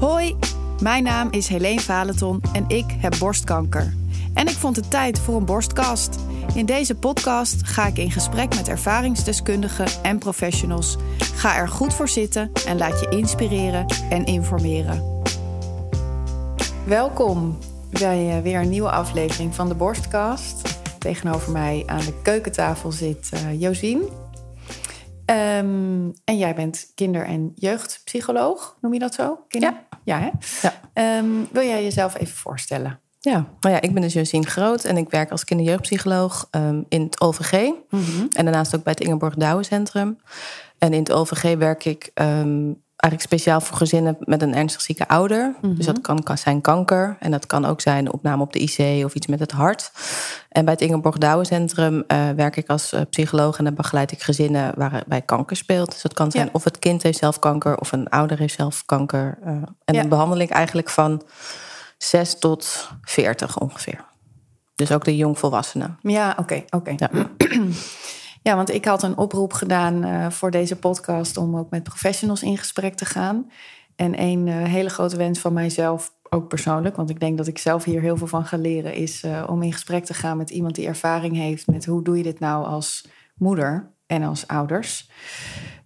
Hoi, 0.00 0.36
mijn 0.82 1.02
naam 1.02 1.28
is 1.30 1.48
Helene 1.48 1.80
Valenton 1.80 2.42
en 2.52 2.64
ik 2.68 2.84
heb 2.98 3.14
borstkanker. 3.18 3.94
En 4.34 4.46
ik 4.46 4.54
vond 4.54 4.76
het 4.76 4.90
tijd 4.90 5.18
voor 5.18 5.36
een 5.36 5.44
borstkast. 5.44 6.18
In 6.54 6.66
deze 6.66 6.94
podcast 6.94 7.66
ga 7.66 7.86
ik 7.86 7.98
in 7.98 8.10
gesprek 8.10 8.54
met 8.54 8.68
ervaringsdeskundigen 8.68 9.86
en 10.02 10.18
professionals. 10.18 10.96
Ga 11.18 11.56
er 11.56 11.68
goed 11.68 11.94
voor 11.94 12.08
zitten 12.08 12.50
en 12.66 12.78
laat 12.78 13.00
je 13.00 13.08
inspireren 13.08 13.86
en 14.10 14.24
informeren. 14.24 15.22
Welkom 16.86 17.58
bij 17.90 18.36
eh, 18.36 18.42
weer 18.42 18.60
een 18.60 18.68
nieuwe 18.68 18.90
aflevering 18.90 19.54
van 19.54 19.68
de 19.68 19.74
Borstkast. 19.74 20.78
Tegenover 20.98 21.52
mij 21.52 21.82
aan 21.86 22.04
de 22.04 22.20
keukentafel 22.22 22.92
zit 22.92 23.30
uh, 23.34 23.60
Josien. 23.60 24.02
Um, 25.30 26.12
en 26.24 26.38
jij 26.38 26.54
bent 26.54 26.92
kinder- 26.94 27.24
en 27.24 27.52
jeugdpsycholoog, 27.54 28.76
noem 28.80 28.92
je 28.92 28.98
dat 28.98 29.14
zo? 29.14 29.38
Kinder? 29.48 29.70
Ja. 29.70 29.85
Ja, 30.06 30.18
hè? 30.18 30.30
ja. 30.62 31.18
Um, 31.18 31.48
wil 31.52 31.62
jij 31.62 31.82
jezelf 31.82 32.18
even 32.18 32.36
voorstellen? 32.36 33.00
Ja, 33.20 33.46
nou 33.60 33.74
ja, 33.74 33.80
ik 33.80 33.92
ben 33.92 34.02
dus 34.02 34.12
Josien 34.12 34.46
Groot 34.46 34.84
en 34.84 34.96
ik 34.96 35.10
werk 35.10 35.30
als 35.30 35.44
kinder- 35.44 35.66
en 35.66 35.72
jeugdpsycholoog 35.72 36.48
um, 36.50 36.84
in 36.88 37.02
het 37.02 37.20
OVG. 37.20 37.52
Mm 37.52 37.80
-hmm. 37.88 38.28
En 38.32 38.44
daarnaast 38.44 38.76
ook 38.76 38.82
bij 38.82 38.92
het 38.92 39.06
Ingeborg 39.06 39.34
Douwen 39.34 39.64
Centrum. 39.64 40.18
En 40.78 40.92
in 40.92 40.98
het 40.98 41.12
OVG 41.12 41.56
werk 41.56 41.84
ik 41.84 42.10
eigenlijk 42.96 43.32
speciaal 43.32 43.60
voor 43.60 43.76
gezinnen 43.76 44.16
met 44.20 44.42
een 44.42 44.54
ernstig 44.54 44.80
zieke 44.80 45.08
ouder. 45.08 45.46
Mm 45.46 45.56
-hmm. 45.60 45.74
Dus 45.74 45.86
dat 45.86 46.00
kan, 46.00 46.22
kan, 46.22 46.38
zijn 46.38 46.60
kanker 46.60 47.16
en 47.20 47.30
dat 47.30 47.46
kan 47.46 47.64
ook 47.64 47.80
zijn 47.80 48.12
opname 48.12 48.42
op 48.42 48.52
de 48.52 48.58
IC 48.58 49.04
of 49.04 49.14
iets 49.14 49.26
met 49.26 49.40
het 49.40 49.50
hart. 49.50 49.90
En 50.48 50.64
bij 50.64 50.72
het 50.72 50.82
Ingeborg 50.82 51.18
Douwen 51.18 51.46
Centrum 51.46 52.04
uh, 52.08 52.30
werk 52.30 52.56
ik 52.56 52.68
als 52.68 52.92
uh, 52.92 53.00
psycholoog 53.10 53.58
en 53.58 53.64
dan 53.64 53.74
begeleid 53.74 54.12
ik 54.12 54.22
gezinnen 54.22 54.72
waarbij 54.76 55.22
kanker 55.22 55.56
speelt. 55.56 55.90
Dus 55.90 56.02
dat 56.02 56.14
kan 56.14 56.30
zijn 56.30 56.44
ja. 56.44 56.50
of 56.52 56.64
het 56.64 56.78
kind 56.78 57.02
heeft 57.02 57.18
zelf 57.18 57.38
kanker 57.38 57.78
of 57.78 57.92
een 57.92 58.08
ouder 58.08 58.38
heeft 58.38 58.54
zelf 58.54 58.84
kanker. 58.84 59.38
Uh, 59.42 59.48
en 59.84 59.94
ja. 59.94 60.00
dan 60.00 60.08
behandel 60.08 60.38
ik 60.38 60.50
eigenlijk 60.50 60.90
van 60.90 61.22
6 61.98 62.38
tot 62.38 62.90
40 63.02 63.58
ongeveer. 63.58 64.04
Dus 64.74 64.92
ook 64.92 65.04
de 65.04 65.16
jongvolwassenen. 65.16 65.98
Ja, 66.02 66.30
oké, 66.30 66.40
okay, 66.40 66.64
oké. 66.70 66.94
Okay. 66.94 67.10
Ja. 67.12 67.28
Ja, 68.46 68.56
want 68.56 68.70
ik 68.70 68.84
had 68.84 69.02
een 69.02 69.16
oproep 69.16 69.52
gedaan 69.52 70.04
uh, 70.04 70.30
voor 70.30 70.50
deze 70.50 70.76
podcast 70.76 71.36
om 71.36 71.56
ook 71.56 71.70
met 71.70 71.82
professionals 71.82 72.42
in 72.42 72.58
gesprek 72.58 72.94
te 72.94 73.04
gaan. 73.04 73.50
En 73.96 74.20
een 74.20 74.46
uh, 74.46 74.64
hele 74.64 74.88
grote 74.88 75.16
wens 75.16 75.38
van 75.38 75.52
mijzelf, 75.52 76.14
ook 76.28 76.48
persoonlijk, 76.48 76.96
want 76.96 77.10
ik 77.10 77.20
denk 77.20 77.36
dat 77.36 77.46
ik 77.46 77.58
zelf 77.58 77.84
hier 77.84 78.00
heel 78.00 78.16
veel 78.16 78.26
van 78.26 78.44
ga 78.44 78.56
leren, 78.56 78.94
is 78.94 79.22
uh, 79.24 79.44
om 79.46 79.62
in 79.62 79.72
gesprek 79.72 80.04
te 80.04 80.14
gaan 80.14 80.36
met 80.36 80.50
iemand 80.50 80.74
die 80.74 80.86
ervaring 80.86 81.36
heeft 81.36 81.66
met 81.66 81.84
hoe 81.84 82.02
doe 82.02 82.16
je 82.16 82.22
dit 82.22 82.38
nou 82.38 82.66
als 82.66 83.08
moeder 83.34 83.92
en 84.06 84.22
als 84.22 84.46
ouders. 84.46 85.10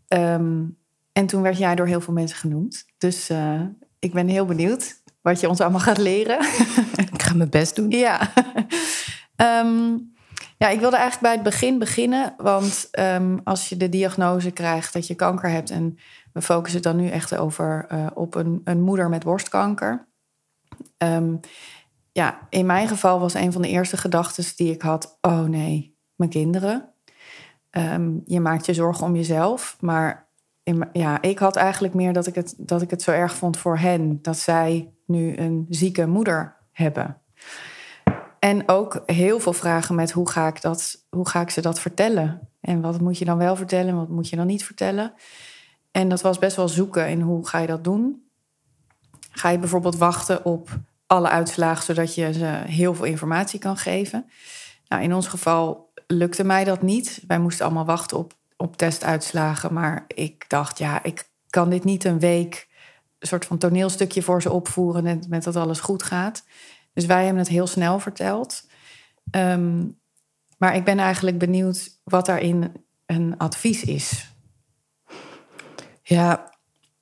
Um, 0.08 0.78
en 1.12 1.26
toen 1.26 1.42
werd 1.42 1.58
jij 1.58 1.74
door 1.74 1.86
heel 1.86 2.00
veel 2.00 2.14
mensen 2.14 2.38
genoemd. 2.38 2.84
Dus 2.98 3.30
ik 3.98 4.12
ben 4.12 4.28
heel 4.28 4.46
benieuwd 4.46 5.02
wat 5.22 5.40
je 5.40 5.48
ons 5.48 5.60
allemaal 5.60 5.80
gaat 5.80 5.98
leren. 5.98 6.40
Ik 7.12 7.22
ga 7.22 7.34
mijn 7.34 7.50
best 7.50 7.76
doen. 7.76 7.90
Ja. 7.90 8.32
Um, 9.36 10.12
ja, 10.60 10.68
ik 10.68 10.80
wilde 10.80 10.96
eigenlijk 10.96 11.22
bij 11.22 11.32
het 11.32 11.42
begin 11.42 11.78
beginnen. 11.78 12.34
Want 12.36 12.88
um, 12.98 13.40
als 13.44 13.68
je 13.68 13.76
de 13.76 13.88
diagnose 13.88 14.50
krijgt 14.50 14.92
dat 14.92 15.06
je 15.06 15.14
kanker 15.14 15.50
hebt... 15.50 15.70
en 15.70 15.98
we 16.32 16.42
focussen 16.42 16.82
dan 16.82 16.96
nu 16.96 17.08
echt 17.08 17.36
over 17.36 17.86
uh, 17.92 18.06
op 18.14 18.34
een, 18.34 18.60
een, 18.64 18.80
moeder 18.80 19.08
met 19.08 19.24
borstkanker. 19.24 20.08
Um, 20.98 21.40
ja, 22.12 22.46
in 22.48 22.66
mijn 22.66 22.88
geval 22.88 23.20
was 23.20 23.34
een 23.34 23.52
van 23.52 23.62
de 23.62 23.68
eerste 23.68 23.96
gedachten 23.96 24.44
die 24.56 24.72
ik 24.72 24.82
had... 24.82 25.18
oh 25.20 25.44
nee, 25.44 25.96
mijn 26.14 26.30
kinderen. 26.30 26.92
Um, 27.70 28.22
je 28.26 28.40
maakt 28.40 28.66
je 28.66 28.74
zorgen 28.74 29.06
om 29.06 29.16
jezelf, 29.16 29.76
maar... 29.80 30.28
Ja, 30.92 31.22
ik 31.22 31.38
had 31.38 31.56
eigenlijk 31.56 31.94
meer 31.94 32.12
dat 32.12 32.26
ik, 32.26 32.34
het, 32.34 32.54
dat 32.56 32.82
ik 32.82 32.90
het 32.90 33.02
zo 33.02 33.10
erg 33.10 33.34
vond 33.34 33.56
voor 33.56 33.78
hen... 33.78 34.18
dat 34.22 34.38
zij 34.38 34.92
nu 35.06 35.36
een 35.36 35.66
zieke 35.68 36.06
moeder 36.06 36.56
hebben... 36.72 37.20
En 38.40 38.68
ook 38.68 39.02
heel 39.06 39.40
veel 39.40 39.52
vragen 39.52 39.94
met 39.94 40.10
hoe 40.10 40.30
ga, 40.30 40.46
ik 40.46 40.62
dat, 40.62 41.06
hoe 41.10 41.28
ga 41.28 41.40
ik 41.40 41.50
ze 41.50 41.60
dat 41.60 41.80
vertellen? 41.80 42.48
En 42.60 42.80
wat 42.80 43.00
moet 43.00 43.18
je 43.18 43.24
dan 43.24 43.38
wel 43.38 43.56
vertellen 43.56 43.88
en 43.88 43.96
wat 43.96 44.08
moet 44.08 44.28
je 44.28 44.36
dan 44.36 44.46
niet 44.46 44.64
vertellen? 44.64 45.12
En 45.90 46.08
dat 46.08 46.20
was 46.20 46.38
best 46.38 46.56
wel 46.56 46.68
zoeken 46.68 47.08
in 47.08 47.20
hoe 47.20 47.48
ga 47.48 47.58
je 47.58 47.66
dat 47.66 47.84
doen. 47.84 48.22
Ga 49.30 49.48
je 49.48 49.58
bijvoorbeeld 49.58 49.96
wachten 49.96 50.44
op 50.44 50.68
alle 51.06 51.28
uitslagen 51.28 51.84
zodat 51.84 52.14
je 52.14 52.32
ze 52.32 52.44
heel 52.66 52.94
veel 52.94 53.04
informatie 53.04 53.58
kan 53.58 53.76
geven? 53.76 54.30
Nou, 54.88 55.02
in 55.02 55.14
ons 55.14 55.26
geval 55.26 55.92
lukte 56.06 56.44
mij 56.44 56.64
dat 56.64 56.82
niet. 56.82 57.22
Wij 57.26 57.38
moesten 57.38 57.64
allemaal 57.64 57.84
wachten 57.84 58.18
op, 58.18 58.32
op 58.56 58.76
testuitslagen. 58.76 59.72
Maar 59.72 60.04
ik 60.06 60.44
dacht, 60.48 60.78
ja, 60.78 61.02
ik 61.02 61.28
kan 61.50 61.70
dit 61.70 61.84
niet 61.84 62.04
een 62.04 62.18
week 62.18 62.68
een 63.18 63.28
soort 63.28 63.44
van 63.44 63.58
toneelstukje 63.58 64.22
voor 64.22 64.42
ze 64.42 64.52
opvoeren 64.52 65.02
met, 65.02 65.28
met 65.28 65.44
dat 65.44 65.56
alles 65.56 65.80
goed 65.80 66.02
gaat. 66.02 66.44
Dus 66.92 67.06
wij 67.06 67.24
hebben 67.24 67.42
het 67.42 67.52
heel 67.52 67.66
snel 67.66 67.98
verteld. 67.98 68.68
Um, 69.36 69.98
maar 70.58 70.76
ik 70.76 70.84
ben 70.84 70.98
eigenlijk 70.98 71.38
benieuwd 71.38 71.98
wat 72.04 72.26
daarin 72.26 72.72
een 73.06 73.34
advies 73.38 73.84
is. 73.84 74.32
Ja, 76.02 76.50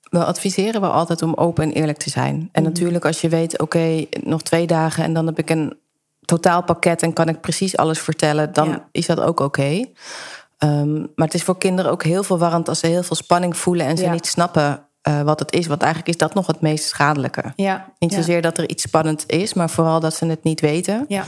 we 0.03 0.25
adviseren 0.25 0.81
wel 0.81 0.91
altijd 0.91 1.23
om 1.23 1.35
open 1.35 1.65
en 1.65 1.73
eerlijk 1.73 1.99
te 1.99 2.11
zijn. 2.11 2.49
En 2.53 2.63
mm. 2.63 2.69
natuurlijk 2.69 3.05
als 3.05 3.21
je 3.21 3.29
weet, 3.29 3.53
oké, 3.53 3.63
okay, 3.63 4.09
nog 4.23 4.43
twee 4.43 4.67
dagen 4.67 5.05
en 5.05 5.13
dan 5.13 5.27
heb 5.27 5.39
ik 5.39 5.51
een 5.51 5.79
totaalpakket 6.21 7.03
en 7.03 7.13
kan 7.13 7.29
ik 7.29 7.41
precies 7.41 7.77
alles 7.77 7.99
vertellen, 7.99 8.53
dan 8.53 8.69
ja. 8.69 8.89
is 8.93 9.07
dat 9.07 9.21
ook 9.21 9.41
oké. 9.41 9.43
Okay. 9.61 9.93
Um, 10.59 11.13
maar 11.15 11.27
het 11.27 11.35
is 11.35 11.43
voor 11.43 11.59
kinderen 11.59 11.91
ook 11.91 12.03
heel 12.03 12.23
verwarrend 12.23 12.69
als 12.69 12.79
ze 12.79 12.87
heel 12.87 13.03
veel 13.03 13.17
spanning 13.17 13.57
voelen 13.57 13.87
en 13.87 13.97
ze 13.97 14.05
ja. 14.05 14.13
niet 14.13 14.27
snappen 14.27 14.88
uh, 15.09 15.21
wat 15.21 15.39
het 15.39 15.53
is. 15.53 15.67
Want 15.67 15.83
eigenlijk 15.83 16.13
is 16.13 16.19
dat 16.19 16.35
nog 16.35 16.47
het 16.47 16.61
meest 16.61 16.85
schadelijke. 16.85 17.53
Ja, 17.57 17.93
niet 17.99 18.13
zozeer 18.13 18.35
ja. 18.35 18.41
dat 18.41 18.59
er 18.59 18.69
iets 18.69 18.83
spannend 18.83 19.25
is, 19.27 19.55
maar 19.55 19.71
vooral 19.71 20.01
dat 20.01 20.15
ze 20.15 20.27
het 20.27 20.43
niet 20.43 20.61
weten. 20.61 21.05
Ja. 21.09 21.25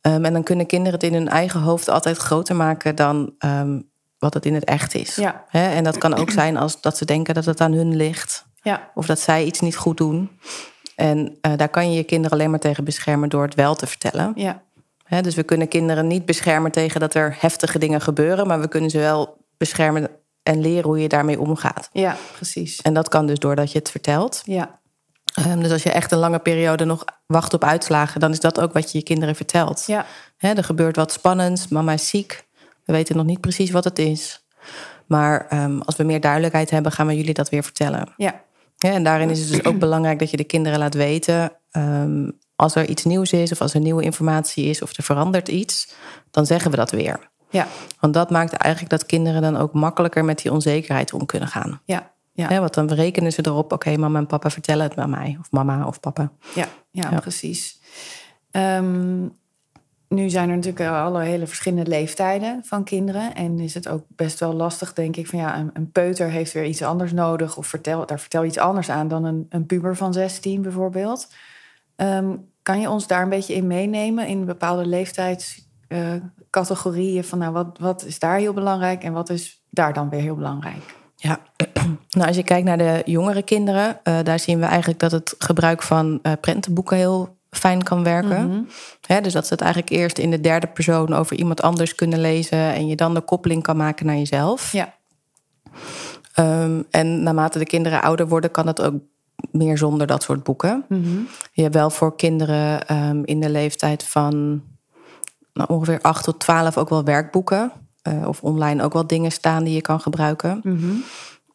Um, 0.00 0.24
en 0.24 0.32
dan 0.32 0.42
kunnen 0.42 0.66
kinderen 0.66 1.00
het 1.00 1.02
in 1.02 1.14
hun 1.14 1.28
eigen 1.28 1.60
hoofd 1.60 1.88
altijd 1.88 2.16
groter 2.16 2.56
maken 2.56 2.94
dan 2.94 3.34
um, 3.38 3.90
wat 4.18 4.34
het 4.34 4.46
in 4.46 4.54
het 4.54 4.64
echt 4.64 4.94
is. 4.94 5.16
Ja. 5.16 5.44
He, 5.48 5.68
en 5.68 5.84
dat 5.84 5.98
kan 5.98 6.14
ook 6.14 6.30
zijn 6.40 6.56
als 6.56 6.80
dat 6.80 6.96
ze 6.96 7.04
denken 7.04 7.34
dat 7.34 7.44
het 7.44 7.60
aan 7.60 7.72
hun 7.72 7.96
ligt. 7.96 8.44
Ja. 8.62 8.90
Of 8.94 9.06
dat 9.06 9.20
zij 9.20 9.44
iets 9.44 9.60
niet 9.60 9.76
goed 9.76 9.96
doen. 9.96 10.30
En 10.96 11.18
uh, 11.18 11.52
daar 11.56 11.68
kan 11.68 11.90
je 11.90 11.96
je 11.96 12.04
kinderen 12.04 12.38
alleen 12.38 12.50
maar 12.50 12.58
tegen 12.58 12.84
beschermen 12.84 13.28
door 13.28 13.42
het 13.42 13.54
wel 13.54 13.74
te 13.74 13.86
vertellen. 13.86 14.32
Ja. 14.34 14.62
He, 15.04 15.22
dus 15.22 15.34
we 15.34 15.42
kunnen 15.42 15.68
kinderen 15.68 16.06
niet 16.06 16.24
beschermen 16.24 16.72
tegen 16.72 17.00
dat 17.00 17.14
er 17.14 17.36
heftige 17.38 17.78
dingen 17.78 18.00
gebeuren, 18.00 18.46
maar 18.46 18.60
we 18.60 18.68
kunnen 18.68 18.90
ze 18.90 18.98
wel 18.98 19.36
beschermen 19.56 20.10
en 20.44 20.60
leren 20.60 20.84
hoe 20.84 21.00
je 21.00 21.08
daarmee 21.08 21.40
omgaat. 21.40 21.88
Ja, 21.92 22.16
precies. 22.34 22.82
En 22.82 22.94
dat 22.94 23.08
kan 23.08 23.26
dus 23.26 23.38
doordat 23.38 23.72
je 23.72 23.78
het 23.78 23.90
vertelt. 23.90 24.42
Ja. 24.44 24.80
Um, 25.46 25.62
dus 25.62 25.72
als 25.72 25.82
je 25.82 25.90
echt 25.90 26.12
een 26.12 26.18
lange 26.18 26.38
periode 26.38 26.84
nog 26.84 27.04
wacht 27.26 27.54
op 27.54 27.64
uitslagen, 27.64 28.20
dan 28.20 28.30
is 28.30 28.40
dat 28.40 28.60
ook 28.60 28.72
wat 28.72 28.92
je 28.92 28.98
je 28.98 29.04
kinderen 29.04 29.34
vertelt. 29.34 29.84
Ja. 29.86 30.06
He, 30.36 30.52
er 30.52 30.64
gebeurt 30.64 30.96
wat 30.96 31.12
spannends, 31.12 31.68
mama 31.68 31.92
is 31.92 32.08
ziek. 32.08 32.44
We 32.84 32.92
weten 32.92 33.16
nog 33.16 33.26
niet 33.26 33.40
precies 33.40 33.70
wat 33.70 33.84
het 33.84 33.98
is. 33.98 34.46
Maar 35.06 35.62
um, 35.62 35.82
als 35.82 35.96
we 35.96 36.04
meer 36.04 36.20
duidelijkheid 36.20 36.70
hebben, 36.70 36.92
gaan 36.92 37.06
we 37.06 37.16
jullie 37.16 37.34
dat 37.34 37.48
weer 37.48 37.62
vertellen. 37.62 38.12
Ja. 38.16 38.42
en 38.78 39.04
daarin 39.04 39.30
is 39.30 39.40
het 39.40 39.48
dus 39.48 39.64
ook 39.64 39.78
belangrijk 39.78 40.18
dat 40.18 40.30
je 40.30 40.36
de 40.36 40.44
kinderen 40.44 40.78
laat 40.78 40.94
weten. 40.94 41.52
Um, 41.72 42.38
als 42.56 42.74
er 42.74 42.88
iets 42.88 43.04
nieuws 43.04 43.32
is, 43.32 43.52
of 43.52 43.60
als 43.60 43.74
er 43.74 43.80
nieuwe 43.80 44.02
informatie 44.02 44.64
is, 44.64 44.82
of 44.82 44.96
er 44.96 45.02
verandert 45.02 45.48
iets, 45.48 45.94
dan 46.30 46.46
zeggen 46.46 46.70
we 46.70 46.76
dat 46.76 46.90
weer. 46.90 47.30
Ja. 47.54 47.66
Want 48.00 48.14
dat 48.14 48.30
maakt 48.30 48.52
eigenlijk 48.52 48.92
dat 48.92 49.06
kinderen 49.06 49.42
dan 49.42 49.56
ook 49.56 49.72
makkelijker 49.72 50.24
met 50.24 50.42
die 50.42 50.52
onzekerheid 50.52 51.12
om 51.12 51.26
kunnen 51.26 51.48
gaan. 51.48 51.80
Ja. 51.84 52.12
Ja. 52.32 52.48
He, 52.48 52.60
want 52.60 52.74
dan 52.74 52.92
rekenen 52.92 53.32
ze 53.32 53.46
erop, 53.46 53.64
oké, 53.64 53.74
okay, 53.74 53.96
mama 53.96 54.18
en 54.18 54.26
papa 54.26 54.50
vertellen 54.50 54.88
het 54.88 54.96
aan 54.96 55.10
mij. 55.10 55.36
Of 55.40 55.50
mama 55.50 55.86
of 55.86 56.00
papa. 56.00 56.32
Ja, 56.54 56.66
ja, 56.90 57.10
ja. 57.10 57.20
precies. 57.20 57.80
Um, 58.50 59.36
nu 60.08 60.28
zijn 60.28 60.48
er 60.48 60.56
natuurlijk 60.56 60.90
alle 60.90 61.22
hele 61.22 61.46
verschillende 61.46 61.90
leeftijden 61.90 62.64
van 62.64 62.84
kinderen. 62.84 63.34
En 63.34 63.60
is 63.60 63.74
het 63.74 63.88
ook 63.88 64.04
best 64.08 64.40
wel 64.40 64.52
lastig, 64.52 64.92
denk 64.92 65.16
ik, 65.16 65.26
van 65.26 65.38
ja, 65.38 65.58
een, 65.58 65.70
een 65.72 65.90
peuter 65.90 66.30
heeft 66.30 66.52
weer 66.52 66.64
iets 66.64 66.82
anders 66.82 67.12
nodig. 67.12 67.56
Of 67.56 67.66
vertel, 67.66 68.06
daar 68.06 68.20
vertel 68.20 68.42
je 68.42 68.48
iets 68.48 68.58
anders 68.58 68.90
aan 68.90 69.08
dan 69.08 69.24
een, 69.24 69.46
een 69.48 69.66
puber 69.66 69.96
van 69.96 70.12
16 70.12 70.62
bijvoorbeeld. 70.62 71.28
Um, 71.96 72.52
kan 72.62 72.80
je 72.80 72.90
ons 72.90 73.06
daar 73.06 73.22
een 73.22 73.28
beetje 73.28 73.54
in 73.54 73.66
meenemen 73.66 74.26
in 74.26 74.44
bepaalde 74.44 74.86
leeftijdscategorieën? 74.86 75.63
Uh, 75.88 77.22
van 77.22 77.38
nou, 77.38 77.52
wat, 77.52 77.78
wat 77.78 78.04
is 78.04 78.18
daar 78.18 78.38
heel 78.38 78.52
belangrijk 78.52 79.02
en 79.02 79.12
wat 79.12 79.30
is 79.30 79.62
daar 79.70 79.92
dan 79.92 80.08
weer 80.08 80.20
heel 80.20 80.34
belangrijk? 80.34 80.96
Ja, 81.16 81.38
nou 82.16 82.26
als 82.26 82.36
je 82.36 82.42
kijkt 82.42 82.66
naar 82.66 82.78
de 82.78 83.02
jongere 83.04 83.42
kinderen, 83.42 84.00
uh, 84.04 84.18
daar 84.22 84.38
zien 84.38 84.58
we 84.58 84.64
eigenlijk 84.64 85.00
dat 85.00 85.12
het 85.12 85.34
gebruik 85.38 85.82
van 85.82 86.18
uh, 86.22 86.32
prentenboeken 86.40 86.96
heel 86.96 87.36
fijn 87.50 87.82
kan 87.82 88.02
werken. 88.02 88.68
He, 89.06 89.20
dus 89.20 89.32
dat 89.32 89.46
ze 89.46 89.52
het 89.52 89.62
eigenlijk 89.62 89.92
eerst 89.92 90.18
in 90.18 90.30
de 90.30 90.40
derde 90.40 90.66
persoon 90.66 91.12
over 91.12 91.36
iemand 91.36 91.62
anders 91.62 91.94
kunnen 91.94 92.20
lezen 92.20 92.58
en 92.58 92.86
je 92.86 92.96
dan 92.96 93.14
de 93.14 93.20
koppeling 93.20 93.62
kan 93.62 93.76
maken 93.76 94.06
naar 94.06 94.16
jezelf. 94.16 94.72
Ja. 94.72 94.94
Um, 96.38 96.84
en 96.90 97.22
naarmate 97.22 97.58
de 97.58 97.66
kinderen 97.66 98.02
ouder 98.02 98.28
worden, 98.28 98.50
kan 98.50 98.66
het 98.66 98.82
ook 98.82 98.94
meer 99.50 99.78
zonder 99.78 100.06
dat 100.06 100.22
soort 100.22 100.42
boeken. 100.42 100.84
Mm-hmm. 100.88 101.28
Je 101.52 101.62
hebt 101.62 101.74
wel 101.74 101.90
voor 101.90 102.16
kinderen 102.16 102.94
um, 102.96 103.24
in 103.24 103.40
de 103.40 103.50
leeftijd 103.50 104.04
van 104.04 104.62
nou, 105.54 105.68
ongeveer 105.72 106.00
8 106.00 106.24
tot 106.24 106.40
12 106.40 106.76
ook 106.76 106.88
wel 106.88 107.04
werkboeken. 107.04 107.72
Uh, 108.08 108.28
of 108.28 108.42
online 108.42 108.82
ook 108.82 108.92
wel 108.92 109.06
dingen 109.06 109.32
staan 109.32 109.64
die 109.64 109.74
je 109.74 109.80
kan 109.80 110.00
gebruiken. 110.00 110.60
Mm-hmm. 110.62 111.04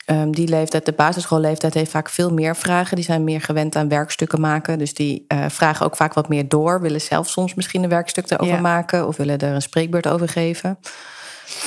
Ehm, 0.05 0.31
die 0.31 0.47
leeftijd, 0.47 0.85
de 0.85 0.91
basisschoolleeftijd, 0.91 1.73
heeft 1.73 1.91
vaak 1.91 2.09
veel 2.09 2.33
meer 2.33 2.55
vragen. 2.55 2.95
Die 2.95 3.05
zijn 3.05 3.23
meer 3.23 3.41
gewend 3.41 3.75
aan 3.75 3.87
werkstukken 3.87 4.41
maken. 4.41 4.77
Dus 4.77 4.93
die 4.93 5.25
uh, 5.27 5.45
vragen 5.47 5.85
ook 5.85 5.95
vaak 5.95 6.13
wat 6.13 6.29
meer 6.29 6.47
door. 6.47 6.81
Willen 6.81 7.01
zelf 7.01 7.29
soms 7.29 7.53
misschien 7.53 7.83
een 7.83 7.89
werkstuk 7.89 8.31
erover 8.31 8.55
ja. 8.55 8.61
maken. 8.61 9.07
Of 9.07 9.17
willen 9.17 9.39
er 9.39 9.53
een 9.53 9.61
spreekbeurt 9.61 10.07
over 10.07 10.29
geven. 10.29 10.79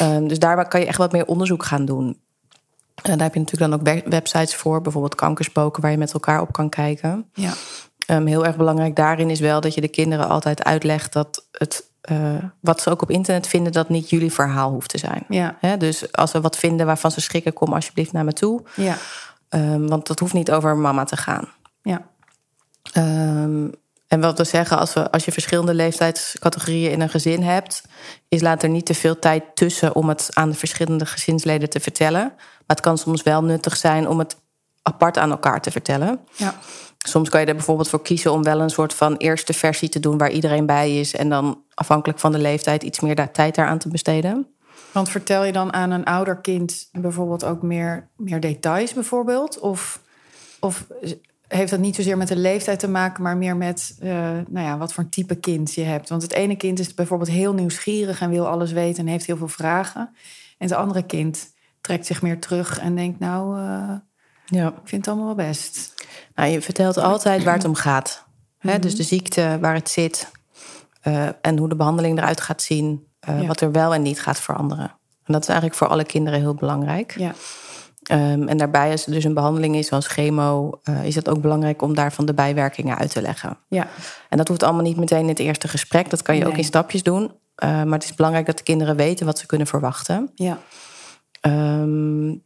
Um, 0.02 0.28
dus 0.28 0.38
daar 0.38 0.68
kan 0.68 0.80
je 0.80 0.86
echt 0.86 0.98
wat 0.98 1.12
meer 1.12 1.26
onderzoek 1.26 1.64
gaan 1.64 1.84
doen. 1.84 2.20
En 3.02 3.18
daar 3.18 3.22
heb 3.22 3.34
je 3.34 3.40
natuurlijk 3.40 3.70
dan 3.70 3.94
ook 3.94 4.10
websites 4.10 4.54
voor. 4.54 4.80
Bijvoorbeeld 4.80 5.14
kankerspoken, 5.14 5.82
waar 5.82 5.90
je 5.90 5.96
met 5.96 6.12
elkaar 6.12 6.40
op 6.40 6.52
kan 6.52 6.68
kijken. 6.68 7.30
Ja. 7.32 7.52
Um, 8.06 8.26
heel 8.26 8.46
erg 8.46 8.56
belangrijk 8.56 8.96
daarin 8.96 9.30
is 9.30 9.40
wel 9.40 9.60
dat 9.60 9.74
je 9.74 9.80
de 9.80 9.88
kinderen 9.88 10.28
altijd 10.28 10.64
uitlegt 10.64 11.12
dat 11.12 11.46
het 11.50 11.90
uh, 12.10 12.44
wat 12.60 12.80
ze 12.80 12.90
ook 12.90 13.02
op 13.02 13.10
internet 13.10 13.46
vinden, 13.46 13.72
dat 13.72 13.88
niet 13.88 14.10
jullie 14.10 14.32
verhaal 14.32 14.70
hoeft 14.70 14.88
te 14.88 14.98
zijn. 14.98 15.24
Ja. 15.28 15.56
He, 15.60 15.76
dus 15.76 16.12
als 16.12 16.32
we 16.32 16.40
wat 16.40 16.56
vinden 16.56 16.86
waarvan 16.86 17.10
ze 17.10 17.20
schrikken, 17.20 17.52
kom 17.52 17.72
alsjeblieft 17.72 18.12
naar 18.12 18.24
me 18.24 18.32
toe. 18.32 18.62
Ja. 18.74 18.96
Um, 19.48 19.88
want 19.88 20.06
dat 20.06 20.18
hoeft 20.18 20.32
niet 20.32 20.50
over 20.50 20.76
mama 20.76 21.04
te 21.04 21.16
gaan. 21.16 21.48
Ja. 21.82 22.06
Um, 22.96 23.74
en 24.08 24.20
wat 24.20 24.38
we 24.38 24.44
zeggen, 24.44 24.78
als, 24.78 24.92
we, 24.92 25.10
als 25.10 25.24
je 25.24 25.32
verschillende 25.32 25.74
leeftijdscategorieën 25.74 26.90
in 26.90 27.00
een 27.00 27.08
gezin 27.08 27.42
hebt, 27.42 27.82
is 28.28 28.40
laat 28.40 28.62
er 28.62 28.68
niet 28.68 28.86
te 28.86 28.94
veel 28.94 29.18
tijd 29.18 29.44
tussen 29.54 29.94
om 29.94 30.08
het 30.08 30.28
aan 30.32 30.50
de 30.50 30.56
verschillende 30.56 31.06
gezinsleden 31.06 31.70
te 31.70 31.80
vertellen. 31.80 32.32
Maar 32.36 32.76
het 32.76 32.80
kan 32.80 32.98
soms 32.98 33.22
wel 33.22 33.44
nuttig 33.44 33.76
zijn 33.76 34.08
om 34.08 34.18
het 34.18 34.36
apart 34.82 35.18
aan 35.18 35.30
elkaar 35.30 35.60
te 35.60 35.70
vertellen. 35.70 36.20
Ja. 36.32 36.54
Soms 37.08 37.28
kan 37.28 37.40
je 37.40 37.46
er 37.46 37.54
bijvoorbeeld 37.54 37.88
voor 37.88 38.02
kiezen 38.02 38.32
om 38.32 38.42
wel 38.42 38.60
een 38.60 38.70
soort 38.70 38.94
van 38.94 39.16
eerste 39.16 39.52
versie 39.52 39.88
te 39.88 40.00
doen 40.00 40.18
waar 40.18 40.30
iedereen 40.30 40.66
bij 40.66 40.98
is. 40.98 41.14
En 41.14 41.28
dan 41.28 41.62
afhankelijk 41.74 42.18
van 42.18 42.32
de 42.32 42.38
leeftijd 42.38 42.82
iets 42.82 43.00
meer 43.00 43.14
daar, 43.14 43.32
tijd 43.32 43.54
daaraan 43.54 43.78
te 43.78 43.88
besteden. 43.88 44.46
Want 44.92 45.08
vertel 45.08 45.44
je 45.44 45.52
dan 45.52 45.72
aan 45.72 45.90
een 45.90 46.04
ouder 46.04 46.40
kind 46.40 46.88
bijvoorbeeld 46.92 47.44
ook 47.44 47.62
meer, 47.62 48.08
meer 48.16 48.40
details 48.40 48.92
bijvoorbeeld? 48.92 49.58
Of, 49.58 50.00
of 50.60 50.86
heeft 51.48 51.70
dat 51.70 51.80
niet 51.80 51.94
zozeer 51.94 52.16
met 52.16 52.28
de 52.28 52.36
leeftijd 52.36 52.78
te 52.78 52.88
maken, 52.88 53.22
maar 53.22 53.36
meer 53.36 53.56
met 53.56 53.96
uh, 54.02 54.10
nou 54.48 54.66
ja, 54.66 54.78
wat 54.78 54.92
voor 54.92 55.08
type 55.08 55.34
kind 55.34 55.74
je 55.74 55.82
hebt? 55.82 56.08
Want 56.08 56.22
het 56.22 56.32
ene 56.32 56.56
kind 56.56 56.78
is 56.78 56.94
bijvoorbeeld 56.94 57.30
heel 57.30 57.54
nieuwsgierig 57.54 58.20
en 58.20 58.30
wil 58.30 58.48
alles 58.48 58.72
weten 58.72 59.06
en 59.06 59.10
heeft 59.10 59.26
heel 59.26 59.36
veel 59.36 59.48
vragen. 59.48 60.00
En 60.58 60.68
het 60.68 60.72
andere 60.72 61.02
kind 61.02 61.52
trekt 61.80 62.06
zich 62.06 62.22
meer 62.22 62.40
terug 62.40 62.78
en 62.78 62.94
denkt, 62.94 63.18
nou, 63.18 63.60
uh, 63.60 63.92
ja. 64.52 64.68
ik 64.68 64.74
vind 64.88 65.06
het 65.06 65.14
allemaal 65.14 65.36
wel 65.36 65.46
best. 65.46 65.94
Nou, 66.34 66.50
je 66.50 66.62
vertelt 66.62 66.98
altijd 66.98 67.44
waar 67.44 67.54
het 67.54 67.64
om 67.64 67.74
gaat. 67.74 68.24
Hè? 68.58 68.78
Dus 68.78 68.96
de 68.96 69.02
ziekte, 69.02 69.58
waar 69.60 69.74
het 69.74 69.90
zit 69.90 70.30
uh, 71.06 71.28
en 71.40 71.58
hoe 71.58 71.68
de 71.68 71.76
behandeling 71.76 72.18
eruit 72.18 72.40
gaat 72.40 72.62
zien. 72.62 73.06
Uh, 73.28 73.40
ja. 73.40 73.46
Wat 73.46 73.60
er 73.60 73.72
wel 73.72 73.94
en 73.94 74.02
niet 74.02 74.20
gaat 74.20 74.40
veranderen. 74.40 74.94
En 75.24 75.32
dat 75.32 75.42
is 75.42 75.48
eigenlijk 75.48 75.78
voor 75.78 75.88
alle 75.88 76.04
kinderen 76.04 76.40
heel 76.40 76.54
belangrijk. 76.54 77.14
Ja. 77.18 77.34
Um, 78.10 78.48
en 78.48 78.56
daarbij, 78.56 78.90
als 78.90 79.06
er 79.06 79.12
dus 79.12 79.24
een 79.24 79.34
behandeling 79.34 79.76
is, 79.76 79.86
zoals 79.86 80.06
chemo, 80.06 80.80
uh, 80.84 81.04
is 81.04 81.14
het 81.14 81.28
ook 81.28 81.40
belangrijk 81.40 81.82
om 81.82 81.94
daarvan 81.94 82.26
de 82.26 82.34
bijwerkingen 82.34 82.98
uit 82.98 83.10
te 83.10 83.22
leggen. 83.22 83.58
Ja. 83.68 83.86
En 84.28 84.36
dat 84.36 84.48
hoeft 84.48 84.62
allemaal 84.62 84.82
niet 84.82 84.96
meteen 84.96 85.20
in 85.20 85.28
het 85.28 85.38
eerste 85.38 85.68
gesprek. 85.68 86.10
Dat 86.10 86.22
kan 86.22 86.34
je 86.34 86.40
Nee. 86.40 86.50
ook 86.50 86.56
in 86.56 86.64
stapjes 86.64 87.02
doen. 87.02 87.22
Uh, 87.22 87.82
maar 87.82 87.98
het 87.98 88.04
is 88.04 88.14
belangrijk 88.14 88.46
dat 88.46 88.56
de 88.56 88.62
kinderen 88.62 88.96
weten 88.96 89.26
wat 89.26 89.38
ze 89.38 89.46
kunnen 89.46 89.66
verwachten. 89.66 90.30
Ja. 90.34 90.58
Um, 91.40 92.42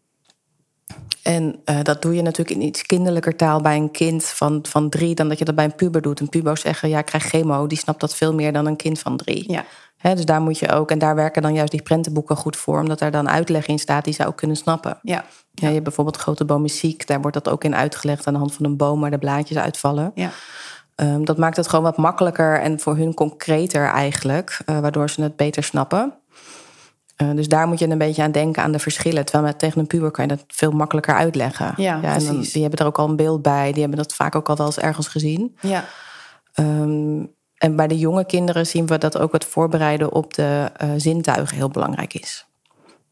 en 1.22 1.56
uh, 1.64 1.82
dat 1.82 2.02
doe 2.02 2.14
je 2.14 2.22
natuurlijk 2.22 2.56
in 2.56 2.66
iets 2.66 2.82
kinderlijker 2.82 3.36
taal 3.36 3.60
bij 3.60 3.76
een 3.76 3.90
kind 3.90 4.24
van, 4.24 4.64
van 4.68 4.88
drie... 4.88 5.14
dan 5.14 5.28
dat 5.28 5.38
je 5.38 5.44
dat 5.44 5.54
bij 5.54 5.64
een 5.64 5.74
puber 5.74 6.02
doet. 6.02 6.20
Een 6.20 6.28
puber 6.28 6.58
zeggen, 6.58 6.88
ja, 6.88 6.98
ik 6.98 7.04
krijg 7.04 7.24
chemo. 7.24 7.66
Die 7.66 7.78
snapt 7.78 8.00
dat 8.00 8.16
veel 8.16 8.34
meer 8.34 8.52
dan 8.52 8.66
een 8.66 8.76
kind 8.76 8.98
van 8.98 9.16
drie. 9.16 9.52
Ja. 9.52 9.64
He, 9.96 10.14
dus 10.14 10.24
daar 10.24 10.40
moet 10.40 10.58
je 10.58 10.72
ook... 10.72 10.90
En 10.90 10.98
daar 10.98 11.14
werken 11.14 11.42
dan 11.42 11.54
juist 11.54 11.70
die 11.70 11.82
prentenboeken 11.82 12.36
goed 12.36 12.56
voor... 12.56 12.80
omdat 12.80 12.98
daar 12.98 13.10
dan 13.10 13.28
uitleg 13.28 13.66
in 13.66 13.78
staat 13.78 14.04
die 14.04 14.14
ze 14.14 14.26
ook 14.26 14.36
kunnen 14.36 14.56
snappen. 14.56 14.98
Ja. 15.02 15.24
Ja, 15.52 15.66
je 15.66 15.72
hebt 15.72 15.84
bijvoorbeeld 15.84 16.16
grote 16.16 16.44
boom 16.44 16.64
is 16.64 16.78
ziek. 16.78 17.06
Daar 17.06 17.20
wordt 17.20 17.36
dat 17.36 17.48
ook 17.48 17.64
in 17.64 17.76
uitgelegd 17.76 18.26
aan 18.26 18.32
de 18.32 18.38
hand 18.38 18.54
van 18.54 18.64
een 18.64 18.76
boom... 18.76 19.00
waar 19.00 19.10
de 19.10 19.18
blaadjes 19.18 19.58
uitvallen. 19.58 20.12
Ja. 20.14 20.30
Um, 20.96 21.24
dat 21.24 21.38
maakt 21.38 21.56
het 21.56 21.68
gewoon 21.68 21.84
wat 21.84 21.96
makkelijker 21.96 22.60
en 22.60 22.80
voor 22.80 22.96
hun 22.96 23.14
concreter 23.14 23.86
eigenlijk... 23.86 24.60
Uh, 24.66 24.78
waardoor 24.78 25.10
ze 25.10 25.22
het 25.22 25.36
beter 25.36 25.62
snappen. 25.62 26.14
Uh, 27.22 27.30
dus 27.34 27.48
daar 27.48 27.66
moet 27.66 27.78
je 27.78 27.88
een 27.88 27.98
beetje 27.98 28.22
aan 28.22 28.32
denken 28.32 28.62
aan 28.62 28.72
de 28.72 28.78
verschillen. 28.78 29.24
Terwijl 29.24 29.44
met 29.46 29.58
tegen 29.58 29.80
een 29.80 29.86
puber 29.86 30.10
kan 30.10 30.26
je 30.28 30.36
dat 30.36 30.44
veel 30.48 30.70
makkelijker 30.70 31.14
uitleggen. 31.14 31.72
Ja, 31.76 31.94
en 31.94 32.24
dan, 32.24 32.34
precies. 32.34 32.52
die 32.52 32.62
hebben 32.62 32.80
er 32.80 32.86
ook 32.86 32.98
al 32.98 33.08
een 33.08 33.16
beeld 33.16 33.42
bij. 33.42 33.72
Die 33.72 33.80
hebben 33.80 33.98
dat 33.98 34.14
vaak 34.14 34.34
ook 34.34 34.48
al 34.48 34.56
wel 34.56 34.66
eens 34.66 34.78
ergens 34.78 35.08
gezien. 35.08 35.56
Ja. 35.60 35.84
Um, 36.54 37.34
en 37.56 37.76
bij 37.76 37.86
de 37.86 37.98
jonge 37.98 38.26
kinderen 38.26 38.66
zien 38.66 38.86
we 38.86 38.98
dat 38.98 39.18
ook 39.18 39.32
het 39.32 39.44
voorbereiden 39.44 40.12
op 40.12 40.34
de 40.34 40.70
uh, 40.82 40.90
zintuigen 40.96 41.56
heel 41.56 41.68
belangrijk 41.68 42.14
is. 42.14 42.46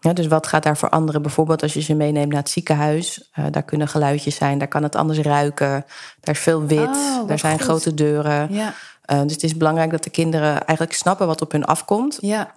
Ja, 0.01 0.13
dus 0.13 0.27
wat 0.27 0.47
gaat 0.47 0.63
daar 0.63 0.77
veranderen? 0.77 1.23
Bijvoorbeeld 1.23 1.63
als 1.63 1.75
je 1.75 1.81
ze 1.81 1.95
meeneemt 1.95 2.33
naar 2.33 2.41
het 2.41 2.51
ziekenhuis. 2.51 3.31
Uh, 3.39 3.45
daar 3.51 3.63
kunnen 3.63 3.89
geluidjes 3.89 4.37
zijn, 4.37 4.59
daar 4.59 4.69
kan 4.69 4.83
het 4.83 4.97
anders 4.97 5.19
ruiken. 5.19 5.85
Daar 6.21 6.35
is 6.35 6.41
veel 6.41 6.67
wit, 6.67 6.89
Oh, 6.89 7.29
daar 7.29 7.39
zijn 7.39 7.57
goed. 7.57 7.63
grote 7.63 7.95
deuren. 7.95 8.55
Ja. 8.55 8.75
Uh, 9.13 9.23
dus 9.23 9.33
het 9.33 9.43
is 9.43 9.57
belangrijk 9.57 9.91
dat 9.91 10.05
de 10.05 10.11
kinderen 10.11 10.53
eigenlijk 10.53 10.93
snappen 10.93 11.27
wat 11.27 11.41
op 11.41 11.53
hun 11.53 11.65
afkomt. 11.65 12.19
Ja. 12.21 12.55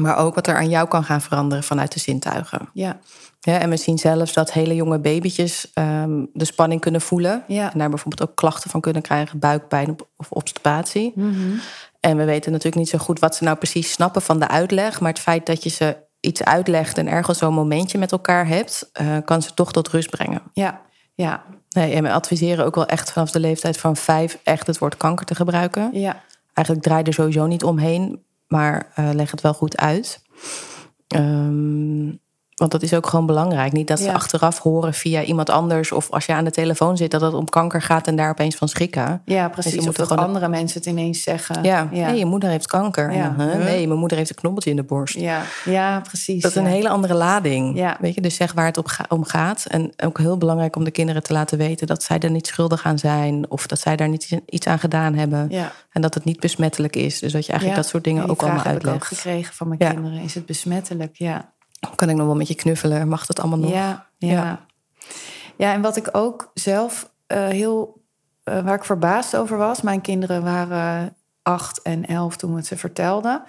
Maar 0.00 0.16
ook 0.16 0.34
wat 0.34 0.46
er 0.46 0.56
aan 0.56 0.68
jou 0.68 0.88
kan 0.88 1.04
gaan 1.04 1.20
veranderen 1.20 1.64
vanuit 1.64 1.92
de 1.92 2.00
zintuigen. 2.00 2.68
Ja. 2.72 2.98
Ja, 3.40 3.58
en 3.58 3.70
we 3.70 3.76
zien 3.76 3.98
zelfs 3.98 4.32
dat 4.32 4.52
hele 4.52 4.74
jonge 4.74 4.98
babytjes 4.98 5.70
um, 5.74 6.30
de 6.32 6.44
spanning 6.44 6.80
kunnen 6.80 7.00
voelen. 7.00 7.44
Ja. 7.46 7.72
En 7.72 7.78
daar 7.78 7.88
bijvoorbeeld 7.88 8.30
ook 8.30 8.36
klachten 8.36 8.70
van 8.70 8.80
kunnen 8.80 9.02
krijgen, 9.02 9.38
buikpijn 9.38 9.96
of 10.16 10.30
obstipatie. 10.30 11.12
Mm 11.14 11.34
-hmm. 11.34 11.60
En 12.00 12.16
we 12.16 12.24
weten 12.24 12.52
natuurlijk 12.52 12.76
niet 12.76 12.88
zo 12.88 12.98
goed 12.98 13.18
wat 13.18 13.34
ze 13.34 13.44
nou 13.44 13.56
precies 13.56 13.92
snappen 13.92 14.22
van 14.22 14.38
de 14.38 14.48
uitleg. 14.48 15.00
Maar 15.00 15.10
het 15.10 15.20
feit 15.20 15.46
dat 15.46 15.62
je 15.62 15.70
ze 15.70 15.96
iets 16.20 16.44
uitlegt 16.44 16.98
en 16.98 17.08
ergens 17.08 17.38
zo'n 17.38 17.54
momentje 17.54 17.98
met 17.98 18.12
elkaar 18.12 18.46
hebt, 18.46 18.90
uh, 19.00 19.16
kan 19.24 19.42
ze 19.42 19.54
toch 19.54 19.72
tot 19.72 19.88
rust 19.88 20.10
brengen. 20.10 20.42
Ja. 20.52 20.80
Ja. 21.14 21.42
Nee, 21.68 21.92
en 21.94 22.02
we 22.02 22.12
adviseren 22.12 22.64
ook 22.64 22.74
wel 22.74 22.86
echt 22.86 23.12
vanaf 23.12 23.30
de 23.30 23.40
leeftijd 23.40 23.76
van 23.78 23.96
vijf 23.96 24.38
echt 24.42 24.66
het 24.66 24.78
woord 24.78 24.96
kanker 24.96 25.26
te 25.26 25.34
gebruiken. 25.34 25.90
Ja. 25.92 26.22
Eigenlijk 26.52 26.86
draai 26.86 27.02
er 27.02 27.12
sowieso 27.12 27.46
niet 27.46 27.64
omheen, 27.64 28.24
maar 28.46 28.92
uh, 28.98 29.10
leg 29.12 29.30
het 29.30 29.40
wel 29.40 29.54
goed 29.54 29.76
uit. 29.76 30.22
Um, 31.16 32.20
want 32.56 32.70
dat 32.70 32.82
is 32.82 32.94
ook 32.94 33.06
gewoon 33.06 33.26
belangrijk. 33.26 33.72
Niet 33.72 33.88
dat 33.88 33.98
ze 33.98 34.04
Ja. 34.04 34.12
achteraf 34.12 34.58
horen 34.58 34.94
via 34.94 35.22
iemand 35.22 35.50
anders. 35.50 35.92
Of 35.92 36.10
als 36.10 36.26
je 36.26 36.32
aan 36.32 36.44
de 36.44 36.50
telefoon 36.50 36.96
zit, 36.96 37.10
dat 37.10 37.20
het 37.20 37.34
om 37.34 37.48
kanker 37.48 37.82
gaat 37.82 38.06
en 38.06 38.16
daar 38.16 38.30
opeens 38.30 38.56
van 38.56 38.68
schrikken. 38.68 39.22
Ja, 39.24 39.44
Dus 39.46 39.52
precies. 39.52 39.82
je 39.82 39.88
of 39.88 39.94
dat 39.96 40.10
andere 40.10 40.48
mensen 40.48 40.78
het 40.78 40.88
ineens 40.88 41.22
zeggen. 41.22 41.62
Ja, 41.62 41.88
Ja. 41.92 42.06
nee, 42.10 42.18
je 42.18 42.24
moeder 42.24 42.48
heeft 42.50 42.66
kanker. 42.66 43.12
Ja. 43.12 43.34
Huh? 43.38 43.54
Nee, 43.54 43.86
mijn 43.86 43.98
moeder 43.98 44.16
heeft 44.18 44.30
een 44.30 44.36
knobbeltje 44.36 44.70
in 44.70 44.76
de 44.76 44.82
borst. 44.82 45.14
Ja, 45.14 45.42
ja 45.64 46.00
precies. 46.00 46.42
Dat 46.42 46.50
is 46.50 46.56
een 46.56 46.66
hele 46.66 46.88
andere 46.88 47.14
lading. 47.14 47.76
Ja. 47.78 47.96
Weet 48.00 48.14
je, 48.14 48.20
dus 48.20 48.34
zeg 48.34 48.52
waar 48.52 48.66
het 48.66 48.78
op 48.78 48.86
ga- 48.86 49.04
om 49.08 49.24
gaat. 49.24 49.64
En 49.68 49.92
ook 49.96 50.18
heel 50.18 50.36
belangrijk 50.38 50.76
om 50.76 50.84
de 50.84 50.90
kinderen 50.90 51.22
te 51.22 51.32
laten 51.32 51.58
weten 51.58 51.86
dat 51.86 52.02
zij 52.02 52.18
er 52.18 52.30
niet 52.30 52.46
schuldig 52.46 52.84
aan 52.84 52.98
zijn. 52.98 53.50
Of 53.50 53.66
dat 53.66 53.80
zij 53.80 53.96
daar 53.96 54.08
niet 54.08 54.40
iets 54.46 54.66
aan 54.66 54.78
gedaan 54.78 55.14
hebben. 55.14 55.50
En 55.92 56.02
dat 56.02 56.14
het 56.14 56.24
niet 56.24 56.40
besmettelijk 56.40 56.96
is. 56.96 57.18
Dus 57.18 57.32
dat 57.32 57.44
je 57.46 57.50
eigenlijk 57.52 57.80
dat 57.82 57.90
soort 57.90 58.04
dingen 58.04 58.28
ook 58.28 58.42
allemaal 58.42 58.62
heb 58.62 58.72
ik 58.76 58.86
ook 58.86 58.92
uitlegt. 58.92 59.06
gekregen 59.06 59.54
van 59.54 59.68
mijn 59.68 59.80
kinderen. 59.92 60.20
Is 60.22 60.34
het 60.34 60.46
besmettelijk? 60.46 61.16
Ja. 61.16 61.54
Kan 61.94 62.08
ik 62.08 62.16
nog 62.16 62.26
wel 62.26 62.36
met 62.36 62.48
je 62.48 62.54
knuffelen? 62.54 63.08
Mag 63.08 63.26
dat 63.26 63.40
allemaal 63.40 63.58
nog? 63.58 63.70
Ja, 63.70 64.06
ja. 64.18 64.32
Ja. 64.32 64.66
ja. 65.56 65.72
en 65.72 65.80
wat 65.80 65.96
ik 65.96 66.08
ook 66.12 66.50
zelf 66.54 67.12
uh, 67.28 67.46
heel, 67.46 68.02
uh, 68.44 68.64
waar 68.64 68.74
ik 68.74 68.84
verbaasd 68.84 69.36
over 69.36 69.56
was, 69.56 69.82
mijn 69.82 70.00
kinderen 70.00 70.42
waren 70.42 71.16
acht 71.42 71.82
en 71.82 72.06
elf 72.06 72.36
toen 72.36 72.50
we 72.50 72.56
het 72.56 72.66
ze 72.66 72.76
vertelden, 72.76 73.42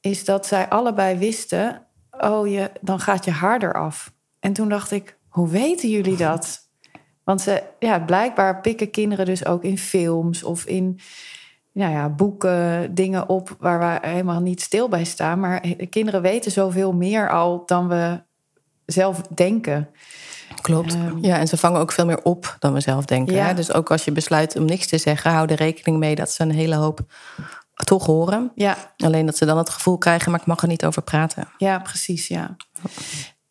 is 0.00 0.24
dat 0.24 0.46
zij 0.46 0.68
allebei 0.68 1.18
wisten: 1.18 1.86
oh, 2.10 2.48
je, 2.48 2.70
dan 2.80 3.00
gaat 3.00 3.24
je 3.24 3.30
haar 3.30 3.62
eraf. 3.62 4.12
En 4.40 4.52
toen 4.52 4.68
dacht 4.68 4.90
ik: 4.90 5.18
hoe 5.28 5.48
weten 5.48 5.90
jullie 5.90 6.16
dat? 6.16 6.58
Want 7.24 7.40
ze, 7.40 7.62
ja, 7.78 8.00
blijkbaar 8.00 8.60
pikken 8.60 8.90
kinderen 8.90 9.26
dus 9.26 9.46
ook 9.46 9.62
in 9.62 9.78
films 9.78 10.42
of 10.42 10.64
in 10.64 11.00
nou 11.76 11.92
ja, 11.92 12.08
boeken 12.08 12.94
dingen 12.94 13.28
op 13.28 13.56
waar 13.58 13.78
we 13.78 14.08
helemaal 14.08 14.40
niet 14.40 14.60
stil 14.60 14.88
bij 14.88 15.04
staan. 15.04 15.40
Maar 15.40 15.60
kinderen 15.90 16.22
weten 16.22 16.52
zoveel 16.52 16.92
meer 16.92 17.30
al 17.30 17.62
dan 17.66 17.88
we 17.88 18.20
zelf 18.86 19.20
denken. 19.20 19.88
Klopt. 20.60 20.94
Ehm. 20.94 21.18
ja, 21.20 21.38
en 21.38 21.48
ze 21.48 21.56
vangen 21.56 21.80
ook 21.80 21.92
veel 21.92 22.06
meer 22.06 22.22
op 22.22 22.56
dan 22.58 22.72
we 22.72 22.80
zelf 22.80 23.04
denken. 23.04 23.34
Ja. 23.34 23.46
Hè? 23.46 23.54
Dus 23.54 23.72
ook 23.72 23.90
als 23.90 24.04
je 24.04 24.12
besluit 24.12 24.56
om 24.56 24.64
niks 24.64 24.86
te 24.86 24.98
zeggen, 24.98 25.30
hou 25.30 25.48
er 25.48 25.56
rekening 25.56 25.98
mee 25.98 26.14
dat 26.14 26.30
ze 26.30 26.42
een 26.42 26.50
hele 26.50 26.74
hoop 26.74 27.00
toch 27.74 28.06
horen. 28.06 28.52
Ja, 28.54 28.76
Alleen 28.96 29.26
dat 29.26 29.36
ze 29.36 29.44
dan 29.44 29.58
het 29.58 29.70
gevoel 29.70 29.98
krijgen, 29.98 30.30
maar 30.30 30.40
ik 30.40 30.46
mag 30.46 30.62
er 30.62 30.68
niet 30.68 30.84
over 30.84 31.02
praten. 31.02 31.48
ja 31.58 31.78
precies, 31.78 32.28
ja. 32.28 32.56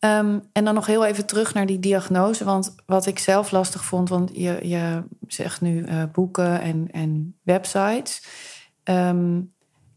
Ehm, 0.06 0.38
en 0.52 0.64
dan 0.64 0.74
nog 0.74 0.86
heel 0.86 1.04
even 1.04 1.26
terug 1.26 1.54
naar 1.54 1.66
die 1.66 1.78
diagnose. 1.78 2.44
Want 2.44 2.74
wat 2.86 3.06
ik 3.06 3.18
zelf 3.18 3.50
lastig 3.50 3.84
vond, 3.84 4.08
want 4.08 4.30
je, 4.34 4.58
je 4.62 5.02
zegt 5.26 5.60
nu 5.60 5.84
uh, 5.86 6.02
boeken 6.12 6.60
en, 6.60 6.88
en 6.90 7.38
websites. 7.42 8.26
Um, 8.84 9.52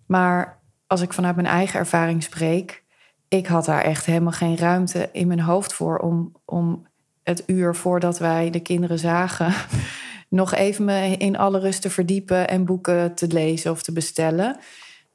maar 0.08 0.62
als 0.88 1.02
ik 1.02 1.14
vanuit 1.14 1.36
mijn 1.36 1.48
eigen 1.48 1.80
ervaring 1.80 2.24
spreek, 2.24 2.84
ik 3.28 3.48
had 3.48 3.66
daar 3.66 3.82
echt 3.82 4.06
helemaal 4.06 4.32
geen 4.32 4.58
ruimte 4.58 5.10
in 5.12 5.28
mijn 5.28 5.40
hoofd 5.40 5.74
voor 5.74 5.98
om, 5.98 6.36
om 6.46 6.88
het 7.24 7.44
uur 7.46 7.76
voordat 7.76 8.20
wij 8.20 8.50
de 8.50 8.60
kinderen 8.60 9.00
zagen, 9.00 9.54
nog 10.30 10.54
even 10.54 10.86
me 10.86 11.18
in 11.18 11.38
alle 11.38 11.60
rust 11.60 11.82
te 11.82 11.90
verdiepen 11.90 12.48
en 12.48 12.66
boeken 12.66 13.16
te 13.16 13.28
lezen 13.28 13.72
of 13.72 13.82
te 13.82 13.92
bestellen. 13.92 14.58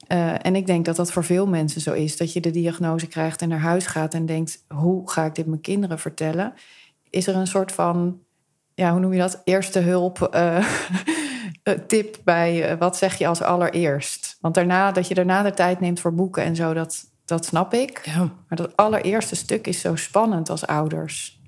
Uh, 0.08 0.46
en 0.46 0.56
ik 0.56 0.66
denk 0.66 0.84
dat 0.84 0.96
dat 0.96 1.12
voor 1.12 1.25
veel 1.25 1.46
mensen 1.46 1.80
zo 1.80 1.92
is. 1.92 2.16
Dat 2.16 2.32
je 2.32 2.40
de 2.40 2.50
diagnose 2.50 3.06
krijgt 3.06 3.42
en 3.42 3.49
naar 3.49 3.58
huis 3.58 3.87
gaat 3.87 4.14
en 4.14 4.26
denkt: 4.26 4.64
hoe 4.68 5.11
ga 5.11 5.25
ik 5.25 5.34
dit 5.34 5.46
mijn 5.46 5.61
kinderen 5.61 5.99
vertellen? 5.99 6.54
is 7.14 7.26
er 7.26 7.37
een 7.37 7.46
soort 7.46 7.73
van, 7.73 8.18
ja, 8.75 8.90
hoe 8.90 9.00
noem 9.00 9.12
je 9.12 9.18
dat? 9.18 9.40
Eerste 9.44 9.78
hulp 9.78 10.23
eh, 10.23 10.64
tip 11.87 12.16
bij 12.25 12.73
uh, 12.73 12.78
wat 12.78 12.96
zeg 12.96 13.18
je 13.18 13.26
als 13.26 13.42
allereerst? 13.42 14.37
Want 14.40 14.54
daarna, 14.54 14.92
dat 14.92 15.08
je 15.08 15.14
daarna 15.14 15.42
de 15.42 15.52
tijd 15.52 15.80
neemt 15.80 16.00
voor 16.00 16.14
boeken 16.14 16.42
en 16.42 16.56
zo, 16.56 16.75
dat, 16.75 17.04
dat 17.25 17.44
snap 17.44 17.75
ik. 17.75 18.00
Ja. 18.04 18.18
Maar 18.18 18.58
dat 18.58 18.76
allereerste 18.76 19.37
stuk 19.37 19.66
is 19.66 19.80
zo 19.80 19.96
spannend 19.96 20.50
als 20.50 20.66
ouders. 20.66 21.42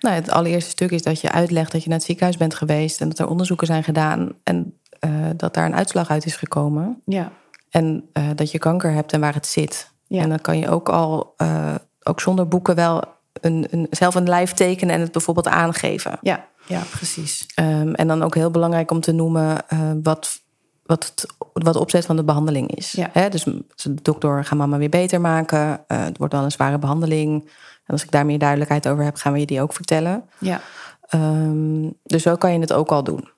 Nou, 0.00 0.14
het 0.14 0.30
allereerste 0.30 0.70
stuk 0.70 0.90
is 0.90 1.02
dat 1.02 1.20
je 1.20 1.32
uitlegt 1.32 1.72
dat 1.72 1.82
je 1.82 1.88
naar 1.88 1.98
het 1.98 2.06
ziekenhuis 2.06 2.36
bent 2.36 2.54
geweest 2.54 3.00
en 3.00 3.08
dat 3.08 3.18
er 3.18 3.28
onderzoeken 3.28 3.66
zijn 3.66 3.84
gedaan 3.84 4.32
en 4.42 4.80
dat 5.36 5.54
daar 5.54 5.66
een 5.66 5.74
uitslag 5.74 6.10
uit 6.10 6.26
is 6.26 6.36
gekomen. 6.36 7.02
Ja. 7.04 7.32
En 7.70 8.08
uh, 8.12 8.28
dat 8.34 8.50
je 8.50 8.58
kanker 8.58 8.92
hebt 8.92 9.12
en 9.12 9.20
waar 9.20 9.34
het 9.34 9.46
zit. 9.46 9.90
Ja. 10.06 10.22
En 10.22 10.28
dan 10.28 10.40
kan 10.40 10.58
je 10.58 10.68
ook 10.68 10.88
al, 10.88 11.34
uh, 11.36 11.74
ook 12.02 12.20
zonder 12.20 12.48
boeken, 12.48 12.74
wel 12.74 13.02
een, 13.40 13.66
een, 13.70 13.86
zelf 13.90 14.14
een 14.14 14.28
lijf 14.28 14.52
tekenen 14.52 14.94
en 14.94 15.00
het 15.00 15.12
bijvoorbeeld 15.12 15.48
aangeven. 15.48 16.18
Ja, 16.20 16.46
ja 16.66 16.82
precies. 16.90 17.46
Um, 17.60 17.94
en 17.94 18.08
dan 18.08 18.22
ook 18.22 18.34
heel 18.34 18.50
belangrijk 18.50 18.90
om 18.90 19.00
te 19.00 19.12
noemen 19.12 19.56
wat, 20.02 20.40
wat, 20.82 21.04
het, 21.04 21.26
wat 21.52 21.72
de 21.72 21.80
opzet 21.80 22.06
van 22.06 22.16
de 22.16 22.24
behandeling 22.24 22.74
is. 22.74 22.92
Ja. 22.92 23.08
Hè? 23.12 23.28
Dus 23.28 23.44
de 23.76 23.94
dokter 24.02 24.44
gaat 24.44 24.58
mama 24.58 24.78
weer 24.78 24.88
beter 24.88 25.20
maken. 25.20 25.84
het 25.86 26.18
wordt 26.18 26.32
wel 26.32 26.42
een 26.44 26.50
zware 26.50 26.78
behandeling. 26.78 27.42
En 27.86 27.92
als 27.92 28.04
ik 28.04 28.10
daar 28.10 28.26
meer 28.26 28.38
duidelijkheid 28.38 28.88
over 28.88 29.04
heb, 29.04 29.16
gaan 29.16 29.32
we 29.32 29.38
je 29.38 29.46
die 29.46 29.62
ook 29.62 29.72
vertellen. 29.72 30.24
Ja. 30.38 30.60
Um, 31.14 31.98
dus 32.02 32.22
zo 32.22 32.36
kan 32.36 32.52
je 32.52 32.58
het 32.58 32.72
ook 32.72 32.90
al 32.90 33.04
doen. 33.04 33.28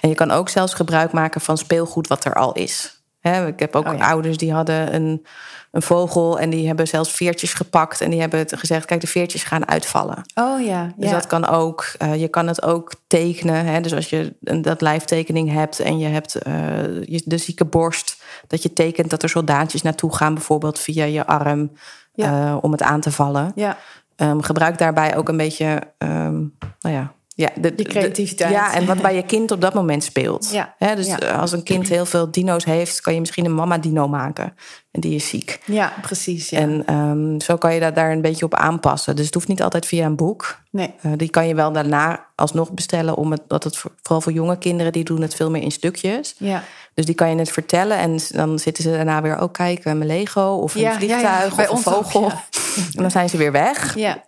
En 0.00 0.08
je 0.08 0.14
kan 0.14 0.30
ook 0.30 0.48
zelfs 0.48 0.74
gebruik 0.74 1.12
maken 1.12 1.40
van 1.40 1.58
speelgoed 1.58 2.06
wat 2.06 2.24
er 2.24 2.34
al 2.34 2.52
is. 2.52 3.01
He, 3.22 3.46
ik 3.46 3.58
heb 3.58 3.76
ook 3.76 3.88
Oh 3.88 3.96
ja. 3.96 4.08
ouders 4.08 4.36
die 4.36 4.52
hadden 4.52 4.94
een, 4.94 5.26
een 5.70 5.82
vogel 5.82 6.38
en 6.38 6.50
die 6.50 6.66
hebben 6.66 6.88
zelfs 6.88 7.10
veertjes 7.12 7.54
gepakt 7.54 8.00
en 8.00 8.10
die 8.10 8.20
hebben 8.20 8.46
gezegd: 8.48 8.84
kijk, 8.84 9.00
de 9.00 9.06
veertjes 9.06 9.44
gaan 9.44 9.68
uitvallen. 9.68 10.22
Oh 10.34 10.64
ja. 10.64 10.92
Dus 10.96 11.08
ja. 11.08 11.14
dat 11.14 11.26
kan 11.26 11.46
ook. 11.46 11.86
Uh, 12.02 12.20
je 12.20 12.28
kan 12.28 12.46
het 12.46 12.62
ook 12.62 12.92
tekenen. 13.06 13.64
Hè? 13.64 13.80
Dus 13.80 13.94
als 13.94 14.10
je 14.10 14.34
een, 14.42 14.62
dat 14.62 14.80
lijftekening 14.80 15.52
hebt 15.52 15.80
en 15.80 15.98
je 15.98 16.08
hebt 16.08 16.46
uh, 16.46 17.22
de 17.24 17.38
zieke 17.38 17.64
borst, 17.64 18.22
dat 18.46 18.62
je 18.62 18.72
tekent 18.72 19.10
dat 19.10 19.22
er 19.22 19.28
soldaatjes 19.28 19.82
naartoe 19.82 20.16
gaan, 20.16 20.34
bijvoorbeeld 20.34 20.78
via 20.78 21.04
je 21.04 21.26
arm, 21.26 21.72
Ja. 22.14 22.46
uh, 22.46 22.56
om 22.60 22.72
het 22.72 22.82
aan 22.82 23.00
te 23.00 23.10
vallen. 23.10 23.52
Ja. 23.54 23.76
Um, 24.16 24.42
gebruik 24.42 24.78
daarbij 24.78 25.16
ook 25.16 25.28
een 25.28 25.36
beetje, 25.36 25.80
um, 25.98 26.56
nou 26.80 26.94
ja, 26.94 27.12
ja, 27.34 27.48
de, 27.60 27.74
Die 27.74 27.86
creativiteit. 27.86 28.50
De, 28.50 28.56
ja, 28.56 28.74
en 28.74 28.86
wat 28.86 29.02
bij 29.02 29.14
je 29.14 29.22
kind 29.22 29.50
op 29.50 29.60
dat 29.60 29.74
moment 29.74 30.04
speelt. 30.04 30.50
Ja. 30.50 30.94
Dus 30.94 31.06
Ja. 31.06 31.16
als 31.16 31.52
een 31.52 31.62
kind 31.62 31.88
heel 31.88 32.06
veel 32.06 32.30
dino's 32.30 32.64
heeft, 32.64 33.00
kan 33.00 33.14
je 33.14 33.20
misschien 33.20 33.44
een 33.44 33.54
mama-dino 33.54 34.08
maken. 34.08 34.54
En 34.90 35.00
die 35.00 35.14
is 35.14 35.28
ziek. 35.28 35.60
Ja, 35.64 35.92
precies. 36.02 36.50
Ja. 36.50 36.58
En 36.58 36.94
um, 36.94 37.40
zo 37.40 37.56
kan 37.56 37.74
je 37.74 37.80
dat 37.80 37.94
daar 37.94 38.12
een 38.12 38.20
beetje 38.20 38.44
op 38.44 38.54
aanpassen. 38.54 39.16
Dus 39.16 39.24
het 39.24 39.34
hoeft 39.34 39.48
niet 39.48 39.62
altijd 39.62 39.86
via 39.86 40.06
een 40.06 40.16
boek. 40.16 40.58
nee. 40.70 40.94
Uh, 41.06 41.12
die 41.16 41.30
kan 41.30 41.48
je 41.48 41.54
wel 41.54 41.72
daarna 41.72 42.26
alsnog 42.34 42.72
bestellen, 42.72 43.16
omdat 43.16 43.40
het, 43.48 43.64
het 43.64 43.76
vooral 43.76 44.20
voor 44.20 44.32
jonge 44.32 44.58
kinderen, 44.58 44.92
die 44.92 45.04
doen 45.04 45.20
het 45.22 45.34
veel 45.34 45.50
meer 45.50 45.62
in 45.62 45.70
stukjes. 45.72 46.34
Ja. 46.38 46.62
Dus 46.94 47.04
die 47.04 47.14
kan 47.14 47.30
je 47.30 47.36
het 47.36 47.50
vertellen 47.50 47.98
en 47.98 48.18
dan 48.28 48.58
zitten 48.58 48.82
ze 48.84 48.90
daarna 48.90 49.22
weer 49.22 49.38
ook 49.38 49.52
kijken 49.54 49.98
mijn 49.98 50.10
Lego 50.10 50.42
of 50.54 50.74
een 50.74 50.80
Ja, 50.80 50.92
vliegtuig 50.94 51.56
ja. 51.56 51.62
Of 51.68 51.86
een 51.86 51.92
ook, 51.96 52.04
vogel. 52.04 52.32
En 52.96 53.02
dan 53.02 53.10
zijn 53.10 53.28
ze 53.28 53.36
weer 53.36 53.52
weg. 53.52 53.94
Ja. 53.96 54.22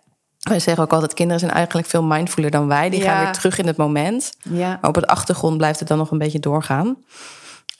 Wij 0.49 0.59
zeggen 0.59 0.83
ook 0.83 0.93
altijd, 0.93 1.13
kinderen 1.13 1.39
zijn 1.39 1.51
eigenlijk 1.51 1.87
veel 1.87 2.03
mindfuler 2.03 2.51
dan 2.51 2.67
wij. 2.67 2.89
Die 2.89 2.99
Ja. 2.99 3.05
gaan 3.05 3.23
weer 3.23 3.33
terug 3.33 3.57
in 3.57 3.67
het 3.67 3.77
moment. 3.77 4.33
Ja. 4.41 4.67
Maar 4.81 4.89
op 4.89 4.95
het 4.95 5.07
achtergrond 5.07 5.57
blijft 5.57 5.79
het 5.79 5.87
dan 5.87 5.97
nog 5.97 6.11
een 6.11 6.17
beetje 6.17 6.39
doorgaan. 6.39 6.97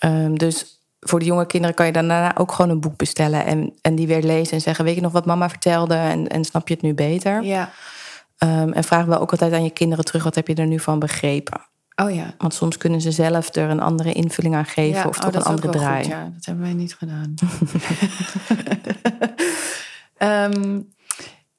Um, 0.06 0.38
dus 0.38 0.80
voor 1.00 1.20
de 1.20 1.26
jonge 1.26 1.46
kinderen 1.46 1.76
kan 1.76 1.86
je 1.86 1.92
daarna 1.92 2.38
ook 2.38 2.52
gewoon 2.52 2.72
een 2.72 2.80
boek 2.80 2.98
bestellen... 2.98 3.46
en, 3.46 3.74
en 3.82 3.96
die 3.96 4.08
weer 4.08 4.24
lezen 4.24 4.54
en 4.54 4.62
zeggen, 4.62 4.86
weet 4.86 4.96
je 4.96 5.02
nog 5.02 5.12
wat 5.12 5.26
mama 5.26 5.50
vertelde... 5.50 5.96
en, 5.96 6.28
en 6.28 6.46
snap 6.46 6.68
je 6.68 6.74
het 6.74 6.84
nu 6.84 6.94
beter? 6.94 7.44
Ja. 7.44 7.70
Um, 8.40 8.74
en 8.74 8.84
vraag 8.84 9.06
wel 9.06 9.20
ook 9.20 9.32
altijd 9.32 9.54
aan 9.54 9.64
je 9.64 9.70
kinderen 9.70 10.06
terug... 10.06 10.24
wat 10.24 10.36
heb 10.36 10.48
je 10.48 10.56
er 10.56 10.68
nu 10.68 10.80
van 10.80 11.00
begrepen? 11.00 11.62
Oh 11.96 12.14
ja. 12.14 12.34
Want 12.38 12.54
soms 12.54 12.78
kunnen 12.78 13.02
ze 13.02 13.12
zelf 13.12 13.56
er 13.56 13.70
een 13.70 13.82
andere 13.82 14.14
invulling 14.14 14.56
aan 14.56 14.66
geven... 14.66 15.00
ja. 15.00 15.08
of 15.08 15.18
oh, 15.18 15.24
toch 15.24 15.34
een 15.34 15.44
andere 15.44 15.72
draai. 15.72 16.04
Goed, 16.04 16.12
ja, 16.12 16.32
dat 16.34 16.46
hebben 16.46 16.64
wij 16.64 16.74
niet 16.74 16.96
gedaan. 16.96 17.34
um, 20.54 20.88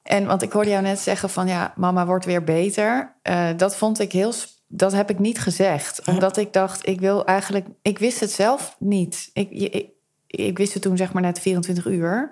en 0.07 0.25
want 0.25 0.41
ik 0.41 0.51
hoorde 0.51 0.69
jou 0.69 0.81
net 0.81 0.99
zeggen 0.99 1.29
van 1.29 1.47
ja, 1.47 1.73
mama 1.75 2.05
wordt 2.05 2.25
weer 2.25 2.43
beter. 2.43 3.15
Uh, 3.23 3.49
dat 3.57 3.75
vond 3.75 3.99
ik 3.99 4.11
heel. 4.11 4.33
Dat 4.67 4.91
heb 4.91 5.09
ik 5.09 5.19
niet 5.19 5.39
gezegd. 5.39 6.07
Omdat 6.07 6.37
ik 6.37 6.53
dacht, 6.53 6.87
ik 6.87 6.99
wil 6.99 7.25
eigenlijk. 7.25 7.65
Ik 7.81 7.99
wist 7.99 8.19
het 8.19 8.31
zelf 8.31 8.75
niet. 8.79 9.29
Ik, 9.33 9.49
ik, 9.49 9.89
ik 10.27 10.57
wist 10.57 10.73
het 10.73 10.81
toen 10.81 10.97
zeg 10.97 11.13
maar 11.13 11.21
net 11.21 11.39
24 11.39 11.85
uur. 11.85 12.31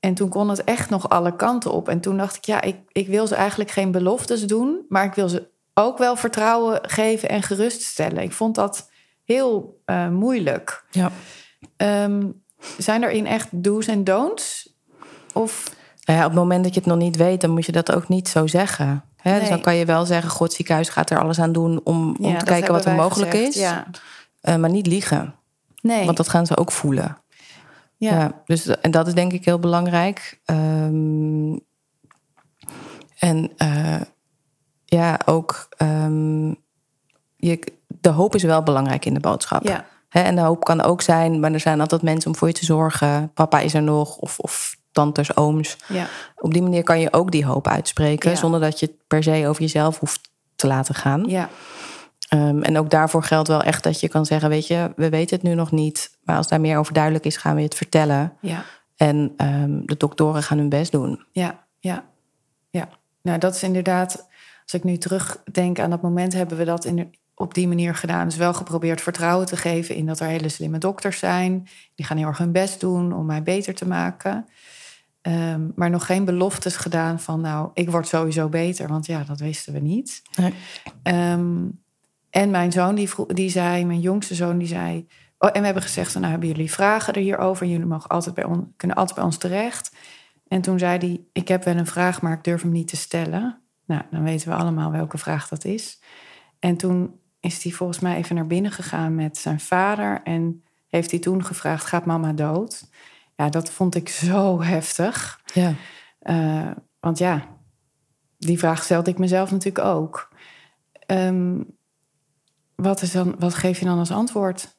En 0.00 0.14
toen 0.14 0.28
kon 0.28 0.48
het 0.48 0.64
echt 0.64 0.90
nog 0.90 1.08
alle 1.08 1.36
kanten 1.36 1.72
op. 1.72 1.88
En 1.88 2.00
toen 2.00 2.16
dacht 2.16 2.36
ik, 2.36 2.44
ja, 2.44 2.60
ik, 2.60 2.76
ik 2.92 3.06
wil 3.06 3.26
ze 3.26 3.34
eigenlijk 3.34 3.70
geen 3.70 3.90
beloftes 3.90 4.46
doen. 4.46 4.84
Maar 4.88 5.04
ik 5.04 5.14
wil 5.14 5.28
ze 5.28 5.48
ook 5.74 5.98
wel 5.98 6.16
vertrouwen 6.16 6.78
geven 6.82 7.28
en 7.28 7.42
geruststellen. 7.42 8.22
Ik 8.22 8.32
vond 8.32 8.54
dat 8.54 8.90
heel 9.24 9.82
uh, 9.86 10.08
moeilijk. 10.08 10.84
Ja. 10.90 11.10
Um, 12.04 12.44
zijn 12.78 13.02
er 13.02 13.10
in 13.10 13.26
echt 13.26 13.48
do's 13.50 13.86
en 13.86 14.04
don'ts? 14.04 14.74
Of 15.32 15.74
ja, 16.14 16.24
op 16.24 16.30
het 16.30 16.40
moment 16.40 16.64
dat 16.64 16.74
je 16.74 16.80
het 16.80 16.88
nog 16.88 16.98
niet 16.98 17.16
weet, 17.16 17.40
dan 17.40 17.50
moet 17.50 17.66
je 17.66 17.72
dat 17.72 17.92
ook 17.92 18.08
niet 18.08 18.28
zo 18.28 18.46
zeggen. 18.46 19.04
Hè? 19.16 19.30
Nee. 19.30 19.40
Dus 19.40 19.48
dan 19.48 19.60
kan 19.60 19.76
je 19.76 19.84
wel 19.84 20.06
zeggen: 20.06 20.30
God, 20.30 20.52
ziekenhuis 20.52 20.88
gaat 20.88 21.10
er 21.10 21.20
alles 21.20 21.38
aan 21.38 21.52
doen 21.52 21.80
om, 21.84 22.16
om 22.20 22.30
ja, 22.30 22.38
te 22.38 22.44
kijken 22.44 22.72
wat 22.72 22.84
er 22.84 22.94
mogelijk 22.94 23.30
gezegd. 23.30 23.54
is. 23.54 23.60
Ja. 23.60 23.86
Uh, 24.42 24.56
maar 24.56 24.70
niet 24.70 24.86
liegen. 24.86 25.34
Nee. 25.80 26.04
Want 26.04 26.16
dat 26.16 26.28
gaan 26.28 26.46
ze 26.46 26.56
ook 26.56 26.72
voelen. 26.72 27.18
Ja. 27.96 28.10
ja 28.10 28.42
dus, 28.44 28.66
en 28.66 28.90
dat 28.90 29.06
is 29.06 29.14
denk 29.14 29.32
ik 29.32 29.44
heel 29.44 29.58
belangrijk. 29.58 30.40
Um, 30.46 31.60
en 33.18 33.50
uh, 33.58 34.00
ja, 34.84 35.20
ook 35.24 35.68
um, 35.82 36.56
je, 37.36 37.72
de 37.86 38.08
hoop 38.08 38.34
is 38.34 38.42
wel 38.42 38.62
belangrijk 38.62 39.04
in 39.04 39.14
de 39.14 39.20
boodschap. 39.20 39.62
Ja. 39.62 39.84
En 40.08 40.34
de 40.34 40.40
hoop 40.40 40.64
kan 40.64 40.80
ook 40.80 41.02
zijn, 41.02 41.40
maar 41.40 41.52
er 41.52 41.60
zijn 41.60 41.80
altijd 41.80 42.02
mensen 42.02 42.30
om 42.30 42.36
voor 42.36 42.48
je 42.48 42.54
te 42.54 42.64
zorgen. 42.64 43.30
Papa 43.34 43.60
is 43.60 43.74
er 43.74 43.82
nog, 43.82 44.16
of, 44.16 44.38
of 44.38 44.76
tantes, 44.96 45.36
ooms. 45.36 45.76
Ja. 45.88 46.06
Op 46.36 46.52
die 46.52 46.62
manier 46.62 46.82
kan 46.82 47.00
je 47.00 47.12
ook 47.12 47.30
die 47.30 47.44
hoop 47.44 47.68
uitspreken, 47.68 48.30
Ja. 48.30 48.36
zonder 48.36 48.60
dat 48.60 48.80
je 48.80 48.86
het 48.86 48.94
per 49.06 49.22
se 49.22 49.46
over 49.48 49.62
jezelf 49.62 49.98
hoeft 49.98 50.20
te 50.54 50.66
laten 50.66 50.94
gaan. 50.94 51.24
Ja. 51.28 51.48
Um, 52.34 52.62
en 52.62 52.78
ook 52.78 52.90
daarvoor 52.90 53.22
geldt 53.22 53.48
wel 53.48 53.62
echt 53.62 53.82
dat 53.82 54.00
je 54.00 54.08
kan 54.08 54.26
zeggen: 54.26 54.48
Weet 54.48 54.66
je, 54.66 54.92
we 54.96 55.08
weten 55.08 55.36
het 55.36 55.44
nu 55.44 55.54
nog 55.54 55.70
niet, 55.70 56.10
maar 56.22 56.36
als 56.36 56.48
daar 56.48 56.60
meer 56.60 56.78
over 56.78 56.92
duidelijk 56.92 57.24
is, 57.24 57.36
gaan 57.36 57.56
we 57.56 57.62
het 57.62 57.74
vertellen. 57.74 58.32
Ja. 58.40 58.64
En 58.96 59.34
um, 59.36 59.86
de 59.86 59.96
doktoren 59.96 60.42
gaan 60.42 60.58
hun 60.58 60.68
best 60.68 60.92
doen. 60.92 61.24
Ja, 61.32 61.64
ja, 61.78 62.04
ja. 62.70 62.88
Nou, 63.22 63.38
dat 63.38 63.54
is 63.54 63.62
inderdaad, 63.62 64.28
als 64.62 64.74
ik 64.74 64.84
nu 64.84 64.96
terugdenk 64.96 65.78
aan 65.80 65.90
dat 65.90 66.02
moment, 66.02 66.32
hebben 66.32 66.56
we 66.56 66.64
dat 66.64 66.84
in, 66.84 67.14
op 67.34 67.54
die 67.54 67.68
manier 67.68 67.94
gedaan. 67.94 68.28
Dus 68.28 68.36
wel 68.36 68.54
geprobeerd 68.54 69.00
vertrouwen 69.00 69.46
te 69.46 69.56
geven 69.56 69.94
in 69.94 70.06
dat 70.06 70.20
er 70.20 70.26
hele 70.26 70.48
slimme 70.48 70.78
dokters 70.78 71.18
zijn. 71.18 71.68
Die 71.94 72.06
gaan 72.06 72.16
heel 72.16 72.26
erg 72.26 72.38
hun 72.38 72.52
best 72.52 72.80
doen 72.80 73.12
om 73.12 73.26
mij 73.26 73.42
beter 73.42 73.74
te 73.74 73.86
maken. 73.86 74.46
Um, 75.26 75.72
maar 75.74 75.90
nog 75.90 76.06
geen 76.06 76.24
beloftes 76.24 76.76
gedaan 76.76 77.20
van, 77.20 77.40
nou, 77.40 77.70
ik 77.74 77.90
word 77.90 78.08
sowieso 78.08 78.48
beter. 78.48 78.88
Want 78.88 79.06
ja, 79.06 79.24
dat 79.24 79.40
wisten 79.40 79.72
we 79.72 79.78
niet. 79.78 80.22
Nee. 80.36 80.52
Um, 81.32 81.80
en 82.30 82.50
mijn 82.50 82.72
zoon, 82.72 82.94
die, 82.94 83.08
vroeg, 83.08 83.26
die 83.26 83.50
zei, 83.50 83.84
mijn 83.84 84.00
jongste 84.00 84.34
zoon, 84.34 84.58
die 84.58 84.68
zei... 84.68 85.06
Oh, 85.38 85.50
en 85.52 85.58
we 85.58 85.64
hebben 85.64 85.82
gezegd, 85.82 86.14
nou, 86.14 86.26
hebben 86.26 86.48
jullie 86.48 86.70
vragen 86.70 87.14
er 87.14 87.20
hierover? 87.20 87.66
Jullie 87.66 87.86
mogen 87.86 88.10
altijd 88.10 88.34
bij 88.34 88.44
on, 88.44 88.72
kunnen 88.76 88.96
altijd 88.96 89.16
bij 89.16 89.24
ons 89.24 89.36
terecht. 89.36 89.96
En 90.48 90.60
toen 90.60 90.78
zei 90.78 90.98
hij, 90.98 91.20
ik 91.32 91.48
heb 91.48 91.64
wel 91.64 91.76
een 91.76 91.86
vraag, 91.86 92.22
maar 92.22 92.32
ik 92.32 92.44
durf 92.44 92.62
hem 92.62 92.72
niet 92.72 92.88
te 92.88 92.96
stellen. 92.96 93.60
Nou, 93.86 94.02
dan 94.10 94.22
weten 94.22 94.48
we 94.48 94.54
allemaal 94.54 94.90
welke 94.90 95.18
vraag 95.18 95.48
dat 95.48 95.64
is. 95.64 96.00
En 96.58 96.76
toen 96.76 97.20
is 97.40 97.62
hij 97.62 97.72
volgens 97.72 98.00
mij 98.00 98.16
even 98.16 98.34
naar 98.34 98.46
binnen 98.46 98.72
gegaan 98.72 99.14
met 99.14 99.38
zijn 99.38 99.60
vader... 99.60 100.20
en 100.24 100.62
heeft 100.88 101.10
hij 101.10 101.20
toen 101.20 101.44
gevraagd, 101.44 101.84
gaat 101.84 102.06
mama 102.06 102.32
dood? 102.32 102.88
Ja, 103.36 103.48
dat 103.48 103.70
vond 103.70 103.94
ik 103.94 104.08
zo 104.08 104.62
heftig. 104.62 105.40
Ja. 105.54 105.74
Uh, 106.22 106.70
want 107.00 107.18
ja, 107.18 107.46
die 108.38 108.58
vraag 108.58 108.84
stelde 108.84 109.10
ik 109.10 109.18
mezelf 109.18 109.50
natuurlijk 109.50 109.84
ook. 109.84 110.28
Um, 111.06 111.66
wat, 112.74 113.02
is 113.02 113.12
dan, 113.12 113.34
wat 113.38 113.54
geef 113.54 113.78
je 113.78 113.84
dan 113.84 113.98
als 113.98 114.10
antwoord? 114.10 114.76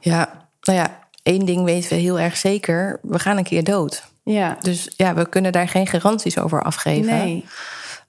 Ja, 0.00 0.48
nou 0.60 0.78
ja, 0.78 1.08
één 1.22 1.46
ding 1.46 1.64
weten 1.64 1.88
we 1.88 1.94
heel 1.94 2.18
erg 2.18 2.36
zeker. 2.36 2.98
We 3.02 3.18
gaan 3.18 3.36
een 3.36 3.44
keer 3.44 3.64
dood. 3.64 4.12
Ja. 4.24 4.56
Dus 4.60 4.92
ja, 4.96 5.14
we 5.14 5.28
kunnen 5.28 5.52
daar 5.52 5.68
geen 5.68 5.86
garanties 5.86 6.38
over 6.38 6.62
afgeven. 6.62 7.16
Nee. 7.16 7.44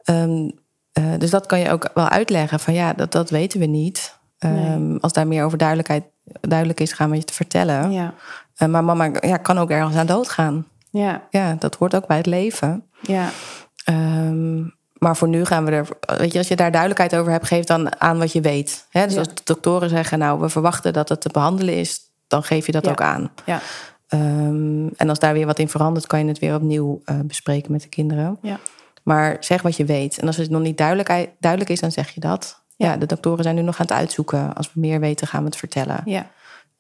Um, 0.06 0.52
uh, 1.00 1.14
dus 1.18 1.30
dat 1.30 1.46
kan 1.46 1.60
je 1.60 1.72
ook 1.72 1.90
wel 1.94 2.10
uitleggen. 2.10 2.60
Van 2.60 2.74
ja, 2.74 2.94
dat, 2.94 3.12
dat 3.12 3.30
weten 3.30 3.60
we 3.60 3.66
niet. 3.66 4.20
Um, 4.40 4.88
nee. 4.88 5.00
Als 5.00 5.14
daar 5.14 5.28
meer 5.28 5.44
over 5.44 5.58
duidelijkheid 5.58 6.04
duidelijk 6.42 6.80
is, 6.80 6.94
gaan 6.94 7.10
we 7.10 7.16
je 7.16 7.24
te 7.24 7.34
vertellen. 7.34 7.92
Ja. 7.92 8.14
Uh, 8.60 8.70
maar 8.70 8.84
mama 8.84 9.12
ja, 9.20 9.38
kan 9.38 9.58
ook 9.58 9.70
ergens 9.70 9.96
aan 9.96 10.06
doodgaan. 10.06 10.66
Ja. 10.90 11.28
Ja, 11.30 11.56
dat 11.60 11.76
hoort 11.76 11.96
ook 11.96 12.08
bij 12.08 12.18
het 12.18 12.26
leven. 12.26 12.84
Ja. 13.02 13.30
Um, 13.90 14.78
maar 14.94 15.18
voor 15.18 15.28
nu 15.28 15.46
gaan 15.46 15.66
we 15.66 15.72
er. 15.72 15.88
Weet 16.18 16.32
je, 16.32 16.38
als 16.38 16.48
je 16.48 16.56
daar 16.56 16.72
duidelijkheid 16.72 17.16
over 17.16 17.32
hebt, 17.32 17.48
geef 17.48 17.66
dan 17.66 18.02
aan 18.02 18.18
wat 18.18 18.32
je 18.32 18.42
weet. 18.42 18.88
Hè? 18.90 19.04
Dus 19.04 19.14
ja. 19.14 19.20
als 19.20 19.28
de 19.28 19.42
doktoren 19.44 19.90
zeggen, 19.90 20.20
nou, 20.20 20.40
we 20.40 20.50
verwachten 20.50 20.94
dat 20.94 21.10
het 21.10 21.22
te 21.22 21.30
behandelen 21.30 21.76
is, 21.76 22.00
dan 22.28 22.44
geef 22.44 22.66
je 22.66 22.72
dat 22.72 22.86
ja. 22.86 22.92
ook 22.92 23.02
aan. 23.02 23.32
Ja. 23.46 23.62
Um, 24.10 24.90
en 24.96 25.10
als 25.10 25.20
daar 25.20 25.34
weer 25.34 25.46
wat 25.46 25.60
in 25.60 25.70
verandert, 25.70 26.08
kan 26.08 26.20
je 26.20 26.26
het 26.26 26.40
weer 26.40 26.56
opnieuw 26.56 27.02
uh, 27.06 27.20
bespreken 27.20 27.72
met 27.72 27.82
de 27.82 27.88
kinderen. 27.90 28.38
Ja. 28.42 28.60
Maar 29.04 29.38
zeg 29.40 29.62
wat 29.62 29.78
je 29.78 29.86
weet. 29.86 30.18
En 30.20 30.28
als 30.28 30.38
het 30.38 30.50
nog 30.50 30.62
niet 30.62 30.78
duidelijk, 30.78 31.30
duidelijk 31.40 31.72
is, 31.72 31.80
dan 31.80 31.92
zeg 31.92 32.10
je 32.10 32.20
dat. 32.20 32.62
Ja. 32.76 32.98
de 32.98 33.06
doktoren 33.06 33.44
zijn 33.44 33.56
nu 33.56 33.62
nog 33.62 33.80
aan 33.80 33.86
het 33.86 33.96
uitzoeken. 33.96 34.54
Als 34.54 34.74
we 34.74 34.80
meer 34.80 35.00
weten, 35.00 35.28
gaan 35.28 35.40
we 35.40 35.46
het 35.46 35.56
vertellen. 35.58 36.02
Ja. 36.06 36.30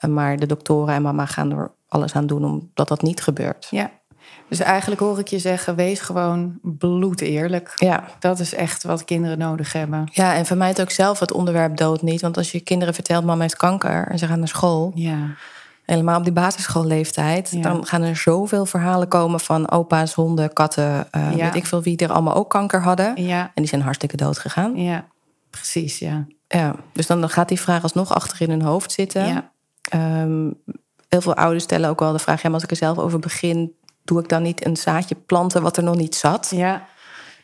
Maar 0.07 0.37
de 0.37 0.45
doktoren 0.45 0.93
en 0.93 1.01
mama 1.01 1.25
gaan 1.25 1.51
er 1.51 1.71
alles 1.87 2.13
aan 2.13 2.27
doen 2.27 2.43
omdat 2.43 2.87
dat 2.87 3.01
niet 3.01 3.21
gebeurt. 3.21 3.67
Ja. 3.69 3.91
Dus 4.49 4.59
eigenlijk 4.59 5.01
hoor 5.01 5.19
ik 5.19 5.27
je 5.27 5.39
zeggen, 5.39 5.75
wees 5.75 5.99
gewoon 5.99 6.59
bloed 6.61 7.21
eerlijk. 7.21 7.71
Ja. 7.75 8.03
Dat 8.19 8.39
is 8.39 8.53
echt 8.53 8.83
wat 8.83 9.05
kinderen 9.05 9.37
nodig 9.37 9.73
hebben. 9.73 10.09
Ja, 10.11 10.35
en 10.35 10.45
vermijd 10.45 10.81
ook 10.81 10.89
zelf 10.89 11.19
het 11.19 11.31
onderwerp 11.31 11.77
dood 11.77 12.01
niet. 12.01 12.21
Want 12.21 12.37
als 12.37 12.51
je 12.51 12.59
kinderen 12.59 12.93
vertelt, 12.93 13.25
mama 13.25 13.41
heeft 13.41 13.55
kanker 13.55 14.07
en 14.07 14.19
ze 14.19 14.27
gaan 14.27 14.39
naar 14.39 14.47
school. 14.47 14.91
Ja. 14.95 15.17
Helemaal 15.85 16.17
op 16.17 16.23
die 16.23 16.33
basisschoolleeftijd. 16.33 17.63
Dan 17.63 17.85
gaan 17.85 18.01
er 18.01 18.15
zoveel 18.15 18.65
verhalen 18.65 19.07
komen 19.07 19.39
van 19.39 19.71
opa's, 19.71 20.13
honden, 20.13 20.53
katten. 20.53 21.07
Uh, 21.15 21.29
Weet 21.29 21.55
ik 21.55 21.65
veel 21.65 21.81
wie 21.81 21.97
er 21.97 22.11
allemaal 22.11 22.35
ook 22.35 22.49
kanker 22.49 22.81
hadden. 22.81 23.23
Ja. 23.23 23.41
En 23.41 23.51
die 23.55 23.67
zijn 23.67 23.81
hartstikke 23.81 24.17
dood 24.17 24.37
gegaan. 24.37 24.75
Ja, 24.75 25.05
precies, 25.49 25.99
ja. 25.99 26.25
Ja, 26.47 26.75
dus 26.93 27.07
dan 27.07 27.29
gaat 27.29 27.47
die 27.47 27.59
vraag 27.59 27.83
alsnog 27.83 28.13
achter 28.13 28.41
in 28.41 28.49
hun 28.49 28.61
hoofd 28.61 28.91
zitten. 28.91 29.27
Ja. 29.27 29.51
Ehm, 29.81 30.51
heel 31.09 31.21
veel 31.21 31.35
ouders 31.35 31.63
stellen 31.63 31.89
ook 31.89 31.99
wel 31.99 32.11
de 32.11 32.19
vraag: 32.19 32.41
ja, 32.41 32.43
maar 32.43 32.53
als 32.53 32.63
ik 32.63 32.71
er 32.71 32.77
zelf 32.77 32.97
over 32.97 33.19
begin, 33.19 33.75
doe 34.03 34.19
ik 34.19 34.29
dan 34.29 34.41
niet 34.41 34.65
een 34.65 34.77
zaadje 34.77 35.15
planten 35.15 35.61
wat 35.61 35.77
er 35.77 35.83
nog 35.83 35.95
niet 35.95 36.15
zat? 36.15 36.51
Ja. 36.55 36.87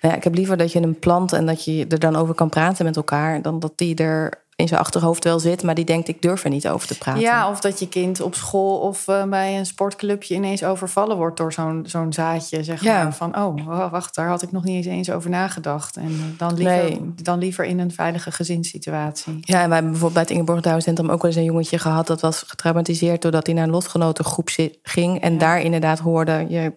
Nou 0.01 0.13
ja, 0.13 0.15
ik 0.15 0.23
heb 0.23 0.35
liever 0.35 0.57
dat 0.57 0.71
je 0.71 0.81
een 0.81 0.99
plant 0.99 1.33
en 1.33 1.45
dat 1.45 1.65
je 1.65 1.87
er 1.87 1.99
dan 1.99 2.15
over 2.15 2.35
kan 2.35 2.49
praten 2.49 2.85
met 2.85 2.95
elkaar, 2.95 3.41
dan 3.41 3.59
dat 3.59 3.73
die 3.75 3.95
er 3.95 4.44
in 4.55 4.67
zijn 4.67 4.79
achterhoofd 4.79 5.23
wel 5.23 5.39
zit, 5.39 5.63
maar 5.63 5.75
die 5.75 5.85
denkt 5.85 6.07
ik 6.07 6.21
durf 6.21 6.43
er 6.43 6.49
niet 6.49 6.67
over 6.67 6.87
te 6.87 6.97
praten. 6.97 7.21
Ja, 7.21 7.49
of 7.49 7.59
dat 7.59 7.79
je 7.79 7.87
kind 7.87 8.21
op 8.21 8.35
school 8.35 8.77
of 8.79 9.07
uh, 9.07 9.23
bij 9.23 9.57
een 9.57 9.65
sportclubje 9.65 10.35
ineens 10.35 10.63
overvallen 10.63 11.17
wordt 11.17 11.37
door 11.37 11.53
zo'n 11.53 11.83
zo'n 11.87 12.13
zaadje. 12.13 12.63
Zeg 12.63 12.81
Ja. 12.83 13.03
maar 13.03 13.13
van, 13.15 13.37
oh, 13.37 13.89
wacht, 13.91 14.15
daar 14.15 14.27
had 14.27 14.41
ik 14.41 14.51
nog 14.51 14.63
niet 14.63 14.85
eens 14.85 15.09
over 15.11 15.29
nagedacht. 15.29 15.95
En 15.97 16.05
eh, 16.05 16.37
dan 16.37 16.53
liever, 16.53 16.75
Nee. 16.75 17.13
dan 17.15 17.39
liever 17.39 17.65
in 17.65 17.79
een 17.79 17.91
veilige 17.91 18.31
gezinssituatie. 18.31 19.37
Ja, 19.41 19.61
en 19.61 19.65
wij 19.65 19.73
hebben 19.73 19.91
bijvoorbeeld 19.91 20.13
bij 20.13 20.21
het 20.21 20.31
Ingeborg 20.31 20.61
Douwencentrum 20.61 21.09
ook 21.09 21.21
wel 21.21 21.31
eens 21.31 21.39
een 21.39 21.45
jongetje 21.45 21.79
gehad 21.79 22.07
dat 22.07 22.21
was 22.21 22.43
getraumatiseerd 22.47 23.21
doordat 23.21 23.45
hij 23.45 23.55
naar 23.55 23.63
een 23.63 23.69
lotgenotengroep 23.69 24.49
ging 24.83 25.21
en 25.21 25.33
Ja. 25.33 25.39
daar 25.39 25.61
inderdaad 25.61 25.99
hoorde 25.99 26.45
je 26.49 26.73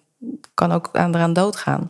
kan 0.54 0.72
ook 0.72 0.88
aan 0.92 1.14
eraan 1.14 1.32
doodgaan. 1.32 1.88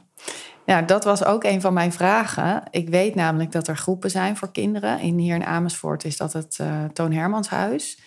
Ja, 0.69 0.83
dat 0.83 1.05
was 1.05 1.25
ook 1.25 1.45
een 1.45 1.61
van 1.61 1.73
mijn 1.73 1.93
vragen. 1.93 2.63
Ik 2.71 2.89
weet 2.89 3.15
namelijk 3.15 3.53
dat 3.53 3.69
er 3.69 3.77
groepen 3.77 4.11
zijn 4.11 4.37
voor 4.37 4.53
kinderen. 4.53 5.01
In, 5.01 5.19
hier 5.19 5.35
in 5.35 5.45
Amersfoort 5.45 6.05
is 6.05 6.17
dat 6.17 6.33
het 6.33 6.59
eh, 6.61 6.85
Toon 6.85 7.13
Hermans 7.13 7.49
huis. 7.49 7.99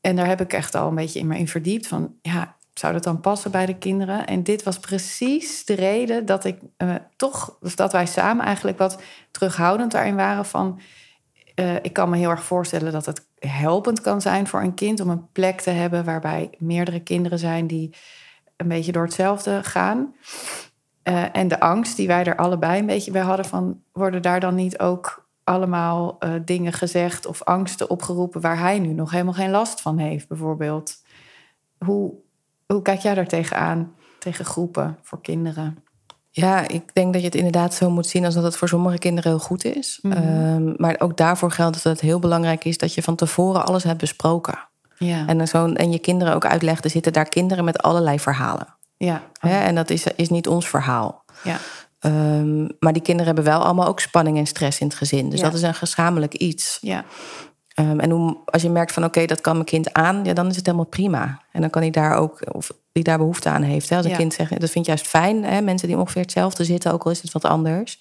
En 0.00 0.16
daar 0.16 0.26
heb 0.26 0.40
ik 0.40 0.52
echt 0.52 0.74
al 0.74 0.88
een 0.88 0.94
beetje 0.94 1.18
in 1.18 1.26
me 1.26 1.38
in 1.38 1.48
verdiept. 1.48 1.86
Van 1.86 2.14
ja, 2.22 2.56
zou 2.74 2.92
dat 2.92 3.02
dan 3.02 3.20
passen 3.20 3.50
bij 3.50 3.66
de 3.66 3.78
kinderen? 3.78 4.26
En 4.26 4.42
dit 4.42 4.62
was 4.62 4.78
precies 4.78 5.64
de 5.64 5.74
reden 5.74 6.26
dat 6.26 6.44
ik 6.44 6.58
eh, 6.76 6.94
toch, 7.16 7.58
dat 7.74 7.92
wij 7.92 8.06
samen 8.06 8.44
eigenlijk 8.44 8.78
wat 8.78 9.00
terughoudend 9.30 9.92
daarin 9.92 10.16
waren 10.16 10.46
van. 10.46 10.80
eh, 11.54 11.74
ik 11.74 11.92
kan 11.92 12.10
me 12.10 12.16
heel 12.16 12.30
erg 12.30 12.44
voorstellen 12.44 12.92
dat 12.92 13.06
het 13.06 13.26
helpend 13.38 14.00
kan 14.00 14.20
zijn 14.20 14.46
voor 14.46 14.62
een 14.62 14.74
kind 14.74 15.00
om 15.00 15.10
een 15.10 15.30
plek 15.32 15.60
te 15.60 15.70
hebben 15.70 16.04
waarbij 16.04 16.50
meerdere 16.58 17.00
kinderen 17.00 17.38
zijn 17.38 17.66
die 17.66 17.94
een 18.56 18.68
beetje 18.68 18.92
door 18.92 19.04
hetzelfde 19.04 19.60
gaan. 19.62 20.14
Eh, 21.10 21.24
en 21.32 21.48
de 21.48 21.60
angst 21.60 21.96
die 21.96 22.06
wij 22.06 22.24
er 22.24 22.36
allebei 22.36 22.78
een 22.78 22.86
beetje 22.86 23.10
bij 23.10 23.22
hadden 23.22 23.44
van 23.44 23.82
worden 23.92 24.22
daar 24.22 24.40
dan 24.40 24.54
niet 24.54 24.78
ook 24.78 25.28
allemaal 25.44 26.16
eh, 26.18 26.32
dingen 26.44 26.72
gezegd 26.72 27.26
of 27.26 27.42
angsten 27.42 27.90
opgeroepen 27.90 28.40
waar 28.40 28.58
hij 28.58 28.78
nu 28.78 28.92
nog 28.92 29.10
helemaal 29.10 29.32
geen 29.32 29.50
last 29.50 29.80
van 29.80 29.98
heeft, 29.98 30.28
bijvoorbeeld. 30.28 31.02
Hoe, 31.78 32.12
hoe 32.66 32.82
kijk 32.82 33.00
jij 33.00 33.14
daar 33.14 33.26
tegenaan, 33.26 33.94
tegen 34.18 34.44
groepen 34.44 34.98
voor 35.02 35.20
kinderen? 35.20 35.84
Ja, 36.30 36.68
ik 36.68 36.94
denk 36.94 37.12
dat 37.12 37.22
je 37.22 37.28
het 37.28 37.36
inderdaad 37.36 37.74
zo 37.74 37.90
moet 37.90 38.06
zien 38.06 38.24
als 38.24 38.34
dat 38.34 38.44
het 38.44 38.56
voor 38.56 38.68
sommige 38.68 38.98
kinderen 38.98 39.30
heel 39.30 39.40
goed 39.40 39.64
is. 39.64 39.98
Mhm. 40.02 40.16
Ehm, 40.16 40.72
maar 40.76 40.96
ook 40.98 41.16
daarvoor 41.16 41.50
geldt 41.50 41.82
dat 41.82 41.92
het 41.92 42.00
heel 42.00 42.18
belangrijk 42.18 42.64
is 42.64 42.78
dat 42.78 42.94
je 42.94 43.02
van 43.02 43.16
tevoren 43.16 43.66
alles 43.66 43.84
hebt 43.84 43.98
besproken. 43.98 44.58
Ja, 44.98 45.26
En, 45.26 45.48
zo, 45.48 45.72
en 45.72 45.90
je 45.92 45.98
kinderen 45.98 46.34
ook 46.34 46.46
uitlegt, 46.46 46.84
er 46.84 46.90
zitten 46.90 47.12
daar 47.12 47.28
kinderen 47.28 47.64
met 47.64 47.82
allerlei 47.82 48.20
verhalen. 48.20 48.78
Ja, 49.04 49.22
Hè? 49.40 49.60
En 49.60 49.74
dat 49.74 49.90
is, 49.90 50.04
is 50.16 50.28
niet 50.28 50.48
ons 50.48 50.68
verhaal. 50.68 51.24
ja, 51.42 51.56
Ehm, 52.00 52.60
maar 52.78 52.92
die 52.92 53.02
kinderen 53.02 53.26
hebben 53.34 53.52
wel 53.52 53.62
allemaal 53.64 53.86
ook 53.86 54.00
spanning 54.00 54.38
en 54.38 54.46
stress 54.46 54.80
in 54.80 54.86
het 54.86 54.96
gezin. 54.96 55.28
Dus 55.30 55.38
Ja. 55.40 55.44
dat 55.44 55.54
is 55.54 55.62
een 55.62 55.74
gezamenlijk 55.74 56.34
iets. 56.34 56.78
ja, 56.80 57.04
Ehm, 57.74 58.00
en 58.00 58.10
hoe, 58.10 58.36
als 58.44 58.62
je 58.62 58.70
merkt 58.70 58.92
van 58.92 59.04
oké, 59.04 59.24
dat 59.26 59.40
kan 59.40 59.52
mijn 59.52 59.64
kind 59.64 59.92
aan, 59.92 60.24
ja, 60.24 60.32
dan 60.32 60.46
is 60.48 60.56
het 60.56 60.66
helemaal 60.66 60.86
prima. 60.86 61.40
En 61.52 61.60
dan 61.60 61.70
kan 61.70 61.82
hij 61.82 61.90
daar 61.90 62.16
ook, 62.16 62.40
of 62.54 62.70
die 62.92 63.02
daar 63.04 63.18
behoefte 63.18 63.48
aan 63.48 63.62
heeft. 63.62 63.88
Hè? 63.88 63.96
Als 63.96 64.04
een 64.04 64.10
Ja. 64.10 64.16
kind 64.16 64.34
zegt, 64.34 64.60
dat 64.60 64.70
vind 64.70 64.84
je 64.84 64.90
juist 64.90 65.06
fijn, 65.06 65.44
hè? 65.44 65.60
mensen 65.60 65.88
die 65.88 65.96
ongeveer 65.98 66.22
hetzelfde 66.22 66.64
zitten, 66.64 66.92
ook 66.92 67.04
al 67.04 67.10
is 67.10 67.22
het 67.22 67.32
wat 67.32 67.44
anders. 67.44 68.00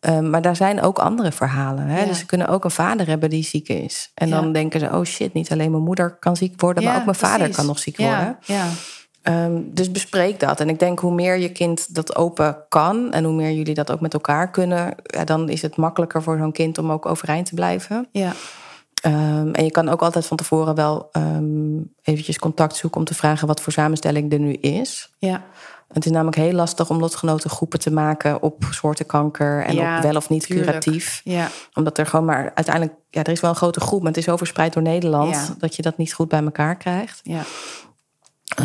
Ehm, 0.00 0.30
maar 0.30 0.42
daar 0.42 0.56
zijn 0.56 0.80
ook 0.82 0.98
andere 0.98 1.32
verhalen. 1.32 1.86
Hè? 1.86 2.00
Ja. 2.00 2.06
Dus 2.06 2.18
ze 2.18 2.26
kunnen 2.26 2.48
ook 2.48 2.64
een 2.64 2.70
vader 2.70 3.06
hebben 3.06 3.30
die 3.30 3.44
ziek 3.44 3.68
is. 3.68 4.10
En 4.14 4.30
dan 4.30 4.52
denken 4.52 4.80
ze, 4.80 4.86
oh 4.92 5.04
shit, 5.04 5.32
niet 5.32 5.52
alleen 5.52 5.70
mijn 5.70 5.82
moeder 5.82 6.16
kan 6.18 6.36
ziek 6.36 6.60
worden, 6.60 6.84
maar 6.84 6.96
ook 6.96 7.04
mijn 7.04 7.16
vader 7.16 7.50
kan 7.50 7.66
nog 7.66 7.78
ziek 7.78 7.98
ja, 7.98 8.06
worden. 8.16 8.38
Ja, 8.44 8.66
Ehm, 9.26 9.60
dus 9.66 9.90
bespreek 9.90 10.40
dat. 10.40 10.60
En 10.60 10.68
ik 10.68 10.78
denk 10.78 10.98
hoe 10.98 11.14
meer 11.14 11.36
je 11.38 11.48
kind 11.52 11.94
dat 11.94 12.16
open 12.16 12.56
kan 12.68 13.12
en 13.12 13.24
hoe 13.24 13.34
meer 13.34 13.52
jullie 13.52 13.74
dat 13.74 13.90
ook 13.92 14.00
met 14.00 14.14
elkaar 14.14 14.50
kunnen, 14.50 14.94
ja, 15.02 15.24
dan 15.24 15.48
is 15.48 15.62
het 15.62 15.76
makkelijker 15.76 16.22
voor 16.22 16.36
zo'n 16.38 16.52
kind 16.52 16.78
om 16.78 16.90
ook 16.92 17.06
overeind 17.06 17.46
te 17.46 17.54
blijven. 17.54 18.08
ja, 18.12 18.32
Ehm, 19.02 19.48
en 19.52 19.64
je 19.64 19.70
kan 19.70 19.88
ook 19.88 20.02
altijd 20.02 20.26
van 20.26 20.36
tevoren 20.36 20.74
wel 20.74 21.08
ehm, 21.12 21.76
eventjes 22.02 22.38
contact 22.38 22.76
zoeken 22.76 22.98
om 23.00 23.06
te 23.06 23.14
vragen 23.14 23.46
wat 23.46 23.60
voor 23.60 23.72
samenstelling 23.72 24.32
er 24.32 24.38
nu 24.38 24.52
is. 24.52 25.10
ja, 25.18 25.42
Het 25.92 26.04
is 26.04 26.10
namelijk 26.10 26.36
heel 26.36 26.52
lastig 26.52 26.90
om 26.90 26.98
lotgenotengroepen 26.98 27.78
te 27.78 27.92
maken 27.92 28.42
op 28.42 28.64
soorten 28.70 29.06
kanker 29.06 29.64
en 29.64 29.74
Ja, 29.74 29.96
op 29.96 30.02
wel 30.02 30.16
of 30.16 30.28
niet 30.28 30.42
tuurlijk. 30.46 30.66
curatief. 30.66 31.20
ja, 31.24 31.48
Omdat 31.74 31.98
er 31.98 32.06
gewoon 32.06 32.24
maar 32.24 32.52
uiteindelijk, 32.54 32.94
ja, 33.10 33.22
er 33.22 33.32
is 33.32 33.40
wel 33.40 33.50
een 33.50 33.56
grote 33.56 33.80
groep, 33.80 33.98
maar 34.02 34.12
het 34.12 34.20
is 34.20 34.28
overspreid 34.28 34.72
door 34.72 34.82
Nederland, 34.82 35.34
Ja. 35.34 35.54
dat 35.58 35.76
je 35.76 35.82
dat 35.82 35.96
niet 35.96 36.12
goed 36.14 36.28
bij 36.28 36.42
elkaar 36.44 36.76
krijgt. 36.76 37.20
ja, 37.22 37.42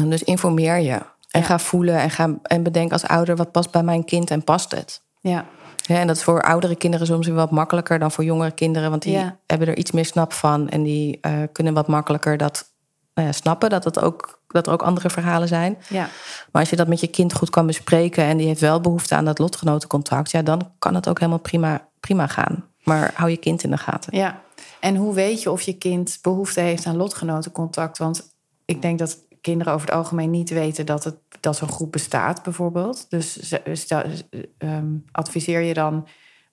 Dus 0.06 0.24
informeer 0.24 0.78
je. 0.78 0.92
En 1.32 1.40
Ja. 1.40 1.42
ga 1.42 1.60
voelen 1.60 1.98
en, 2.00 2.10
ga, 2.10 2.30
en 2.44 2.64
bedenk 2.64 2.92
als 2.92 3.08
ouder 3.08 3.36
wat 3.36 3.52
past 3.52 3.72
bij 3.72 3.84
mijn 3.84 4.06
kind 4.06 4.30
en 4.32 4.44
past 4.44 4.72
het. 4.72 5.02
ja, 5.22 5.46
Ja, 5.86 5.96
en 6.00 6.08
dat 6.08 6.16
is 6.16 6.24
voor 6.24 6.42
oudere 6.42 6.76
kinderen 6.76 7.08
soms 7.08 7.26
weer 7.28 7.36
wat 7.36 7.52
makkelijker 7.52 8.00
dan 8.00 8.12
voor 8.12 8.24
jongere 8.24 8.52
kinderen. 8.52 8.90
Want 8.90 9.02
die 9.02 9.12
Ja. 9.14 9.38
hebben 9.48 9.68
er 9.68 9.78
iets 9.78 9.92
meer 9.92 10.06
snap 10.06 10.34
van. 10.34 10.70
En 10.70 10.84
die 10.84 11.18
eh, 11.22 11.34
kunnen 11.52 11.74
wat 11.74 11.88
makkelijker 11.88 12.38
dat 12.38 12.72
nou 13.14 13.34
snappen. 13.34 13.70
Dat, 13.70 13.84
het 13.84 14.00
ook, 14.00 14.40
dat 14.48 14.68
er 14.68 14.74
ook 14.74 14.82
andere 14.82 15.10
verhalen 15.10 15.48
zijn. 15.48 15.78
ja, 15.90 16.10
Maar 16.52 16.62
als 16.62 16.70
je 16.70 16.76
dat 16.76 16.88
met 16.88 17.00
je 17.00 17.08
kind 17.08 17.34
goed 17.34 17.50
kan 17.50 17.66
bespreken. 17.68 18.24
En 18.24 18.38
die 18.38 18.48
heeft 18.48 18.62
wel 18.62 18.82
behoefte 18.82 19.16
aan 19.16 19.26
dat 19.26 19.40
lotgenotencontact. 19.40 20.32
Ja, 20.32 20.42
dan 20.42 20.72
kan 20.80 20.96
het 20.96 21.10
ook 21.10 21.20
helemaal 21.20 21.40
prima, 21.40 21.88
prima 22.00 22.28
gaan. 22.28 22.66
Maar 22.84 23.12
hou 23.16 23.30
je 23.30 23.38
kind 23.38 23.64
in 23.64 23.72
de 23.72 23.78
gaten. 23.78 24.18
ja. 24.18 24.42
En 24.80 24.96
hoe 24.96 25.14
weet 25.14 25.42
je 25.42 25.52
of 25.52 25.62
je 25.62 25.74
kind 25.74 26.20
behoefte 26.22 26.60
heeft 26.60 26.86
aan 26.86 26.96
lotgenotencontact? 26.98 27.98
Want 27.98 28.34
ik 28.66 28.82
denk 28.82 29.00
dat 29.00 29.18
kinderen 29.42 29.74
over 29.74 29.88
het 29.88 29.96
algemeen 29.96 30.30
niet 30.30 30.50
weten 30.50 30.86
dat, 30.86 31.04
het, 31.04 31.16
dat 31.40 31.56
zo'n 31.56 31.72
groep 31.72 31.92
bestaat, 31.92 32.44
bijvoorbeeld. 32.44 33.10
Dus 33.10 33.54
stel- 33.74 34.04
ehm, 34.58 34.96
adviseer 35.12 35.62
je 35.62 35.74
dan 35.74 36.08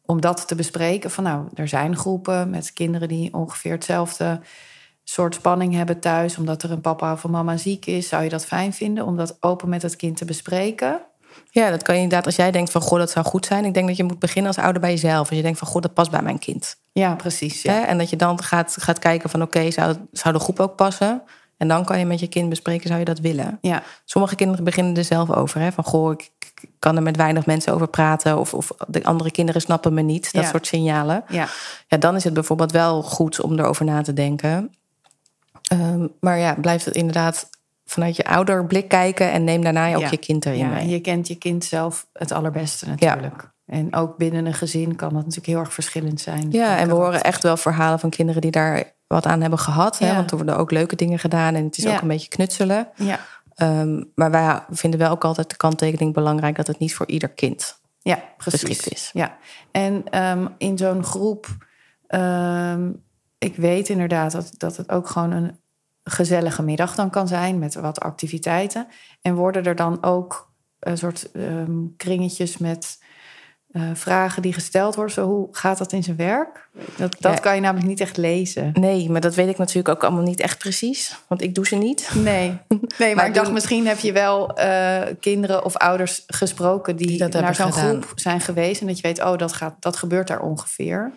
om 0.05 0.21
dat 0.21 0.49
te 0.49 0.55
bespreken? 0.55 1.11
Van 1.11 1.25
nou, 1.25 1.49
er 1.55 1.69
zijn 1.69 1.97
groepen 1.97 2.51
met 2.51 2.73
kinderen 2.73 3.09
die 3.09 3.35
ongeveer 3.35 3.73
hetzelfde 3.73 4.41
soort 5.05 5.35
spanning 5.35 5.75
hebben 5.75 6.01
thuis, 6.01 6.37
omdat 6.37 6.63
er 6.63 6.71
een 6.71 6.81
papa 6.81 7.13
of 7.13 7.25
een 7.25 7.31
mama 7.31 7.57
ziek 7.57 7.87
is. 7.87 8.09
Zou 8.09 8.23
je 8.23 8.29
dat 8.29 8.47
fijn 8.47 8.73
vinden 8.73 9.07
om 9.07 9.17
dat 9.17 9.37
open 9.41 9.69
met 9.69 9.83
het 9.83 9.97
kind 9.97 10.17
te 10.17 10.25
bespreken? 10.25 11.01
Ja, 11.51 11.71
dat 11.71 11.83
kan 11.83 11.95
je 11.95 12.01
inderdaad. 12.01 12.27
Als 12.27 12.37
jij 12.37 12.51
denkt 12.51 12.71
van, 12.71 12.81
goh, 12.81 12.99
dat 12.99 13.11
zou 13.11 13.27
goed 13.27 13.47
zijn. 13.47 13.65
Ik 13.65 13.75
denk 13.75 13.87
dat 13.87 13.97
je 13.97 14.05
moet 14.05 14.19
beginnen 14.19 14.55
als 14.55 14.65
ouder 14.65 14.81
bij 14.81 14.91
jezelf. 14.91 15.29
Als 15.29 15.37
je 15.37 15.43
denkt 15.43 15.59
van, 15.59 15.69
goh, 15.69 15.83
dat 15.83 15.95
past 15.95 16.11
bij 16.11 16.23
mijn 16.23 16.39
kind. 16.39 16.77
Ja, 16.93 17.15
precies. 17.15 17.63
Ja. 17.63 17.87
En 17.87 17.99
dat 17.99 18.11
je 18.11 18.17
dan 18.17 18.43
gaat, 18.43 18.77
gaat 18.81 18.99
kijken 18.99 19.31
van, 19.31 19.43
oké, 19.43 19.71
zou, 19.71 19.97
zou 20.13 20.35
de 20.35 20.41
groep 20.41 20.61
ook 20.61 20.77
passen? 20.77 21.23
En 21.59 21.69
dan 21.69 21.85
kan 21.85 21.99
je 21.99 22.05
met 22.05 22.21
je 22.21 22.27
kind 22.27 22.49
bespreken, 22.49 22.87
zou 22.87 22.99
je 22.99 23.05
dat 23.05 23.19
willen? 23.19 23.59
Ja, 23.61 23.83
Sommige 24.05 24.35
kinderen 24.35 24.65
beginnen 24.65 24.97
er 24.97 25.05
zelf 25.05 25.31
over. 25.31 25.61
Hè? 25.61 25.73
Van, 25.73 25.85
goh, 25.85 26.13
ik 26.13 26.31
kan 26.79 26.97
er 26.97 27.03
met 27.03 27.17
weinig 27.17 27.47
mensen 27.47 27.73
over 27.75 27.89
praten. 27.89 28.39
Of, 28.39 28.55
of 28.55 28.71
de 28.89 29.05
andere 29.05 29.31
kinderen 29.31 29.61
snappen 29.61 29.95
me 29.95 30.03
niet. 30.03 30.33
Dat 30.33 30.43
Ja. 30.43 30.49
soort 30.51 30.67
signalen. 30.67 31.25
ja, 31.29 31.49
Ja, 31.89 31.97
dan 31.97 32.17
is 32.17 32.25
het 32.25 32.35
bijvoorbeeld 32.35 32.73
wel 32.73 33.03
goed 33.03 33.41
om 33.41 33.59
erover 33.59 33.85
na 33.85 34.03
te 34.03 34.13
denken. 34.13 34.73
Ehm, 35.69 36.07
maar 36.21 36.39
ja, 36.39 36.55
blijft 36.55 36.85
het 36.85 36.95
inderdaad 36.95 37.49
vanuit 37.85 38.17
je 38.17 38.25
ouderblik 38.25 38.89
kijken... 38.89 39.33
en 39.33 39.45
neem 39.45 39.63
daarna 39.63 39.95
ook 39.95 40.01
Ja. 40.01 40.09
je 40.11 40.17
kind 40.17 40.47
erin 40.47 40.59
ja. 40.59 40.69
mee. 40.69 40.89
Je 40.89 41.01
kent 41.01 41.29
je 41.29 41.35
kind 41.35 41.65
zelf 41.65 42.07
het 42.13 42.33
allerbeste 42.33 42.89
natuurlijk. 42.89 43.51
En 43.67 43.95
ook 43.95 44.17
binnen 44.17 44.47
een 44.47 44.55
gezin 44.55 44.97
kan 44.97 45.09
dat 45.09 45.19
natuurlijk 45.19 45.47
heel 45.47 45.59
erg 45.59 45.73
verschillend 45.73 46.21
zijn. 46.21 46.47
Ja, 46.51 46.77
en 46.79 46.89
we 46.89 46.95
horen 46.95 47.23
echt 47.23 47.43
wel 47.43 47.57
verhalen 47.57 47.99
van 47.99 48.11
kinderen 48.11 48.41
die 48.41 48.51
daar 48.51 48.97
wat 49.09 49.27
aan 49.27 49.41
hebben 49.41 49.59
gehad. 49.59 49.99
Hè? 49.99 50.15
Want 50.15 50.31
er 50.31 50.37
worden 50.37 50.57
ook 50.57 50.71
leuke 50.71 50.97
dingen 50.97 51.19
gedaan 51.19 51.55
en 51.55 51.65
het 51.65 51.79
is 51.79 51.85
Ja. 51.85 51.95
ook 51.95 52.01
een 52.03 52.09
beetje 52.09 52.29
knutselen. 52.29 52.89
Ja, 52.97 53.21
Ehm, 53.55 54.03
maar 54.15 54.31
wij 54.31 54.63
vinden 54.71 55.01
wel 55.01 55.11
ook 55.11 55.25
altijd 55.25 55.51
de 55.51 55.57
kanttekening 55.57 56.15
belangrijk 56.15 56.57
dat 56.57 56.67
het 56.67 56.79
niet 56.79 56.95
voor 56.95 57.07
ieder 57.07 57.29
kind 57.29 57.81
ja 58.01 58.23
precies. 58.37 58.89
is. 58.89 59.11
Ja, 59.13 59.37
en 59.71 60.05
ehm, 60.11 60.47
in 60.59 60.79
zo'n 60.79 61.05
groep, 61.05 61.47
ehm, 62.07 62.93
ik 63.39 63.57
weet 63.57 63.89
inderdaad 63.89 64.33
dat, 64.33 64.51
dat 64.57 64.77
het 64.77 64.91
ook 64.91 65.09
gewoon 65.09 65.31
een 65.31 65.61
gezellige 66.05 66.63
middag 66.63 66.95
dan 66.95 67.11
kan 67.11 67.29
zijn 67.29 67.59
met 67.59 67.75
wat 67.75 68.01
activiteiten. 68.01 68.87
En 69.23 69.35
worden 69.35 69.65
er 69.65 69.77
dan 69.77 70.03
ook 70.03 70.51
een 70.79 70.99
soort 70.99 71.31
ehm, 71.33 71.73
kringetjes 71.97 72.59
met 72.59 73.03
eh, 73.73 73.83
vragen 73.95 74.43
die 74.43 74.53
gesteld 74.53 74.95
worden. 74.95 75.15
Zo, 75.15 75.27
hoe 75.27 75.49
gaat 75.51 75.79
dat 75.79 75.93
in 75.93 76.03
zijn 76.03 76.17
werk? 76.17 76.69
Dat, 76.97 77.17
dat 77.21 77.33
Ja. 77.33 77.39
kan 77.39 77.55
je 77.55 77.61
namelijk 77.61 77.87
niet 77.89 78.01
echt 78.01 78.17
lezen. 78.17 78.71
Nee, 78.75 79.11
maar 79.11 79.21
dat 79.21 79.35
weet 79.35 79.49
ik 79.49 79.59
natuurlijk 79.59 79.89
ook 79.89 80.03
allemaal 80.05 80.23
niet 80.23 80.41
echt 80.41 80.59
precies. 80.59 81.17
Want 81.27 81.43
ik 81.43 81.55
doe 81.55 81.67
ze 81.67 81.77
niet. 81.77 82.11
Nee, 82.15 82.23
nee 82.29 82.59
maar, 82.99 83.15
Maar 83.15 83.27
ik 83.27 83.35
dacht, 83.35 83.53
misschien 83.53 83.87
heb 83.87 83.99
je 83.99 84.13
wel 84.13 84.57
eh, 84.57 85.03
kinderen 85.21 85.65
of 85.65 85.77
ouders 85.77 86.23
gesproken 86.27 86.97
die, 86.97 87.25
naar 87.29 87.55
zo'n 87.55 87.73
groep 87.73 88.13
zijn 88.15 88.41
geweest. 88.41 88.81
En 88.81 88.87
dat 88.87 88.97
je 88.97 89.03
weet, 89.03 89.23
oh, 89.25 89.37
dat, 89.37 89.53
gaat, 89.53 89.75
dat 89.81 89.97
gebeurt 89.97 90.27
daar 90.29 90.41
ongeveer. 90.41 91.13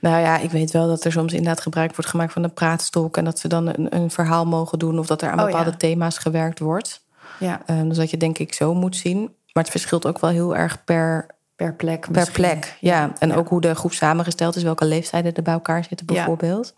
Nou 0.00 0.20
ja, 0.20 0.38
ik 0.38 0.50
weet 0.50 0.70
wel 0.70 0.86
dat 0.88 1.04
er 1.04 1.12
soms 1.12 1.32
inderdaad 1.32 1.60
gebruik 1.60 1.94
wordt 1.96 2.10
gemaakt 2.10 2.32
van 2.32 2.44
een 2.44 2.52
praatstok. 2.54 3.16
En 3.16 3.24
dat 3.24 3.38
ze 3.38 3.48
dan 3.48 3.66
een, 3.66 3.96
een 3.96 4.10
verhaal 4.10 4.44
mogen 4.46 4.78
doen. 4.78 4.98
Of 4.98 5.06
dat 5.06 5.22
er 5.22 5.30
aan 5.30 5.38
Oh, 5.38 5.44
bepaalde 5.44 5.70
ja. 5.70 5.76
thema's 5.76 6.18
gewerkt 6.18 6.58
wordt. 6.58 7.04
Ja, 7.38 7.60
Ehm, 7.66 7.88
dus 7.88 7.96
dat 7.96 8.10
je 8.10 8.16
denk 8.16 8.38
ik 8.38 8.54
zo 8.54 8.74
moet 8.74 8.96
zien. 8.96 9.20
Maar 9.52 9.62
het 9.62 9.72
verschilt 9.72 10.06
ook 10.06 10.20
wel 10.20 10.30
heel 10.30 10.56
erg 10.56 10.84
per, 10.84 11.26
per 11.64 11.74
plek 11.74 12.00
per 12.00 12.10
misschien. 12.12 12.32
plek. 12.34 12.76
Ja, 12.80 13.12
en 13.18 13.28
Ja. 13.28 13.34
ook 13.34 13.48
hoe 13.48 13.60
de 13.60 13.74
groep 13.74 13.92
samengesteld 13.92 14.56
is. 14.56 14.62
Welke 14.62 14.84
leeftijden 14.84 15.34
er 15.34 15.42
bij 15.42 15.52
elkaar 15.52 15.84
zitten 15.84 16.06
Ja. 16.08 16.14
bijvoorbeeld. 16.14 16.74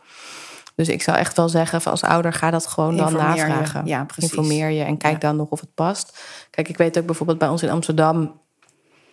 Dus 0.74 0.88
ik 0.88 1.02
zou 1.02 1.18
echt 1.18 1.36
wel 1.36 1.48
zeggen, 1.48 1.90
als 1.90 2.02
ouder 2.02 2.32
ga 2.32 2.50
dat 2.50 2.66
gewoon 2.66 2.96
dan 2.96 3.06
Informeer 3.12 3.36
je. 3.36 3.42
navragen. 3.52 3.86
Ja, 3.86 4.04
precies. 4.04 4.30
Informeer 4.30 4.68
je 4.70 4.82
en 4.82 4.96
kijk 4.96 5.12
Ja. 5.12 5.18
dan 5.28 5.36
nog 5.36 5.48
of 5.48 5.60
het 5.60 5.74
past. 5.74 6.18
Kijk, 6.50 6.68
ik 6.68 6.76
weet 6.76 6.98
ook 6.98 7.06
bijvoorbeeld 7.06 7.38
bij 7.38 7.48
ons 7.48 7.62
in 7.62 7.70
Amsterdam... 7.70 8.40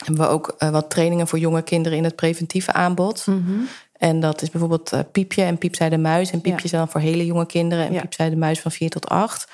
hebben 0.06 0.24
we 0.26 0.32
ook 0.32 0.56
eh, 0.58 0.70
wat 0.70 0.90
trainingen 0.90 1.28
voor 1.28 1.40
jonge 1.40 1.62
kinderen 1.62 1.98
in 1.98 2.04
het 2.04 2.16
preventieve 2.16 2.74
aanbod. 2.74 3.26
Mhm. 3.26 3.40
En 3.94 4.20
dat 4.20 4.42
is 4.42 4.50
bijvoorbeeld 4.50 4.92
eh, 4.94 5.00
Piepje 5.12 5.44
en 5.44 5.58
Piepzij 5.58 5.90
de 5.90 5.98
Muis. 5.98 6.32
En 6.32 6.42
Piepje 6.42 6.58
Ja. 6.60 6.64
is 6.64 6.72
dan 6.72 6.90
voor 6.90 7.02
hele 7.02 7.26
jonge 7.26 7.46
kinderen. 7.46 7.86
En 7.86 7.94
Ja. 7.94 8.02
Piepzij 8.02 8.30
de 8.30 8.36
Muis 8.36 8.60
van 8.62 8.72
4 8.72 8.90
tot 8.90 9.08
8. 9.10 9.52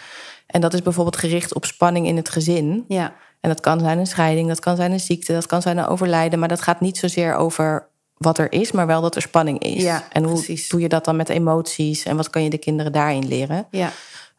En 0.47 0.61
dat 0.61 0.73
is 0.73 0.81
bijvoorbeeld 0.81 1.17
gericht 1.17 1.53
op 1.53 1.65
spanning 1.65 2.07
in 2.07 2.15
het 2.15 2.29
gezin. 2.29 2.85
Ja, 2.87 3.13
En 3.45 3.51
dat 3.51 3.59
kan 3.59 3.79
zijn 3.79 3.99
een 3.99 4.07
scheiding, 4.07 4.47
dat 4.47 4.59
kan 4.59 4.75
zijn 4.75 4.91
een 4.91 4.99
ziekte, 4.99 5.33
dat 5.33 5.45
kan 5.45 5.61
zijn 5.61 5.77
een 5.77 5.85
overlijden. 5.85 6.39
Maar 6.39 6.47
dat 6.47 6.61
gaat 6.61 6.79
niet 6.79 6.97
zozeer 6.97 7.35
over 7.35 7.87
wat 8.17 8.37
er 8.37 8.51
is, 8.51 8.71
maar 8.71 8.87
wel 8.87 9.01
dat 9.01 9.15
er 9.15 9.21
spanning 9.21 9.59
is. 9.59 9.83
Ja, 9.83 10.03
en 10.11 10.23
hoe 10.23 10.33
precies. 10.33 10.67
doe 10.67 10.81
je 10.81 10.89
dat 10.89 11.05
dan 11.05 11.15
met 11.15 11.29
emoties 11.29 12.05
en 12.05 12.15
wat 12.15 12.29
kan 12.29 12.43
je 12.43 12.49
de 12.49 12.57
kinderen 12.57 12.91
daarin 12.91 13.27
leren? 13.27 13.67
ja, 13.71 13.91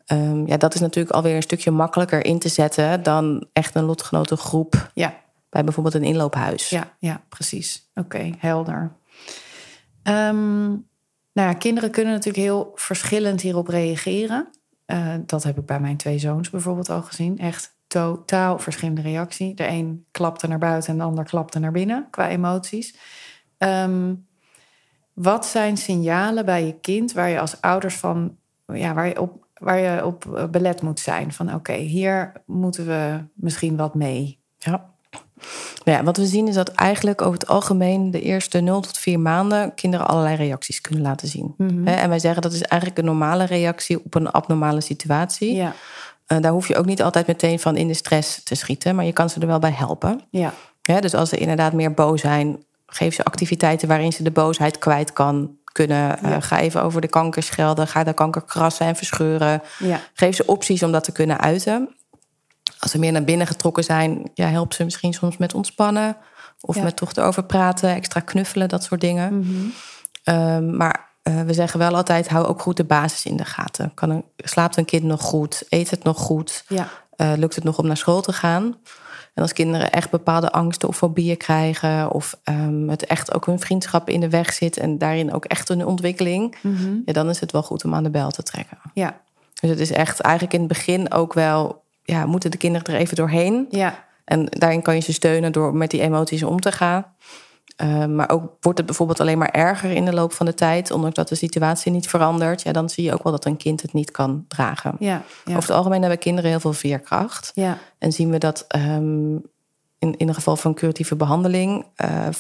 Ehm, 0.07 0.47
ja, 0.47 0.57
dat 0.57 0.75
is 0.75 0.81
natuurlijk 0.81 1.15
alweer 1.15 1.37
een 1.37 1.43
stukje 1.43 1.71
makkelijker 1.71 2.25
in 2.25 2.39
te 2.39 2.49
zetten 2.49 3.03
dan 3.03 3.47
echt 3.53 3.75
een 3.75 3.85
lotgenotengroep 3.85 4.91
ja. 4.95 5.15
bij 5.51 5.65
bijvoorbeeld 5.65 5.95
een 5.95 6.05
inloophuis. 6.05 6.69
Ja, 6.69 6.97
ja 6.99 7.23
precies. 7.29 7.91
Oké, 7.95 8.31
helder. 8.39 8.93
Ehm, 10.03 10.69
nou 11.33 11.49
ja, 11.49 11.53
kinderen 11.53 11.91
kunnen 11.91 12.13
natuurlijk 12.13 12.45
heel 12.45 12.73
verschillend 12.75 13.41
hierop 13.41 13.69
reageren. 13.69 14.49
Eh, 14.85 15.15
dat 15.27 15.43
heb 15.43 15.59
ik 15.59 15.67
bij 15.67 15.81
mijn 15.81 15.97
twee 15.97 16.19
zoons 16.19 16.51
bijvoorbeeld 16.51 16.91
al 16.91 17.03
gezien. 17.03 17.39
Echt 17.39 17.76
totaal 17.87 18.59
verschillende 18.59 19.01
reactie. 19.01 19.55
De 19.55 19.67
een 19.67 20.05
klapte 20.11 20.47
naar 20.47 20.59
buiten 20.59 20.91
en 20.91 20.99
de 20.99 21.05
ander 21.05 21.25
klapte 21.25 21.59
naar 21.59 21.73
binnen 21.73 22.07
qua 22.11 22.29
emoties. 22.29 22.97
Ehm, 23.59 24.15
wat 25.13 25.47
zijn 25.47 25.77
signalen 25.77 26.45
bij 26.45 26.67
je 26.67 26.81
kind 26.81 27.13
waar 27.13 27.29
je 27.29 27.41
als 27.41 27.61
ouders 27.61 27.97
van, 27.97 28.37
ja, 28.67 28.95
waar 28.95 29.09
je 29.09 29.21
op, 29.21 29.47
waar 29.55 29.79
je 29.79 30.05
op 30.05 30.35
eh, 30.35 30.45
belet 30.45 30.83
moet 30.83 31.01
zijn? 31.01 31.33
Van 31.33 31.55
oké, 31.55 31.75
hier 31.75 32.33
moeten 32.47 32.87
we 32.87 33.21
misschien 33.35 33.77
wat 33.77 33.95
mee. 33.95 34.39
Ja. 34.59 34.95
Nou 35.85 35.99
ja, 35.99 36.05
wat 36.05 36.17
we 36.17 36.27
zien 36.27 36.49
is 36.49 36.55
dat 36.55 36.69
eigenlijk 36.69 37.21
over 37.23 37.39
het 37.39 37.49
algemeen 37.49 38.11
de 38.11 38.21
eerste 38.21 38.61
0 38.61 38.81
tot 38.81 38.99
4 38.99 39.21
maanden 39.21 39.75
kinderen 39.75 40.07
allerlei 40.07 40.37
reacties 40.37 40.81
kunnen 40.81 41.03
laten 41.03 41.29
zien. 41.29 41.55
Mhm. 41.57 41.87
En 41.87 42.09
wij 42.09 42.19
zeggen 42.19 42.43
dat 42.43 42.53
is 42.53 42.63
eigenlijk 42.63 43.01
een 43.01 43.07
normale 43.07 43.45
reactie 43.45 44.05
op 44.05 44.15
een 44.15 44.31
abnormale 44.31 44.81
situatie. 44.81 45.55
Ja, 45.55 45.75
Eh, 46.27 46.39
daar 46.41 46.53
hoef 46.53 46.69
je 46.69 46.77
ook 46.77 46.85
niet 46.87 47.03
altijd 47.03 47.27
meteen 47.27 47.59
van 47.61 47.77
in 47.77 47.87
de 47.89 47.95
stress 47.95 48.43
te 48.43 48.55
schieten, 48.55 48.95
maar 48.95 49.05
je 49.05 49.13
kan 49.13 49.31
ze 49.31 49.41
er 49.41 49.47
wel 49.47 49.59
bij 49.59 49.71
helpen. 49.73 50.21
ja, 50.83 51.01
dus 51.01 51.15
als 51.15 51.29
ze 51.29 51.37
inderdaad 51.37 51.73
meer 51.73 51.95
boos 51.95 52.21
zijn, 52.21 52.65
geef 52.87 53.15
ze 53.15 53.25
activiteiten 53.25 53.89
waarin 53.89 54.13
ze 54.13 54.23
de 54.23 54.31
boosheid 54.31 54.79
kwijt 54.79 55.13
kan 55.13 55.57
kunnen. 55.73 56.19
Eh, 56.23 56.31
Ja. 56.31 56.41
ga 56.41 56.59
even 56.61 56.83
over 56.83 57.01
de 57.01 57.09
kanker 57.09 57.43
schelden, 57.43 57.87
ga 57.89 58.05
de 58.05 58.13
kanker 58.13 58.43
krassen 58.43 58.87
en 58.87 58.97
verscheuren. 58.97 59.63
ja. 59.79 60.01
Geef 60.15 60.37
ze 60.37 60.47
opties 60.47 60.83
om 60.83 60.93
dat 60.93 61.05
te 61.05 61.13
kunnen 61.13 61.41
uiten. 61.41 61.95
Als 62.79 62.91
ze 62.91 62.99
meer 62.99 63.13
naar 63.13 63.25
binnen 63.25 63.47
getrokken 63.47 63.85
zijn, 63.85 64.31
ja, 64.35 64.47
help 64.47 64.73
ze 64.73 64.85
misschien 64.85 65.13
soms 65.13 65.37
met 65.37 65.55
ontspannen. 65.55 66.17
Of 66.61 66.77
Ja. 66.77 66.83
met 66.83 66.97
toch 66.97 67.13
erover 67.15 67.45
praten, 67.45 67.95
extra 67.95 68.21
knuffelen, 68.21 68.69
dat 68.69 68.85
soort 68.85 69.01
dingen. 69.01 69.39
Mhm. 69.39 69.67
Ehm, 70.25 70.77
maar 70.77 71.06
eh, 71.27 71.41
we 71.41 71.53
zeggen 71.53 71.79
wel 71.79 71.95
altijd, 71.95 72.29
hou 72.29 72.47
ook 72.47 72.61
goed 72.61 72.77
de 72.77 72.85
basis 72.85 73.25
in 73.25 73.37
de 73.37 73.45
gaten. 73.45 73.95
Kan 73.95 74.11
een, 74.11 74.25
slaapt 74.37 74.77
een 74.77 74.85
kind 74.85 75.03
nog 75.03 75.23
goed? 75.23 75.65
Eet 75.69 75.91
het 75.91 76.05
nog 76.05 76.19
goed? 76.19 76.65
Ja, 76.69 76.89
Eh, 77.17 77.33
lukt 77.37 77.55
het 77.55 77.65
nog 77.65 77.79
om 77.79 77.87
naar 77.87 77.97
school 77.97 78.21
te 78.21 78.33
gaan? 78.33 78.63
En 79.35 79.43
als 79.43 79.53
kinderen 79.53 79.91
echt 79.91 80.11
bepaalde 80.11 80.51
angsten 80.51 80.89
of 80.89 80.97
fobieën 80.97 81.37
krijgen... 81.37 82.11
of 82.11 82.39
ehm, 82.43 82.89
het 82.89 83.07
echt 83.07 83.35
ook 83.35 83.47
hun 83.47 83.61
vriendschap 83.61 84.09
in 84.09 84.21
de 84.21 84.29
weg 84.29 84.53
zit... 84.53 84.77
en 84.77 84.99
daarin 84.99 85.33
ook 85.33 85.45
echt 85.45 85.69
een 85.69 85.87
ontwikkeling... 85.87 86.57
Mhm. 86.63 86.97
Ja, 87.05 87.13
dan 87.13 87.29
is 87.29 87.41
het 87.41 87.53
wel 87.53 87.63
goed 87.63 87.85
om 87.85 87.95
aan 87.95 88.03
de 88.03 88.11
bel 88.11 88.31
te 88.31 88.43
trekken. 88.43 88.79
ja, 88.95 89.21
Dus 89.61 89.71
het 89.71 89.79
is 89.81 89.91
echt 89.91 90.21
eigenlijk 90.21 90.55
in 90.55 90.61
het 90.61 90.69
begin 90.69 91.13
ook 91.13 91.33
wel... 91.33 91.83
ja, 92.03 92.27
moeten 92.27 92.51
de 92.51 92.57
kinderen 92.57 92.95
er 92.95 93.01
even 93.01 93.17
doorheen... 93.17 93.67
ja, 93.71 94.05
En 94.25 94.47
daarin 94.51 94.83
kan 94.83 94.95
je 94.95 95.01
ze 95.01 95.13
steunen 95.13 95.53
door 95.53 95.75
met 95.75 95.91
die 95.91 96.01
emoties 96.01 96.43
om 96.43 96.61
te 96.61 96.73
gaan. 96.73 97.05
Uh, 97.83 98.07
maar 98.07 98.31
ook 98.31 98.53
wordt 98.61 98.79
het 98.79 98.87
bijvoorbeeld 98.87 99.21
alleen 99.21 99.39
maar 99.39 99.51
erger 99.51 99.91
in 99.91 100.05
de 100.05 100.15
loop 100.15 100.33
van 100.33 100.47
de 100.47 100.55
tijd, 100.55 100.91
ondanks 100.91 101.17
dat 101.17 101.29
de 101.29 101.35
situatie 101.35 101.93
niet 101.93 102.09
verandert. 102.09 102.63
Ja, 102.63 102.73
dan 102.73 102.89
zie 102.89 103.05
je 103.05 103.13
ook 103.13 103.23
wel 103.23 103.33
dat 103.33 103.45
een 103.45 103.57
kind 103.57 103.83
het 103.83 103.93
niet 103.93 104.11
kan 104.11 104.45
dragen. 104.49 104.97
ja, 104.99 105.23
ja. 105.45 105.57
Over 105.57 105.69
het 105.69 105.77
algemeen 105.77 106.01
hebben 106.01 106.19
kinderen 106.19 106.51
heel 106.51 106.61
veel 106.61 106.73
veerkracht. 106.73 107.51
ja, 107.55 107.79
En 107.99 108.13
zien 108.13 108.31
we 108.31 108.39
dat 108.39 108.67
um, 108.77 109.43
in, 109.99 110.17
in 110.17 110.27
het 110.27 110.37
geval 110.37 110.57
van 110.57 110.75
curatieve 110.75 111.17
behandeling 111.17 111.85
uh, 111.97 112.27
75% 112.27 112.31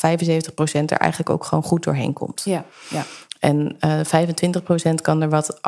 er 0.87 0.99
eigenlijk 0.99 1.31
ook 1.31 1.45
gewoon 1.45 1.65
goed 1.65 1.85
doorheen 1.85 2.13
komt. 2.13 2.43
ja, 2.45 2.65
ja. 2.91 3.03
En 3.41 3.77
uh, 3.81 4.01
25% 4.91 4.95
kan 5.03 5.23
er 5.23 5.29
wat 5.29 5.61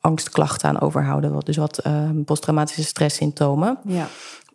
angstklachten 0.00 0.68
aan 0.68 0.80
overhouden. 0.80 1.40
Dus 1.44 1.56
wat 1.56 1.86
uh, 1.86 2.10
posttraumatische 2.24 2.84
stresssymptomen. 2.84 3.78
ja. 3.84 4.06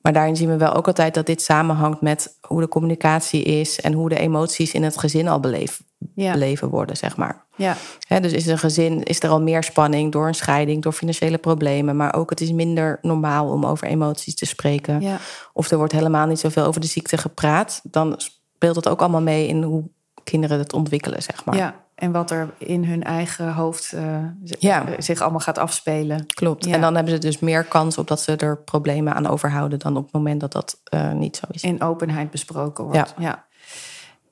Maar 0.01 0.13
daarin 0.13 0.35
zien 0.35 0.49
we 0.49 0.57
wel 0.57 0.73
ook 0.73 0.87
altijd 0.87 1.13
dat 1.13 1.25
dit 1.25 1.41
samenhangt 1.41 2.01
met 2.01 2.37
hoe 2.47 2.61
de 2.61 2.67
communicatie 2.67 3.43
is 3.43 3.79
en 3.81 3.93
hoe 3.93 4.09
de 4.09 4.19
emoties 4.19 4.73
in 4.73 4.83
het 4.83 4.97
gezin 4.97 5.27
al 5.27 5.39
beleef, 5.39 5.81
Ja. 6.15 6.31
beleven 6.31 6.69
worden, 6.69 6.97
zeg 6.97 7.17
maar. 7.17 7.45
Ja, 7.55 8.19
dus 8.19 8.31
is 8.33 8.45
een 8.47 8.57
gezin, 8.57 9.03
is 9.03 9.23
er 9.23 9.29
al 9.29 9.41
meer 9.41 9.63
spanning 9.63 10.11
door 10.11 10.27
een 10.27 10.35
scheiding, 10.35 10.81
door 10.81 10.91
financiële 10.93 11.37
problemen, 11.37 11.95
maar 11.95 12.13
ook 12.15 12.29
het 12.29 12.41
is 12.41 12.51
minder 12.51 12.97
normaal 13.01 13.49
om 13.49 13.65
over 13.65 13.87
emoties 13.87 14.35
te 14.35 14.45
spreken. 14.45 15.01
ja, 15.01 15.17
Of 15.53 15.71
er 15.71 15.77
wordt 15.77 15.93
helemaal 15.93 16.27
niet 16.27 16.39
zoveel 16.39 16.65
over 16.65 16.81
de 16.81 16.87
ziekte 16.87 17.17
gepraat, 17.17 17.79
dan 17.83 18.13
speelt 18.17 18.75
het 18.75 18.87
ook 18.89 18.99
allemaal 18.99 19.21
mee 19.21 19.47
in 19.47 19.63
hoe 19.63 19.83
kinderen 20.23 20.57
het 20.59 20.73
ontwikkelen, 20.73 21.23
zeg 21.23 21.45
maar. 21.45 21.55
ja. 21.55 21.75
En 21.99 22.11
wat 22.11 22.31
er 22.31 22.49
in 22.57 22.85
hun 22.85 23.03
eigen 23.03 23.53
hoofd 23.53 23.93
uh, 23.93 24.17
Ja. 24.59 24.85
zich 24.97 25.21
allemaal 25.21 25.39
gaat 25.39 25.57
afspelen. 25.57 26.25
Klopt. 26.25 26.65
Ja. 26.65 26.73
En 26.73 26.81
dan 26.81 26.95
hebben 26.95 27.13
ze 27.13 27.19
dus 27.19 27.39
meer 27.39 27.63
kans 27.63 27.97
op 27.97 28.07
dat 28.07 28.21
ze 28.21 28.35
er 28.35 28.57
problemen 28.57 29.15
aan 29.15 29.27
overhouden 29.27 29.79
dan 29.79 29.97
op 29.97 30.03
het 30.03 30.13
moment 30.13 30.39
dat 30.39 30.51
dat 30.51 30.81
uh, 30.93 31.11
niet 31.11 31.35
zo 31.35 31.45
is. 31.51 31.63
In 31.63 31.81
openheid 31.81 32.31
besproken 32.31 32.83
wordt. 32.83 33.13
Ja. 33.17 33.47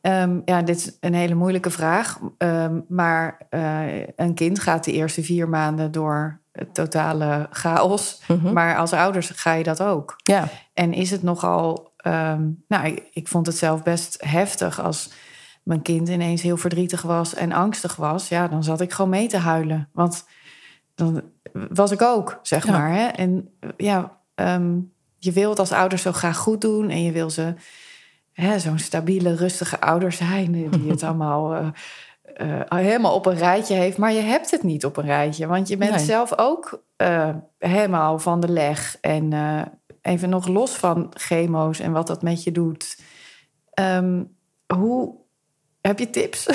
Ja. 0.01 0.23
Um, 0.23 0.41
ja, 0.45 0.62
dit 0.62 0.77
is 0.77 0.97
een 0.99 1.13
hele 1.13 1.36
moeilijke 1.36 1.69
vraag. 1.69 2.19
Um, 2.38 2.86
maar 2.88 3.38
uh, 3.49 3.99
een 4.15 4.34
kind 4.34 4.60
gaat 4.60 4.84
de 4.84 4.91
eerste 4.91 5.23
vier 5.23 5.49
maanden 5.49 5.91
door 5.91 6.39
het 6.51 6.73
totale 6.73 7.47
chaos. 7.51 8.21
Mhm. 8.27 8.53
Maar 8.53 8.77
als 8.77 8.93
ouders 8.93 9.30
ga 9.30 9.53
je 9.53 9.63
dat 9.63 9.82
ook. 9.82 10.13
Ja. 10.23 10.47
En 10.73 10.93
is 10.93 11.12
het 11.12 11.23
nogal. 11.23 11.91
Um, 12.08 12.63
nou, 12.67 12.86
ik, 12.86 13.03
ik 13.13 13.27
vond 13.27 13.45
het 13.45 13.58
zelf 13.58 13.84
best 13.84 14.17
heftig 14.25 14.82
als 14.82 15.12
mijn 15.67 15.82
kind 15.82 16.10
ineens 16.10 16.41
heel 16.41 16.58
verdrietig 16.58 17.01
was 17.01 17.34
en 17.34 17.51
angstig 17.51 17.95
was. 17.95 18.30
Ja, 18.30 18.47
dan 18.47 18.63
zat 18.63 18.82
ik 18.82 18.91
gewoon 18.93 19.12
mee 19.12 19.27
te 19.27 19.38
huilen. 19.38 19.89
Want 19.93 20.25
dan 20.95 21.21
was 21.69 21.91
ik 21.91 22.01
ook, 22.01 22.39
zeg 22.41 22.65
Ja. 22.65 22.71
maar. 22.71 22.91
Hè? 22.91 23.06
En 23.08 23.49
ja, 23.77 24.17
um, 24.36 24.93
je 25.17 25.32
wil 25.32 25.49
het 25.49 25.60
als 25.60 25.71
ouders 25.71 26.01
zo 26.01 26.12
graag 26.12 26.38
goed 26.38 26.62
doen 26.62 26.89
en 26.89 27.03
je 27.03 27.12
wil 27.12 27.30
ze 27.30 27.53
hè, 28.32 28.60
zo'n 28.60 28.80
stabiele, 28.80 29.36
rustige 29.36 29.80
ouder 29.80 30.12
zijn 30.12 30.51
die 30.51 30.69
het 30.91 31.03
allemaal 31.03 31.53
uh, 31.56 31.67
uh, 32.38 32.62
helemaal 32.67 33.13
op 33.15 33.25
een 33.25 33.38
rijtje 33.38 33.75
heeft. 33.75 33.97
Maar 33.97 34.13
je 34.13 34.21
hebt 34.21 34.51
het 34.51 34.63
niet 34.63 34.86
op 34.86 34.97
een 34.97 35.06
rijtje, 35.06 35.47
want 35.47 35.67
je 35.67 35.77
bent 35.77 35.95
Nee. 35.95 36.06
zelf 36.06 36.38
ook 36.38 36.84
uh, 37.01 37.30
helemaal 37.58 38.19
van 38.19 38.39
de 38.39 38.49
leg. 38.51 38.97
En 39.01 39.34
even 40.01 40.30
nog 40.30 40.47
los 40.47 40.71
van 40.71 41.12
chemo's 41.13 41.80
en 41.80 41.91
wat 41.91 42.08
dat 42.08 42.21
met 42.21 42.43
je 42.43 42.51
doet. 42.51 42.99
Um, 43.80 44.36
hoe 44.75 45.15
heb 45.88 46.00
je 46.00 46.10
tips? 46.10 46.45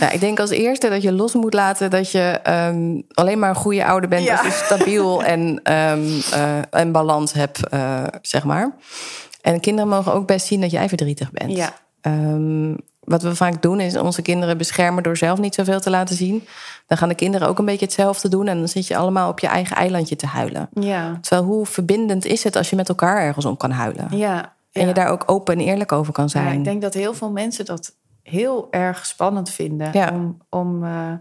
Nou, 0.00 0.14
ik 0.14 0.20
denk 0.20 0.40
als 0.40 0.50
eerste 0.50 0.88
dat 0.88 1.02
je 1.02 1.12
los 1.12 1.34
moet 1.34 1.54
laten 1.54 1.90
dat 1.90 2.10
je 2.10 2.40
um, 2.48 3.02
alleen 3.12 3.38
maar 3.38 3.48
een 3.48 3.54
goede 3.54 3.84
ouder 3.86 4.08
bent 4.08 4.24
Ja. 4.24 4.36
als 4.36 4.46
je 4.46 4.62
stabiel 4.64 5.22
en, 5.34 5.40
um, 5.72 6.20
uh, 6.34 6.58
en 6.70 6.92
balans 6.92 7.32
hebt, 7.32 7.60
uh, 7.74 8.02
zeg 8.22 8.44
maar. 8.44 8.74
En 9.40 9.60
kinderen 9.60 9.90
mogen 9.90 10.12
ook 10.12 10.26
best 10.26 10.46
zien 10.46 10.60
dat 10.60 10.70
jij 10.70 10.88
verdrietig 10.88 11.30
bent. 11.30 11.56
Ja. 11.56 11.72
Um, 12.02 12.76
wat 13.00 13.22
we 13.22 13.34
vaak 13.36 13.62
doen 13.62 13.80
is 13.80 13.96
onze 13.96 14.22
kinderen 14.22 14.58
beschermen 14.58 15.02
door 15.02 15.16
zelf 15.16 15.38
niet 15.38 15.54
zoveel 15.54 15.80
te 15.80 15.90
laten 15.90 16.16
zien. 16.16 16.46
Dan 16.86 16.98
gaan 16.98 17.08
de 17.08 17.14
kinderen 17.14 17.48
ook 17.48 17.58
een 17.58 17.64
beetje 17.64 17.84
hetzelfde 17.84 18.28
doen 18.28 18.48
en 18.48 18.58
dan 18.58 18.68
zit 18.68 18.86
je 18.86 18.96
allemaal 18.96 19.28
op 19.30 19.38
je 19.40 19.46
eigen 19.46 19.76
eilandje 19.76 20.16
te 20.16 20.26
huilen. 20.26 20.68
Ja, 20.80 21.18
Terwijl 21.20 21.48
hoe 21.48 21.66
verbindend 21.66 22.24
is 22.24 22.44
het 22.44 22.56
als 22.56 22.70
je 22.70 22.76
met 22.76 22.88
elkaar 22.88 23.20
ergens 23.20 23.44
om 23.44 23.56
kan 23.56 23.70
huilen? 23.70 24.06
ja, 24.10 24.52
En 24.72 24.86
je 24.86 24.94
daar 24.94 25.08
ook 25.08 25.22
open 25.26 25.54
en 25.58 25.60
eerlijk 25.64 25.92
over 25.92 26.12
kan 26.12 26.24
Ja, 26.24 26.30
zijn. 26.30 26.58
ik 26.58 26.64
denk 26.64 26.82
dat 26.82 26.94
heel 26.94 27.14
veel 27.14 27.30
mensen 27.30 27.64
dat 27.64 27.94
heel 28.22 28.66
erg 28.70 29.06
spannend 29.06 29.50
vinden. 29.50 30.12
Om, 30.12 30.38
om 30.50 30.84
eh, 30.84 31.12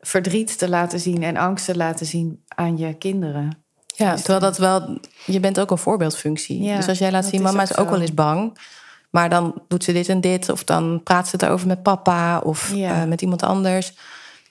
verdriet 0.00 0.58
te 0.58 0.68
laten 0.68 1.00
zien 1.00 1.22
en 1.22 1.36
angst 1.36 1.64
te 1.64 1.76
laten 1.76 2.06
zien 2.06 2.42
aan 2.48 2.76
je 2.78 2.94
kinderen. 2.94 3.62
Ja, 3.96 4.12
Dus 4.12 4.20
terwijl 4.20 4.40
dat 4.40 4.58
wel, 4.58 4.98
je 5.26 5.40
bent 5.40 5.60
ook 5.60 5.70
een 5.70 5.78
voorbeeldfunctie. 5.78 6.62
Ja, 6.62 6.76
dus 6.76 6.88
als 6.88 6.98
jij 6.98 7.10
laat 7.10 7.24
zien, 7.24 7.42
mama 7.42 7.62
is 7.62 7.76
ook 7.76 7.90
wel 7.90 8.00
eens 8.00 8.14
bang. 8.14 8.58
Maar 9.10 9.28
dan 9.30 9.62
doet 9.68 9.84
ze 9.84 9.92
dit 9.92 10.08
en 10.08 10.20
dit. 10.20 10.48
Of 10.48 10.64
dan 10.64 11.00
praat 11.04 11.24
ze 11.28 11.36
het 11.36 11.42
erover 11.42 11.66
met 11.66 11.82
papa 11.82 12.38
of 12.38 12.72
Ja. 12.74 13.00
eh, 13.02 13.08
met 13.08 13.22
iemand 13.22 13.42
anders. 13.42 13.92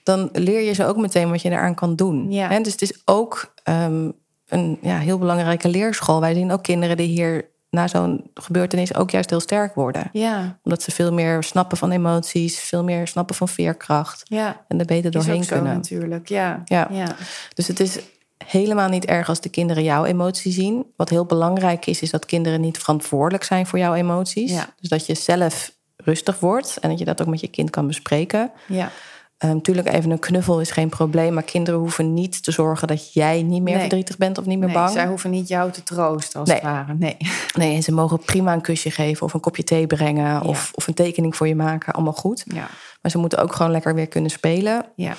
Dan 0.02 0.28
leer 0.32 0.60
je 0.60 0.72
ze 0.72 0.84
ook 0.86 0.96
meteen 0.96 1.30
wat 1.30 1.42
je 1.42 1.50
eraan 1.50 1.74
kan 1.74 1.96
doen. 1.96 2.30
Ja. 2.32 2.48
Hè, 2.48 2.60
dus 2.60 2.72
het 2.72 2.82
is 2.82 3.02
ook 3.04 3.52
ehm, 3.62 4.10
een 4.48 4.78
ja, 4.82 4.98
heel 4.98 5.18
belangrijke 5.18 5.68
leerschool. 5.68 6.20
Wij 6.20 6.34
zien 6.34 6.50
ook 6.52 6.62
kinderen 6.62 6.96
die 6.96 7.06
hier 7.06 7.44
na 7.78 7.88
zo'n 7.88 8.30
gebeurtenis 8.34 8.94
ook 8.94 9.10
juist 9.10 9.30
heel 9.30 9.40
sterk 9.40 9.74
worden. 9.74 10.08
Ja, 10.12 10.58
Omdat 10.62 10.82
ze 10.82 10.90
veel 10.90 11.12
meer 11.12 11.42
snappen 11.42 11.76
van 11.78 11.90
emoties, 11.90 12.58
veel 12.60 12.84
meer 12.84 13.08
snappen 13.08 13.34
van 13.34 13.48
veerkracht. 13.48 14.22
ja. 14.24 14.64
En 14.68 14.78
er 14.78 14.86
beter 14.86 15.10
doorheen 15.10 15.44
zo 15.44 15.54
kunnen. 15.54 15.74
natuurlijk. 15.74 16.28
Ja. 16.28 16.62
Ja. 16.64 16.88
ja. 16.90 17.14
Dus 17.54 17.66
het 17.68 17.80
is 17.80 17.98
helemaal 18.44 18.88
niet 18.88 19.04
erg 19.04 19.28
als 19.28 19.40
de 19.40 19.48
kinderen 19.48 19.82
jouw 19.82 20.04
emotie 20.04 20.52
zien. 20.52 20.86
Wat 20.96 21.08
heel 21.08 21.24
belangrijk 21.24 21.86
is, 21.86 22.02
is 22.02 22.10
dat 22.10 22.26
kinderen 22.26 22.60
niet 22.60 22.78
verantwoordelijk 22.78 23.44
zijn 23.44 23.66
voor 23.66 23.78
jouw 23.78 23.94
emoties. 23.94 24.50
Ja. 24.50 24.66
Dus 24.80 24.88
dat 24.88 25.06
je 25.06 25.14
zelf 25.14 25.72
rustig 25.96 26.40
wordt 26.40 26.78
en 26.80 26.88
dat 26.88 26.98
je 26.98 27.04
dat 27.04 27.20
ook 27.20 27.28
met 27.28 27.40
je 27.40 27.48
kind 27.48 27.70
kan 27.70 27.86
bespreken. 27.86 28.50
ja. 28.66 28.90
Natuurlijk, 29.38 29.88
even 29.92 30.10
een 30.10 30.18
knuffel 30.18 30.60
is 30.60 30.70
geen 30.70 30.88
probleem, 30.88 31.34
maar 31.34 31.42
kinderen 31.42 31.80
hoeven 31.80 32.14
niet 32.14 32.42
te 32.44 32.50
zorgen 32.52 32.88
dat 32.88 33.12
jij 33.12 33.42
niet 33.42 33.62
meer 33.62 33.72
Nee. 33.72 33.80
verdrietig 33.82 34.16
bent 34.16 34.38
of 34.38 34.44
niet 34.46 34.58
meer 34.58 34.66
Nee, 34.68 34.76
bang. 34.76 34.90
zij 34.90 35.06
hoeven 35.06 35.30
niet 35.30 35.48
jou 35.48 35.70
te 35.70 35.82
troosten 35.82 36.40
als 36.40 36.48
Nee. 36.48 36.58
het 36.58 36.66
ware. 36.66 36.94
Nee. 36.94 37.16
Nee, 37.56 37.74
en 37.74 37.82
ze 37.82 37.92
mogen 37.92 38.18
prima 38.18 38.52
een 38.52 38.60
kusje 38.60 38.90
geven 38.90 39.26
of 39.26 39.34
een 39.34 39.40
kopje 39.40 39.64
thee 39.64 39.86
brengen 39.86 40.42
of, 40.42 40.70
of 40.74 40.86
een 40.86 40.94
tekening 40.94 41.36
voor 41.36 41.48
je 41.48 41.54
maken. 41.54 41.92
Allemaal 41.92 42.12
goed. 42.12 42.42
Ja. 42.46 42.68
Maar 43.02 43.10
ze 43.10 43.18
moeten 43.18 43.38
ook 43.42 43.52
gewoon 43.54 43.72
lekker 43.72 43.94
weer 43.94 44.08
kunnen 44.08 44.30
spelen. 44.30 44.84
Ja. 44.96 45.12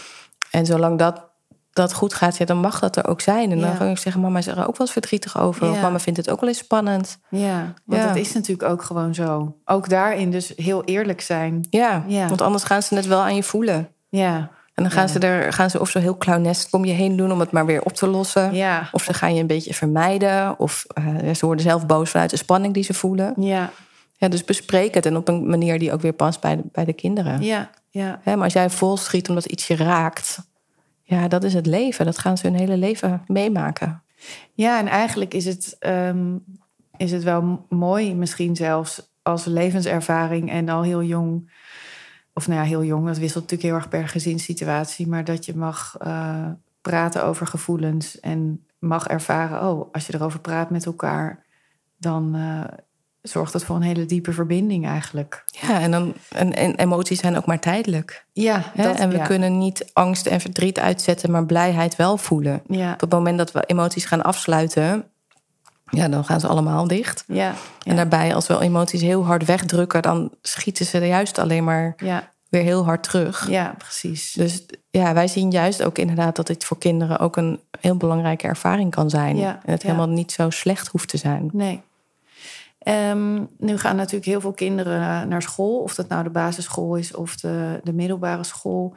En 0.51 0.65
zolang 0.65 0.97
dat, 0.99 1.27
dat 1.73 1.93
goed 1.93 2.13
gaat, 2.13 2.37
ja, 2.37 2.45
dan 2.45 2.57
mag 2.57 2.79
dat 2.79 2.95
er 2.95 3.07
ook 3.07 3.21
zijn. 3.21 3.51
En 3.51 3.59
dan 3.59 3.69
Ja. 3.69 3.75
kan 3.75 3.89
ik 3.89 3.97
zeggen, 3.97 4.21
mama 4.21 4.37
is 4.39 4.47
er 4.47 4.57
ook 4.59 4.65
wel 4.65 4.75
eens 4.79 4.91
verdrietig 4.91 5.39
over. 5.39 5.69
Of 5.71 5.81
mama 5.81 5.99
vindt 5.99 6.19
het 6.19 6.29
ook 6.29 6.39
wel 6.39 6.49
eens 6.49 6.57
spannend. 6.57 7.17
Ja, 7.29 7.73
want 7.85 8.01
Ja. 8.01 8.07
dat 8.07 8.15
is 8.15 8.33
natuurlijk 8.33 8.69
ook 8.71 8.83
gewoon 8.83 9.13
zo. 9.13 9.55
Ook 9.65 9.89
daarin 9.89 10.31
dus 10.31 10.53
heel 10.55 10.83
eerlijk 10.83 11.21
zijn. 11.21 11.67
Ja, 11.69 12.03
Ja. 12.07 12.27
want 12.27 12.41
anders 12.41 12.63
gaan 12.63 12.83
ze 12.83 12.95
het 12.95 13.05
wel 13.07 13.19
aan 13.21 13.35
je 13.35 13.43
voelen. 13.43 13.89
Ja, 14.09 14.35
En 14.73 14.83
dan 14.83 14.91
gaan, 14.91 15.05
Ja. 15.07 15.11
ze 15.11 15.19
er, 15.19 15.53
gaan 15.53 15.69
ze 15.69 15.79
of 15.79 15.89
zo 15.89 15.99
heel 15.99 16.17
clownest 16.17 16.73
om 16.73 16.85
je 16.85 16.93
heen 16.93 17.15
doen 17.15 17.31
om 17.31 17.39
het 17.39 17.51
maar 17.51 17.65
weer 17.65 17.81
op 17.81 17.93
te 17.93 18.07
lossen. 18.07 18.53
ja, 18.53 18.89
Of 18.91 19.03
ze 19.03 19.13
gaan 19.13 19.33
je 19.35 19.41
een 19.41 19.47
beetje 19.47 19.73
vermijden. 19.73 20.59
Of 20.59 20.85
eh, 20.93 21.33
ze 21.33 21.45
worden 21.45 21.63
zelf 21.65 21.85
boos 21.85 22.09
vanuit 22.09 22.29
de 22.29 22.37
spanning 22.37 22.73
die 22.73 22.83
ze 22.83 22.93
voelen. 22.93 23.33
ja, 23.37 23.71
Ja, 24.17 24.27
dus 24.27 24.43
bespreek 24.43 24.93
het 24.93 25.05
en 25.05 25.17
op 25.17 25.27
een 25.27 25.49
manier 25.49 25.79
die 25.79 25.93
ook 25.93 26.01
weer 26.01 26.13
past 26.13 26.41
bij 26.41 26.55
de, 26.55 26.63
bij 26.71 26.85
de 26.85 26.93
kinderen. 26.93 27.41
ja, 27.41 27.69
ja. 27.89 28.19
Hè, 28.23 28.35
maar 28.35 28.43
als 28.43 28.53
jij 28.53 28.69
vol 28.69 28.97
schiet 28.97 29.29
omdat 29.29 29.45
iets 29.45 29.67
je 29.67 29.75
raakt... 29.75 30.47
Ja, 31.03 31.27
dat 31.27 31.43
is 31.43 31.53
het 31.53 31.65
leven. 31.65 32.05
Dat 32.05 32.17
gaan 32.17 32.37
ze 32.37 32.47
hun 32.47 32.55
hele 32.55 32.77
leven 32.77 33.23
meemaken. 33.27 34.01
Ja, 34.53 34.79
en 34.79 34.87
eigenlijk 34.87 35.33
is 35.33 35.45
het, 35.45 35.75
ehm, 35.79 36.35
is 36.97 37.11
het 37.11 37.23
wel 37.23 37.65
mooi, 37.69 38.15
misschien 38.15 38.55
zelfs 38.55 39.01
als 39.21 39.45
levenservaring 39.45 40.51
en 40.51 40.69
al 40.69 40.81
heel 40.81 41.03
jong. 41.03 41.51
Of 42.39 42.47
nou 42.47 42.59
ja, 42.59 42.65
heel 42.65 42.83
jong, 42.83 43.05
dat 43.05 43.17
wisselt 43.17 43.43
natuurlijk 43.43 43.69
heel 43.69 43.77
erg 43.77 43.89
per 43.89 44.07
gezinssituatie. 44.07 45.07
Maar 45.07 45.23
dat 45.23 45.45
je 45.45 45.55
mag 45.55 45.95
eh, 45.99 46.45
praten 46.81 47.23
over 47.23 47.47
gevoelens 47.47 48.19
en 48.19 48.65
mag 48.77 49.07
ervaren, 49.07 49.69
oh, 49.69 49.93
als 49.93 50.07
je 50.07 50.13
erover 50.13 50.39
praat 50.39 50.69
met 50.69 50.85
elkaar, 50.85 51.43
dan 51.97 52.35
eh, 52.35 52.77
zorgt 53.21 53.53
dat 53.53 53.63
voor 53.63 53.75
een 53.75 53.81
hele 53.81 54.05
diepe 54.05 54.31
verbinding 54.31 54.85
eigenlijk. 54.85 55.43
Ja, 55.61 55.79
en, 55.79 55.91
dan, 55.91 56.13
en, 56.29 56.53
en 56.53 56.75
emoties 56.75 57.19
zijn 57.19 57.37
ook 57.37 57.45
maar 57.45 57.59
tijdelijk. 57.59 58.25
Ja, 58.31 58.63
dat, 58.75 58.99
en 58.99 59.09
we 59.09 59.17
ja. 59.17 59.25
kunnen 59.25 59.57
niet 59.57 59.89
angst 59.93 60.25
en 60.25 60.41
verdriet 60.41 60.79
uitzetten, 60.79 61.31
maar 61.31 61.45
blijheid 61.45 61.95
wel 61.95 62.17
voelen. 62.17 62.61
Ja, 62.67 62.93
Op 62.93 63.01
het 63.01 63.11
moment 63.11 63.37
dat 63.37 63.51
we 63.51 63.63
emoties 63.65 64.05
gaan 64.05 64.23
afsluiten, 64.23 65.05
ja, 65.91 66.07
dan 66.07 66.25
gaan 66.25 66.39
ze 66.39 66.47
allemaal 66.47 66.87
dicht. 66.87 67.23
ja, 67.27 67.53
En 67.83 67.95
daarbij, 67.95 68.35
als 68.35 68.47
we 68.47 68.61
emoties 68.61 69.01
heel 69.01 69.25
hard 69.25 69.45
wegdrukken, 69.45 70.01
dan 70.01 70.31
schieten 70.41 70.85
ze 70.85 70.99
er 70.99 71.05
juist 71.05 71.37
alleen 71.37 71.63
maar 71.63 71.93
ja, 71.97 72.31
weer 72.49 72.63
heel 72.63 72.85
hard 72.85 73.03
terug. 73.03 73.49
ja, 73.49 73.75
precies. 73.77 74.31
Dus 74.33 74.65
ja, 74.89 75.13
wij 75.13 75.27
zien 75.27 75.51
juist 75.51 75.83
ook 75.83 75.97
inderdaad 75.97 76.35
dat 76.35 76.47
dit 76.47 76.65
voor 76.65 76.77
kinderen 76.77 77.19
ook 77.19 77.35
een 77.35 77.59
heel 77.79 77.95
belangrijke 77.97 78.47
ervaring 78.47 78.91
kan 78.91 79.09
zijn. 79.09 79.37
Ja, 79.37 79.59
en 79.65 79.71
het 79.71 79.83
helemaal 79.83 80.09
niet 80.09 80.31
zo 80.31 80.49
slecht 80.49 80.87
hoeft 80.87 81.09
te 81.09 81.17
zijn. 81.17 81.49
Nee. 81.53 81.81
Ehm, 82.79 83.43
nu 83.57 83.77
gaan 83.77 83.95
natuurlijk 83.95 84.25
heel 84.25 84.41
veel 84.41 84.51
kinderen 84.51 85.27
naar 85.27 85.41
school, 85.41 85.79
of 85.79 85.95
dat 85.95 86.07
nou 86.07 86.23
de 86.23 86.29
basisschool 86.29 86.95
is 86.95 87.13
of 87.13 87.35
de, 87.35 87.79
de 87.83 87.93
middelbare 87.93 88.43
school. 88.43 88.95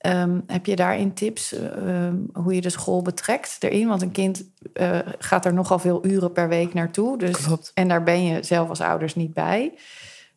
Ehm, 0.00 0.40
heb 0.46 0.66
je 0.66 0.76
daarin 0.76 1.14
tips 1.14 1.52
eh, 1.52 2.06
ehm, 2.06 2.16
hoe 2.32 2.54
je 2.54 2.60
de 2.60 2.70
school 2.70 3.02
betrekt 3.02 3.56
erin? 3.60 3.88
Want 3.88 4.02
een 4.02 4.10
kind 4.10 4.44
eh, 4.72 4.98
gaat 5.18 5.44
er 5.44 5.54
nogal 5.54 5.78
veel 5.78 6.06
uren 6.06 6.32
per 6.32 6.48
week 6.48 6.74
naartoe. 6.74 7.18
Dus, 7.18 7.44
Klopt. 7.44 7.70
En 7.74 7.88
daar 7.88 8.02
ben 8.02 8.24
je 8.24 8.42
zelf 8.42 8.68
als 8.68 8.80
ouders 8.80 9.14
niet 9.14 9.34
bij. 9.34 9.74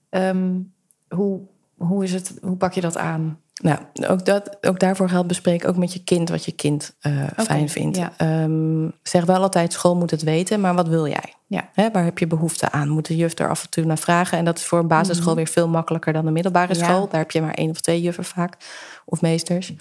Ehm, 0.10 0.60
hoe, 1.10 1.42
hoe, 1.78 2.04
is 2.04 2.14
het, 2.14 2.38
hoe 2.42 2.58
pak 2.58 2.74
je 2.74 2.82
dat 2.82 2.98
aan? 2.98 3.40
Nou, 3.64 3.80
ook, 4.08 4.26
dat, 4.26 4.58
ook 4.62 4.80
daarvoor 4.80 5.10
geldt 5.10 5.28
bespreek 5.28 5.68
ook 5.68 5.78
met 5.78 5.94
je 5.94 6.04
kind 6.04 6.30
wat 6.30 6.46
je 6.46 6.52
kind 6.52 6.96
eh, 7.00 7.24
fijn 7.38 7.70
vindt. 7.70 7.98
ja. 7.98 8.12
Ehm, 8.18 8.88
zeg 9.04 9.26
wel 9.26 9.42
altijd, 9.42 9.74
school 9.74 9.96
moet 9.96 10.12
het 10.12 10.22
weten, 10.24 10.60
maar 10.62 10.74
wat 10.76 10.88
wil 10.88 11.08
jij? 11.08 11.34
Ja. 11.48 11.70
Hè, 11.74 11.92
waar 11.92 12.04
heb 12.04 12.18
je 12.18 12.28
behoefte 12.28 12.72
aan? 12.72 12.90
Moet 12.90 13.08
de 13.08 13.16
juf 13.16 13.40
er 13.40 13.50
af 13.50 13.64
en 13.64 13.70
toe 13.70 13.86
naar 13.86 13.98
vragen? 13.98 14.38
En 14.38 14.46
dat 14.46 14.58
is 14.58 14.66
voor 14.66 14.80
een 14.80 14.88
basisschool 14.88 15.36
weer 15.36 15.48
veel 15.48 15.68
makkelijker 15.68 16.14
dan 16.14 16.26
de 16.26 16.32
middelbare 16.32 16.76
Ja. 16.76 16.84
school. 16.84 17.08
Daar 17.10 17.20
heb 17.20 17.32
je 17.32 17.42
maar 17.42 17.54
één 17.54 17.70
of 17.70 17.82
twee 17.82 18.02
juffen 18.02 18.24
vaak, 18.26 18.58
of 19.06 19.22
meesters. 19.22 19.74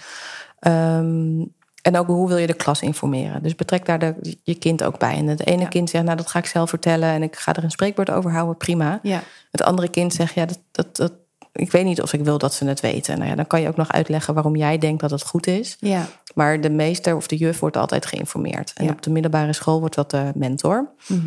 Ehm, 0.58 1.44
en 1.82 1.96
ook 1.96 2.06
hoe 2.06 2.28
wil 2.28 2.36
je 2.36 2.46
de 2.46 2.54
klas 2.54 2.80
informeren? 2.82 3.42
Dus 3.42 3.54
betrek 3.54 3.86
daar 3.86 3.98
de, 3.98 4.36
je 4.42 4.54
kind 4.54 4.82
ook 4.84 4.98
bij. 4.98 5.16
En 5.16 5.26
het 5.26 5.46
ene 5.46 5.62
Ja. 5.62 5.68
kind 5.68 5.90
zegt, 5.90 6.04
nou 6.04 6.16
dat 6.16 6.28
ga 6.28 6.38
ik 6.38 6.46
zelf 6.46 6.68
vertellen... 6.68 7.08
en 7.08 7.22
ik 7.22 7.36
ga 7.36 7.54
er 7.54 7.64
een 7.64 7.70
spreekwoord 7.70 8.10
over 8.10 8.30
houden, 8.32 8.56
prima. 8.56 8.98
Ja, 9.02 9.22
Het 9.50 9.62
andere 9.62 9.88
kind 9.88 10.14
zegt, 10.14 10.34
ja, 10.34 10.44
dat, 10.46 10.58
dat, 10.70 10.96
dat, 10.96 11.12
ik 11.52 11.72
weet 11.72 11.84
niet 11.84 12.02
of 12.02 12.12
ik 12.12 12.24
wil 12.24 12.38
dat 12.38 12.54
ze 12.54 12.64
het 12.64 12.80
weten. 12.80 13.16
Nou 13.18 13.30
ja, 13.30 13.36
dan 13.36 13.46
kan 13.46 13.60
je 13.60 13.68
ook 13.68 13.76
nog 13.76 13.92
uitleggen 13.92 14.34
waarom 14.34 14.56
jij 14.56 14.78
denkt 14.78 15.00
dat 15.00 15.10
het 15.10 15.22
goed 15.22 15.46
is. 15.46 15.76
ja, 15.80 16.06
Maar 16.34 16.60
de 16.60 16.70
meester 16.70 17.16
of 17.16 17.26
de 17.26 17.36
juf 17.36 17.58
wordt 17.60 17.76
altijd 17.76 18.06
geïnformeerd. 18.06 18.72
En 18.74 18.84
Ja. 18.84 18.90
op 18.90 19.02
de 19.02 19.10
middelbare 19.10 19.52
school 19.52 19.80
wordt 19.80 19.94
dat 19.94 20.10
de 20.10 20.30
mentor. 20.34 20.88
Mhm. 21.06 21.20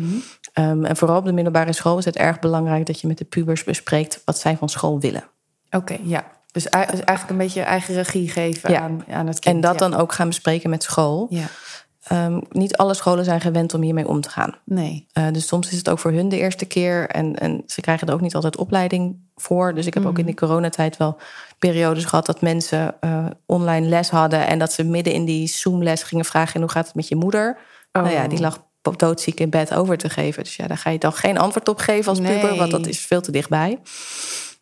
Ehm, 0.52 0.84
en 0.84 0.96
vooral 0.96 1.16
op 1.18 1.24
de 1.24 1.32
middelbare 1.32 1.72
school 1.72 1.98
is 1.98 2.04
het 2.04 2.16
erg 2.16 2.38
belangrijk 2.38 2.86
dat 2.86 3.00
je 3.00 3.06
met 3.06 3.18
de 3.18 3.24
pubers 3.24 3.64
bespreekt 3.64 4.22
wat 4.24 4.38
zij 4.38 4.56
van 4.56 4.68
school 4.68 5.00
willen. 5.00 5.24
oké, 5.70 5.96
ja. 6.02 6.24
Dus 6.52 6.62
dus 6.62 6.72
eigenlijk 6.72 7.28
een 7.30 7.36
beetje 7.36 7.60
eigen 7.62 7.94
regie 7.94 8.28
geven 8.28 8.70
Ja. 8.72 8.80
aan, 8.80 9.04
aan 9.10 9.26
het 9.26 9.38
kind. 9.38 9.54
En 9.54 9.60
dat 9.60 9.72
ja. 9.72 9.78
dan 9.88 9.94
ook 9.94 10.12
gaan 10.12 10.26
bespreken 10.28 10.70
met 10.70 10.82
school. 10.82 11.26
Ja, 11.30 11.46
Ehm, 12.06 12.40
niet 12.50 12.76
alle 12.76 12.94
scholen 12.94 13.24
zijn 13.24 13.40
gewend 13.40 13.74
om 13.74 13.82
hiermee 13.82 14.08
om 14.08 14.20
te 14.20 14.30
gaan. 14.30 14.54
nee. 14.64 15.06
Eh, 15.12 15.26
dus 15.32 15.46
soms 15.46 15.70
is 15.70 15.78
het 15.78 15.88
ook 15.88 15.98
voor 15.98 16.10
hun 16.10 16.28
de 16.28 16.38
eerste 16.38 16.64
keer. 16.64 17.08
En, 17.08 17.38
en 17.38 17.62
ze 17.66 17.80
krijgen 17.80 18.08
er 18.08 18.14
ook 18.14 18.20
niet 18.20 18.34
altijd 18.34 18.56
opleiding 18.56 19.16
voor. 19.34 19.74
Dus 19.74 19.86
ik 19.86 19.94
heb 19.94 20.06
ook 20.06 20.18
in 20.18 20.26
de 20.26 20.34
coronatijd 20.34 20.96
wel 20.96 21.18
periodes 21.58 22.04
gehad 22.04 22.26
dat 22.26 22.40
mensen 22.40 22.94
eh, 23.00 23.26
online 23.46 23.88
les 23.88 24.10
hadden. 24.10 24.46
En 24.46 24.58
dat 24.58 24.72
ze 24.72 24.84
midden 24.84 25.12
in 25.12 25.24
die 25.24 25.48
Zoom-les 25.48 26.02
gingen 26.02 26.24
vragen: 26.24 26.54
en 26.54 26.60
hoe 26.60 26.70
gaat 26.70 26.86
het 26.86 26.94
met 26.94 27.08
je 27.08 27.16
moeder? 27.16 27.58
Nou 27.92 28.10
ja, 28.10 28.28
die 28.28 28.40
lag 28.40 28.64
doodziek 28.96 29.40
in 29.40 29.50
bed 29.50 29.74
over 29.74 29.96
te 29.96 30.10
geven. 30.10 30.42
Dus 30.42 30.56
ja, 30.56 30.66
daar 30.66 30.78
ga 30.78 30.90
je 30.90 30.98
dan 30.98 31.12
geen 31.12 31.38
antwoord 31.38 31.68
op 31.68 31.78
geven 31.78 32.08
als 32.08 32.20
puber, 32.20 32.56
want 32.56 32.70
dat 32.70 32.86
is 32.86 33.00
veel 33.06 33.20
te 33.20 33.30
dichtbij. 33.30 33.78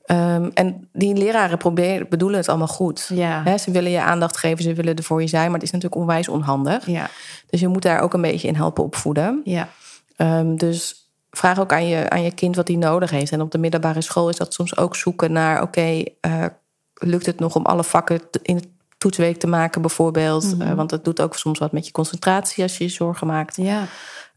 Ehm, 0.04 0.50
en 0.54 0.88
die 0.92 1.14
leraren 1.16 1.58
proberen, 1.58 2.08
bedoelen 2.08 2.38
het 2.38 2.48
allemaal 2.48 2.66
goed. 2.66 3.10
Ja. 3.14 3.58
Ze 3.58 3.70
willen 3.70 3.90
je 3.90 4.00
aandacht 4.00 4.36
geven, 4.36 4.64
ze 4.64 4.72
willen 4.74 4.94
er 4.96 5.02
voor 5.02 5.20
je 5.20 5.26
zijn, 5.28 5.44
maar 5.44 5.54
het 5.54 5.62
is 5.62 5.70
natuurlijk 5.70 6.00
onwijs 6.00 6.28
onhandig. 6.28 6.86
Ja, 6.86 7.10
Dus 7.50 7.60
je 7.60 7.68
moet 7.68 7.82
daar 7.82 8.00
ook 8.00 8.14
een 8.14 8.20
beetje 8.22 8.48
in 8.48 8.54
helpen 8.54 8.84
opvoeden. 8.84 9.40
ja, 9.44 9.68
Ehm, 10.16 10.56
dus 10.56 11.08
vraag 11.30 11.60
ook 11.60 11.72
aan 11.72 11.86
je, 11.86 12.10
aan 12.10 12.22
je 12.22 12.32
kind 12.34 12.56
wat 12.56 12.68
hij 12.68 12.76
nodig 12.76 13.10
heeft. 13.10 13.32
En 13.32 13.40
op 13.40 13.50
de 13.50 13.58
middelbare 13.58 14.00
school 14.00 14.28
is 14.28 14.36
dat 14.36 14.54
soms 14.54 14.76
ook 14.76 14.96
zoeken 14.96 15.32
naar... 15.32 15.62
oké, 15.62 16.02
eh, 16.20 16.44
lukt 16.94 17.26
het 17.26 17.38
nog 17.38 17.54
om 17.56 17.66
alle 17.66 17.84
vakken 17.84 18.20
in 18.42 18.56
de 18.56 18.68
toetsweek 18.98 19.38
te 19.38 19.46
maken 19.46 19.80
bijvoorbeeld? 19.80 20.56
Eh, 20.58 20.72
want 20.72 20.90
dat 20.90 21.04
doet 21.04 21.20
ook 21.20 21.34
soms 21.36 21.58
wat 21.58 21.72
met 21.72 21.86
je 21.86 21.92
concentratie 21.92 22.62
als 22.62 22.78
je 22.78 22.84
je 22.84 22.90
zorgen 22.90 23.26
maakt. 23.26 23.56
ja, 23.56 23.84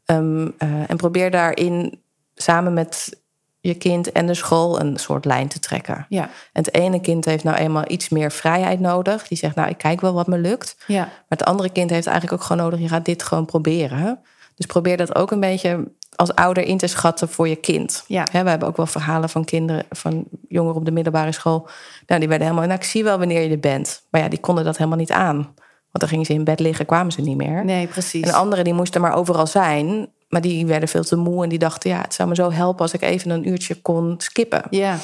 Ehm, 0.05 0.47
eh, 0.57 0.89
en 0.89 0.97
probeer 0.97 1.31
daarin 1.31 2.01
samen 2.35 2.73
met 2.73 3.19
je 3.59 3.73
kind 3.73 4.11
en 4.11 4.25
de 4.27 4.33
school 4.33 4.79
een 4.79 4.97
soort 4.97 5.25
lijn 5.25 5.47
te 5.47 5.59
trekken. 5.59 6.05
ja, 6.09 6.23
En 6.53 6.63
het 6.63 6.73
ene 6.73 7.01
kind 7.01 7.25
heeft 7.25 7.43
nou 7.43 7.57
eenmaal 7.57 7.83
iets 7.87 8.09
meer 8.09 8.31
vrijheid 8.31 8.79
nodig. 8.79 9.27
Die 9.27 9.37
zegt, 9.37 9.55
nou, 9.55 9.69
ik 9.69 9.77
kijk 9.77 10.01
wel 10.01 10.13
wat 10.13 10.27
me 10.27 10.37
lukt. 10.37 10.75
ja. 10.87 10.99
Maar 11.03 11.37
het 11.37 11.43
andere 11.45 11.69
kind 11.69 11.89
heeft 11.89 12.07
eigenlijk 12.07 12.41
ook 12.41 12.47
gewoon 12.47 12.63
nodig, 12.63 12.79
je 12.79 12.87
gaat 12.87 13.05
dit 13.05 13.23
gewoon 13.23 13.45
proberen. 13.45 14.19
Dus 14.55 14.65
probeer 14.65 14.97
dat 14.97 15.15
ook 15.15 15.31
een 15.31 15.39
beetje 15.39 15.91
als 16.15 16.35
ouder 16.35 16.63
in 16.63 16.77
te 16.77 16.87
schatten 16.87 17.29
voor 17.29 17.47
je 17.47 17.55
kind. 17.55 18.03
Ja. 18.07 18.27
We 18.31 18.37
hebben 18.49 18.67
ook 18.67 18.77
wel 18.77 18.85
verhalen 18.85 19.29
van 19.29 19.45
kinderen, 19.45 19.85
van 19.89 20.23
jongeren 20.47 20.77
op 20.77 20.85
de 20.85 20.91
middelbare 20.91 21.31
school. 21.31 21.67
Nou, 22.07 22.19
die 22.19 22.29
werden 22.29 22.47
helemaal, 22.47 22.67
nou, 22.67 22.79
ik 22.79 22.85
zie 22.85 23.03
wel 23.03 23.17
wanneer 23.17 23.41
je 23.41 23.49
er 23.49 23.59
bent. 23.59 24.03
Maar 24.09 24.21
ja, 24.21 24.27
die 24.27 24.39
konden 24.39 24.63
dat 24.63 24.77
helemaal 24.77 24.97
niet 24.97 25.11
aan. 25.11 25.35
Want 25.35 25.99
dan 25.99 26.07
gingen 26.07 26.25
ze 26.25 26.33
in 26.33 26.43
bed 26.43 26.59
liggen, 26.59 26.85
kwamen 26.85 27.11
ze 27.11 27.21
niet 27.21 27.37
meer. 27.37 27.65
Nee, 27.65 27.87
precies. 27.87 28.21
En 28.21 28.29
de 28.29 28.35
anderen 28.35 28.63
die 28.63 28.73
moesten 28.73 29.01
maar 29.01 29.13
overal 29.13 29.47
zijn. 29.47 30.09
Maar 30.27 30.41
die 30.41 30.65
werden 30.65 30.89
veel 30.89 31.03
te 31.03 31.15
moe 31.15 31.43
en 31.43 31.49
die 31.49 31.59
dachten, 31.59 31.89
ja, 31.89 32.01
het 32.01 32.13
zou 32.13 32.29
me 32.29 32.35
zo 32.35 32.51
helpen 32.51 32.81
als 32.81 32.93
ik 32.93 33.01
even 33.01 33.29
een 33.29 33.47
uurtje 33.47 33.81
kon 33.81 34.15
skippen. 34.17 34.63
Ja. 34.69 34.97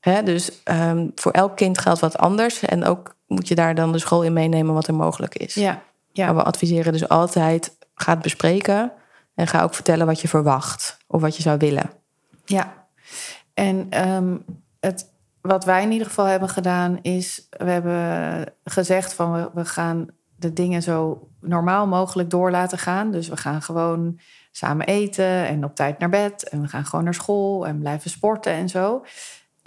Hè, 0.00 0.22
dus 0.22 0.62
ehm, 0.62 1.08
voor 1.14 1.32
elk 1.32 1.56
kind 1.56 1.78
geldt 1.78 2.00
wat 2.00 2.18
anders. 2.18 2.60
En 2.60 2.84
ook 2.84 3.16
moet 3.26 3.48
je 3.48 3.54
daar 3.54 3.74
dan 3.74 3.92
de 3.92 3.98
school 3.98 4.22
in 4.22 4.32
meenemen 4.32 4.74
wat 4.74 4.86
er 4.86 4.94
mogelijk 4.94 5.34
is. 5.34 5.54
Ja. 5.54 5.82
ja. 6.12 6.26
Maar 6.26 6.34
we 6.34 6.42
adviseren 6.42 6.92
dus 6.92 7.08
altijd, 7.08 7.76
ga 7.94 8.12
het 8.12 8.22
bespreken. 8.22 8.92
En 9.34 9.46
ga 9.46 9.62
ook 9.62 9.74
vertellen 9.74 10.06
wat 10.06 10.20
je 10.20 10.28
verwacht 10.28 10.98
of 11.06 11.20
wat 11.20 11.36
je 11.36 11.42
zou 11.42 11.58
willen. 11.58 11.90
Ja, 12.44 12.86
en 13.54 13.86
ehm, 13.90 14.36
het, 14.80 15.12
wat 15.40 15.64
wij 15.64 15.82
in 15.82 15.92
ieder 15.92 16.06
geval 16.06 16.24
hebben 16.24 16.48
gedaan 16.48 16.98
is... 17.02 17.46
we 17.50 17.70
hebben 17.70 18.54
gezegd 18.64 19.14
van 19.14 19.32
we, 19.32 19.50
we 19.54 19.64
gaan 19.64 20.06
de 20.36 20.52
dingen 20.52 20.82
zo 20.82 21.28
normaal 21.40 21.86
mogelijk 21.86 22.30
door 22.30 22.50
laten 22.50 22.78
gaan. 22.78 23.10
Dus 23.10 23.28
we 23.28 23.36
gaan 23.36 23.62
gewoon 23.62 24.18
samen 24.56 24.86
eten 24.86 25.46
en 25.46 25.64
op 25.64 25.74
tijd 25.74 25.98
naar 25.98 26.08
bed. 26.08 26.48
En 26.48 26.60
we 26.60 26.68
gaan 26.68 26.84
gewoon 26.84 27.04
naar 27.04 27.14
school 27.14 27.66
en 27.66 27.78
blijven 27.78 28.10
sporten 28.10 28.52
en 28.52 28.68
zo. 28.68 29.04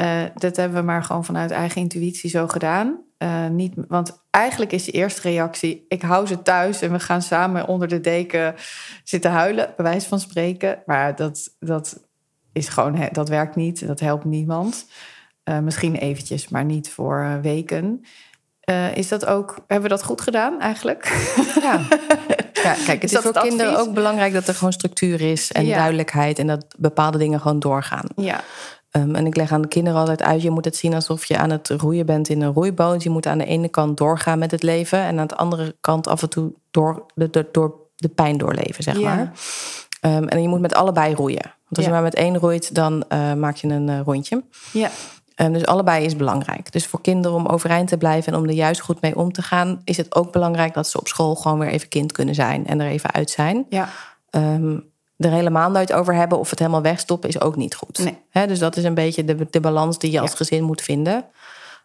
Uh, 0.02 0.24
dat 0.36 0.56
hebben 0.56 0.78
we 0.78 0.86
maar 0.86 1.04
gewoon 1.04 1.26
vanuit 1.26 1.52
eigen 1.52 1.82
intuïtie 1.82 2.30
zo 2.30 2.48
gedaan. 2.48 3.00
Uh, 3.18 3.48
niet, 3.48 3.74
want 3.88 4.24
eigenlijk 4.30 4.72
is 4.72 4.84
de 4.84 4.92
eerste 4.92 5.22
reactie: 5.22 5.86
ik 5.88 6.02
hou 6.02 6.28
ze 6.28 6.42
thuis 6.42 6.82
en 6.82 6.92
we 6.92 7.00
gaan 7.00 7.22
samen 7.22 7.68
onder 7.68 7.88
de 7.88 8.02
deken 8.02 8.56
zitten 9.04 9.32
huilen, 9.32 9.74
bij 9.76 9.86
wijze 9.86 10.08
van 10.08 10.20
spreken. 10.20 10.84
Maar 10.86 11.16
dat, 11.16 11.56
dat 11.60 12.04
is 12.54 12.68
gewoon, 12.68 13.10
dat 13.12 13.30
werkt 13.30 13.56
niet, 13.56 13.88
dat 13.88 14.00
helpt 14.00 14.26
niemand. 14.26 14.86
Uh, 15.44 15.60
misschien 15.60 15.96
eventjes, 15.96 16.48
maar 16.48 16.66
niet 16.66 16.90
voor 16.90 17.40
weken. 17.42 18.02
is 18.94 19.08
dat 19.08 19.26
ook, 19.26 19.56
hebben 19.68 19.90
we 19.90 19.96
dat 19.96 20.04
goed 20.04 20.22
gedaan 20.22 20.60
eigenlijk? 20.60 21.28
Ja. 21.62 21.82
Ja, 22.64 22.74
kijk, 22.86 23.02
het 23.02 23.12
is, 23.12 23.18
is 23.18 23.24
voor 23.24 23.32
kinderen 23.34 23.80
ook 23.80 23.94
belangrijk 23.94 24.34
dat 24.34 24.48
er 24.48 24.54
gewoon 24.56 24.74
structuur 24.74 25.22
is 25.22 25.52
en 25.52 25.66
ja. 25.66 25.78
duidelijkheid 25.78 26.40
en 26.40 26.48
dat 26.48 26.66
bepaalde 26.78 27.18
dingen 27.18 27.40
gewoon 27.42 27.60
doorgaan. 27.60 28.06
Ja. 28.16 28.42
Um, 28.92 29.16
en 29.16 29.26
ik 29.26 29.36
leg 29.36 29.52
aan 29.52 29.62
de 29.62 29.68
kinderen 29.68 30.00
altijd 30.00 30.22
uit: 30.24 30.42
je 30.42 30.50
moet 30.50 30.66
het 30.66 30.76
zien 30.76 30.94
alsof 30.94 31.26
je 31.26 31.38
aan 31.38 31.50
het 31.50 31.70
roeien 31.70 32.06
bent 32.06 32.30
in 32.30 32.42
een 32.42 32.54
roeiboot. 32.54 33.04
Je 33.04 33.10
moet 33.10 33.26
aan 33.26 33.38
de 33.38 33.46
ene 33.46 33.68
kant 33.70 33.98
doorgaan 33.98 34.40
met 34.40 34.52
het 34.52 34.64
leven 34.64 35.00
en 35.00 35.20
aan 35.20 35.28
de 35.28 35.36
andere 35.36 35.76
kant 35.82 36.08
af 36.08 36.22
en 36.22 36.30
toe 36.30 36.54
door 36.72 37.06
de, 37.16 37.30
de, 37.30 37.48
door 37.52 37.76
de 37.96 38.10
pijn 38.10 38.38
doorleven, 38.38 38.84
zeg 38.84 38.98
Ja. 39.00 39.16
maar. 39.16 39.32
Um, 40.16 40.28
en 40.28 40.42
je 40.42 40.48
moet 40.48 40.60
met 40.60 40.74
allebei 40.74 41.14
roeien. 41.14 41.42
Want 41.44 41.56
als 41.70 41.80
Ja. 41.80 41.86
je 41.86 41.92
maar 41.92 42.02
met 42.04 42.16
één 42.16 42.38
roeit, 42.38 42.76
dan 42.76 43.04
eh, 43.08 43.34
maak 43.34 43.56
je 43.56 43.68
een 43.68 43.90
eh, 43.90 44.00
rondje. 44.06 44.44
Ja. 44.72 44.90
Um, 45.42 45.54
dus 45.54 45.66
allebei 45.66 46.06
is 46.06 46.16
belangrijk. 46.16 46.72
Dus 46.72 46.88
voor 46.88 47.02
kinderen 47.02 47.38
om 47.38 47.46
overeind 47.46 47.88
te 47.88 47.98
blijven 47.98 48.34
en 48.34 48.40
om 48.40 48.46
er 48.46 48.54
juist 48.54 48.82
goed 48.82 49.02
mee 49.02 49.16
om 49.16 49.32
te 49.32 49.42
gaan, 49.42 49.82
is 49.84 49.98
het 49.98 50.16
ook 50.16 50.32
belangrijk 50.32 50.74
dat 50.74 50.88
ze 50.88 51.00
op 51.00 51.08
school 51.08 51.36
gewoon 51.36 51.60
weer 51.60 51.70
even 51.70 51.88
kind 51.90 52.12
kunnen 52.12 52.36
zijn 52.36 52.68
en 52.68 52.80
er 52.82 52.88
even 52.88 53.12
uit 53.12 53.30
zijn. 53.30 53.66
Ja. 53.70 53.90
Ehm, 54.30 54.78
er 55.18 55.32
helemaal 55.32 55.72
nooit 55.72 55.94
over 55.94 56.14
hebben 56.16 56.40
of 56.40 56.50
het 56.50 56.60
helemaal 56.60 56.82
wegstoppen 56.82 57.30
is 57.30 57.42
ook 57.42 57.56
niet 57.56 57.76
goed. 57.76 58.18
Nee. 58.34 58.48
Dus 58.48 58.60
dat 58.60 58.78
is 58.78 58.84
een 58.84 58.94
beetje 58.94 59.26
de, 59.26 59.48
de 59.50 59.60
balans 59.60 59.98
die 60.00 60.12
je 60.12 60.20
als 60.20 60.32
Ja. 60.32 60.38
gezin 60.38 60.64
moet 60.64 60.82
vinden. 60.82 61.26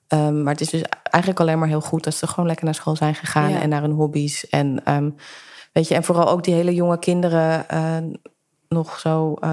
Ehm, 0.08 0.42
maar 0.42 0.52
het 0.52 0.60
is 0.60 0.68
dus 0.70 0.82
eigenlijk 1.02 1.40
alleen 1.40 1.58
maar 1.58 1.68
heel 1.68 1.80
goed 1.80 2.04
dat 2.04 2.14
ze 2.14 2.26
gewoon 2.26 2.46
lekker 2.46 2.64
naar 2.64 2.74
school 2.74 2.96
zijn 2.96 3.14
gegaan 3.14 3.50
Ja. 3.50 3.60
en 3.60 3.68
naar 3.68 3.80
hun 3.80 3.90
hobby's. 3.92 4.48
En, 4.48 4.84
ehm, 4.84 5.10
weet 5.72 5.88
je, 5.88 5.94
en 5.94 6.04
vooral 6.04 6.28
ook 6.28 6.44
die 6.44 6.54
hele 6.54 6.74
jonge 6.74 6.98
kinderen, 6.98 7.68
eh, 7.68 7.96
nog 8.68 8.98
zo 8.98 9.34
eh, 9.40 9.50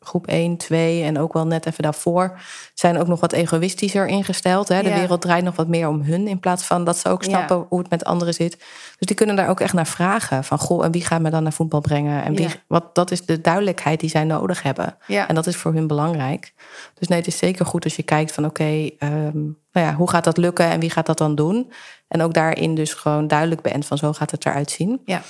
groep 0.00 0.26
1, 0.26 0.56
2 0.56 1.02
en 1.02 1.18
ook 1.18 1.32
wel 1.32 1.46
net 1.46 1.66
even 1.66 1.82
daarvoor, 1.82 2.40
zijn 2.74 2.98
ook 2.98 3.06
nog 3.06 3.20
wat 3.20 3.32
egoïstischer 3.32 4.06
ingesteld. 4.06 4.68
Hè? 4.68 4.82
De 4.82 4.88
Ja. 4.88 4.94
wereld 4.94 5.20
draait 5.20 5.44
nog 5.44 5.56
wat 5.56 5.68
meer 5.68 5.88
om 5.88 6.02
hun 6.02 6.28
in 6.28 6.40
plaats 6.40 6.64
van 6.64 6.84
dat 6.84 6.96
ze 6.98 7.08
ook 7.08 7.22
Ja. 7.22 7.28
snappen 7.28 7.66
hoe 7.68 7.78
het 7.78 7.90
met 7.90 8.04
anderen 8.04 8.34
zit. 8.34 8.56
Dus 8.98 9.06
die 9.06 9.16
kunnen 9.16 9.36
daar 9.36 9.48
ook 9.48 9.60
echt 9.60 9.72
naar 9.72 9.86
vragen. 9.86 10.44
Van 10.44 10.58
goh, 10.58 10.84
en 10.84 10.90
wie 10.92 11.04
gaat 11.04 11.20
me 11.20 11.30
dan 11.30 11.42
naar 11.42 11.52
voetbal 11.52 11.80
brengen? 11.80 12.22
En 12.24 12.34
wie, 12.34 12.48
Ja. 12.48 12.54
wat, 12.66 12.94
dat 12.94 13.10
is 13.10 13.24
de 13.26 13.40
duidelijkheid 13.40 14.00
die 14.00 14.10
zij 14.10 14.24
nodig 14.24 14.62
hebben. 14.62 14.96
En 15.28 15.34
dat 15.34 15.46
is 15.46 15.56
voor 15.56 15.72
hun 15.72 15.86
belangrijk. 15.86 16.52
Dus 16.94 17.08
nee, 17.08 17.18
het 17.18 17.26
is 17.26 17.38
zeker 17.38 17.66
goed 17.66 17.84
als 17.84 17.96
je 17.96 18.02
kijkt 18.02 18.32
van 18.32 18.44
oké, 18.44 18.90
ehm, 18.98 19.38
nou 19.72 19.86
ja, 19.86 19.94
hoe 19.94 20.10
gaat 20.10 20.24
dat 20.24 20.36
lukken 20.36 20.66
en 20.66 20.80
wie 20.80 20.90
gaat 20.90 21.06
dat 21.06 21.18
dan 21.18 21.34
doen? 21.34 21.72
En 22.08 22.22
ook 22.22 22.34
daarin 22.34 22.74
dus 22.74 22.94
gewoon 22.94 23.26
duidelijk 23.28 23.60
bent 23.62 23.86
van 23.86 23.98
zo 23.98 24.12
gaat 24.12 24.30
het 24.30 24.46
eruit 24.46 24.70
zien. 24.70 25.00
Ja. 25.04 25.22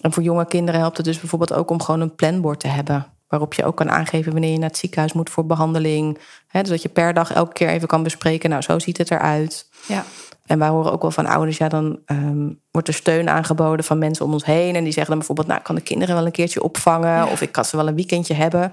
En 0.00 0.12
voor 0.12 0.22
jonge 0.22 0.46
kinderen 0.46 0.80
helpt 0.80 0.96
het 0.96 1.06
dus 1.06 1.20
bijvoorbeeld 1.20 1.52
ook 1.52 1.70
om 1.70 1.82
gewoon 1.82 2.00
een 2.00 2.14
planbord 2.14 2.60
te 2.60 2.68
hebben. 2.68 3.06
Waarop 3.28 3.54
je 3.54 3.64
ook 3.64 3.76
kan 3.76 3.90
aangeven 3.90 4.32
wanneer 4.32 4.52
je 4.52 4.58
naar 4.58 4.68
het 4.68 4.78
ziekenhuis 4.78 5.12
moet 5.12 5.30
voor 5.30 5.46
behandeling. 5.46 6.18
Hè, 6.48 6.60
dus 6.60 6.70
dat 6.70 6.82
je 6.82 6.88
per 6.88 7.14
dag 7.14 7.32
elke 7.32 7.52
keer 7.52 7.68
even 7.68 7.88
kan 7.88 8.02
bespreken. 8.02 8.50
Nou, 8.50 8.62
zo 8.62 8.78
ziet 8.78 8.98
het 8.98 9.10
eruit. 9.10 9.68
Ja. 9.86 10.04
En 10.46 10.58
wij 10.58 10.68
horen 10.68 10.92
ook 10.92 11.02
wel 11.02 11.10
van 11.10 11.26
ouders, 11.26 11.56
ja, 11.56 11.68
dan 11.68 11.98
ehm, 12.04 12.48
wordt 12.70 12.88
er 12.88 12.94
steun 12.94 13.28
aangeboden 13.28 13.84
van 13.84 13.98
mensen 13.98 14.24
om 14.24 14.32
ons 14.32 14.44
heen. 14.44 14.74
En 14.74 14.84
die 14.84 14.92
zeggen 14.92 15.06
dan 15.06 15.18
bijvoorbeeld, 15.18 15.46
nou, 15.46 15.58
ik 15.58 15.64
kan 15.66 15.74
de 15.74 15.80
kinderen 15.80 16.14
wel 16.14 16.26
een 16.26 16.32
keertje 16.32 16.62
opvangen. 16.62 17.08
Ja. 17.08 17.26
Of 17.26 17.40
ik 17.40 17.52
kan 17.52 17.64
ze 17.64 17.76
wel 17.76 17.88
een 17.88 17.94
weekendje 17.94 18.34
hebben. 18.34 18.72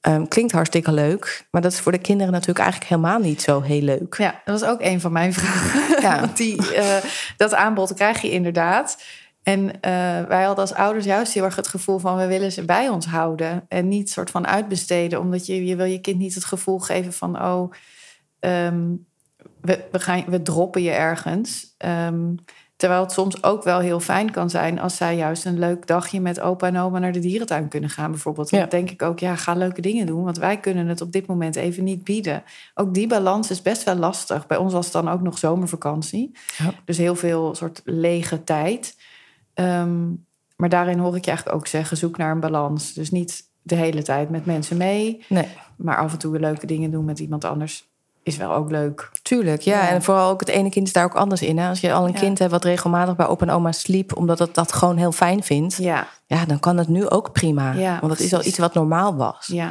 Ehm, 0.00 0.26
klinkt 0.26 0.52
hartstikke 0.52 0.92
leuk. 0.92 1.46
Maar 1.50 1.62
dat 1.62 1.72
is 1.72 1.80
voor 1.80 1.92
de 1.92 1.98
kinderen 1.98 2.32
natuurlijk 2.32 2.58
eigenlijk 2.58 2.90
helemaal 2.90 3.18
niet 3.18 3.42
zo 3.42 3.60
heel 3.60 3.80
leuk. 3.80 4.14
Ja, 4.18 4.40
dat 4.44 4.60
was 4.60 4.70
ook 4.70 4.80
een 4.80 5.00
van 5.00 5.12
mijn 5.12 5.32
vragen. 5.32 6.02
Ja. 6.02 6.26
Die, 6.34 6.74
eh, 6.74 6.96
dat 7.36 7.54
aanbod 7.54 7.94
krijg 7.94 8.20
je 8.20 8.30
inderdaad. 8.30 9.02
En 9.44 9.80
eh, 9.80 9.90
wij 10.22 10.42
hadden 10.44 10.64
als 10.64 10.74
ouders 10.74 11.04
juist 11.04 11.32
heel 11.32 11.44
erg 11.44 11.56
het 11.56 11.68
gevoel 11.68 11.98
van... 11.98 12.16
we 12.16 12.26
willen 12.26 12.52
ze 12.52 12.64
bij 12.64 12.88
ons 12.88 13.06
houden 13.06 13.64
en 13.68 13.88
niet 13.88 14.10
soort 14.10 14.30
van 14.30 14.46
uitbesteden. 14.46 15.20
Omdat 15.20 15.46
je, 15.46 15.66
je 15.66 15.76
wil 15.76 15.86
je 15.86 16.00
kind 16.00 16.18
niet 16.18 16.34
het 16.34 16.44
gevoel 16.44 16.78
geven 16.78 17.12
van... 17.12 17.42
oh, 17.42 17.72
ehm, 18.40 18.82
we, 19.60 19.84
we, 19.92 20.00
gaan, 20.00 20.24
we 20.26 20.42
droppen 20.42 20.82
je 20.82 20.90
ergens. 20.90 21.74
Ehm, 21.78 22.34
terwijl 22.76 23.00
het 23.00 23.12
soms 23.12 23.42
ook 23.42 23.62
wel 23.62 23.78
heel 23.78 24.00
fijn 24.00 24.30
kan 24.30 24.50
zijn... 24.50 24.80
als 24.80 24.96
zij 24.96 25.16
juist 25.16 25.44
een 25.44 25.58
leuk 25.58 25.86
dagje 25.86 26.20
met 26.20 26.40
opa 26.40 26.66
en 26.66 26.78
oma 26.78 26.98
naar 26.98 27.12
de 27.12 27.18
dierentuin 27.18 27.68
kunnen 27.68 27.90
gaan 27.90 28.10
bijvoorbeeld. 28.10 28.50
Dan 28.50 28.60
Ja. 28.60 28.66
denk 28.66 28.90
ik 28.90 29.02
ook, 29.02 29.18
ja, 29.18 29.36
ga 29.36 29.54
leuke 29.54 29.80
dingen 29.80 30.06
doen. 30.06 30.24
Want 30.24 30.38
wij 30.38 30.60
kunnen 30.60 30.86
het 30.86 31.00
op 31.00 31.12
dit 31.12 31.26
moment 31.26 31.56
even 31.56 31.84
niet 31.84 32.04
bieden. 32.04 32.42
Ook 32.74 32.94
die 32.94 33.06
balans 33.06 33.50
is 33.50 33.62
best 33.62 33.84
wel 33.84 33.96
lastig. 33.96 34.46
Bij 34.46 34.56
ons 34.56 34.72
was 34.72 34.84
het 34.84 34.94
dan 34.94 35.08
ook 35.08 35.20
nog 35.20 35.38
zomervakantie. 35.38 36.30
Ja. 36.56 36.72
Dus 36.84 36.96
heel 36.98 37.16
veel 37.16 37.54
soort 37.54 37.80
lege 37.84 38.44
tijd. 38.44 38.96
Ehm, 39.54 40.02
maar 40.56 40.68
daarin 40.68 40.98
hoor 40.98 41.16
ik 41.16 41.24
je 41.24 41.30
eigenlijk 41.30 41.58
ook 41.58 41.66
zeggen: 41.66 41.96
zoek 41.96 42.16
naar 42.16 42.30
een 42.30 42.40
balans. 42.40 42.92
Dus 42.92 43.10
niet 43.10 43.42
de 43.62 43.74
hele 43.74 44.02
tijd 44.02 44.30
met 44.30 44.46
mensen 44.46 44.76
mee, 44.76 45.24
Nee, 45.28 45.48
maar 45.76 45.96
af 45.96 46.12
en 46.12 46.18
toe 46.18 46.38
leuke 46.38 46.66
dingen 46.66 46.90
doen 46.90 47.04
met 47.04 47.18
iemand 47.18 47.44
anders 47.44 47.92
is 48.22 48.36
wel 48.36 48.52
ook 48.54 48.70
leuk. 48.70 49.10
tuurlijk. 49.22 49.60
Ja. 49.60 49.82
Ja. 49.82 49.88
en 49.88 50.02
vooral 50.02 50.30
ook 50.30 50.40
het 50.40 50.48
ene 50.48 50.70
kind 50.70 50.86
is 50.86 50.92
daar 50.92 51.04
ook 51.04 51.14
anders 51.14 51.42
in. 51.42 51.58
Hè? 51.58 51.68
Als 51.68 51.80
je 51.80 51.92
al 51.92 52.06
een 52.06 52.12
Ja. 52.12 52.18
kind 52.18 52.38
hebt 52.38 52.50
wat 52.50 52.64
regelmatig 52.64 53.16
bij 53.16 53.26
opa 53.26 53.46
en 53.46 53.52
oma 53.52 53.72
sliep... 53.72 54.16
omdat 54.16 54.38
het 54.38 54.54
dat 54.54 54.72
gewoon 54.72 54.96
heel 54.96 55.12
fijn 55.12 55.42
vindt... 55.42 55.76
Ja, 55.76 56.06
ja, 56.26 56.44
dan 56.44 56.60
kan 56.60 56.76
het 56.76 56.88
nu 56.88 57.08
ook 57.08 57.32
prima. 57.32 57.72
Ja, 57.72 57.98
Want 58.00 58.12
dat 58.12 58.20
is 58.20 58.34
al 58.34 58.44
iets 58.44 58.58
wat 58.58 58.74
normaal 58.74 59.16
was. 59.16 59.46
ja, 59.46 59.70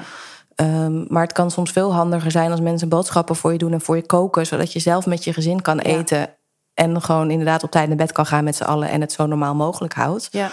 Ehm, 0.55 1.05
maar 1.07 1.23
het 1.23 1.31
kan 1.31 1.51
soms 1.51 1.71
veel 1.71 1.93
handiger 1.93 2.31
zijn 2.31 2.51
als 2.51 2.61
mensen 2.61 2.89
boodschappen 2.89 3.35
voor 3.35 3.51
je 3.51 3.57
doen 3.57 3.73
en 3.73 3.81
voor 3.81 3.95
je 3.95 4.05
koken, 4.05 4.45
zodat 4.45 4.73
je 4.73 4.79
zelf 4.79 5.05
met 5.05 5.23
je 5.23 5.33
gezin 5.33 5.61
kan 5.61 5.79
eten. 5.79 6.29
En 6.73 7.01
gewoon 7.01 7.31
inderdaad 7.31 7.63
op 7.63 7.71
tijd 7.71 7.87
naar 7.87 7.97
bed 7.97 8.11
kan 8.11 8.25
gaan 8.25 8.43
met 8.43 8.55
z'n 8.55 8.63
allen 8.63 8.89
en 8.89 9.01
het 9.01 9.11
zo 9.11 9.25
normaal 9.25 9.55
mogelijk 9.55 9.93
houdt. 9.93 10.27
ja, 10.31 10.51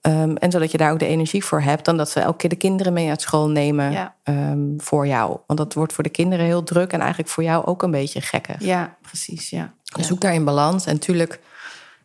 Ehm, 0.00 0.34
en 0.36 0.50
zodat 0.50 0.70
je 0.70 0.78
daar 0.78 0.92
ook 0.92 0.98
de 0.98 1.06
energie 1.06 1.44
voor 1.44 1.60
hebt, 1.60 1.84
dan 1.84 1.96
dat 1.96 2.10
ze 2.10 2.20
elke 2.20 2.36
keer 2.36 2.50
de 2.50 2.56
kinderen 2.56 2.92
mee 2.92 3.08
uit 3.08 3.20
school 3.22 3.48
nemen 3.48 3.92
Ja. 3.92 4.14
ehm, 4.22 4.58
voor 4.76 5.06
jou. 5.06 5.38
Want 5.46 5.58
dat 5.58 5.74
wordt 5.74 5.92
voor 5.92 6.04
de 6.04 6.10
kinderen 6.10 6.44
heel 6.44 6.62
druk 6.62 6.92
en 6.92 7.00
eigenlijk 7.00 7.30
voor 7.30 7.42
jou 7.42 7.64
ook 7.66 7.82
een 7.82 7.90
beetje 7.90 8.20
gekker. 8.20 8.56
ja, 8.58 8.96
precies. 9.02 9.50
Ja. 9.50 9.72
Dus 9.96 10.06
zoek 10.06 10.20
daarin 10.20 10.44
balans. 10.44 10.86
En 10.86 10.92
natuurlijk 10.92 11.40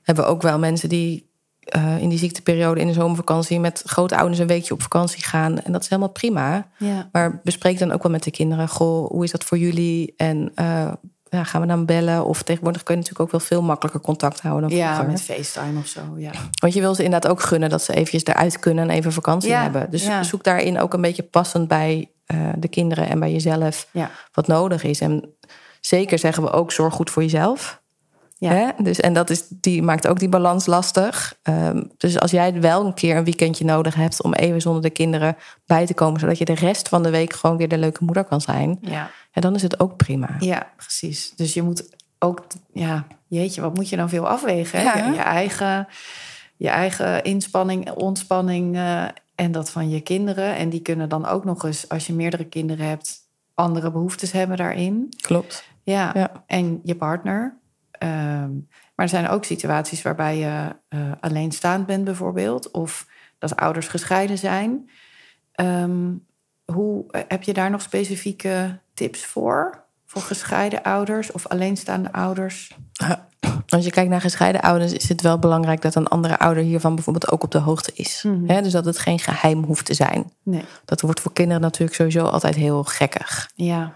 hebben 0.04 0.24
we 0.24 0.30
ook 0.30 0.42
wel 0.42 0.60
mensen 0.60 0.90
die 0.90 1.30
eh, 1.62 1.98
in 1.98 2.10
die 2.10 2.18
ziekteperiode 2.18 2.80
in 2.80 2.88
de 2.88 2.94
zomervakantie 2.94 3.60
met 3.60 3.82
grootouders 3.86 4.40
een 4.40 4.48
weekje 4.48 4.74
op 4.74 4.82
vakantie 4.82 5.24
gaan. 5.24 5.60
En 5.60 5.72
dat 5.72 5.82
is 5.82 5.90
helemaal 5.90 6.12
prima. 6.12 6.68
Ja. 6.78 7.10
Maar 7.12 7.40
bespreek 7.44 7.80
dan 7.80 7.92
ook 7.92 8.04
wel 8.04 8.12
met 8.12 8.24
de 8.24 8.32
kinderen. 8.32 8.68
Goh, 8.68 9.10
hoe 9.10 9.24
is 9.24 9.32
dat 9.32 9.44
voor 9.44 9.58
jullie? 9.58 10.14
En 10.18 10.52
eh, 10.56 10.92
ja, 11.32 11.44
gaan 11.44 11.62
we 11.62 11.68
dan 11.68 11.86
bellen? 11.86 12.26
Of 12.26 12.44
tegenwoordig 12.44 12.84
kun 12.84 12.96
je 12.96 13.02
natuurlijk 13.02 13.26
ook 13.26 13.40
wel 13.40 13.48
veel 13.48 13.62
makkelijker 13.62 14.02
contact 14.02 14.42
houden 14.42 14.70
dan 14.70 14.78
ja, 14.78 14.94
vroeger. 14.94 15.12
met 15.12 15.22
FaceTime 15.22 15.80
of 15.80 15.88
zo. 15.88 16.02
Ja, 16.18 16.32
Want 16.60 16.74
je 16.74 16.80
wil 16.80 16.96
ze 16.96 17.04
inderdaad 17.04 17.32
ook 17.32 17.42
gunnen 17.42 17.70
dat 17.70 17.84
ze 17.84 17.94
eventjes 17.94 18.26
eruit 18.26 18.60
kunnen 18.60 18.90
en 18.90 18.96
even 18.96 19.14
vakantie 19.14 19.50
Ja, 19.50 19.62
hebben. 19.62 19.92
Dus 19.92 20.06
ja. 20.06 20.24
zoek 20.24 20.44
daarin 20.44 20.80
ook 20.80 20.94
een 20.94 21.02
beetje 21.02 21.24
passend 21.24 21.68
bij 21.68 22.10
eh, 22.26 22.38
de 22.58 22.68
kinderen 22.68 23.08
en 23.08 23.20
bij 23.20 23.32
jezelf 23.32 23.88
ja, 23.92 24.10
wat 24.34 24.48
nodig 24.48 24.84
is. 24.84 25.00
En 25.00 25.36
zeker 25.82 26.20
zeggen 26.20 26.44
we 26.44 26.52
ook 26.52 26.72
zorg 26.72 26.94
goed 26.94 27.10
voor 27.10 27.22
jezelf. 27.22 27.82
Ja. 28.38 28.52
Hè? 28.52 28.84
Dus, 28.84 29.00
en 29.00 29.14
dat 29.14 29.30
is, 29.30 29.44
die 29.50 29.82
maakt 29.82 30.08
ook 30.08 30.20
die 30.20 30.30
balans 30.30 30.66
lastig. 30.66 31.36
Ehm, 31.44 31.84
dus 31.98 32.20
als 32.20 32.32
jij 32.32 32.62
wel 32.62 32.86
een 32.86 32.94
keer 32.94 33.18
een 33.18 33.24
weekendje 33.24 33.66
nodig 33.66 33.96
hebt 33.96 34.22
om 34.22 34.34
even 34.34 34.62
zonder 34.62 34.82
de 34.82 34.90
kinderen 34.90 35.38
bij 35.66 35.86
te 35.86 35.94
komen, 35.94 36.20
zodat 36.20 36.38
je 36.38 36.46
de 36.46 36.54
rest 36.54 36.90
van 36.90 37.04
de 37.04 37.10
week 37.10 37.34
gewoon 37.34 37.58
weer 37.58 37.68
de 37.68 37.78
leuke 37.78 38.04
moeder 38.04 38.24
kan 38.24 38.42
zijn, 38.42 38.78
ja. 38.82 39.10
Ja, 39.32 39.42
dan 39.42 39.56
is 39.56 39.62
het 39.62 39.80
ook 39.80 39.98
prima. 39.98 40.36
Ja, 40.40 40.72
precies. 40.76 41.34
Dus 41.36 41.54
je 41.54 41.62
moet 41.62 41.90
ook, 42.20 42.46
ja, 42.74 43.08
jeetje, 43.28 43.62
wat 43.62 43.76
moet 43.76 43.90
je 43.90 43.96
dan 43.96 44.10
veel 44.10 44.28
afwegen? 44.28 44.80
hè? 44.80 44.84
Ja. 44.84 45.06
Je, 45.08 45.14
je 45.14 45.20
eigen, 45.20 45.88
je 46.58 46.70
eigen 46.70 47.24
inspanning, 47.24 47.92
ontspanning 47.92 48.76
eh, 48.76 49.06
en 49.36 49.52
dat 49.52 49.70
van 49.70 49.90
je 49.90 50.02
kinderen. 50.02 50.56
En 50.56 50.70
die 50.70 50.82
kunnen 50.82 51.10
dan 51.10 51.26
ook 51.26 51.46
nog 51.46 51.64
eens, 51.64 51.90
als 51.90 52.08
je 52.08 52.14
meerdere 52.14 52.46
kinderen 52.46 52.86
hebt, 52.88 53.20
andere 53.54 53.92
behoeftes 53.92 54.32
hebben 54.32 54.58
daarin. 54.58 55.14
Klopt. 55.22 55.64
Ja, 55.84 56.12
Ja. 56.14 56.44
en 56.48 56.80
je 56.84 56.96
partner. 56.96 57.58
Ehm, 57.92 58.52
maar 58.96 59.06
er 59.06 59.10
zijn 59.10 59.28
ook 59.30 59.46
situaties 59.46 60.02
waarbij 60.02 60.38
je 60.38 60.76
eh, 60.88 61.00
alleenstaand 61.20 61.86
bent 61.86 62.04
bijvoorbeeld. 62.04 62.72
Of 62.72 63.08
dat 63.38 63.56
ouders 63.56 63.88
gescheiden 63.88 64.38
zijn. 64.38 64.90
Ehm, 65.52 66.12
hoe, 66.74 67.06
heb 67.28 67.44
je 67.44 67.54
daar 67.54 67.70
nog 67.70 67.82
specifieke 67.82 68.80
tips 68.94 69.26
voor? 69.26 69.84
Voor 70.06 70.22
gescheiden 70.22 70.84
ouders 70.84 71.32
of 71.32 71.48
alleenstaande 71.48 72.12
ouders? 72.12 72.76
Als 73.70 73.86
je 73.86 73.92
kijkt 73.92 74.10
naar 74.10 74.22
gescheiden 74.22 74.62
ouders, 74.62 74.94
is 74.94 75.10
het 75.10 75.22
wel 75.22 75.40
belangrijk 75.40 75.82
dat 75.82 75.96
een 75.96 76.08
andere 76.08 76.40
ouder 76.40 76.64
hiervan 76.64 76.96
bijvoorbeeld 76.96 77.32
ook 77.32 77.44
op 77.44 77.52
de 77.52 77.58
hoogte 77.58 77.92
is. 77.94 78.24
Mhm. 78.28 78.64
dus 78.64 78.72
dat 78.72 78.86
het 78.86 79.00
geen 79.00 79.20
geheim 79.20 79.64
hoeft 79.64 79.86
te 79.86 79.94
zijn. 79.94 80.32
Nee. 80.44 80.66
Dat 80.86 81.02
wordt 81.02 81.20
voor 81.20 81.34
kinderen 81.34 81.62
natuurlijk 81.62 81.96
sowieso 81.96 82.26
altijd 82.26 82.56
heel 82.56 82.84
gekkig. 82.84 83.50
Ja. 83.56 83.94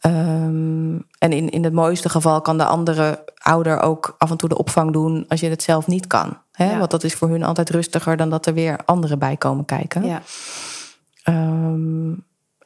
Ehm, 0.00 0.98
en 1.18 1.32
in, 1.32 1.50
in 1.50 1.64
het 1.64 1.72
mooiste 1.72 2.08
geval 2.08 2.40
kan 2.40 2.58
de 2.58 2.64
andere 2.64 3.24
ouder 3.38 3.80
ook 3.80 4.14
af 4.18 4.30
en 4.30 4.36
toe 4.36 4.48
de 4.48 4.58
opvang 4.58 4.92
doen 4.92 5.24
als 5.28 5.40
je 5.40 5.48
het 5.48 5.62
zelf 5.62 5.86
niet 5.86 6.06
kan. 6.06 6.38
Ja. 6.52 6.78
Want 6.78 6.90
dat 6.90 7.04
is 7.04 7.14
voor 7.14 7.28
hun 7.28 7.42
altijd 7.42 7.70
rustiger 7.70 8.16
dan 8.16 8.30
dat 8.30 8.46
er 8.46 8.54
weer 8.54 8.78
anderen 8.84 9.18
bij 9.18 9.36
komen 9.36 9.64
kijken. 9.64 10.04
Ja. 10.04 10.22
Ehm, 11.24 12.12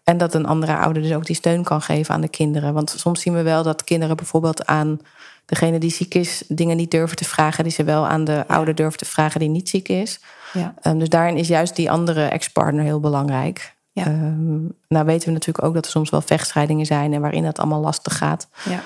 en 0.04 0.18
dat 0.18 0.34
een 0.34 0.46
andere 0.46 0.76
ouder 0.76 1.02
dus 1.02 1.12
ook 1.12 1.26
die 1.26 1.36
steun 1.36 1.64
kan 1.64 1.82
geven 1.82 2.14
aan 2.14 2.20
de 2.20 2.28
kinderen. 2.28 2.74
Want 2.74 2.94
soms 2.96 3.20
zien 3.20 3.34
we 3.34 3.42
wel 3.42 3.62
dat 3.62 3.84
kinderen 3.84 4.16
bijvoorbeeld 4.16 4.66
aan 4.66 5.00
degene 5.44 5.78
die 5.78 5.90
ziek 5.90 6.14
is, 6.14 6.42
dingen 6.48 6.76
niet 6.76 6.90
durven 6.90 7.16
te 7.16 7.24
vragen, 7.24 7.64
die 7.64 7.72
ze 7.72 7.84
wel 7.84 8.06
aan 8.06 8.24
de 8.24 8.44
ouder 8.46 8.74
durven 8.74 8.98
te 8.98 9.04
vragen 9.04 9.40
die 9.40 9.48
niet 9.48 9.68
ziek 9.68 9.88
is. 9.88 10.20
Ja. 10.52 10.74
Ehm, 10.80 10.98
dus 10.98 11.08
daarin 11.08 11.36
is 11.36 11.48
juist 11.48 11.76
die 11.76 11.90
andere 11.90 12.24
ex-partner 12.24 12.84
heel 12.84 13.00
belangrijk. 13.00 13.76
Ja. 13.92 14.04
Ehm, 14.04 14.60
nou 14.88 15.04
weten 15.04 15.26
we 15.26 15.32
natuurlijk 15.32 15.64
ook 15.64 15.74
dat 15.74 15.84
er 15.84 15.90
soms 15.90 16.10
wel 16.10 16.20
vechtscheidingen 16.20 16.86
zijn 16.86 17.12
en 17.12 17.20
waarin 17.20 17.44
het 17.44 17.58
allemaal 17.58 17.80
lastig 17.80 18.16
gaat. 18.16 18.48
Ja. 18.64 18.80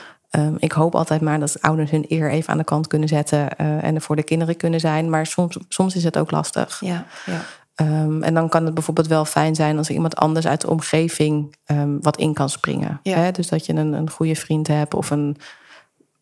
Ik 0.58 0.72
hoop 0.72 0.94
altijd 0.94 1.20
maar 1.20 1.40
dat 1.40 1.62
ouders 1.62 1.90
hun 1.90 2.04
eer 2.08 2.30
even 2.30 2.48
aan 2.48 2.58
de 2.58 2.64
kant 2.64 2.86
kunnen 2.86 3.08
zetten 3.08 3.56
eh, 3.56 3.84
en 3.84 3.94
er 3.94 4.00
voor 4.00 4.16
de 4.16 4.22
kinderen 4.22 4.56
kunnen 4.56 4.80
zijn. 4.80 5.10
Maar 5.10 5.26
soms, 5.26 5.58
soms 5.68 5.96
is 5.96 6.04
het 6.04 6.18
ook 6.18 6.30
lastig. 6.30 6.80
Ja. 6.80 7.04
Ja. 7.26 7.40
Ehm, 7.74 8.22
en 8.22 8.34
dan 8.34 8.48
kan 8.48 8.64
het 8.64 8.74
bijvoorbeeld 8.74 9.06
wel 9.06 9.24
fijn 9.24 9.54
zijn 9.54 9.78
als 9.78 9.88
er 9.88 9.94
iemand 9.94 10.16
anders 10.16 10.46
uit 10.46 10.60
de 10.60 10.70
omgeving 10.70 11.56
ehm, 11.64 11.96
wat 12.00 12.16
in 12.16 12.34
kan 12.34 12.48
springen. 12.48 13.00
Ja. 13.02 13.16
Hè? 13.16 13.30
Dus 13.30 13.48
dat 13.48 13.66
je 13.66 13.74
een, 13.74 13.92
een 13.92 14.10
goede 14.10 14.34
vriend 14.36 14.66
hebt 14.66 14.94
of 14.94 15.10
een 15.10 15.36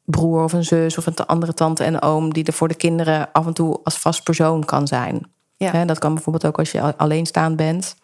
broer 0.05 0.45
of 0.45 0.53
een 0.53 0.65
zus 0.65 0.99
of 0.99 1.07
een 1.07 1.17
andere 1.17 1.55
tante 1.55 1.85
en 1.85 2.03
oom 2.03 2.33
die 2.33 2.45
er 2.45 2.53
voor 2.53 2.69
de 2.69 2.75
kinderen 2.75 3.33
af 3.33 3.47
en 3.47 3.55
toe 3.55 3.81
als 3.85 3.99
vast 3.99 4.23
persoon 4.23 4.65
kan 4.65 4.87
zijn. 4.87 5.27
Ja. 5.57 5.71
Hè, 5.71 5.85
dat 5.85 5.99
kan 5.99 6.15
bijvoorbeeld 6.15 6.47
ook 6.47 6.59
als 6.59 6.73
je 6.73 6.97
alleenstaand 6.97 7.57
bent. 7.57 7.97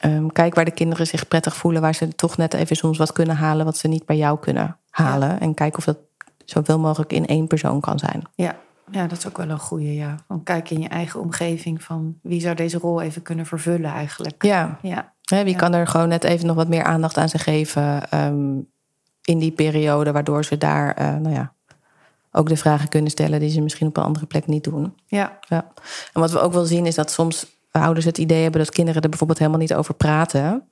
Ehm, 0.00 0.26
kijk 0.26 0.54
waar 0.54 0.64
de 0.64 0.70
kinderen 0.70 1.06
zich 1.06 1.28
prettig 1.28 1.56
voelen, 1.56 1.80
waar 1.80 1.94
ze 1.94 2.08
toch 2.08 2.36
net 2.36 2.54
even 2.54 2.76
soms 2.76 2.98
wat 2.98 3.12
kunnen 3.12 3.36
halen 3.36 3.64
wat 3.64 3.76
ze 3.76 3.88
niet 3.88 4.06
bij 4.06 4.16
jou 4.16 4.38
kunnen 4.38 4.76
halen. 4.90 5.40
En 5.40 5.54
kijk 5.54 5.76
of 5.76 5.84
dat 5.84 5.98
zoveel 6.44 6.78
mogelijk 6.78 7.12
in 7.12 7.26
één 7.26 7.46
persoon 7.46 7.80
kan 7.80 7.98
zijn. 7.98 8.22
Ja. 8.34 8.56
Ja, 8.90 9.06
dat 9.06 9.18
is 9.18 9.26
ook 9.26 9.36
wel 9.36 9.48
een 9.48 9.58
goede. 9.58 9.94
Ja. 9.94 10.14
Van 10.26 10.42
kijk 10.42 10.70
in 10.70 10.80
je 10.80 10.88
eigen 10.88 11.20
omgeving 11.20 11.82
van 11.82 12.18
wie 12.22 12.40
zou 12.40 12.54
deze 12.54 12.78
rol 12.78 13.00
even 13.00 13.22
kunnen 13.22 13.46
vervullen 13.46 13.90
eigenlijk. 13.90 14.44
Ja, 14.44 14.78
Ja. 14.82 15.12
Wie 15.24 15.46
Ja. 15.48 15.56
kan 15.56 15.72
er 15.72 15.86
gewoon 15.86 16.08
net 16.08 16.24
even 16.24 16.46
nog 16.46 16.56
wat 16.56 16.68
meer 16.68 16.84
aandacht 16.84 17.16
aan 17.16 17.28
ze 17.28 17.38
geven 17.38 18.10
ehm, 18.10 18.58
in 19.24 19.38
die 19.38 19.50
periode, 19.52 20.12
waardoor 20.12 20.44
ze 20.44 20.58
daar 20.58 20.94
eh, 20.94 21.14
nou 21.16 21.34
ja, 21.34 21.52
ook 22.32 22.48
de 22.48 22.56
vragen 22.56 22.88
kunnen 22.88 23.10
stellen 23.10 23.40
die 23.40 23.50
ze 23.50 23.60
misschien 23.60 23.86
op 23.86 23.96
een 23.96 24.02
andere 24.02 24.26
plek 24.26 24.46
niet 24.46 24.64
doen. 24.64 24.94
Ja. 25.06 25.38
Ja. 25.48 25.72
En 26.12 26.20
wat 26.20 26.30
we 26.30 26.40
ook 26.40 26.52
wel 26.52 26.64
zien 26.64 26.86
is 26.86 26.94
dat 26.94 27.10
soms 27.10 27.46
ouders 27.70 28.04
het 28.06 28.18
idee 28.18 28.42
hebben 28.42 28.60
dat 28.60 28.70
kinderen 28.70 29.02
er 29.02 29.08
bijvoorbeeld 29.08 29.38
helemaal 29.38 29.60
niet 29.60 29.74
over 29.74 29.94
praten. 29.94 30.68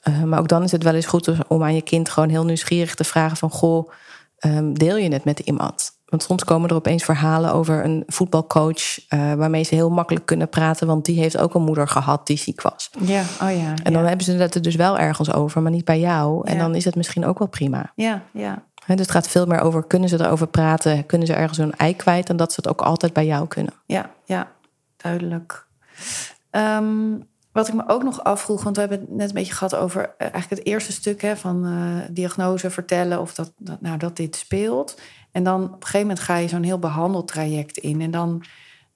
Eh, 0.00 0.22
maar 0.22 0.38
ook 0.38 0.48
dan 0.48 0.62
is 0.62 0.72
het 0.72 0.82
wel 0.82 0.94
eens 0.94 1.06
goed 1.06 1.46
om 1.48 1.62
aan 1.62 1.74
je 1.74 1.82
kind 1.82 2.08
gewoon 2.08 2.28
heel 2.28 2.44
nieuwsgierig 2.44 2.94
te 2.94 3.04
vragen 3.04 3.36
van 3.36 3.50
goh, 3.50 3.90
ehm, 4.38 4.72
deel 4.72 4.96
je 4.96 5.12
het 5.12 5.24
met 5.24 5.38
iemand? 5.38 5.93
Want 6.14 6.26
soms 6.26 6.44
komen 6.44 6.68
er 6.68 6.74
opeens 6.74 7.04
verhalen 7.04 7.52
over 7.52 7.84
een 7.84 8.02
voetbalcoach 8.06 9.08
eh, 9.08 9.32
waarmee 9.32 9.62
ze 9.62 9.74
heel 9.74 9.90
makkelijk 9.90 10.26
kunnen 10.26 10.48
praten, 10.48 10.86
want 10.86 11.04
die 11.04 11.18
heeft 11.18 11.38
ook 11.38 11.54
een 11.54 11.62
moeder 11.62 11.88
gehad 11.88 12.26
die 12.26 12.36
ziek 12.36 12.62
was. 12.62 12.90
Ja. 13.00 13.20
Oh 13.20 13.56
ja. 13.56 13.74
En 13.82 13.92
dan 13.92 14.02
ja. 14.02 14.08
hebben 14.08 14.24
ze 14.24 14.32
het 14.32 14.54
er 14.54 14.62
dus 14.62 14.74
wel 14.74 14.98
ergens 14.98 15.32
over, 15.32 15.62
maar 15.62 15.70
niet 15.70 15.84
bij 15.84 16.00
jou. 16.00 16.46
En 16.48 16.54
Ja. 16.54 16.60
dan 16.60 16.74
is 16.74 16.84
het 16.84 16.96
misschien 16.96 17.24
ook 17.24 17.38
wel 17.38 17.48
prima. 17.48 17.92
Ja. 17.94 18.22
Ja. 18.32 18.62
Dus 18.86 18.98
het 18.98 19.10
gaat 19.10 19.28
veel 19.28 19.46
meer 19.46 19.60
over, 19.60 19.84
kunnen 19.84 20.08
ze 20.08 20.20
erover 20.20 20.46
praten? 20.46 21.06
Kunnen 21.06 21.26
ze 21.26 21.32
ergens 21.32 21.58
hun 21.58 21.76
ei 21.76 21.96
kwijt? 21.96 22.28
En 22.28 22.36
dat 22.36 22.52
ze 22.52 22.60
het 22.62 22.70
ook 22.70 22.82
altijd 22.82 23.12
bij 23.12 23.26
jou 23.26 23.48
kunnen. 23.48 23.72
Ja, 23.86 24.10
ja, 24.24 24.50
duidelijk. 24.96 25.66
Ehm, 26.50 27.16
wat 27.52 27.68
ik 27.68 27.74
me 27.74 27.82
ook 27.86 28.02
nog 28.02 28.24
afvroeg, 28.24 28.62
want 28.62 28.76
we 28.76 28.80
hebben 28.82 29.00
het 29.00 29.10
net 29.10 29.28
een 29.28 29.34
beetje 29.34 29.54
gehad 29.54 29.74
over 29.74 30.02
eh, 30.02 30.08
eigenlijk 30.18 30.50
het 30.50 30.66
eerste 30.66 30.92
stuk 30.92 31.22
hè, 31.22 31.36
van 31.36 31.64
eh, 31.66 32.14
diagnose 32.14 32.70
vertellen 32.70 33.20
of 33.20 33.34
dat, 33.34 33.52
dat, 33.58 33.80
nou, 33.80 33.98
dat 33.98 34.16
dit 34.16 34.36
speelt. 34.36 34.96
En 35.34 35.44
dan 35.44 35.64
op 35.64 35.72
een 35.72 35.82
gegeven 35.82 36.00
moment 36.00 36.20
ga 36.20 36.36
je 36.36 36.48
zo'n 36.48 36.62
heel 36.62 36.78
behandeltraject 36.78 37.78
in. 37.78 38.00
En 38.00 38.10
dan 38.10 38.44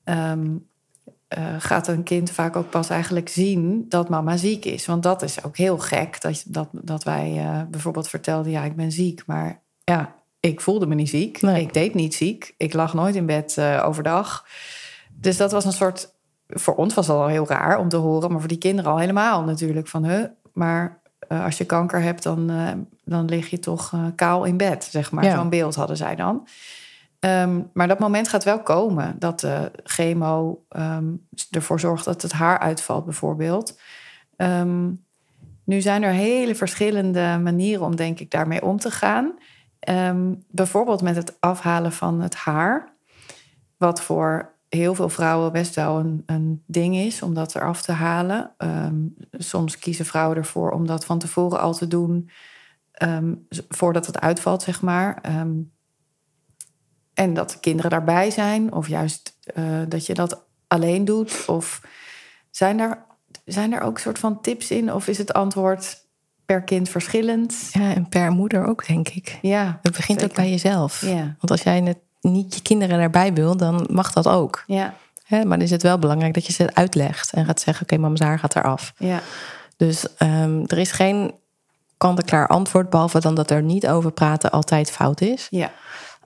ehm, 0.04 0.56
eh, 1.28 1.54
gaat 1.58 1.88
een 1.88 2.02
kind 2.02 2.30
vaak 2.30 2.56
ook 2.56 2.70
pas 2.70 2.90
eigenlijk 2.90 3.28
zien 3.28 3.86
dat 3.88 4.08
mama 4.08 4.36
ziek 4.36 4.64
is. 4.64 4.86
Want 4.86 5.02
dat 5.02 5.22
is 5.22 5.44
ook 5.44 5.56
heel 5.56 5.78
gek, 5.78 6.20
dat, 6.20 6.44
dat, 6.46 6.68
dat 6.72 7.04
wij 7.04 7.36
eh, 7.38 7.62
bijvoorbeeld 7.70 8.08
vertelden, 8.08 8.52
ja, 8.52 8.62
ik 8.62 8.76
ben 8.76 8.92
ziek. 8.92 9.22
Maar 9.26 9.60
ja, 9.84 10.14
ik 10.40 10.60
voelde 10.60 10.86
me 10.86 10.94
niet 10.94 11.08
ziek. 11.08 11.40
Nee. 11.40 11.62
Ik 11.62 11.72
deed 11.72 11.94
niet 11.94 12.14
ziek. 12.14 12.54
Ik 12.56 12.72
lag 12.72 12.94
nooit 12.94 13.14
in 13.14 13.26
bed 13.26 13.58
eh, 13.58 13.82
overdag. 13.86 14.46
Dus 15.12 15.36
dat 15.36 15.52
was 15.52 15.64
een 15.64 15.72
soort. 15.72 16.16
Voor 16.46 16.74
ons 16.74 16.94
was 16.94 17.06
dat 17.06 17.16
al 17.16 17.26
heel 17.26 17.48
raar 17.48 17.78
om 17.78 17.88
te 17.88 17.96
horen, 17.96 18.30
maar 18.30 18.40
voor 18.40 18.48
die 18.48 18.58
kinderen 18.58 18.90
al 18.90 18.98
helemaal 18.98 19.44
natuurlijk. 19.44 19.88
Van 19.88 20.04
huh, 20.04 20.24
maar 20.52 20.97
eh, 21.28 21.44
als 21.44 21.58
je 21.58 21.64
kanker 21.64 22.00
hebt, 22.00 22.22
dan, 22.22 22.50
eh, 22.50 22.72
dan 23.04 23.24
lig 23.24 23.50
je 23.50 23.58
toch 23.58 23.92
eh, 23.92 24.04
kaal 24.14 24.44
in 24.44 24.56
bed, 24.56 24.84
zeg 24.84 25.12
maar. 25.12 25.24
Ja. 25.24 25.34
Zo'n 25.34 25.48
beeld 25.48 25.74
hadden 25.74 25.96
zij 25.96 26.16
dan. 26.16 26.46
Ehm, 27.20 27.60
maar 27.72 27.88
dat 27.88 27.98
moment 27.98 28.28
gaat 28.28 28.44
wel 28.44 28.62
komen 28.62 29.16
dat 29.18 29.40
de 29.40 29.70
chemo 29.82 30.64
ehm, 30.68 31.06
ervoor 31.50 31.80
zorgt 31.80 32.04
dat 32.04 32.22
het 32.22 32.32
haar 32.32 32.58
uitvalt, 32.58 33.04
bijvoorbeeld. 33.04 33.78
Ehm, 34.36 34.90
nu 35.64 35.80
zijn 35.80 36.02
er 36.02 36.12
hele 36.12 36.54
verschillende 36.54 37.38
manieren 37.42 37.84
om, 37.84 37.96
denk 37.96 38.20
ik, 38.20 38.30
daarmee 38.30 38.62
om 38.62 38.78
te 38.78 38.90
gaan. 38.90 39.34
Bijvoorbeeld 40.50 41.02
met 41.02 41.16
het 41.16 41.36
afhalen 41.40 41.92
van 41.92 42.20
het 42.20 42.34
haar. 42.34 42.92
Wat 43.76 44.02
voor 44.02 44.52
heel 44.68 44.94
veel 44.94 45.08
vrouwen 45.08 45.52
best 45.52 45.74
wel 45.74 45.98
een, 45.98 46.22
een 46.26 46.62
ding 46.66 46.96
is 46.96 47.22
om 47.22 47.34
dat 47.34 47.54
eraf 47.54 47.82
te 47.82 47.92
halen. 47.92 48.50
Ehm, 48.56 48.94
soms 49.32 49.78
kiezen 49.78 50.04
vrouwen 50.06 50.36
ervoor 50.36 50.70
om 50.70 50.86
dat 50.86 51.04
van 51.04 51.18
tevoren 51.18 51.60
al 51.60 51.74
te 51.74 51.88
doen. 51.88 52.30
ehm, 52.92 53.34
voordat 53.68 54.06
het 54.06 54.20
uitvalt, 54.20 54.62
zeg 54.62 54.82
maar. 54.82 55.18
Ehm, 55.22 55.50
en 57.14 57.34
dat 57.34 57.50
de 57.50 57.60
kinderen 57.60 57.90
daarbij 57.90 58.30
zijn. 58.30 58.72
Of 58.72 58.88
juist 58.88 59.36
eh, 59.54 59.64
dat 59.88 60.06
je 60.06 60.14
dat 60.14 60.44
alleen 60.66 61.04
doet. 61.04 61.44
Of 61.46 61.80
zijn 62.50 62.76
daar, 62.76 63.04
zijn 63.44 63.72
er 63.72 63.80
ook 63.80 63.98
soort 63.98 64.18
van 64.18 64.40
tips 64.40 64.70
in? 64.70 64.92
Of 64.92 65.08
is 65.08 65.18
het 65.18 65.32
antwoord 65.32 66.06
per 66.46 66.62
kind 66.62 66.88
verschillend? 66.88 67.68
Ja, 67.72 67.94
en 67.94 68.08
per 68.08 68.30
moeder 68.30 68.66
ook, 68.66 68.86
denk 68.86 69.08
ik. 69.08 69.38
Ja, 69.42 69.78
Het 69.82 69.92
begint 69.96 70.24
ook 70.24 70.34
bij 70.34 70.50
jezelf. 70.50 71.00
Ja, 71.00 71.22
Want 71.38 71.50
als 71.50 71.62
jij 71.62 71.80
het, 71.82 71.98
niet 72.20 72.54
je 72.54 72.62
kinderen 72.62 73.00
erbij 73.00 73.32
wil, 73.32 73.56
dan 73.56 73.86
mag 73.90 74.12
dat 74.12 74.28
ook. 74.28 74.64
ja, 74.66 74.94
Hè, 75.24 75.44
maar 75.44 75.56
dan 75.56 75.66
is 75.66 75.70
het 75.70 75.82
wel 75.82 75.98
belangrijk 75.98 76.34
dat 76.34 76.46
je 76.46 76.52
ze 76.52 76.74
uitlegt 76.74 77.32
en 77.32 77.44
gaat 77.44 77.60
zeggen: 77.60 77.82
Oké, 77.82 77.96
mama's 77.98 78.20
haar 78.20 78.38
gaat 78.38 78.56
eraf. 78.56 78.92
ja, 78.98 79.20
Dus 79.76 80.06
ehm, 80.16 80.62
er 80.66 80.78
is 80.78 80.92
geen 80.92 81.34
kant-en-klaar 81.96 82.46
antwoord, 82.46 82.90
behalve 82.90 83.20
dan 83.20 83.34
dat 83.34 83.50
er 83.50 83.62
niet 83.62 83.88
over 83.88 84.10
praten 84.12 84.50
altijd 84.50 84.90
fout 84.90 85.20
is. 85.20 85.46
ja. 85.50 85.70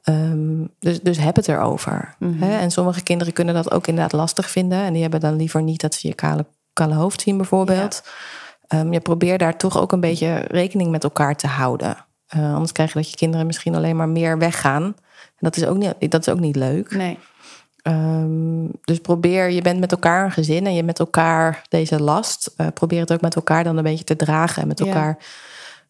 Ehm, 0.02 0.64
dus, 0.78 1.00
dus 1.00 1.18
heb 1.18 1.36
het 1.36 1.48
erover. 1.48 2.14
Mhm. 2.18 2.42
Hè? 2.42 2.58
En 2.58 2.70
sommige 2.70 3.02
kinderen 3.02 3.32
kunnen 3.32 3.54
dat 3.54 3.70
ook 3.70 3.86
inderdaad 3.86 4.12
lastig 4.12 4.50
vinden. 4.50 4.78
En 4.78 4.92
die 4.92 5.02
hebben 5.02 5.20
dan 5.20 5.36
liever 5.36 5.62
niet 5.62 5.80
dat 5.80 5.94
ze 5.94 6.08
je 6.08 6.14
kale, 6.14 6.46
kale 6.72 6.94
hoofd 6.94 7.20
zien, 7.20 7.36
bijvoorbeeld. 7.36 8.02
Ehm, 8.68 8.92
je 8.92 9.00
probeert 9.00 9.38
daar 9.40 9.56
toch 9.56 9.78
ook 9.78 9.92
een 9.92 10.00
beetje 10.00 10.34
rekening 10.34 10.90
met 10.90 11.04
elkaar 11.04 11.36
te 11.36 11.46
houden. 11.46 11.96
Eh, 12.26 12.52
anders 12.52 12.72
krijg 12.72 12.92
je 12.92 12.98
dat 12.98 13.10
je 13.10 13.16
kinderen 13.16 13.46
misschien 13.46 13.74
alleen 13.74 13.96
maar 13.96 14.08
meer 14.08 14.38
weggaan. 14.38 14.94
En 15.26 15.38
dat 15.38 15.56
is 15.56 15.64
ook 15.66 15.76
niet, 15.76 16.10
dat 16.10 16.20
is 16.26 16.32
ook 16.32 16.40
niet 16.40 16.56
leuk. 16.56 16.94
Nee, 16.94 17.18
Ehm, 17.82 18.66
dus 18.84 18.98
probeer, 18.98 19.50
je 19.50 19.62
bent 19.62 19.80
met 19.80 19.92
elkaar 19.92 20.24
een 20.24 20.30
gezin 20.32 20.66
en 20.66 20.74
je 20.74 20.82
met 20.82 20.98
elkaar 20.98 21.62
deze 21.68 22.02
last. 22.02 22.54
eh, 22.56 22.66
probeer 22.74 23.00
het 23.00 23.12
ook 23.12 23.20
met 23.20 23.34
elkaar 23.34 23.64
dan 23.64 23.76
een 23.76 23.82
beetje 23.82 24.04
te 24.04 24.16
dragen 24.16 24.62
en 24.62 24.68
met 24.68 24.78
Ja. 24.78 24.86
elkaar. 24.86 25.18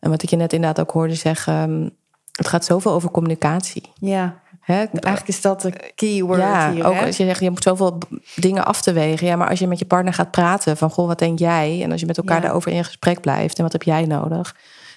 En 0.01 0.11
wat 0.11 0.23
ik 0.23 0.31
je 0.31 0.37
net 0.37 0.53
inderdaad 0.53 0.81
ook 0.81 0.91
hoorde 0.91 1.15
zeggen, 1.15 1.53
ehm, 1.55 1.89
het 2.33 2.49
gaat 2.49 2.65
zoveel 2.65 2.93
over 2.93 3.11
communicatie. 3.11 3.83
ja. 3.95 4.41
Hè? 4.61 4.75
Eigenlijk 4.75 5.29
is 5.29 5.41
dat 5.41 5.61
de 5.61 5.93
keyword 5.95 6.41
ja, 6.41 6.73
hier. 6.73 6.87
ook 6.87 6.95
hè? 6.95 7.07
als 7.07 7.17
je 7.17 7.25
zegt, 7.25 7.41
je 7.41 7.51
moet 7.51 7.63
zoveel 7.63 7.99
dingen 8.37 8.65
af 8.65 8.83
te 8.83 8.93
wegen. 8.93 9.27
Ja, 9.27 9.37
maar 9.37 9.49
als 9.49 9.59
je 9.59 9.67
met 9.67 9.79
je 9.79 9.85
partner 9.85 10.15
gaat 10.15 10.31
praten 10.31 10.77
van, 10.77 10.91
goh, 10.91 11.07
wat 11.07 11.19
denk 11.19 11.39
jij? 11.39 11.81
En 11.83 11.91
als 11.93 12.01
je 12.01 12.07
met 12.07 12.17
elkaar 12.17 12.37
Ja. 12.37 12.43
daarover 12.43 12.73
in 12.73 12.85
gesprek 12.85 13.21
blijft 13.21 13.57
en 13.57 13.63
wat 13.63 13.73
heb 13.73 13.83
jij 13.83 14.07
nodig? 14.07 14.57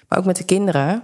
Maar 0.10 0.20
ook 0.20 0.26
met 0.26 0.36
de 0.38 0.44
kinderen. 0.44 1.04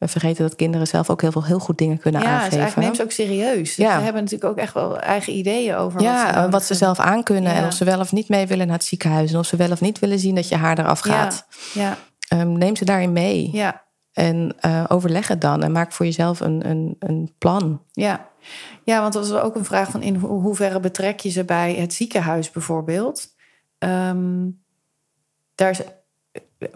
We 0.00 0.08
vergeten 0.08 0.42
dat 0.44 0.56
kinderen 0.56 0.86
zelf 0.86 1.10
ook 1.10 1.20
heel 1.20 1.32
veel 1.32 1.44
heel 1.44 1.58
goed 1.58 1.78
dingen 1.78 1.98
kunnen 1.98 2.20
ja, 2.22 2.26
aangeven. 2.28 2.58
eigenlijk 2.58 2.86
neem 2.86 2.96
ze 2.96 3.02
ook 3.02 3.10
serieus. 3.10 3.58
Dus 3.74 3.76
Ja. 3.76 3.96
Ze 3.98 4.04
hebben 4.04 4.22
natuurlijk 4.22 4.50
ook 4.50 4.58
echt 4.58 4.74
wel 4.74 4.98
eigen 4.98 5.32
ideeën 5.32 5.74
over 5.74 6.00
ja, 6.00 6.24
wat 6.34 6.44
ze, 6.44 6.50
wat 6.50 6.64
ze 6.64 6.74
zelf 6.74 6.98
aankunnen. 6.98 7.52
En 7.52 7.60
Ja. 7.60 7.66
of 7.66 7.72
ze 7.72 7.84
wel 7.84 8.00
of 8.00 8.12
niet 8.12 8.28
mee 8.28 8.46
willen 8.46 8.66
naar 8.66 8.76
het 8.76 8.84
ziekenhuis. 8.84 9.32
En 9.32 9.38
of 9.38 9.46
ze 9.46 9.56
wel 9.56 9.70
of 9.70 9.80
niet 9.80 9.98
willen 9.98 10.18
zien 10.18 10.34
dat 10.34 10.48
je 10.48 10.56
haar 10.56 10.78
eraf 10.78 11.00
gaat. 11.00 11.46
Ja, 11.74 11.96
Ehm, 12.28 12.52
neem 12.52 12.76
ze 12.76 12.84
daarin 12.84 13.12
mee. 13.12 13.48
ja, 13.52 13.84
En 14.12 14.54
eh, 14.60 14.84
overleg 14.88 15.28
het 15.28 15.40
dan. 15.40 15.62
En 15.62 15.72
maak 15.72 15.92
voor 15.92 16.06
jezelf 16.06 16.40
een, 16.40 16.68
een, 16.68 16.96
een 16.98 17.34
plan. 17.38 17.82
ja, 17.92 18.28
Ja, 18.84 19.00
want 19.00 19.12
dat 19.12 19.28
was 19.28 19.40
ook 19.40 19.54
een 19.56 19.64
vraag 19.64 19.90
van 19.90 20.02
in 20.02 20.14
ho- 20.16 20.40
hoeverre 20.40 20.80
betrek 20.80 21.20
je 21.20 21.28
ze 21.30 21.44
bij 21.44 21.74
het 21.74 21.94
ziekenhuis 21.94 22.50
bijvoorbeeld. 22.50 23.26
Ehm, 23.78 24.48
daar 25.54 25.70
is, 25.70 25.80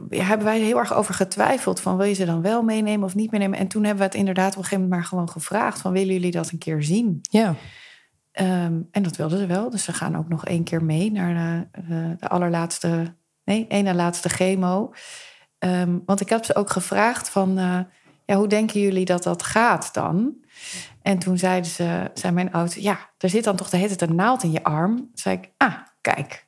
hebben 0.08 0.46
wij 0.46 0.60
heel 0.60 0.78
erg 0.78 0.94
over 0.94 1.14
getwijfeld 1.14 1.80
van 1.80 1.96
wil 1.96 2.06
je 2.06 2.14
ze 2.14 2.24
dan 2.24 2.42
wel 2.42 2.62
meenemen 2.62 3.06
of 3.06 3.14
niet 3.14 3.30
meenemen. 3.30 3.58
En 3.58 3.68
toen 3.68 3.82
hebben 3.82 3.98
we 3.98 4.08
het 4.08 4.18
inderdaad 4.18 4.50
op 4.50 4.56
een 4.56 4.62
gegeven 4.62 4.82
moment 4.82 5.00
maar 5.00 5.08
gewoon 5.08 5.28
gevraagd 5.28 5.80
van 5.80 5.92
willen 5.92 6.12
jullie 6.12 6.30
dat 6.30 6.50
een 6.50 6.58
keer 6.58 6.82
zien? 6.82 7.18
Ja. 7.20 7.54
Ehm, 8.32 8.80
en 8.90 9.02
dat 9.02 9.16
wilden 9.16 9.38
ze 9.38 9.46
wel. 9.46 9.70
Dus 9.70 9.84
ze 9.84 9.92
gaan 9.92 10.16
ook 10.16 10.28
nog 10.28 10.46
één 10.46 10.64
keer 10.64 10.84
mee 10.84 11.12
naar 11.12 11.34
de, 11.34 11.80
de, 11.88 12.16
de 12.20 12.28
allerlaatste, 12.28 13.14
nee, 13.44 13.66
één 13.68 13.84
na 13.84 13.94
laatste 13.94 14.28
chemo. 14.28 14.92
Ehm, 15.58 15.98
want 16.06 16.20
ik 16.20 16.28
heb 16.28 16.44
ze 16.44 16.54
ook 16.54 16.70
gevraagd 16.70 17.28
van, 17.28 17.58
eh, 17.58 17.80
ja, 18.24 18.36
hoe 18.36 18.48
denken 18.48 18.80
jullie 18.80 19.04
dat 19.04 19.22
dat 19.22 19.42
gaat 19.42 19.94
dan? 19.94 20.34
En 21.02 21.18
toen 21.18 21.38
zeiden 21.38 21.70
ze, 21.70 22.10
zei 22.14 22.32
mijn 22.32 22.52
oudste, 22.52 22.82
ja, 22.82 23.10
er 23.18 23.28
zit 23.28 23.44
dan 23.44 23.56
toch 23.56 23.70
de 23.70 23.76
hele 23.76 23.96
tijd 23.96 24.10
een 24.10 24.16
naald 24.16 24.42
in 24.42 24.52
je 24.52 24.62
arm. 24.62 24.96
Toen 24.96 25.08
zei 25.14 25.36
ik, 25.36 25.50
ah, 25.56 25.76
kijk. 26.00 26.46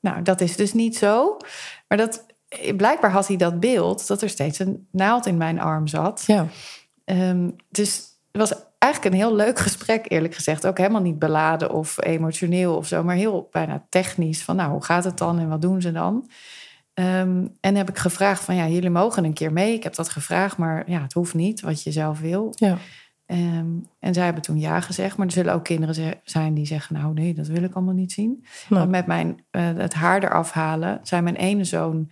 Nou, 0.00 0.22
dat 0.22 0.40
is 0.40 0.56
dus 0.56 0.72
niet 0.72 0.96
zo. 0.96 1.36
Maar 1.88 1.98
dat, 1.98 2.26
blijkbaar 2.76 3.10
had 3.10 3.26
hij 3.26 3.36
dat 3.36 3.60
beeld 3.60 4.06
dat 4.06 4.22
er 4.22 4.28
steeds 4.28 4.58
een 4.58 4.86
naald 4.90 5.26
in 5.26 5.36
mijn 5.36 5.60
arm 5.60 5.86
zat. 5.86 6.24
Ja. 6.26 6.46
Ehm, 7.04 7.50
dus 7.70 7.94
het 8.32 8.40
was 8.40 8.52
eigenlijk 8.78 9.14
een 9.14 9.20
heel 9.20 9.34
leuk 9.34 9.58
gesprek, 9.58 10.04
eerlijk 10.08 10.34
gezegd. 10.34 10.66
Ook 10.66 10.78
helemaal 10.78 11.02
niet 11.02 11.18
beladen 11.18 11.72
of 11.72 12.04
emotioneel 12.04 12.76
of 12.76 12.86
zo, 12.86 13.02
maar 13.02 13.16
heel 13.16 13.48
bijna 13.50 13.84
technisch. 13.88 14.42
Van 14.42 14.56
nou, 14.56 14.70
hoe 14.70 14.84
gaat 14.84 15.04
het 15.04 15.18
dan 15.18 15.38
en 15.38 15.48
wat 15.48 15.62
doen 15.62 15.80
ze 15.80 15.92
dan? 15.92 16.28
Ehm, 16.94 17.46
en 17.60 17.74
heb 17.74 17.88
ik 17.88 17.98
gevraagd 17.98 18.44
van 18.44 18.54
ja, 18.54 18.68
jullie 18.68 18.90
mogen 18.90 19.24
een 19.24 19.32
keer 19.32 19.52
mee. 19.52 19.74
Ik 19.74 19.82
heb 19.82 19.94
dat 19.94 20.08
gevraagd, 20.08 20.56
maar 20.56 20.90
ja, 20.90 21.02
het 21.02 21.12
hoeft 21.12 21.34
niet 21.34 21.60
wat 21.60 21.82
je 21.82 21.92
zelf 21.92 22.20
wil. 22.20 22.52
Ja. 22.54 22.78
Ehm, 23.26 23.66
en 23.98 24.14
zij 24.14 24.24
hebben 24.24 24.42
toen 24.42 24.58
ja 24.58 24.80
gezegd, 24.80 25.16
maar 25.16 25.26
er 25.26 25.32
zullen 25.32 25.54
ook 25.54 25.64
kinderen 25.64 26.20
zijn 26.24 26.54
die 26.54 26.66
zeggen: 26.66 26.96
Nou, 26.96 27.14
nee, 27.14 27.34
dat 27.34 27.46
wil 27.46 27.62
ik 27.62 27.74
allemaal 27.74 27.94
niet 27.94 28.12
zien. 28.12 28.44
Nou. 28.68 28.80
Want 28.80 28.90
met 28.90 29.06
mijn, 29.06 29.44
eh, 29.50 29.62
het 29.76 29.94
haar 29.94 30.22
eraf 30.22 30.50
halen, 30.50 31.00
zei 31.02 31.22
mijn 31.22 31.36
ene 31.36 31.64
zoon: 31.64 32.10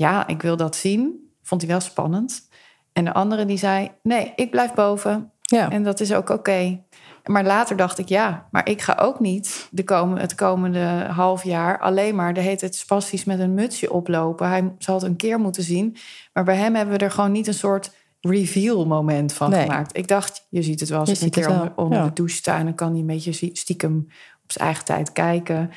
Ja, 0.00 0.26
ik 0.26 0.42
wil 0.42 0.56
dat 0.56 0.76
zien. 0.76 1.30
Vond 1.42 1.60
hij 1.60 1.70
wel 1.70 1.80
spannend. 1.80 2.48
En 2.92 3.04
de 3.04 3.12
andere 3.12 3.44
die 3.44 3.58
zei: 3.58 3.90
Nee, 4.02 4.32
ik 4.36 4.50
blijf 4.50 4.74
boven. 4.74 5.30
Ja. 5.40 5.70
En 5.70 5.82
dat 5.82 6.00
is 6.00 6.12
ook 6.12 6.28
oké. 6.28 6.82
Maar 7.24 7.44
later 7.44 7.76
dacht 7.76 7.98
ik, 7.98 8.08
ja, 8.08 8.48
maar 8.50 8.68
ik 8.68 8.82
ga 8.82 8.98
ook 9.00 9.20
niet 9.20 9.68
de 9.70 9.84
komen, 9.84 10.18
het 10.18 10.34
komende 10.34 11.06
half 11.10 11.44
jaar 11.44 11.80
alleen 11.80 12.14
maar 12.14 12.34
de 12.34 12.40
hele 12.40 12.56
tijd 12.56 12.74
spastisch 12.74 13.24
met 13.24 13.38
een 13.38 13.54
mutsje 13.54 13.92
oplopen. 13.92 14.48
Hij 14.48 14.74
zal 14.78 14.94
het 14.94 15.04
een 15.04 15.16
keer 15.16 15.38
moeten 15.40 15.62
zien. 15.62 15.96
Maar 16.32 16.44
bij 16.44 16.56
hem 16.56 16.74
hebben 16.74 16.98
we 16.98 17.04
er 17.04 17.10
gewoon 17.10 17.32
niet 17.32 17.46
een 17.46 17.54
soort 17.54 17.92
reveal 18.20 18.86
moment 18.86 19.32
van 19.32 19.50
Nee. 19.50 19.62
gemaakt. 19.62 19.96
Ik 19.96 20.08
dacht, 20.08 20.46
je 20.50 20.62
ziet 20.62 20.80
het 20.80 20.88
wel 20.88 20.98
als 20.98 21.08
Je 21.08 21.16
een 21.16 21.24
het 21.24 21.34
keer 21.34 21.48
onder, 21.48 21.72
onder 21.76 21.98
ja. 21.98 22.04
de 22.04 22.12
douche 22.12 22.36
sta 22.36 22.58
en 22.58 22.64
dan 22.64 22.74
kan 22.74 22.90
hij 22.90 23.00
een 23.00 23.06
beetje 23.06 23.50
stiekem 23.52 24.06
op 24.50 24.56
zijn 24.56 24.68
eigen 24.68 24.84
tijd 24.84 25.12
kijken. 25.12 25.70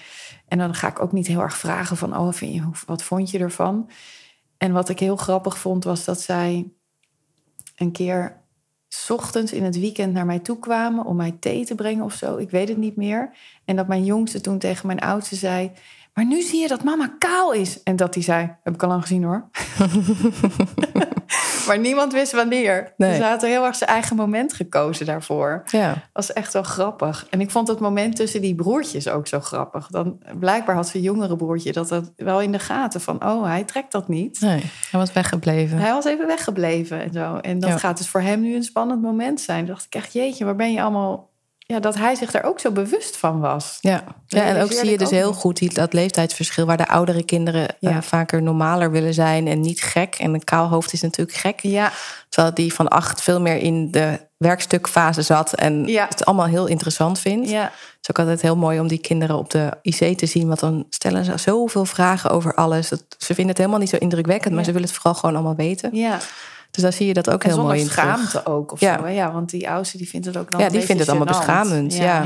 En 0.48 0.58
dan 0.58 0.74
ga 0.74 0.88
ik 0.88 1.02
ook 1.02 1.12
niet 1.12 1.28
heel 1.28 1.42
erg 1.42 1.58
vragen 1.58 1.98
van, 1.98 2.18
oh, 2.18 2.34
vind 2.34 2.54
je, 2.54 2.70
wat 2.86 3.04
vond 3.04 3.32
je 3.32 3.40
ervan? 3.40 3.90
En 4.58 4.72
wat 4.72 4.90
ik 4.90 5.00
heel 5.00 5.16
grappig 5.16 5.58
vond, 5.58 5.84
was 5.84 6.06
dat 6.06 6.22
zij 6.22 6.72
een 7.76 7.92
keer 7.92 8.42
ochtends 9.10 9.54
in 9.54 9.64
het 9.64 9.80
weekend 9.80 10.14
naar 10.14 10.26
mij 10.26 10.40
toe 10.40 10.60
kwamen 10.60 11.06
om 11.06 11.16
mij 11.16 11.36
thee 11.40 11.66
te 11.66 11.76
brengen 11.76 12.04
of 12.04 12.14
zo. 12.14 12.38
Ik 12.38 12.50
weet 12.50 12.68
het 12.68 12.78
niet 12.78 12.96
meer. 12.96 13.32
En 13.66 13.76
dat 13.76 13.88
mijn 13.88 14.06
jongste 14.06 14.42
toen 14.42 14.58
tegen 14.58 14.88
mijn 14.88 15.00
oudste 15.00 15.36
zei: 15.36 15.72
Maar 16.14 16.26
nu 16.26 16.42
zie 16.42 16.62
je 16.62 16.68
dat 16.68 16.84
mama 16.84 17.16
kaal 17.20 17.54
is. 17.54 17.84
En 17.84 17.96
dat 17.96 18.14
die 18.14 18.24
zei: 18.24 18.56
Heb 18.64 18.74
ik 18.74 18.84
al 18.84 18.90
lang 18.90 19.02
gezien 19.02 19.24
hoor. 19.24 19.50
maar 21.68 21.80
niemand 21.80 22.14
wist 22.14 22.32
wanneer. 22.32 22.94
Nee. 22.98 23.10
Dus 23.10 23.20
hij 23.20 23.30
had 23.30 23.42
heel 23.42 23.66
erg 23.66 23.76
zijn 23.76 23.90
eigen 23.90 24.16
moment 24.16 24.54
gekozen 24.54 25.06
daarvoor. 25.06 25.64
Ja. 25.66 25.94
was 26.14 26.34
echt 26.34 26.54
wel 26.54 26.64
grappig. 26.64 27.26
En 27.30 27.42
ik 27.42 27.52
vond 27.52 27.68
het 27.68 27.80
moment 27.80 28.16
tussen 28.16 28.42
die 28.42 28.56
broertjes 28.56 29.08
ook 29.08 29.28
zo 29.28 29.40
grappig. 29.40 29.88
Dan, 29.88 30.20
blijkbaar 30.40 30.76
had 30.76 30.88
zijn 30.88 31.04
jongere 31.04 31.36
broertje 31.36 31.72
dat, 31.72 31.88
dat 31.90 32.12
wel 32.16 32.42
in 32.42 32.52
de 32.52 32.60
gaten 32.60 33.02
van... 33.02 33.26
oh, 33.26 33.46
hij 33.46 33.64
trekt 33.64 33.92
dat 33.92 34.08
niet. 34.08 34.42
Nee, 34.42 34.60
hij 34.92 35.00
was 35.00 35.14
weggebleven. 35.14 35.78
Hij 35.78 35.92
was 35.92 36.06
even 36.06 36.28
weggebleven 36.28 37.02
en 37.02 37.14
zo. 37.14 37.36
En 37.38 37.60
dat 37.60 37.70
Ja. 37.70 37.78
gaat 37.78 37.98
dus 37.98 38.08
voor 38.08 38.22
hem 38.22 38.42
nu 38.42 38.56
een 38.56 38.64
spannend 38.64 39.02
moment 39.02 39.42
zijn. 39.42 39.66
Toen 39.66 39.74
dacht 39.74 39.86
ik 39.86 39.96
echt, 39.96 40.14
jeetje, 40.14 40.46
waar 40.46 40.56
ben 40.56 40.72
je 40.72 40.82
allemaal... 40.82 41.32
Ja, 41.66 41.80
dat 41.80 41.96
hij 41.96 42.16
zich 42.16 42.32
daar 42.32 42.44
ook 42.44 42.60
zo 42.60 42.72
bewust 42.72 43.18
van 43.18 43.40
was. 43.40 43.78
Ja, 43.82 44.04
ja 44.28 44.44
en 44.44 44.62
ook 44.62 44.72
zie 44.72 44.90
je 44.90 44.98
dus 44.98 45.08
ook 45.08 45.14
heel 45.14 45.34
goed 45.34 45.76
dat 45.76 45.94
leeftijdsverschil... 45.94 46.66
waar 46.66 46.78
de 46.78 46.88
oudere 46.88 47.24
kinderen 47.24 47.68
eh, 47.70 47.76
Ja. 47.80 48.02
vaker 48.02 48.42
normaler 48.42 48.92
willen 48.92 49.14
zijn 49.14 49.48
en 49.48 49.62
niet 49.62 49.82
gek. 49.82 50.16
En 50.16 50.34
een 50.34 50.44
kaal 50.44 50.68
hoofd 50.68 50.94
is 50.94 51.02
natuurlijk 51.02 51.38
gek. 51.38 51.60
Ja, 51.62 51.92
Terwijl 52.30 52.54
die 52.54 52.74
van 52.74 52.88
acht 52.88 53.22
veel 53.22 53.42
meer 53.42 53.58
in 53.58 53.92
de 53.92 54.20
werkstukfase 54.38 55.22
zat... 55.22 55.54
en 55.54 55.86
Ja. 55.88 56.06
het 56.10 56.26
allemaal 56.26 56.46
heel 56.46 56.66
interessant 56.68 57.20
vindt. 57.20 57.50
ja, 57.50 57.64
Het 57.64 57.72
is 58.02 58.10
ook 58.10 58.20
altijd 58.20 58.42
heel 58.42 58.56
mooi 58.56 58.80
om 58.80 58.88
die 58.88 59.00
kinderen 59.02 59.38
op 59.38 59.50
de 59.50 59.70
IC 59.82 60.18
te 60.18 60.26
zien... 60.26 60.48
want 60.48 60.60
dan 60.60 60.86
stellen 60.90 61.26
ze 61.26 61.38
zoveel 61.38 61.86
vragen 61.86 62.30
over 62.30 62.56
alles. 62.56 62.90
Dat, 62.90 63.04
ze 63.18 63.26
vinden 63.26 63.48
het 63.48 63.58
helemaal 63.58 63.80
niet 63.80 63.90
zo 63.90 63.98
indrukwekkend... 63.98 64.56
maar 64.56 64.64
ze 64.64 64.72
willen 64.72 64.88
het 64.88 64.98
vooral 64.98 65.14
gewoon 65.16 65.36
allemaal 65.36 65.56
weten. 65.56 65.90
ja. 65.96 66.20
Dus 66.74 66.84
daar 66.84 66.94
zie 66.94 67.08
je 67.08 67.14
dat 67.14 67.30
ook 67.30 67.44
En 67.44 67.50
heel 67.50 67.62
mooi 67.64 67.80
in 67.80 67.88
terug. 67.88 68.04
schaamte 68.04 68.46
ook 68.46 68.72
of 68.72 68.80
Ja. 68.80 69.00
zo. 69.00 69.08
Ja, 69.08 69.32
want 69.32 69.50
die 69.50 69.70
oudste 69.70 69.98
die 69.98 70.10
vindt 70.10 70.26
het 70.26 70.38
ook 70.38 70.52
dan 70.52 70.60
Ja, 70.60 70.70
die 70.70 70.82
vindt 70.82 71.02
het 71.02 71.10
allemaal 71.10 71.28
gênant. 71.34 71.38
beschamend. 71.38 71.96
Ja. 71.96 72.26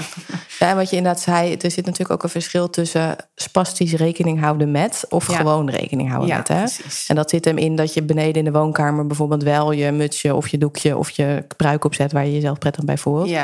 Ja. 0.59 0.69
en 0.69 0.75
wat 0.75 0.89
je 0.89 0.95
inderdaad 0.95 1.21
zei, 1.21 1.53
er 1.55 1.71
zit 1.71 1.85
natuurlijk 1.85 2.11
ook 2.11 2.23
een 2.23 2.29
verschil 2.29 2.69
tussen 2.69 3.15
spastisch 3.35 3.93
rekening 3.93 4.39
houden 4.39 4.71
met 4.71 5.05
of 5.09 5.29
Ja. 5.31 5.37
gewoon 5.37 5.69
rekening 5.69 6.09
houden 6.09 6.35
met. 6.37 6.47
Hè? 6.47 6.57
precies. 6.59 7.07
En 7.07 7.15
dat 7.15 7.29
zit 7.29 7.45
hem 7.45 7.57
in 7.57 7.75
dat 7.75 7.93
je 7.93 8.03
beneden 8.03 8.35
in 8.45 8.51
de 8.51 8.59
woonkamer 8.59 9.07
bijvoorbeeld 9.07 9.43
wel 9.43 9.71
je 9.71 9.91
mutsje 9.91 10.35
of 10.35 10.47
je 10.47 10.57
doekje 10.57 10.97
of 10.97 11.09
je 11.09 11.45
pruik 11.57 11.85
opzet 11.85 12.11
waar 12.11 12.25
je 12.25 12.33
jezelf 12.33 12.57
prettig 12.57 12.83
bij 12.83 12.97
voelt. 12.97 13.29
Ja, 13.29 13.41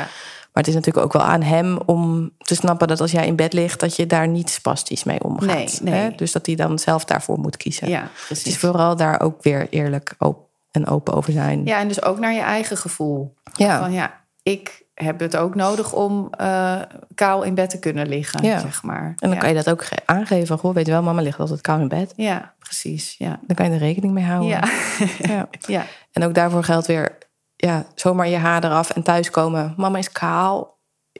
Maar 0.52 0.62
het 0.62 0.68
is 0.68 0.74
natuurlijk 0.74 1.04
ook 1.06 1.12
wel 1.12 1.22
aan 1.22 1.42
hem 1.42 1.78
om 1.86 2.30
te 2.38 2.54
snappen 2.54 2.88
dat 2.88 3.00
als 3.00 3.10
jij 3.10 3.26
in 3.26 3.36
bed 3.36 3.52
ligt, 3.52 3.80
dat 3.80 3.96
je 3.96 4.06
daar 4.06 4.28
niet 4.28 4.50
spastisch 4.50 5.04
mee 5.04 5.22
omgaat. 5.24 5.46
Nee, 5.46 5.68
nee. 5.82 5.94
Hè? 5.94 6.10
Dus 6.16 6.32
dat 6.32 6.46
hij 6.46 6.54
dan 6.54 6.78
zelf 6.78 7.04
daarvoor 7.04 7.38
moet 7.38 7.56
kiezen. 7.56 7.88
ja, 7.88 8.10
precies. 8.26 8.58
vooral 8.58 8.96
daar 8.96 9.20
ook 9.20 9.42
weer 9.42 9.66
eerlijk 9.70 10.14
op 10.18 10.42
en 10.74 10.86
open 10.86 11.14
over 11.14 11.32
zijn. 11.32 11.64
Ja, 11.64 11.78
en 11.78 11.88
dus 11.88 12.02
ook 12.02 12.18
naar 12.18 12.32
je 12.32 12.40
eigen 12.40 12.76
gevoel. 12.76 13.34
Ja. 13.52 13.78
Van 13.78 13.92
ja, 13.92 14.12
ik 14.42 14.82
heb 14.94 15.20
het 15.20 15.36
ook 15.36 15.54
nodig 15.54 15.92
om 15.92 16.28
eh, 16.36 16.80
kaal 17.14 17.42
in 17.42 17.54
bed 17.54 17.70
te 17.70 17.78
kunnen 17.78 18.08
liggen, 18.08 18.44
Ja. 18.44 18.58
zeg 18.58 18.82
maar. 18.82 19.04
En 19.06 19.14
dan 19.16 19.30
ja. 19.30 19.36
kan 19.36 19.48
je 19.48 19.54
dat 19.54 19.70
ook 19.70 19.84
ge- 19.84 19.96
aangeven. 20.04 20.46
van, 20.46 20.58
Goh, 20.58 20.74
weet 20.74 20.86
je 20.86 20.92
wel, 20.92 21.02
mama 21.02 21.20
ligt 21.22 21.40
altijd 21.40 21.60
koud 21.60 21.80
in 21.80 21.88
bed. 21.88 22.12
Ja, 22.16 22.52
precies. 22.58 23.14
Ja. 23.18 23.38
Dan 23.46 23.56
kan 23.56 23.66
je 23.66 23.72
er 23.72 23.78
rekening 23.78 24.12
mee 24.12 24.24
houden. 24.24 24.48
Ja. 24.48 24.60
Ja. 25.34 25.48
ja. 25.66 25.84
En 26.12 26.24
ook 26.24 26.34
daarvoor 26.34 26.64
geldt 26.64 26.86
weer, 26.86 27.18
ja, 27.56 27.84
zomaar 27.94 28.28
je 28.28 28.36
haar 28.36 28.64
eraf 28.64 28.90
en 28.90 29.02
thuiskomen. 29.02 29.74
Mama 29.76 29.98
is 29.98 30.12
kaal. 30.12 30.73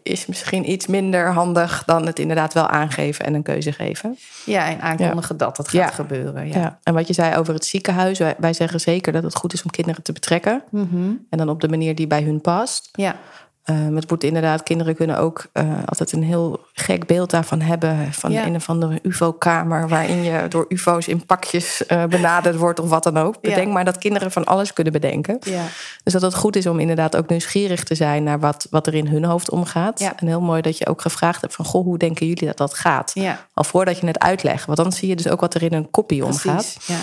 Is 0.05 0.27
misschien 0.27 0.71
iets 0.71 0.87
minder 0.87 1.33
handig 1.33 1.83
dan 1.87 2.07
het 2.07 2.19
inderdaad 2.19 2.53
wel 2.55 2.67
aangeven 2.69 3.25
en 3.25 3.35
een 3.35 3.43
keuze 3.43 3.73
geven. 3.73 4.17
ja, 4.45 4.67
en 4.69 4.81
aankondigen 4.81 5.37
dat 5.37 5.57
dat 5.57 5.69
gaat 5.69 5.81
Ja. 5.81 5.89
gebeuren. 5.91 6.47
Ja. 6.49 6.59
Ja. 6.59 6.79
En 6.83 6.95
wat 6.95 7.07
je 7.07 7.13
zei 7.13 7.37
over 7.37 7.55
het 7.55 7.65
ziekenhuis, 7.65 8.19
wij, 8.19 8.35
wij 8.39 8.53
zeggen 8.53 8.81
zeker 8.81 9.13
dat 9.13 9.23
het 9.23 9.35
goed 9.37 9.53
is 9.53 9.63
om 9.63 9.71
kinderen 9.71 10.03
te 10.03 10.13
betrekken. 10.13 10.63
Mhm. 10.71 11.13
En 11.31 11.39
dan 11.39 11.49
op 11.49 11.61
de 11.61 11.69
manier 11.69 11.95
die 11.95 12.07
bij 12.07 12.23
hun 12.23 12.41
past. 12.41 12.89
ja. 12.93 13.17
Ehm, 13.65 13.95
het 13.95 14.11
moet 14.11 14.25
inderdaad, 14.25 14.63
kinderen 14.63 14.95
kunnen 14.95 15.19
ook 15.19 15.47
eh, 15.53 15.65
altijd 15.85 16.13
een 16.13 16.23
heel 16.23 16.61
gek 16.73 17.07
beeld 17.07 17.31
daarvan 17.31 17.61
hebben. 17.61 18.13
Van 18.13 18.33
Ja. 18.33 18.47
een 18.47 18.55
of 18.55 18.69
andere 18.69 18.99
UFO-kamer 19.03 19.89
waarin 19.89 20.23
je 20.23 20.49
door 20.49 20.65
UFO's 20.69 21.07
in 21.07 21.27
pakjes 21.27 21.87
eh, 21.87 22.05
benaderd 22.05 22.57
wordt 22.57 22.81
of 22.81 22.89
wat 22.89 23.03
dan 23.03 23.17
ook. 23.19 23.35
Ja. 23.35 23.41
Bedenk 23.51 23.73
maar 23.73 23.85
dat 23.85 23.99
kinderen 23.99 24.31
van 24.31 24.45
alles 24.45 24.73
kunnen 24.73 24.93
bedenken. 24.93 25.37
Ja. 25.41 25.63
Dus 26.03 26.13
dat 26.13 26.23
het 26.23 26.35
goed 26.35 26.57
is 26.57 26.67
om 26.67 26.79
inderdaad 26.79 27.17
ook 27.17 27.29
nieuwsgierig 27.29 27.85
te 27.85 27.95
zijn 27.95 28.23
naar 28.23 28.41
wat, 28.41 28.67
wat 28.71 28.87
er 28.87 28.95
in 28.95 29.07
hun 29.07 29.25
hoofd 29.25 29.51
omgaat. 29.51 30.01
En 30.17 30.27
heel 30.27 30.41
mooi 30.41 30.63
dat 30.63 30.79
je 30.79 30.87
ook 30.87 31.01
gevraagd 31.01 31.41
hebt 31.41 31.55
van, 31.55 31.65
goh, 31.65 31.85
hoe 31.85 31.99
denken 31.99 32.27
jullie 32.27 32.47
dat 32.47 32.57
dat 32.57 32.75
gaat? 32.75 33.13
Al 33.55 33.65
voordat 33.65 33.99
je 33.99 34.07
het 34.07 34.19
uitlegt. 34.19 34.67
Want 34.67 34.79
dan 34.79 34.93
zie 34.93 35.09
je 35.09 35.17
dus 35.17 35.29
ook 35.29 35.41
wat 35.41 35.55
er 35.55 35.63
in 35.63 35.73
een 35.73 35.91
kopie 35.91 36.25
omgaat. 36.25 36.77
Precies. 36.87 36.97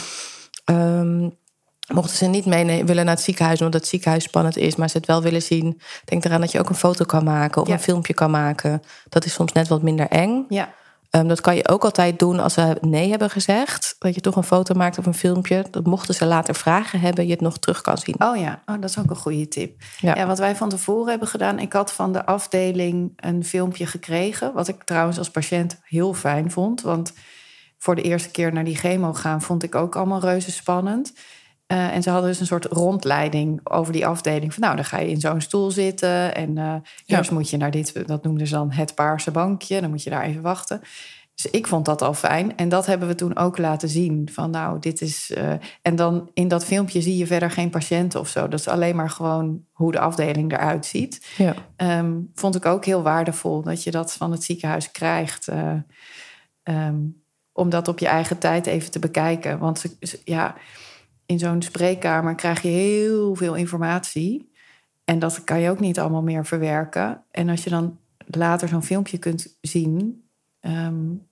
Mochten 1.93 2.17
ze 2.17 2.25
niet 2.25 2.45
mee 2.45 2.85
willen 2.85 3.05
naar 3.05 3.15
het 3.15 3.23
ziekenhuis, 3.23 3.59
omdat 3.61 3.79
het 3.79 3.89
ziekenhuis 3.89 4.23
spannend 4.23 4.57
is, 4.57 4.75
maar 4.75 4.89
ze 4.89 4.97
het 4.97 5.05
wel 5.07 5.21
willen 5.21 5.41
zien, 5.41 5.81
denk 6.05 6.25
eraan 6.25 6.41
dat 6.41 6.51
je 6.51 6.59
ook 6.59 6.69
een 6.69 6.75
foto 6.75 7.05
kan 7.05 7.23
maken 7.23 7.61
of 7.61 7.67
Ja. 7.67 7.73
een 7.73 7.79
filmpje 7.79 8.13
kan 8.13 8.31
maken. 8.31 8.81
Dat 9.09 9.25
is 9.25 9.33
soms 9.33 9.51
net 9.51 9.67
wat 9.67 9.81
minder 9.81 10.07
eng. 10.07 10.45
Ja. 10.49 10.73
Ehm, 11.09 11.27
dat 11.27 11.41
kan 11.41 11.55
je 11.55 11.67
ook 11.67 11.83
altijd 11.83 12.19
doen 12.19 12.39
als 12.39 12.53
ze 12.53 12.77
nee 12.81 13.09
hebben 13.09 13.29
gezegd. 13.29 13.95
Dat 13.99 14.15
je 14.15 14.21
toch 14.21 14.35
een 14.35 14.43
foto 14.43 14.73
maakt 14.75 14.97
of 14.97 15.05
een 15.05 15.13
filmpje. 15.13 15.65
Dat 15.71 15.85
mochten 15.85 16.13
ze 16.13 16.25
later 16.25 16.55
vragen 16.55 16.99
hebben, 16.99 17.25
je 17.25 17.31
het 17.31 17.41
nog 17.41 17.57
terug 17.57 17.81
kan 17.81 17.97
zien. 17.97 18.15
Oh 18.17 18.37
ja, 18.37 18.61
oh, 18.65 18.75
dat 18.79 18.89
is 18.89 18.99
ook 18.99 19.09
een 19.09 19.15
goede 19.15 19.47
tip. 19.47 19.81
Ja. 19.99 20.15
Ja. 20.15 20.25
wat 20.27 20.39
wij 20.39 20.55
van 20.55 20.69
tevoren 20.69 21.09
hebben 21.09 21.27
gedaan, 21.27 21.59
ik 21.59 21.73
had 21.73 21.93
van 21.93 22.13
de 22.13 22.25
afdeling 22.25 23.13
een 23.15 23.45
filmpje 23.45 23.85
gekregen. 23.85 24.53
Wat 24.53 24.67
ik 24.67 24.83
trouwens 24.83 25.17
als 25.17 25.29
patiënt 25.31 25.79
heel 25.83 26.13
fijn 26.13 26.51
vond. 26.51 26.81
Want 26.81 27.13
voor 27.77 27.95
de 27.95 28.01
eerste 28.01 28.29
keer 28.29 28.53
naar 28.53 28.63
die 28.63 28.75
chemo 28.75 29.13
gaan 29.13 29.41
vond 29.41 29.63
ik 29.63 29.75
ook 29.75 29.95
allemaal 29.95 30.19
reuze 30.19 30.51
spannend. 30.51 31.13
Eh, 31.71 31.95
en 31.95 32.03
ze 32.03 32.09
hadden 32.09 32.29
dus 32.29 32.39
een 32.39 32.45
soort 32.45 32.65
rondleiding 32.65 33.59
over 33.63 33.93
die 33.93 34.07
afdeling. 34.07 34.53
Van 34.53 34.63
nou, 34.63 34.75
dan 34.75 34.85
ga 34.85 34.99
je 34.99 35.09
in 35.09 35.19
zo'n 35.19 35.41
stoel 35.41 35.71
zitten. 35.71 36.35
En 36.35 36.57
eh, 36.57 36.75
Ja. 37.05 37.17
eerst 37.17 37.31
moet 37.31 37.49
je 37.49 37.57
naar 37.57 37.71
dit, 37.71 38.07
dat 38.07 38.23
noemden 38.23 38.47
ze 38.47 38.53
dan 38.53 38.71
het 38.71 38.95
paarse 38.95 39.31
bankje. 39.31 39.81
Dan 39.81 39.89
moet 39.89 40.03
je 40.03 40.09
daar 40.09 40.23
even 40.23 40.41
wachten. 40.41 40.81
Dus 41.35 41.51
ik 41.51 41.67
vond 41.67 41.85
dat 41.85 42.01
al 42.01 42.13
fijn. 42.13 42.57
En 42.57 42.69
dat 42.69 42.85
hebben 42.85 43.07
we 43.07 43.15
toen 43.15 43.37
ook 43.37 43.57
laten 43.57 43.89
zien. 43.89 44.29
Van 44.31 44.49
nou, 44.49 44.79
dit 44.79 45.01
is. 45.01 45.31
Uh, 45.37 45.53
en 45.81 45.95
dan 45.95 46.29
in 46.33 46.47
dat 46.47 46.65
filmpje 46.65 47.01
zie 47.01 47.17
je 47.17 47.27
verder 47.27 47.51
geen 47.51 47.69
patiënten 47.69 48.19
of 48.19 48.27
zo. 48.27 48.47
Dat 48.47 48.59
is 48.59 48.67
alleen 48.67 48.95
maar 48.95 49.09
gewoon 49.09 49.63
hoe 49.71 49.91
de 49.91 49.99
afdeling 49.99 50.53
eruit 50.53 50.85
ziet. 50.85 51.27
Ja. 51.37 51.53
Um, 51.99 52.31
vond 52.35 52.55
ik 52.55 52.65
ook 52.65 52.85
heel 52.85 53.01
waardevol 53.01 53.61
dat 53.61 53.83
je 53.83 53.91
dat 53.91 54.13
van 54.13 54.31
het 54.31 54.43
ziekenhuis 54.43 54.91
krijgt. 54.91 55.49
Uh, 55.49 55.73
um, 56.63 57.23
om 57.53 57.69
dat 57.69 57.87
op 57.87 57.99
je 57.99 58.07
eigen 58.07 58.37
tijd 58.37 58.65
even 58.65 58.91
te 58.91 58.99
bekijken. 58.99 59.59
Want 59.59 59.97
ja, 60.23 60.55
in 61.31 61.39
zo'n 61.39 61.61
spreekkamer 61.61 62.35
krijg 62.35 62.61
je 62.61 62.67
heel 62.67 63.35
veel 63.35 63.55
informatie. 63.55 64.51
En 65.05 65.19
dat 65.19 65.43
kan 65.43 65.59
je 65.59 65.69
ook 65.69 65.79
niet 65.79 65.99
allemaal 65.99 66.21
meer 66.21 66.45
verwerken. 66.45 67.23
En 67.31 67.49
als 67.49 67.63
je 67.63 67.69
dan 67.69 67.97
later 68.27 68.67
zo'n 68.67 68.83
filmpje 68.83 69.17
kunt 69.17 69.57
zien, 69.61 70.23
um, 70.61 71.27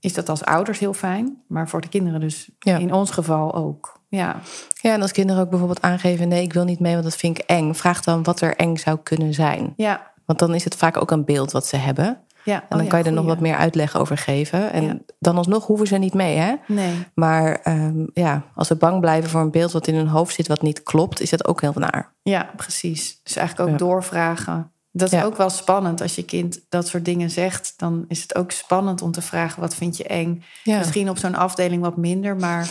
is 0.00 0.14
dat 0.14 0.28
als 0.28 0.44
ouders 0.44 0.78
heel 0.78 0.94
fijn, 0.94 1.42
maar 1.48 1.68
voor 1.68 1.80
de 1.80 1.88
kinderen 1.88 2.20
dus 2.20 2.50
in 2.60 2.92
ons 2.92 3.10
geval 3.10 3.54
ook. 3.54 4.00
Ja. 4.08 4.40
ja, 4.80 4.92
en 4.92 5.02
als 5.02 5.12
kinderen 5.12 5.42
ook 5.42 5.50
bijvoorbeeld 5.50 5.82
aangeven: 5.82 6.28
nee, 6.28 6.42
ik 6.42 6.52
wil 6.52 6.64
niet 6.64 6.80
mee, 6.80 6.92
want 6.92 7.04
dat 7.04 7.16
vind 7.16 7.38
ik 7.38 7.44
eng. 7.44 7.72
Vraag 7.72 8.02
dan 8.02 8.22
wat 8.22 8.40
er 8.40 8.56
eng 8.56 8.76
zou 8.76 8.98
kunnen 9.02 9.34
zijn. 9.34 9.72
Ja. 9.76 10.12
Want 10.24 10.38
dan 10.38 10.54
is 10.54 10.64
het 10.64 10.76
vaak 10.76 10.96
ook 10.96 11.10
een 11.10 11.24
beeld 11.24 11.52
wat 11.52 11.66
ze 11.66 11.76
hebben. 11.76 12.20
Ja. 12.46 12.60
En 12.60 12.66
dan 12.68 12.80
oh 12.80 12.88
kan 12.88 12.98
je 12.98 13.04
er 13.04 13.12
nog 13.12 13.24
wat 13.24 13.40
meer 13.40 13.56
uitleg 13.56 13.96
over 13.96 14.18
geven. 14.18 14.72
En 14.72 15.04
dan 15.18 15.36
alsnog 15.36 15.66
hoeven 15.66 15.86
ze 15.86 15.96
niet 15.96 16.14
mee, 16.14 16.36
hè? 16.36 16.54
Nee. 16.66 16.94
Maar 17.14 17.60
um, 17.64 18.10
ja, 18.14 18.42
als 18.54 18.66
ze 18.66 18.76
bang 18.76 19.00
blijven 19.00 19.30
voor 19.30 19.40
een 19.40 19.50
beeld 19.50 19.72
wat 19.72 19.86
in 19.86 19.94
hun 19.94 20.08
hoofd 20.08 20.34
zit 20.34 20.46
wat 20.46 20.62
niet 20.62 20.82
klopt, 20.82 21.20
is 21.20 21.30
dat 21.30 21.46
ook 21.46 21.60
heel 21.60 21.72
naar. 21.74 22.12
Ja, 22.22 22.50
precies. 22.56 23.20
Dus 23.22 23.36
eigenlijk 23.36 23.70
ook 23.70 23.78
doorvragen. 23.78 24.70
Dat 24.92 25.12
is 25.12 25.22
ook 25.22 25.36
wel 25.36 25.50
spannend 25.50 26.00
als 26.00 26.14
je 26.14 26.24
kind 26.24 26.60
dat 26.68 26.88
soort 26.88 27.04
dingen 27.04 27.30
zegt. 27.30 27.74
Dan 27.76 28.04
is 28.08 28.22
het 28.22 28.34
ook 28.34 28.50
spannend 28.50 29.02
om 29.02 29.12
te 29.12 29.22
vragen: 29.22 29.60
wat 29.60 29.74
vind 29.74 29.96
je 29.96 30.04
eng? 30.04 30.42
Misschien 30.64 31.10
op 31.10 31.18
zo'n 31.18 31.34
afdeling 31.34 31.82
wat 31.82 31.96
minder, 31.96 32.36
maar 32.36 32.68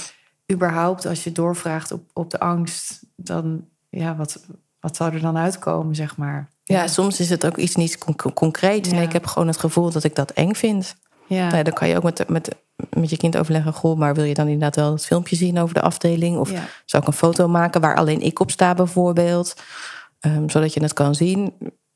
überhaupt 0.51 1.05
als 1.05 1.23
je 1.23 1.31
doorvraagt 1.31 1.91
op, 1.91 2.03
op 2.13 2.29
de 2.29 2.39
angst, 2.39 3.05
dan 3.15 3.65
ja, 3.89 4.15
wat, 4.15 4.45
wat 4.79 4.95
zou 4.95 5.13
er 5.13 5.21
dan 5.21 5.37
uitkomen, 5.37 5.95
zeg 5.95 6.17
maar? 6.17 6.49
Ja, 6.67 6.87
soms 6.87 7.19
is 7.19 7.29
het 7.29 7.45
ook 7.45 7.57
iets 7.57 7.75
niet 7.75 7.97
concreet. 8.33 8.91
En 8.91 9.01
ik 9.01 9.13
heb 9.13 9.25
gewoon 9.25 9.47
het 9.47 9.57
gevoel 9.57 9.91
dat 9.91 10.03
ik 10.03 10.15
dat 10.15 10.31
eng 10.31 10.53
vind. 10.53 10.95
Ja. 11.27 11.49
Nou, 11.49 11.63
dan 11.63 11.73
kan 11.73 11.87
je 11.87 11.95
ook 11.95 12.03
met, 12.03 12.29
met, 12.29 12.55
met 12.89 13.09
je 13.09 13.17
kind 13.17 13.37
overleggen: 13.37 13.73
Goh, 13.73 13.97
maar 13.97 14.13
wil 14.13 14.23
je 14.23 14.33
dan 14.33 14.45
inderdaad 14.45 14.75
wel 14.75 14.91
het 14.91 15.05
filmpje 15.05 15.35
zien 15.35 15.59
over 15.59 15.73
de 15.73 15.81
afdeling? 15.81 16.37
Of 16.37 16.51
zou 16.85 17.03
ik 17.03 17.07
een 17.07 17.13
foto 17.13 17.47
maken 17.47 17.81
waar 17.81 17.95
alleen 17.95 18.21
ik 18.21 18.39
op 18.39 18.51
sta, 18.51 18.73
bijvoorbeeld? 18.73 19.55
Um, 20.21 20.49
zodat 20.49 20.73
je 20.73 20.81
het 20.81 20.93
kan 20.93 21.15
zien 21.15 21.53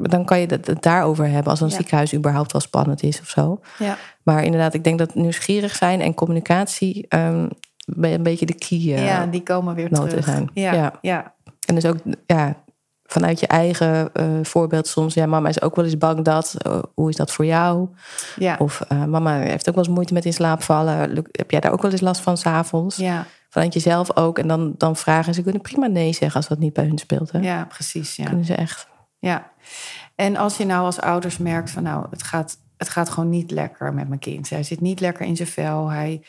dan 0.08 0.26
kan 0.26 0.40
je 0.40 0.46
het 0.46 0.76
daarover 0.80 1.30
hebben 1.30 1.52
als 1.52 1.62
een 1.62 1.72
ziekenhuis 1.72 2.14
überhaupt 2.14 2.52
wel 2.52 2.62
spannend 2.62 3.04
is 3.04 3.20
of 3.20 3.30
zo. 3.30 3.60
Ja. 3.80 3.98
Maar 4.24 4.44
inderdaad, 4.44 4.74
ik 4.74 4.84
denk 4.84 4.98
dat 4.98 5.16
nieuwsgierig 5.16 5.76
zijn 5.76 6.02
en 6.02 6.14
communicatie 6.14 7.06
um, 7.10 7.50
een 7.86 8.24
beetje 8.24 8.46
de 8.46 8.54
key 8.54 8.78
uh, 8.78 9.06
Ja, 9.06 9.26
die 9.26 9.44
komen 9.44 9.76
weer 9.76 9.90
terug. 9.90 10.26
Zijn. 10.26 10.50
Ja, 10.54 10.94
ja. 11.02 11.34
En 11.66 11.76
dus 11.76 11.86
ook 11.86 11.98
ja, 12.26 12.64
vanuit 13.12 13.40
je 13.40 13.48
eigen 13.48 14.10
uh, 14.14 14.26
voorbeeld 14.42 14.88
soms. 14.88 15.14
Ja, 15.14 15.26
mama 15.26 15.50
is 15.50 15.62
ook 15.62 15.76
wel 15.76 15.86
eens 15.86 15.98
bang 15.98 16.26
dat. 16.26 16.56
Uh, 16.68 16.80
hoe 16.94 17.10
is 17.10 17.16
dat 17.16 17.32
voor 17.32 17.46
jou? 17.46 17.88
Ja. 18.36 18.56
Of 18.60 18.88
mama 18.90 19.38
heeft 19.38 19.70
ook 19.70 19.76
wel 19.76 19.84
eens 19.84 19.94
moeite 19.94 20.14
met 20.14 20.26
in 20.26 20.34
slaap 20.34 20.62
vallen. 20.64 21.16
Heb 21.32 21.52
jij 21.52 21.60
daar 21.60 21.72
ook 21.72 21.82
wel 21.82 21.92
eens 21.92 22.02
last 22.02 22.22
van 22.22 22.38
s'avonds? 22.38 22.96
Ja. 22.96 23.26
Vanuit 23.50 23.74
jezelf 23.74 24.16
ook. 24.16 24.40
En 24.40 24.48
dan, 24.48 24.74
dan 24.78 24.96
vragen 24.96 25.34
ze 25.34 25.42
kunnen 25.42 25.62
prima 25.62 25.88
nee 25.88 26.14
zeggen 26.14 26.36
als 26.36 26.48
dat 26.48 26.60
niet 26.60 26.74
bij 26.74 26.86
hun 26.86 26.98
speelt. 26.98 27.32
Hè? 27.32 27.40
Ja, 27.40 27.66
precies. 27.66 28.16
Ja. 28.16 28.26
Kunnen 28.26 28.46
ze 28.46 28.56
echt 28.56 28.88
ja. 29.20 29.52
En 30.16 30.36
als 30.36 30.58
je 30.58 30.66
nou 30.66 30.86
als 30.86 31.00
ouders 31.00 31.38
merkt 31.38 31.72
van 31.72 31.84
nou, 31.84 32.06
het 32.10 32.24
gaat, 32.24 32.58
het 32.78 32.90
gaat 32.90 33.10
gewoon 33.10 33.30
niet 33.30 33.52
lekker 33.52 33.94
met 33.94 34.08
mijn 34.08 34.20
kind. 34.20 34.50
Hij 34.50 34.64
zit 34.64 34.82
niet 34.82 35.00
lekker 35.00 35.26
in 35.26 35.36
zijn 35.36 35.48
vel. 35.48 35.88
Hij, 35.88 36.26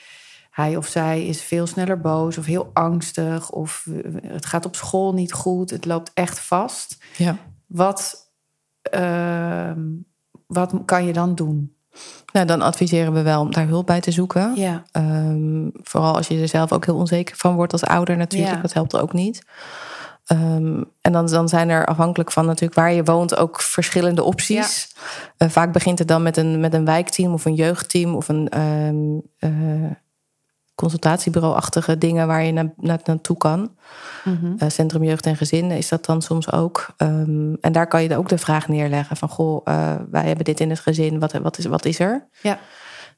hij 0.50 0.76
of 0.76 0.86
zij 0.86 1.26
is 1.26 1.42
veel 1.42 1.66
sneller 1.66 2.00
boos 2.00 2.38
of 2.38 2.44
heel 2.44 2.70
angstig. 2.72 3.50
Of 3.50 3.86
het 4.22 4.46
gaat 4.46 4.66
op 4.66 4.76
school 4.76 5.12
niet 5.12 5.32
goed. 5.32 5.70
Het 5.70 5.84
loopt 5.84 6.10
echt 6.14 6.40
vast. 6.40 7.04
Ja. 7.16 7.36
Wat, 7.66 8.32
uh, 8.94 9.72
wat 10.46 10.74
kan 10.84 11.06
je 11.06 11.12
dan 11.12 11.34
doen? 11.34 11.74
Nou, 12.32 12.46
dan 12.46 12.62
adviseren 12.62 13.12
we 13.12 13.22
wel 13.22 13.40
om 13.40 13.52
daar 13.52 13.66
hulp 13.66 13.86
bij 13.86 14.00
te 14.00 14.10
zoeken. 14.10 14.54
Ja. 14.54 14.82
Um, 14.92 15.70
vooral 15.74 16.16
als 16.16 16.28
je 16.28 16.40
er 16.40 16.48
zelf 16.48 16.72
ook 16.72 16.84
heel 16.84 16.96
onzeker 16.96 17.36
van 17.36 17.54
wordt 17.54 17.72
als 17.72 17.84
ouder 17.84 18.16
natuurlijk. 18.16 18.54
Ja. 18.54 18.60
Dat 18.60 18.72
helpt 18.72 18.96
ook 18.96 19.12
niet. 19.12 19.42
Um, 20.32 20.84
en 21.00 21.12
dan, 21.12 21.26
dan 21.26 21.48
zijn 21.48 21.68
er 21.68 21.86
afhankelijk 21.86 22.32
van 22.32 22.46
natuurlijk 22.46 22.74
waar 22.74 22.92
je 22.92 23.04
woont 23.04 23.36
ook 23.36 23.60
verschillende 23.60 24.22
opties. 24.22 24.88
Ja. 25.38 25.46
Uh, 25.46 25.52
vaak 25.52 25.72
begint 25.72 25.98
het 25.98 26.08
dan 26.08 26.22
met 26.22 26.36
een, 26.36 26.60
met 26.60 26.74
een 26.74 26.84
wijkteam 26.84 27.32
of 27.32 27.44
een 27.44 27.54
jeugdteam 27.54 28.14
of 28.14 28.28
een 28.28 28.60
um, 28.60 29.22
uh, 29.38 29.90
consultatiebureau-achtige 30.80 31.98
dingen 31.98 32.26
waar 32.26 32.44
je 32.44 32.52
na, 32.52 32.72
na, 32.76 32.98
naartoe 33.04 33.36
kan. 33.36 33.70
Mm 34.24 34.38
-hmm. 34.40 34.56
uh, 34.62 34.68
Centrum 34.68 35.04
Jeugd 35.04 35.26
en 35.26 35.36
Gezin 35.36 35.70
is 35.70 35.88
dat 35.88 36.04
dan 36.04 36.22
soms 36.22 36.52
ook. 36.52 36.86
Um, 36.96 37.56
en 37.60 37.72
daar 37.72 37.86
kan 37.86 38.02
je 38.02 38.16
ook 38.16 38.28
de 38.28 38.38
vraag 38.38 38.68
neerleggen 38.68 39.16
van 39.16 39.28
goh, 39.28 39.64
wij 40.10 40.26
hebben 40.26 40.44
dit 40.44 40.60
in 40.60 40.70
het 40.70 40.80
gezin, 40.80 41.18
wat, 41.18 41.32
wat, 41.32 41.58
is, 41.58 41.64
wat 41.64 41.84
is 41.84 41.98
er? 41.98 42.26
Ja. 42.42 42.58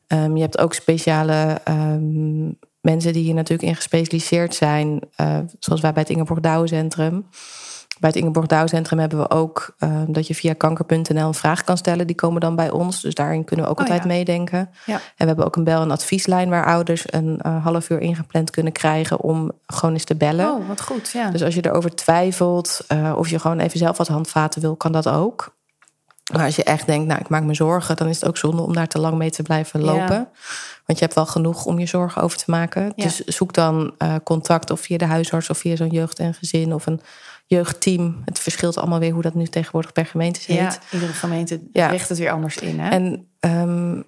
je 0.08 0.40
hebt 0.40 0.58
ook 0.58 0.74
speciale 0.74 1.60
mensen 2.82 3.12
die 3.12 3.22
hier 3.22 3.34
natuurlijk 3.34 3.68
in 3.68 3.76
gespecialiseerd 3.76 4.54
zijn, 4.54 5.00
uh, 5.20 5.38
zoals 5.58 5.80
wij 5.80 5.92
bij 5.92 6.02
het 6.02 6.10
Ingeborg 6.10 6.40
Douwen 6.40 6.68
Centrum. 6.68 7.26
Bij 8.00 8.10
het 8.10 8.18
Ingeborg 8.18 8.46
Douwen 8.46 8.68
Centrum 8.68 8.98
hebben 8.98 9.18
we 9.18 9.30
ook 9.30 9.74
uh, 9.78 10.02
dat 10.06 10.26
je 10.26 10.34
via 10.34 10.52
kanker.nl 10.52 11.26
een 11.26 11.34
vraag 11.34 11.64
kan 11.64 11.76
stellen. 11.76 12.06
Die 12.06 12.16
komen 12.16 12.40
dan 12.40 12.56
bij 12.56 12.70
ons. 12.70 13.00
Dus 13.00 13.14
daarin 13.14 13.44
kunnen 13.44 13.64
we 13.64 13.70
ook 13.70 13.78
oh, 13.78 13.84
altijd 13.84 14.04
meedenken. 14.04 14.70
Ja. 14.86 14.94
En 14.94 15.00
we 15.16 15.24
hebben 15.24 15.44
ook 15.44 15.56
een 15.56 15.64
bel- 15.64 15.80
en 15.80 15.90
advieslijn 15.90 16.48
waar 16.48 16.66
ouders 16.66 17.04
een 17.06 17.40
uh, 17.46 17.64
half 17.64 17.90
uur 17.90 18.00
ingepland 18.00 18.50
kunnen 18.50 18.72
krijgen 18.72 19.20
om 19.20 19.52
gewoon 19.66 19.94
eens 19.94 20.04
te 20.04 20.14
bellen. 20.14 20.50
Oh, 20.50 20.68
wat 20.68 20.80
goed. 20.80 21.10
Ja. 21.12 21.30
Dus 21.30 21.42
als 21.42 21.54
je 21.54 21.66
erover 21.66 21.94
twijfelt 21.94 22.86
of 23.16 23.28
je 23.28 23.38
gewoon 23.38 23.58
even 23.58 23.78
zelf 23.78 23.96
wat 23.96 24.08
handvaten 24.08 24.60
wil, 24.60 24.76
kan 24.76 24.92
dat 24.92 25.08
ook. 25.08 25.54
Maar 26.32 26.44
als 26.44 26.56
je 26.56 26.64
echt 26.64 26.86
denkt, 26.86 27.06
nou, 27.06 27.20
ik 27.20 27.28
maak 27.28 27.42
me 27.42 27.54
zorgen, 27.54 27.96
dan 27.96 28.08
is 28.08 28.20
het 28.20 28.28
ook 28.28 28.36
zonde 28.36 28.62
om 28.62 28.72
daar 28.72 28.88
te 28.88 28.98
lang 28.98 29.16
mee 29.16 29.30
te 29.30 29.42
blijven 29.42 29.80
lopen. 29.80 30.28
Want 30.86 30.98
je 30.98 31.04
hebt 31.04 31.14
wel 31.14 31.26
genoeg 31.26 31.64
om 31.64 31.78
je 31.78 31.86
zorgen 31.86 32.22
over 32.22 32.38
te 32.38 32.50
maken. 32.50 32.92
Dus 32.96 33.18
zoek 33.18 33.52
dan 33.52 33.94
uh, 33.98 34.14
contact 34.24 34.70
of 34.70 34.80
via 34.80 34.96
de 34.98 35.04
huisarts 35.04 35.50
of 35.50 35.58
via 35.58 35.76
zo'n 35.76 35.88
jeugd 35.88 36.18
en 36.18 36.34
gezin 36.34 36.74
of 36.74 36.86
een 36.86 37.00
jeugdteam. 37.46 38.22
Het 38.24 38.38
verschilt 38.38 38.76
allemaal 38.76 38.98
weer 38.98 39.12
hoe 39.12 39.22
dat 39.22 39.34
nu 39.34 39.46
tegenwoordig 39.46 39.92
per 39.92 40.06
gemeente 40.06 40.40
zit. 40.40 40.56
Ja, 40.56 40.78
iedere 40.92 41.12
gemeente 41.12 41.60
ja. 41.72 41.86
richt 41.86 42.08
het 42.08 42.18
weer 42.18 42.30
anders 42.30 42.56
in. 42.56 42.80
Hè? 42.80 42.90
En 42.90 43.28
um, 43.40 44.04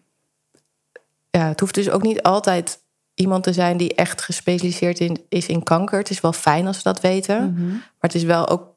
ja, 1.31 1.49
het 1.49 1.61
hoeft 1.61 1.75
dus 1.75 1.91
ook 1.91 2.03
niet 2.03 2.23
altijd 2.23 2.83
iemand 3.15 3.43
te 3.43 3.53
zijn 3.53 3.77
die 3.77 3.95
echt 3.95 4.23
gespecialiseerd 4.23 5.01
in, 5.01 5.25
is 5.29 5.47
in 5.47 5.63
kanker. 5.63 5.99
Het 5.99 6.11
is 6.11 6.21
wel 6.21 6.33
fijn 6.33 6.67
als 6.67 6.77
we 6.77 6.83
dat 6.83 7.01
weten. 7.01 7.53
Mhm. 7.53 7.69
Maar 7.69 7.83
het 8.01 8.15
is 8.15 8.23
wel 8.23 8.49
ook 8.49 8.74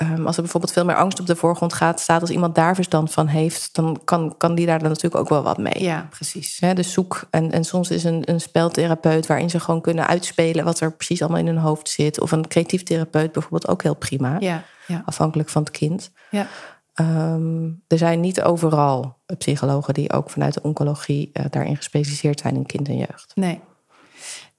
Ehm, 0.00 0.26
als 0.26 0.36
er 0.36 0.42
bijvoorbeeld 0.42 0.72
veel 0.72 0.84
meer 0.84 0.96
angst 0.96 1.20
op 1.20 1.26
de 1.26 1.36
voorgrond 1.36 1.72
gaat, 1.72 2.00
staat 2.00 2.20
als 2.20 2.30
iemand 2.30 2.54
daar 2.54 2.74
verstand 2.74 3.12
van 3.12 3.26
heeft, 3.26 3.74
dan 3.74 4.00
kan, 4.04 4.34
kan 4.36 4.54
die 4.54 4.66
daar 4.66 4.78
dan 4.78 4.88
natuurlijk 4.88 5.20
ook 5.22 5.28
wel 5.28 5.42
wat 5.42 5.58
mee. 5.58 5.82
Ja, 5.82 6.06
precies. 6.10 6.58
Ja, 6.58 6.74
dus 6.74 6.92
zoek. 6.92 7.26
En, 7.30 7.50
en 7.50 7.64
soms 7.64 7.90
is 7.90 8.04
een, 8.04 8.22
een 8.24 8.40
speltherapeut 8.40 9.26
waarin 9.26 9.50
ze 9.50 9.60
gewoon 9.60 9.80
kunnen 9.80 10.06
uitspelen 10.06 10.64
wat 10.64 10.80
er 10.80 10.92
precies 10.92 11.22
allemaal 11.22 11.40
in 11.40 11.46
hun 11.46 11.56
hoofd 11.56 11.88
zit. 11.88 12.20
Of 12.20 12.32
een 12.32 12.48
creatief 12.48 12.82
therapeut 12.82 13.32
bijvoorbeeld 13.32 13.68
ook 13.68 13.82
heel 13.82 13.94
prima. 13.94 14.36
Ja, 14.38 14.62
ja. 14.86 15.02
Afhankelijk 15.04 15.48
van 15.48 15.62
het 15.62 15.70
kind. 15.70 16.10
Ja. 16.30 16.46
Ehm, 16.94 17.64
er 17.86 17.98
zijn 17.98 18.20
niet 18.20 18.42
overal 18.42 19.18
psychologen 19.38 19.94
die 19.94 20.12
ook 20.12 20.30
vanuit 20.30 20.54
de 20.54 20.62
oncologie 20.62 21.30
uh, 21.32 21.44
daarin 21.50 21.76
gespecialiseerd 21.76 22.40
zijn 22.40 22.54
in 22.54 22.66
kind 22.66 22.88
en 22.88 22.96
jeugd. 22.96 23.32
Nee, 23.34 23.60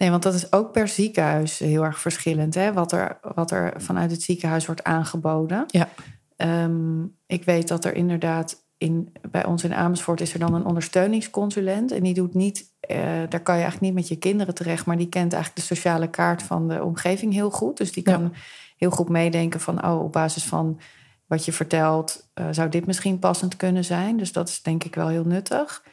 Nee, 0.02 0.10
want 0.10 0.24
dat 0.24 0.34
is 0.34 0.52
ook 0.52 0.72
per 0.72 0.88
ziekenhuis 0.88 1.60
heel 1.60 1.84
erg 1.84 2.00
verschillend, 2.00 2.56
hè? 2.56 2.74
Wat, 2.74 2.92
er, 2.92 3.18
wat 3.36 3.52
er 3.52 3.74
vanuit 3.78 4.12
het 4.12 4.22
ziekenhuis 4.22 4.66
wordt 4.66 4.84
aangeboden. 4.84 5.64
Ja. 5.68 5.90
Ehm, 6.36 7.04
ik 7.26 7.44
weet 7.44 7.68
dat 7.68 7.86
er 7.86 7.96
inderdaad 7.96 8.66
in, 8.78 9.14
bij 9.32 9.46
ons 9.46 9.64
in 9.64 9.74
Amersfoort 9.74 10.22
is 10.22 10.34
er 10.34 10.40
dan 10.40 10.54
een 10.54 10.66
ondersteuningsconsulent. 10.66 11.92
En 11.92 12.04
die 12.04 12.14
doet 12.14 12.34
niet, 12.34 12.74
uh, 12.92 12.98
daar 13.30 13.42
kan 13.42 13.56
je 13.56 13.62
eigenlijk 13.62 13.82
niet 13.82 13.94
met 13.94 14.08
je 14.08 14.18
kinderen 14.18 14.54
terecht, 14.54 14.86
maar 14.86 14.98
die 14.98 15.10
kent 15.10 15.34
eigenlijk 15.34 15.68
de 15.68 15.76
sociale 15.76 16.10
kaart 16.10 16.44
van 16.44 16.68
de 16.68 16.84
omgeving 16.84 17.34
heel 17.34 17.52
goed. 17.52 17.78
Dus 17.78 17.92
die 17.92 18.04
kan 18.04 18.34
heel 18.78 18.92
goed 18.92 19.10
meedenken 19.10 19.60
van, 19.60 19.86
oh, 19.86 20.04
op 20.04 20.12
basis 20.12 20.44
van 20.44 20.80
wat 21.26 21.46
je 21.46 21.54
vertelt, 21.54 22.30
uh, 22.40 22.46
zou 22.52 22.70
dit 22.70 22.86
misschien 22.86 23.20
passend 23.20 23.56
kunnen 23.56 23.86
zijn. 23.86 24.18
Dus 24.18 24.32
dat 24.32 24.50
is 24.50 24.62
denk 24.62 24.84
ik 24.84 24.96
wel 24.96 25.08
heel 25.08 25.26
nuttig. 25.26 25.84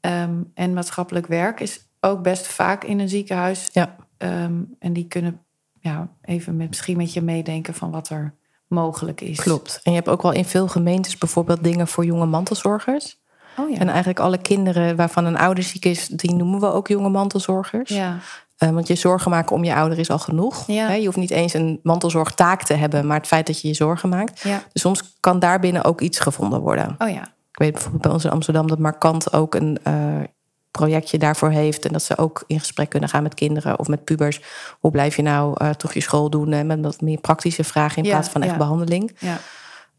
Um, 0.00 0.50
en 0.54 0.72
maatschappelijk 0.72 1.26
werk 1.26 1.60
is 1.60 1.92
ook 2.04 2.22
best 2.22 2.46
vaak 2.46 2.84
in 2.84 2.98
een 2.98 3.08
ziekenhuis. 3.08 3.68
Ja. 3.72 3.96
Ehm, 4.16 4.62
en 4.78 4.92
die 4.92 5.06
kunnen 5.06 5.40
ja, 5.80 6.08
even 6.22 6.56
met, 6.56 6.68
misschien 6.68 6.96
met 6.96 7.12
je 7.12 7.22
meedenken 7.22 7.74
van 7.74 7.90
wat 7.90 8.08
er 8.08 8.34
mogelijk 8.68 9.20
is. 9.20 9.40
Klopt. 9.40 9.80
En 9.82 9.90
je 9.90 9.96
hebt 9.96 10.08
ook 10.08 10.22
wel 10.22 10.32
in 10.32 10.44
veel 10.44 10.68
gemeentes 10.68 11.18
bijvoorbeeld 11.18 11.64
dingen 11.64 11.88
voor 11.88 12.04
jonge 12.04 12.26
mantelzorgers. 12.26 13.22
Oh 13.56 13.70
ja. 13.70 13.78
En 13.78 13.88
eigenlijk 13.88 14.18
alle 14.18 14.38
kinderen 14.38 14.96
waarvan 14.96 15.24
een 15.24 15.36
ouder 15.36 15.64
ziek 15.64 15.84
is, 15.84 16.06
die 16.06 16.34
noemen 16.34 16.60
we 16.60 16.72
ook 16.72 16.88
jonge 16.88 17.08
mantelzorgers. 17.08 17.90
Ja. 17.90 18.18
Uh, 18.58 18.70
want 18.70 18.86
je 18.86 18.94
zorgen 18.94 19.30
maken 19.30 19.56
om 19.56 19.64
je 19.64 19.74
ouder 19.74 19.98
is 19.98 20.10
al 20.10 20.18
genoeg. 20.18 20.66
Ja. 20.66 20.92
je 20.92 21.04
hoeft 21.04 21.16
niet 21.16 21.30
eens 21.30 21.54
een 21.54 21.80
mantelzorgtaak 21.82 22.62
te 22.62 22.74
hebben, 22.74 23.06
maar 23.06 23.16
het 23.16 23.26
feit 23.26 23.46
dat 23.46 23.60
je 23.60 23.68
je 23.68 23.74
zorgen 23.74 24.08
maakt. 24.08 24.40
Ja. 24.40 24.62
Dus 24.72 24.82
soms 24.82 25.16
kan 25.20 25.38
daarbinnen 25.38 25.84
ook 25.84 26.00
iets 26.00 26.18
gevonden 26.18 26.60
worden. 26.60 26.94
Oh 26.98 27.08
ja. 27.08 27.22
Ik 27.50 27.60
weet 27.60 27.72
bijvoorbeeld 27.72 28.02
bij 28.02 28.12
ons 28.12 28.24
in 28.24 28.30
Amsterdam 28.30 28.66
dat 28.66 28.78
Markant 28.78 29.32
ook 29.32 29.54
een 29.54 29.78
uh, 29.86 30.20
projectje 30.78 31.18
daarvoor 31.18 31.50
heeft. 31.50 31.84
En 31.84 31.92
dat 31.92 32.02
ze 32.02 32.18
ook 32.18 32.44
in 32.46 32.58
gesprek 32.58 32.88
kunnen 32.88 33.08
gaan 33.08 33.22
met 33.22 33.34
kinderen 33.34 33.78
of 33.78 33.88
met 33.88 34.04
pubers. 34.04 34.40
Hoe 34.80 34.90
blijf 34.90 35.16
je 35.16 35.22
nou 35.22 35.64
uh, 35.64 35.70
toch 35.70 35.92
je 35.92 36.00
school 36.00 36.30
doen? 36.30 36.52
En 36.52 36.66
met 36.66 36.80
wat 36.80 37.00
meer 37.00 37.20
praktische 37.20 37.64
vragen 37.64 38.02
in 38.02 38.10
plaats 38.10 38.28
van 38.28 38.42
echt 38.42 38.56
behandeling. 38.56 39.16
Ja. 39.18 39.38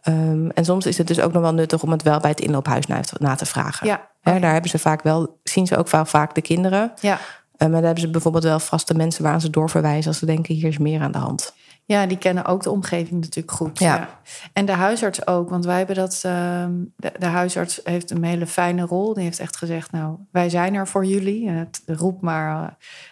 Um, 0.07 0.51
en 0.51 0.65
soms 0.65 0.85
is 0.85 0.97
het 0.97 1.07
dus 1.07 1.19
ook 1.19 1.33
nog 1.33 1.41
wel 1.41 1.53
nuttig 1.53 1.83
om 1.83 1.91
het 1.91 2.03
wel 2.03 2.19
bij 2.19 2.29
het 2.29 2.39
inloophuis 2.39 2.85
na, 2.85 2.99
na 3.17 3.35
te 3.35 3.45
vragen. 3.45 3.87
Ja. 3.87 4.07
He, 4.21 4.39
daar 4.39 4.51
hebben 4.51 4.69
ze 4.69 4.79
vaak 4.79 5.03
wel, 5.03 5.39
zien 5.43 5.67
ze 5.67 5.77
ook 5.77 5.89
wel 5.89 6.05
vaak 6.05 6.35
de 6.35 6.41
kinderen. 6.41 6.91
Ja. 7.01 7.19
Maar 7.57 7.69
daar 7.69 7.81
hebben 7.81 8.01
ze 8.01 8.09
bijvoorbeeld 8.09 8.43
wel 8.43 8.59
vaste 8.59 8.93
mensen 8.93 9.23
waar 9.23 9.41
ze 9.41 9.49
doorverwijzen 9.49 10.07
als 10.07 10.17
ze 10.19 10.25
denken 10.25 10.55
hier 10.55 10.67
is 10.67 10.77
meer 10.77 11.01
aan 11.01 11.11
de 11.11 11.17
hand. 11.17 11.53
Ja, 11.87 12.05
die 12.05 12.17
kennen 12.17 12.45
ook 12.45 12.63
de 12.63 12.71
omgeving 12.71 13.21
natuurlijk 13.21 13.55
goed. 13.55 13.79
Ja. 13.79 14.09
En 14.53 14.65
de 14.65 14.71
huisarts 14.71 15.27
ook, 15.27 15.49
want 15.49 15.65
wij 15.65 15.77
hebben 15.77 15.95
dat. 15.95 16.23
Uh, 16.25 16.65
de, 16.95 17.11
de, 17.19 17.25
huisarts 17.25 17.79
heeft 17.83 18.11
een 18.11 18.23
hele 18.23 18.47
fijne 18.47 18.81
rol. 18.81 19.13
Die 19.13 19.23
heeft 19.23 19.39
echt 19.39 19.57
gezegd: 19.57 19.91
Nou, 19.91 20.17
wij 20.31 20.49
zijn 20.49 20.73
er 20.73 20.87
voor 20.87 21.05
jullie. 21.05 21.49
Het, 21.49 21.81
roep 21.85 22.21
maar 22.21 22.63
uh, 22.63 22.67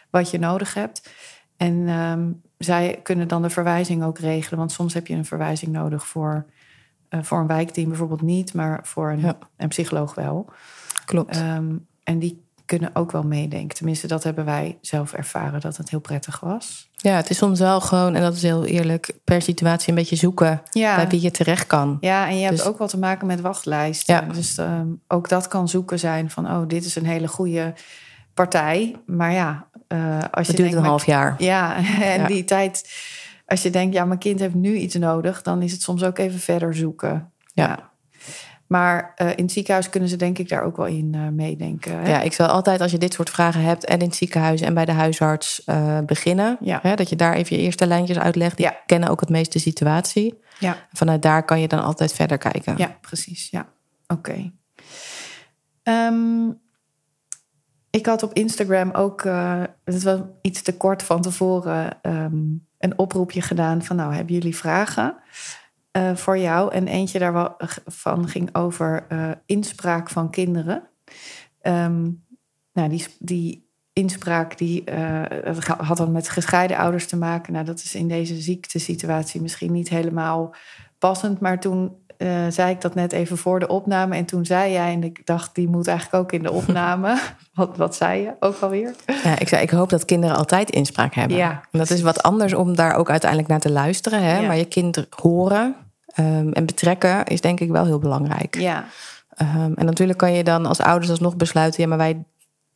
wat 0.09 0.31
je 0.31 0.39
nodig 0.39 0.73
hebt. 0.73 1.09
En 1.57 1.89
um, 1.89 2.41
zij 2.57 2.99
kunnen 3.03 3.27
dan 3.27 3.41
de 3.41 3.49
verwijzing 3.49 4.03
ook 4.03 4.19
regelen. 4.19 4.59
Want 4.59 4.71
soms 4.71 4.93
heb 4.93 5.07
je 5.07 5.15
een 5.15 5.25
verwijzing 5.25 5.71
nodig 5.71 6.07
voor, 6.07 6.45
uh, 7.09 7.23
voor 7.23 7.39
een 7.39 7.47
wijkteam 7.47 7.87
bijvoorbeeld 7.87 8.21
niet, 8.21 8.53
maar 8.53 8.79
voor 8.83 9.11
een, 9.11 9.19
ja. 9.19 9.37
een 9.57 9.67
psycholoog 9.67 10.15
wel. 10.15 10.49
Klopt. 11.05 11.37
Um, 11.37 11.87
en 12.03 12.19
die 12.19 12.42
kunnen 12.77 12.95
ook 13.01 13.11
wel 13.11 13.23
meedenken. 13.23 13.75
Tenminste, 13.75 14.07
dat 14.07 14.23
hebben 14.23 14.45
wij 14.45 14.77
zelf 14.81 15.13
ervaren 15.13 15.59
dat 15.61 15.77
het 15.77 15.89
heel 15.89 15.99
prettig 15.99 16.39
was. 16.39 16.89
Ja, 16.95 17.15
het 17.15 17.29
is 17.29 17.37
soms 17.37 17.59
wel 17.59 17.81
gewoon, 17.81 18.15
en 18.15 18.21
dat 18.21 18.35
is 18.35 18.41
heel 18.41 18.65
eerlijk, 18.65 19.11
per 19.23 19.41
situatie 19.41 19.89
een 19.89 19.95
beetje 19.95 20.15
zoeken 20.15 20.61
ja. 20.71 20.95
bij 20.95 21.07
wie 21.07 21.21
je 21.21 21.31
terecht 21.31 21.67
kan. 21.67 21.97
Ja, 21.99 22.27
en 22.27 22.37
je 22.37 22.43
hebt 22.45 22.57
dus- 22.57 22.65
ook 22.65 22.77
wat 22.77 22.89
te 22.89 22.99
maken 22.99 23.27
met 23.27 23.41
wachtlijsten. 23.41 24.15
Ja. 24.15 24.33
Dus 24.33 24.57
um, 24.57 25.01
ook 25.07 25.29
dat 25.29 25.47
kan 25.47 25.69
zoeken 25.69 25.99
zijn 25.99 26.29
van, 26.29 26.45
oh, 26.45 26.67
dit 26.67 26.85
is 26.85 26.95
een 26.95 27.05
hele 27.05 27.27
goede 27.27 27.73
partij. 28.33 28.95
Maar 29.05 29.31
ja, 29.31 29.67
uh, 29.87 30.17
als 30.31 30.47
je 30.47 30.53
duurt 30.53 30.73
een 30.73 30.83
half 30.83 31.05
jaar. 31.05 31.35
Ja, 31.37 31.75
en 32.13 32.19
ja. 32.19 32.27
die 32.27 32.43
tijd, 32.43 32.89
als 33.45 33.61
je 33.61 33.69
denkt, 33.69 33.93
ja, 33.93 34.05
mijn 34.05 34.19
kind 34.19 34.39
heeft 34.39 34.53
nu 34.53 34.75
iets 34.75 34.95
nodig, 34.95 35.41
dan 35.41 35.61
is 35.61 35.71
het 35.71 35.81
soms 35.81 36.03
ook 36.03 36.17
even 36.17 36.39
verder 36.39 36.75
zoeken. 36.75 37.31
ja. 37.53 37.91
Maar 38.67 39.13
uh, 39.21 39.29
in 39.29 39.43
het 39.43 39.51
ziekenhuis 39.51 39.89
kunnen 39.89 40.09
ze 40.09 40.15
denk 40.15 40.37
ik 40.37 40.49
daar 40.49 40.63
ook 40.63 40.77
wel 40.77 40.85
in 40.85 41.13
uh, 41.15 41.27
meedenken. 41.27 41.99
Hè? 41.99 42.09
Ja, 42.09 42.21
ik 42.21 42.33
zal 42.33 42.47
altijd 42.47 42.81
als 42.81 42.91
je 42.91 42.97
dit 42.97 43.13
soort 43.13 43.29
vragen 43.29 43.61
hebt 43.61 43.85
en 43.85 43.99
in 43.99 44.05
het 44.05 44.15
ziekenhuis 44.15 44.61
en 44.61 44.73
bij 44.73 44.85
de 44.85 44.91
huisarts 44.91 45.61
uh, 45.65 45.99
beginnen. 45.99 46.57
Ja. 46.59 46.79
Hè, 46.81 46.95
dat 46.95 47.09
je 47.09 47.15
daar 47.15 47.33
even 47.33 47.55
je 47.55 47.61
eerste 47.61 47.87
lijntjes 47.87 48.19
uitlegt. 48.19 48.57
Die 48.57 48.65
ja. 48.65 48.75
kennen 48.85 49.09
ook 49.09 49.19
het 49.19 49.29
meeste 49.29 49.59
situatie. 49.59 50.39
Ja. 50.59 50.87
Vanuit 50.91 51.21
daar 51.21 51.45
kan 51.45 51.59
je 51.59 51.67
dan 51.67 51.83
altijd 51.83 52.13
verder 52.13 52.37
kijken. 52.37 52.77
Ja, 52.77 52.97
precies. 53.01 53.49
Ja, 53.49 53.67
oké. 54.07 54.29
Okay. 54.29 54.53
Um, 55.83 56.49
ehm, 56.49 56.51
ik 57.89 58.05
had 58.05 58.23
op 58.23 58.33
Instagram 58.33 58.91
ook, 58.91 59.23
het 59.83 60.03
was 60.03 60.19
iets 60.41 60.61
te 60.61 60.77
kort 60.77 61.03
van 61.03 61.21
tevoren, 61.21 61.97
um, 62.01 62.67
een 62.77 62.97
oproepje 62.97 63.41
gedaan 63.41 63.83
van 63.83 63.95
nou, 63.95 64.13
hebben 64.13 64.33
jullie 64.33 64.55
vragen? 64.55 65.15
Uh, 65.97 66.15
voor 66.15 66.37
jou. 66.37 66.73
En 66.73 66.87
eentje 66.87 67.19
daarvan 67.19 68.27
ging 68.27 68.55
over 68.55 69.05
uh, 69.09 69.31
inspraak 69.45 70.09
van 70.09 70.29
kinderen. 70.29 70.89
Um, 71.61 72.25
nou, 72.73 72.89
die, 72.89 73.05
die 73.19 73.71
inspraak 73.93 74.57
die, 74.57 74.91
uh, 74.91 75.21
had 75.77 75.97
dan 75.97 76.11
met 76.11 76.29
gescheiden 76.29 76.77
ouders 76.77 77.07
te 77.07 77.17
maken. 77.17 77.53
Nou, 77.53 77.65
dat 77.65 77.79
is 77.79 77.95
in 77.95 78.07
deze 78.07 78.35
ziektesituatie 78.35 79.41
misschien 79.41 79.71
niet 79.71 79.89
helemaal 79.89 80.55
passend. 80.97 81.39
Maar 81.39 81.59
toen 81.59 82.02
zei 82.49 82.71
ik 82.71 82.81
dat 82.81 82.95
net 82.95 83.11
even 83.11 83.37
voor 83.37 83.59
de 83.59 83.67
opname. 83.67 84.15
En 84.15 84.25
toen 84.25 84.45
zei 84.45 84.71
jij, 84.71 84.93
en 84.93 85.03
ik 85.03 85.25
dacht, 85.25 85.55
die 85.55 85.67
moet 85.67 85.87
eigenlijk 85.87 86.23
ook 86.23 86.31
in 86.31 86.43
de 86.43 86.51
opname. 86.51 87.19
wat, 87.53 87.77
wat 87.77 87.95
zei 87.95 88.21
je 88.21 88.31
ook 88.39 88.59
alweer? 88.59 88.95
Ja, 89.23 89.39
ik 89.39 89.47
zei, 89.47 89.61
ik 89.61 89.69
hoop 89.69 89.89
dat 89.89 90.05
kinderen 90.05 90.35
altijd 90.35 90.69
inspraak 90.69 91.13
hebben. 91.13 91.37
Ja, 91.37 91.61
en 91.71 91.79
dat 91.79 91.89
is 91.89 92.01
wat 92.01 92.23
anders 92.23 92.53
om 92.53 92.75
daar 92.75 92.95
ook 92.95 93.09
uiteindelijk 93.09 93.49
naar 93.49 93.59
te 93.59 93.71
luisteren. 93.71 94.23
Hè? 94.23 94.39
Ja. 94.39 94.47
Maar 94.47 94.57
je 94.57 94.65
kind 94.65 95.05
horen 95.09 95.75
Um, 96.19 96.53
en 96.53 96.65
betrekken 96.65 97.25
is 97.25 97.41
denk 97.41 97.59
ik 97.59 97.69
wel 97.69 97.85
heel 97.85 97.99
belangrijk. 97.99 98.55
Ja. 98.55 98.85
Um, 99.41 99.73
en 99.73 99.85
natuurlijk 99.85 100.17
kan 100.17 100.33
je 100.33 100.43
dan 100.43 100.65
als 100.65 100.79
ouders 100.79 101.09
alsnog 101.09 101.35
besluiten, 101.35 101.81
ja, 101.81 101.87
maar 101.87 101.97
wij 101.97 102.23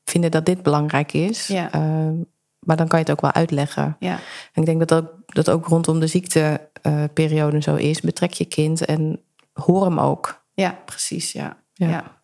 vinden 0.04 0.32
dat 0.32 0.46
dit 0.46 0.64
belangrijk 0.64 1.14
is. 1.14 1.48
Ja. 1.48 1.76
Um, 1.76 2.26
maar 2.60 2.78
dan 2.78 2.88
kan 2.88 3.00
je 3.00 3.06
het 3.06 3.14
ook 3.14 3.22
wel 3.22 3.34
uitleggen. 3.34 3.96
Ja. 4.00 4.20
En 4.54 4.62
ik 4.62 4.66
denk 4.66 4.88
dat 4.88 4.94
ook, 4.94 5.14
dat 5.26 5.50
ook 5.50 5.68
rondom 5.68 6.00
de 6.00 6.08
ziekteperiode 6.08 7.56
uh, 7.56 7.62
zo 7.62 7.76
is. 7.76 8.02
Betrek 8.02 8.34
je 8.34 8.46
kind 8.46 8.86
en 8.86 9.20
hoor 9.60 9.86
hem 9.86 10.00
ook. 10.00 10.46
Ja, 10.54 10.80
precies. 10.86 11.32
Ja. 11.32 11.58
ja. 11.74 11.88
ja. 11.88 12.16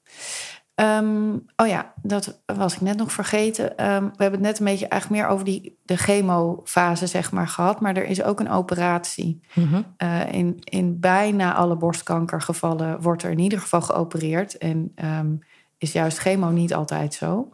Um, 0.76 1.46
oh 1.56 1.68
ja, 1.68 1.94
dat 2.02 2.42
was 2.46 2.74
ik 2.74 2.82
net 2.82 2.98
nog 2.98 3.12
vergeten. 3.12 3.66
Um, 3.66 4.04
we 4.16 4.24
hebben 4.24 4.40
het 4.40 4.50
net 4.50 4.60
een 4.60 4.66
beetje 4.66 4.88
eigenlijk 4.88 5.22
meer 5.22 5.32
over 5.32 5.46
die, 5.46 5.80
de 5.84 5.98
chemofase 5.98 7.08
zeg 7.08 7.32
maar, 7.32 7.48
gehad. 7.48 7.82
Maar 7.82 7.96
er 7.96 8.06
is 8.06 8.24
ook 8.24 8.40
een 8.40 8.50
operatie. 8.50 9.42
Mm 9.54 9.68
-hmm. 9.68 9.96
uh, 9.98 10.34
in, 10.34 10.58
in 10.64 11.00
bijna 11.00 11.54
alle 11.54 11.76
borstkankergevallen 11.76 13.02
wordt 13.02 13.24
er 13.24 13.32
in 13.32 13.40
ieder 13.40 13.60
geval 13.60 13.82
geopereerd. 13.82 14.58
En 14.58 14.92
um, 15.04 15.40
is 15.78 15.92
juist 15.92 16.18
chemo 16.18 16.50
niet 16.50 16.74
altijd 16.74 17.14
zo. 17.14 17.50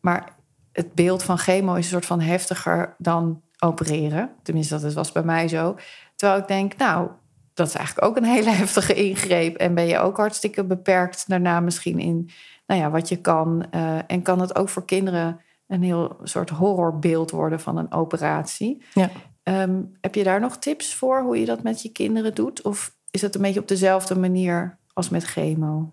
maar 0.00 0.36
het 0.72 0.94
beeld 0.94 1.22
van 1.22 1.38
chemo 1.38 1.74
is 1.74 1.84
een 1.84 1.90
soort 1.90 2.06
van 2.06 2.20
heftiger 2.20 2.94
dan 2.98 3.42
opereren. 3.58 4.30
Tenminste, 4.42 4.80
dat 4.80 4.92
was 4.92 5.12
bij 5.12 5.22
mij 5.22 5.48
zo. 5.48 5.76
Terwijl 6.16 6.40
ik 6.40 6.48
denk, 6.48 6.76
nou, 6.76 7.10
dat 7.54 7.66
is 7.66 7.74
eigenlijk 7.74 8.06
ook 8.06 8.16
een 8.16 8.24
hele 8.24 8.50
heftige 8.62 8.94
ingreep. 8.94 9.56
En 9.56 9.74
ben 9.74 9.86
je 9.86 9.98
ook 9.98 10.16
hartstikke 10.16 10.64
beperkt 10.64 11.28
daarna 11.28 11.60
misschien 11.60 11.98
in 11.98 12.30
nou 12.66 12.80
ja, 12.80 12.90
wat 12.90 13.08
je 13.08 13.16
kan. 13.16 13.66
Uh, 13.74 13.98
en 14.06 14.22
kan 14.22 14.40
het 14.40 14.56
ook 14.56 14.68
voor 14.68 14.84
kinderen 14.84 15.40
een 15.66 15.82
heel 15.82 16.16
soort 16.22 16.50
horrorbeeld 16.50 17.30
worden 17.30 17.60
van 17.60 17.76
een 17.76 17.92
operatie. 17.92 18.82
Ja. 18.94 19.10
Um, 19.42 19.96
heb 20.00 20.14
je 20.14 20.24
daar 20.24 20.40
nog 20.40 20.56
tips 20.56 20.94
voor 20.94 21.22
hoe 21.22 21.40
je 21.40 21.46
dat 21.46 21.62
met 21.62 21.82
je 21.82 21.88
kinderen 21.88 22.34
doet? 22.34 22.62
Of 22.62 22.94
is 23.10 23.20
dat 23.20 23.34
een 23.34 23.42
beetje 23.42 23.60
op 23.60 23.68
dezelfde 23.68 24.18
manier 24.18 24.78
als 24.92 25.08
met 25.08 25.24
chemo? 25.24 25.92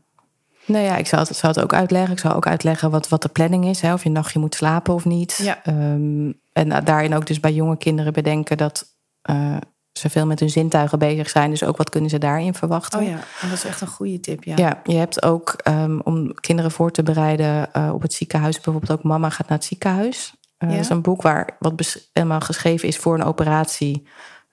Nou 0.66 0.84
ja, 0.86 0.98
ik 0.98 1.08
zou 1.08 1.26
het, 1.28 1.42
het 1.42 1.60
ook 1.60 1.74
uitleggen. 1.74 2.12
Ik 2.12 2.20
zou 2.20 2.36
ook 2.36 2.48
uitleggen 2.48 2.92
wat, 2.92 3.10
wat 3.10 3.22
de 3.22 3.30
planning 3.30 3.66
is. 3.66 3.82
Hè, 3.82 3.94
of 3.94 4.02
je 4.02 4.08
een 4.08 4.16
nachtje 4.16 4.40
moet 4.40 4.56
slapen 4.56 4.94
of 4.94 5.06
niet. 5.06 5.40
Ja. 5.42 5.62
Um, 5.68 6.40
en 6.54 6.84
daarin 6.84 7.14
ook 7.14 7.28
dus 7.28 7.40
bij 7.40 7.54
jonge 7.54 7.78
kinderen 7.78 8.14
bedenken 8.14 8.58
dat 8.58 8.86
uh, 9.30 9.58
ze 10.02 10.10
veel 10.10 10.26
met 10.26 10.40
hun 10.40 10.50
zintuigen 10.50 11.00
bezig 11.00 11.30
zijn. 11.30 11.50
Dus 11.50 11.64
ook 11.64 11.78
wat 11.78 11.90
kunnen 11.90 12.10
ze 12.10 12.18
daarin 12.18 12.54
verwachten. 12.54 13.00
Oh 13.00 13.06
ja, 13.06 13.20
dat 13.42 13.52
is 13.52 13.66
echt 13.66 13.82
een 13.82 13.88
goede 13.88 14.20
tip. 14.20 14.44
Ja, 14.44 14.54
ja 14.58 14.82
je 14.84 14.96
hebt 14.96 15.24
ook 15.24 15.56
um, 15.68 16.02
om 16.04 16.34
kinderen 16.34 16.72
voor 16.72 16.92
te 16.92 17.04
bereiden 17.04 17.70
uh, 17.78 17.94
op 17.94 18.02
het 18.02 18.14
ziekenhuis. 18.14 18.56
Bijvoorbeeld 18.56 18.92
ook 18.92 19.04
Mama 19.04 19.30
gaat 19.30 19.48
naar 19.48 19.58
het 19.58 19.68
ziekenhuis. 19.68 20.34
Uh, 20.60 20.70
ja. 20.70 20.76
Dat 20.76 20.84
is 20.84 20.90
een 20.90 21.02
boek 21.02 21.22
waar 21.22 21.56
wat 21.60 22.08
helemaal 22.14 22.40
geschreven 22.40 22.88
is 22.88 22.98
voor 22.98 23.14
een 23.14 23.24
operatie. 23.24 24.08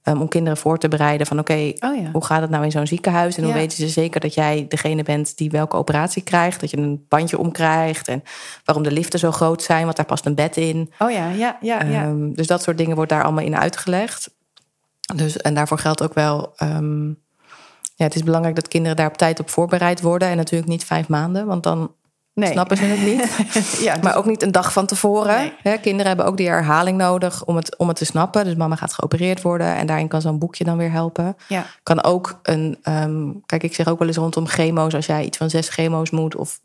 Um, 0.05 0.21
om 0.21 0.29
kinderen 0.29 0.59
voor 0.59 0.79
te 0.79 0.89
bereiden 0.89 1.27
van 1.27 1.39
oké, 1.39 1.53
okay, 1.53 1.91
oh 1.91 2.03
ja. 2.03 2.11
hoe 2.13 2.25
gaat 2.25 2.41
het 2.41 2.51
nou 2.51 2.65
in 2.65 2.71
zo'n 2.71 2.87
ziekenhuis? 2.87 3.37
En 3.37 3.43
hoe 3.43 3.53
ja. 3.53 3.59
weten 3.59 3.79
ze 3.79 3.89
zeker 3.89 4.21
dat 4.21 4.35
jij 4.35 4.67
degene 4.69 5.03
bent 5.03 5.37
die 5.37 5.51
welke 5.51 5.77
operatie 5.77 6.23
krijgt? 6.23 6.61
Dat 6.61 6.71
je 6.71 6.77
een 6.77 7.05
bandje 7.09 7.39
omkrijgt 7.39 8.09
en 8.09 8.23
waarom 8.65 8.85
de 8.85 8.93
liften 8.93 9.19
zo 9.19 9.31
groot 9.31 9.63
zijn, 9.63 9.85
want 9.85 9.97
daar 9.97 10.07
past 10.07 10.27
een 10.27 10.35
bed 10.35 10.57
in. 10.57 10.93
Oh 10.99 11.11
ja, 11.11 11.31
ja, 11.31 11.59
ja. 11.61 11.83
ja. 11.83 12.07
Um, 12.07 12.35
dus 12.35 12.47
dat 12.47 12.63
soort 12.63 12.79
dingen 12.79 12.97
wordt 12.97 13.11
daar 13.11 13.23
allemaal 13.23 13.45
in 13.45 13.57
uitgelegd. 13.57 14.31
Dus, 15.15 15.37
en 15.37 15.55
daarvoor 15.55 15.79
geldt 15.79 16.03
ook 16.03 16.15
wel. 16.15 16.55
Um, 16.63 17.19
ja, 17.95 18.05
het 18.05 18.15
is 18.15 18.23
belangrijk 18.23 18.55
dat 18.55 18.69
kinderen 18.69 18.97
daar 18.97 19.07
op 19.07 19.17
tijd 19.17 19.41
op 19.41 19.51
voorbereid 19.51 20.01
worden. 20.01 20.29
En 20.29 20.37
natuurlijk 20.37 20.71
niet 20.71 20.85
vijf 20.85 21.09
maanden, 21.09 21.47
want 21.47 21.63
dan 21.63 21.93
nee. 22.35 22.53
snappen 22.53 22.77
ze 22.77 22.85
het 22.85 23.01
niet. 23.01 23.21
ja, 23.87 23.95
dus... 23.95 24.03
Maar 24.03 24.17
ook 24.17 24.25
niet 24.25 24.43
een 24.43 24.53
dag 24.53 24.73
van 24.73 24.87
tevoren. 24.87 25.53
Nee. 25.63 25.79
kinderen 25.81 26.07
hebben 26.07 26.27
ook 26.27 26.37
die 26.37 26.49
herhaling 26.49 26.99
nodig 26.99 27.45
om 27.45 27.57
het, 27.57 27.77
om 27.77 27.89
het 27.89 27.97
te 27.97 28.05
snappen. 28.05 28.45
Dus 28.45 28.55
mama 28.55 28.77
gaat 28.77 28.95
geopereerd 28.95 29.43
worden 29.43 29.77
en 29.77 29.87
daarin 29.87 30.09
kan 30.09 30.21
zo'n 30.21 30.39
boekje 30.39 30.65
dan 30.65 30.77
weer 30.77 30.91
helpen. 30.91 31.37
Ja. 31.49 31.67
Kan 31.83 32.05
ook 32.05 32.39
een. 32.43 32.79
Um, 32.83 33.43
kijk, 33.47 33.63
ik 33.63 33.75
zeg 33.75 33.89
ook 33.89 33.99
wel 33.99 34.09
eens 34.09 34.17
rondom 34.17 34.47
chemo's. 34.47 34.95
Als 34.95 35.07
jij 35.07 35.25
iets 35.25 35.39
van 35.39 35.51
zes 35.51 35.69
chemo's 35.69 36.11
moet 36.11 36.37
of 36.37 36.61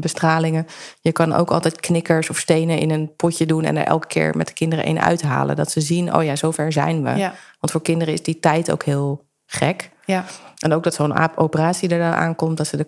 bestralingen. 0.00 0.66
Je 1.00 1.12
kan 1.12 1.32
ook 1.32 1.50
altijd 1.50 1.80
knikkers 1.80 2.30
of 2.30 2.38
stenen 2.38 2.78
in 2.78 2.90
een 2.90 3.16
potje 3.16 3.46
doen 3.46 3.64
en 3.64 3.76
er 3.76 3.86
elke 3.86 4.06
keer 4.06 4.36
met 4.36 4.46
de 4.46 4.52
kinderen 4.52 4.88
een 4.88 5.00
uithalen. 5.00 5.56
Dat 5.56 5.70
ze 5.70 5.80
zien, 5.80 6.14
oh 6.14 6.24
ja, 6.24 6.36
zover 6.36 6.72
zijn 6.72 7.02
we. 7.02 7.10
Ja. 7.10 7.34
Want 7.60 7.72
voor 7.72 7.82
kinderen 7.82 8.14
is 8.14 8.22
die 8.22 8.40
tijd 8.40 8.70
ook 8.70 8.84
heel 8.84 9.24
gek. 9.46 9.90
Ja. 10.04 10.24
En 10.58 10.72
ook 10.72 10.82
dat 10.82 10.94
zo'n 10.94 11.36
operatie 11.36 11.88
er 11.88 11.98
dan 11.98 12.12
aankomt, 12.12 12.56
dat 12.56 12.66
ze 12.66 12.76
de 12.76 12.86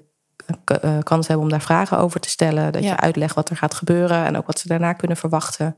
uh, 0.84 0.98
kans 1.02 1.26
hebben 1.26 1.44
om 1.44 1.50
daar 1.50 1.60
vragen 1.60 1.98
over 1.98 2.20
te 2.20 2.28
stellen. 2.28 2.72
Dat 2.72 2.82
ja. 2.82 2.88
je 2.88 2.96
uitlegt 2.96 3.34
wat 3.34 3.50
er 3.50 3.56
gaat 3.56 3.74
gebeuren 3.74 4.24
en 4.24 4.36
ook 4.36 4.46
wat 4.46 4.58
ze 4.58 4.68
daarna 4.68 4.92
kunnen 4.92 5.16
verwachten. 5.16 5.76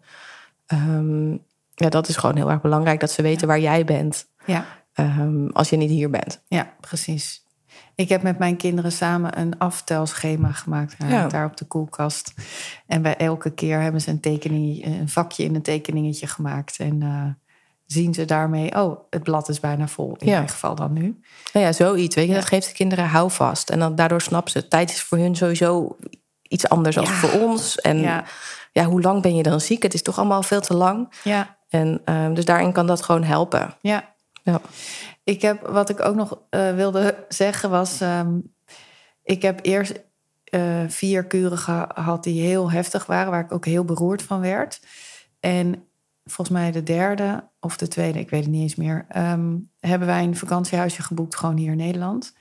Um, 0.73 1.45
ja, 1.75 1.89
dat 1.89 2.09
is 2.09 2.17
gewoon 2.17 2.37
heel 2.37 2.51
erg 2.51 2.61
belangrijk 2.61 3.01
dat 3.01 3.11
ze 3.11 3.23
weten 3.23 3.47
waar 3.47 3.61
jij 3.61 3.85
bent. 3.85 4.27
Ja. 4.45 4.65
Um, 4.95 5.51
als 5.53 5.71
je 5.71 5.77
niet 5.77 5.91
hier 5.91 6.11
bent. 6.11 6.43
Ja, 6.49 6.73
precies. 6.81 7.45
Ik 8.01 8.09
heb 8.09 8.23
met 8.23 8.39
mijn 8.39 8.57
kinderen 8.57 8.93
samen 8.93 9.39
een 9.39 9.59
aftelschema 9.59 10.53
gemaakt 10.53 10.97
ja. 11.09 11.29
daar 11.29 11.45
op 11.45 11.57
de 11.57 11.65
koelkast. 11.65 12.35
En 12.87 13.03
bij 13.03 13.17
elke 13.17 13.51
keer 13.51 13.81
hebben 13.81 14.01
ze 14.01 14.11
een 14.11 14.21
tekening, 14.21 14.85
een 14.85 15.09
vakje 15.09 15.45
in 15.45 15.55
een 15.55 15.63
tekeningetje 15.63 16.27
gemaakt. 16.27 16.79
En 16.79 17.01
uh, 17.01 17.25
zien 17.87 18.15
ze 18.15 18.25
daarmee, 18.25 18.77
oh, 18.77 19.01
het 19.11 19.23
blad 19.23 19.49
is 19.49 19.61
bijna 19.61 19.89
vol. 19.89 20.17
In 20.19 20.27
ja. 20.27 20.37
mijn 20.37 20.49
geval 20.49 20.75
dan 20.75 20.93
nu. 20.93 21.21
Nou 21.53 21.67
ja, 21.67 21.73
zoiets. 21.73 22.15
Weet 22.15 22.29
je, 22.29 22.35
dat 22.35 22.45
geeft 22.45 22.69
de 22.69 22.75
kinderen 22.75 23.05
houvast. 23.05 23.71
En 23.71 23.79
dan 23.79 23.95
daardoor 23.95 24.21
snappen 24.21 24.53
ze, 24.53 24.69
tijd 24.69 24.91
is 24.91 25.03
voor 25.03 25.19
hun 25.19 25.37
sowieso 25.37 25.97
iets 26.43 26.69
anders 26.69 26.97
dan 26.97 27.07
voor 27.07 27.41
ons. 27.41 27.81
En 27.81 28.01
ja. 28.01 28.25
ja. 28.73 28.85
hoe 28.85 29.03
lang 29.03 29.23
ben 29.23 29.35
je 29.35 29.43
dan 29.43 29.61
ziek? 29.61 29.83
Het 29.83 29.95
is 29.95 30.03
toch 30.03 30.19
allemaal 30.19 30.43
veel 30.43 30.61
te 30.61 30.75
lang. 30.75 31.13
Ja. 31.25 31.57
En 31.69 32.03
um, 32.05 32.35
dus 32.35 32.45
daarin 32.45 32.73
kan 32.73 32.87
dat 32.87 33.03
gewoon 33.03 33.23
helpen. 33.23 33.75
Ja. 33.81 34.15
ja. 34.43 34.61
Ik 35.25 35.43
heb, 35.43 35.67
wat 35.67 35.89
ik 35.89 36.01
ook 36.01 36.15
nog 36.15 36.43
uh, 36.51 36.75
wilde 36.75 37.25
zeggen 37.29 37.71
was... 37.71 38.01
Um, 38.01 38.55
ik 39.23 39.43
heb 39.43 39.59
eerst 39.63 40.05
uh, 40.55 40.85
vier 40.89 41.25
kuren 41.25 41.59
gehad 41.59 42.25
die 42.25 42.43
heel 42.43 42.71
heftig 42.71 43.07
waren... 43.07 43.31
waar 43.31 43.45
ik 43.45 43.53
ook 43.53 43.65
heel 43.65 43.85
beroerd 43.85 44.23
van 44.23 44.41
werd. 44.41 44.81
En 45.41 45.89
volgens 46.25 46.59
mij 46.59 46.71
de 46.71 46.83
derde 46.83 47.49
of 47.61 47.77
de 47.77 47.89
tweede, 47.89 48.19
ik 48.19 48.31
weet 48.31 48.43
het 48.43 48.51
niet 48.51 48.63
eens 48.63 48.75
meer... 48.75 49.07
Um, 49.17 49.71
hebben 49.81 50.09
wij 50.09 50.23
een 50.23 50.37
vakantiehuisje 50.37 51.03
geboekt 51.03 51.37
gewoon 51.37 51.57
hier 51.57 51.71
in 51.71 51.77
Nederland. 51.77 52.35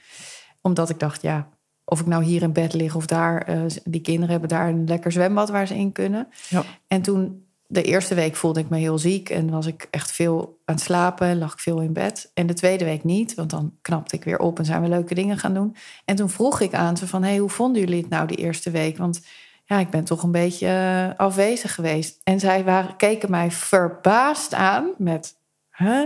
Omdat 0.61 0.89
ik 0.89 0.99
dacht, 0.99 1.21
ja, 1.21 1.49
of 1.85 1.99
ik 1.99 2.05
nou 2.05 2.23
hier 2.23 2.41
in 2.41 2.53
bed 2.53 2.73
lig 2.73 2.95
of 2.95 3.05
daar, 3.05 3.49
uh, 3.49 3.65
die 3.83 4.01
kinderen 4.01 4.29
hebben 4.29 4.49
daar 4.49 4.67
een 4.67 4.87
lekker 4.87 5.11
zwembad 5.11 5.49
waar 5.49 5.67
ze 5.67 5.75
in 5.75 5.91
kunnen. 5.91 6.27
Ja. 6.49 6.63
En 6.87 7.01
toen 7.01 7.48
de 7.71 7.83
eerste 7.83 8.15
week 8.15 8.35
voelde 8.35 8.59
ik 8.59 8.69
me 8.69 8.77
heel 8.77 8.97
ziek 8.97 9.29
en 9.29 9.49
was 9.49 9.65
ik 9.65 9.87
echt 9.91 10.11
veel 10.11 10.59
aan 10.65 10.75
het 10.75 10.83
slapen, 10.83 11.37
lag 11.37 11.53
ik 11.53 11.59
veel 11.59 11.79
in 11.79 11.93
bed. 11.93 12.31
En 12.33 12.47
de 12.47 12.53
tweede 12.53 12.85
week 12.85 13.03
niet, 13.03 13.35
want 13.35 13.49
dan 13.49 13.77
knapte 13.81 14.15
ik 14.15 14.23
weer 14.23 14.39
op 14.39 14.59
en 14.59 14.65
zijn 14.65 14.81
we 14.81 14.87
leuke 14.87 15.15
dingen 15.15 15.37
gaan 15.37 15.53
doen. 15.53 15.75
En 16.05 16.15
toen 16.15 16.29
vroeg 16.29 16.59
ik 16.59 16.73
aan 16.73 16.97
ze 16.97 17.07
van, 17.07 17.23
hey, 17.23 17.37
hoe 17.37 17.49
vonden 17.49 17.81
jullie 17.81 18.01
het 18.01 18.09
nou 18.09 18.27
die 18.27 18.37
eerste 18.37 18.71
week? 18.71 18.97
Want 18.97 19.21
ja, 19.65 19.79
ik 19.79 19.89
ben 19.89 20.03
toch 20.03 20.23
een 20.23 20.31
beetje 20.31 20.67
uh, 20.67 21.17
afwezig 21.17 21.75
geweest. 21.75 22.19
En 22.23 22.39
zij 22.39 22.63
waren, 22.63 22.95
keken 22.95 23.31
mij 23.31 23.51
verbaasd 23.51 24.53
aan 24.53 24.89
met, 24.97 25.35
huh? 25.71 26.05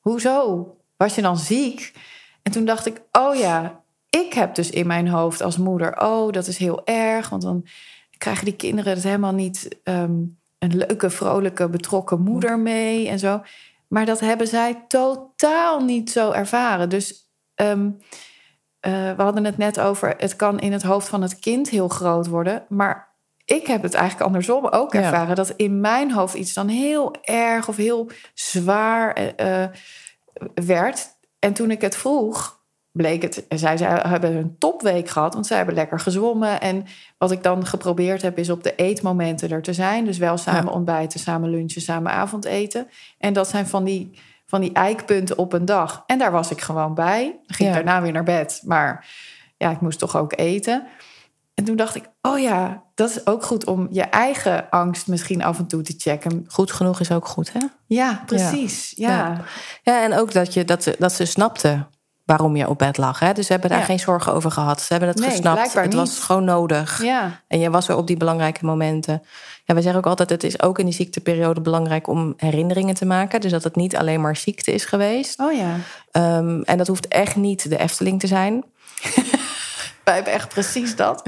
Hoezo? 0.00 0.76
Was 0.96 1.14
je 1.14 1.22
dan 1.22 1.38
ziek? 1.38 1.92
En 2.42 2.52
toen 2.52 2.64
dacht 2.64 2.86
ik, 2.86 3.02
oh 3.12 3.34
ja, 3.34 3.82
ik 4.10 4.32
heb 4.32 4.54
dus 4.54 4.70
in 4.70 4.86
mijn 4.86 5.08
hoofd 5.08 5.40
als 5.40 5.56
moeder, 5.56 6.00
oh, 6.00 6.32
dat 6.32 6.46
is 6.46 6.58
heel 6.58 6.86
erg, 6.86 7.28
want 7.28 7.42
dan 7.42 7.66
krijgen 8.18 8.44
die 8.44 8.56
kinderen 8.56 8.92
het 8.94 9.02
helemaal 9.02 9.34
niet 9.34 9.78
um, 9.84 10.38
een 10.58 10.76
leuke, 10.76 11.10
vrolijke, 11.10 11.68
betrokken 11.68 12.20
moeder 12.20 12.58
mee 12.58 13.08
en 13.08 13.18
zo. 13.18 13.42
Maar 13.88 14.04
dat 14.04 14.20
hebben 14.20 14.46
zij 14.46 14.84
totaal 14.88 15.80
niet 15.80 16.10
zo 16.10 16.30
ervaren. 16.30 16.88
Dus 16.88 17.30
um, 17.54 17.98
uh, 18.86 18.92
we 19.16 19.22
hadden 19.22 19.44
het 19.44 19.56
net 19.56 19.80
over, 19.80 20.14
het 20.16 20.36
kan 20.36 20.58
in 20.58 20.72
het 20.72 20.82
hoofd 20.82 21.08
van 21.08 21.22
het 21.22 21.38
kind 21.38 21.68
heel 21.68 21.88
groot 21.88 22.26
worden, 22.26 22.64
maar 22.68 23.14
ik 23.44 23.66
heb 23.66 23.82
het 23.82 23.94
eigenlijk 23.94 24.26
andersom 24.26 24.66
ook 24.66 24.94
ervaren. 24.94 25.28
Ja. 25.28 25.34
Dat 25.34 25.52
in 25.56 25.80
mijn 25.80 26.12
hoofd 26.12 26.34
iets 26.34 26.52
dan 26.52 26.68
heel 26.68 27.14
erg 27.22 27.68
of 27.68 27.76
heel 27.76 28.10
zwaar 28.34 29.18
uh, 29.40 29.64
werd. 30.54 31.06
En 31.38 31.52
toen 31.52 31.70
ik 31.70 31.80
het 31.80 31.96
vroeg, 31.96 32.55
bleek 32.96 33.22
het, 33.22 33.44
zij, 33.48 33.76
zij 33.76 34.00
hebben 34.02 34.36
een 34.36 34.58
topweek 34.58 35.08
gehad, 35.08 35.34
want 35.34 35.46
zij 35.46 35.56
hebben 35.56 35.74
lekker 35.74 36.00
gezwommen. 36.00 36.60
En 36.60 36.84
wat 37.18 37.30
ik 37.30 37.42
dan 37.42 37.66
geprobeerd 37.66 38.22
heb, 38.22 38.38
is 38.38 38.50
op 38.50 38.62
de 38.62 38.74
eetmomenten 38.74 39.50
er 39.50 39.62
te 39.62 39.72
zijn. 39.72 40.04
Dus 40.04 40.18
wel 40.18 40.36
samen 40.36 40.64
ja. 40.64 40.70
ontbijten, 40.70 41.20
samen 41.20 41.50
lunchen, 41.50 41.82
samen 41.82 42.12
avondeten. 42.12 42.88
En 43.18 43.32
dat 43.32 43.48
zijn 43.48 43.66
van 43.66 43.84
die, 43.84 44.18
van 44.46 44.60
die 44.60 44.72
eikpunten 44.72 45.38
op 45.38 45.52
een 45.52 45.64
dag. 45.64 46.02
En 46.06 46.18
daar 46.18 46.32
was 46.32 46.50
ik 46.50 46.60
gewoon 46.60 46.94
bij. 46.94 47.22
Dan 47.22 47.56
ging 47.56 47.68
ja. 47.68 47.74
daarna 47.74 48.02
weer 48.02 48.12
naar 48.12 48.24
bed. 48.24 48.62
Maar 48.64 49.06
ja, 49.56 49.70
ik 49.70 49.80
moest 49.80 49.98
toch 49.98 50.16
ook 50.16 50.32
eten. 50.36 50.86
En 51.54 51.64
toen 51.64 51.76
dacht 51.76 51.94
ik, 51.94 52.04
oh 52.22 52.38
ja, 52.38 52.82
dat 52.94 53.10
is 53.10 53.26
ook 53.26 53.42
goed 53.42 53.66
om 53.66 53.88
je 53.90 54.02
eigen 54.02 54.70
angst 54.70 55.06
misschien 55.06 55.44
af 55.44 55.58
en 55.58 55.66
toe 55.66 55.82
te 55.82 55.94
checken. 55.96 56.44
Goed 56.48 56.72
genoeg 56.72 57.00
is 57.00 57.10
ook 57.10 57.26
goed, 57.26 57.52
hè? 57.52 57.60
Ja, 57.86 58.22
precies. 58.26 58.92
Ja, 58.96 59.10
ja. 59.10 59.44
ja 59.82 60.02
en 60.02 60.18
ook 60.18 60.32
dat, 60.32 60.54
je, 60.54 60.64
dat, 60.64 60.82
ze, 60.82 60.96
dat 60.98 61.12
ze 61.12 61.24
snapte 61.24 61.86
waarom 62.26 62.56
je 62.56 62.68
op 62.68 62.78
bed 62.78 62.96
lag. 62.96 63.18
Hè? 63.18 63.32
Dus 63.32 63.46
ze 63.46 63.52
hebben 63.52 63.70
daar 63.70 63.78
ja. 63.78 63.84
geen 63.84 63.98
zorgen 63.98 64.32
over 64.32 64.50
gehad. 64.50 64.80
Ze 64.80 64.86
hebben 64.90 65.08
het 65.08 65.18
nee, 65.18 65.30
gesnapt. 65.30 65.72
Het 65.72 65.84
niet. 65.84 65.94
was 65.94 66.18
gewoon 66.18 66.44
nodig. 66.44 67.02
Ja. 67.02 67.40
En 67.48 67.58
je 67.58 67.70
was 67.70 67.88
er 67.88 67.96
op 67.96 68.06
die 68.06 68.16
belangrijke 68.16 68.64
momenten. 68.64 69.22
Ja, 69.64 69.74
we 69.74 69.82
zeggen 69.82 70.00
ook 70.00 70.06
altijd: 70.06 70.30
het 70.30 70.44
is 70.44 70.62
ook 70.62 70.78
in 70.78 70.84
die 70.84 70.94
ziekteperiode 70.94 71.60
belangrijk 71.60 72.06
om 72.06 72.34
herinneringen 72.36 72.94
te 72.94 73.06
maken. 73.06 73.40
Dus 73.40 73.50
dat 73.50 73.64
het 73.64 73.76
niet 73.76 73.96
alleen 73.96 74.20
maar 74.20 74.36
ziekte 74.36 74.72
is 74.72 74.84
geweest. 74.84 75.40
Oh 75.40 75.52
ja. 75.52 75.76
Um, 76.38 76.62
en 76.62 76.78
dat 76.78 76.86
hoeft 76.86 77.08
echt 77.08 77.36
niet 77.36 77.70
de 77.70 77.78
Efteling 77.78 78.20
te 78.20 78.26
zijn. 78.26 78.64
Wij 80.04 80.14
hebben 80.14 80.32
echt 80.32 80.48
precies 80.48 80.96
dat. 80.96 81.22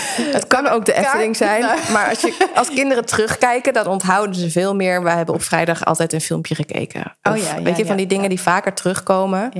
Het 0.36 0.46
kan 0.46 0.68
ook 0.68 0.84
de 0.84 0.94
Efteling 0.94 1.36
zijn. 1.36 1.64
Maar 1.92 2.08
als, 2.08 2.20
je, 2.20 2.48
als 2.54 2.68
kinderen 2.68 3.04
terugkijken, 3.04 3.72
dan 3.72 3.86
onthouden 3.86 4.36
ze 4.36 4.50
veel 4.50 4.74
meer. 4.74 5.02
Wij 5.02 5.16
hebben 5.16 5.34
op 5.34 5.42
vrijdag 5.42 5.84
altijd 5.84 6.12
een 6.12 6.20
filmpje 6.20 6.54
gekeken. 6.54 7.16
Of, 7.22 7.32
oh 7.32 7.38
ja, 7.38 7.54
ja, 7.56 7.62
weet 7.62 7.76
je, 7.76 7.86
van 7.86 7.96
die 7.96 8.06
dingen 8.06 8.22
ja. 8.22 8.28
die 8.28 8.40
vaker 8.40 8.74
terugkomen. 8.74 9.52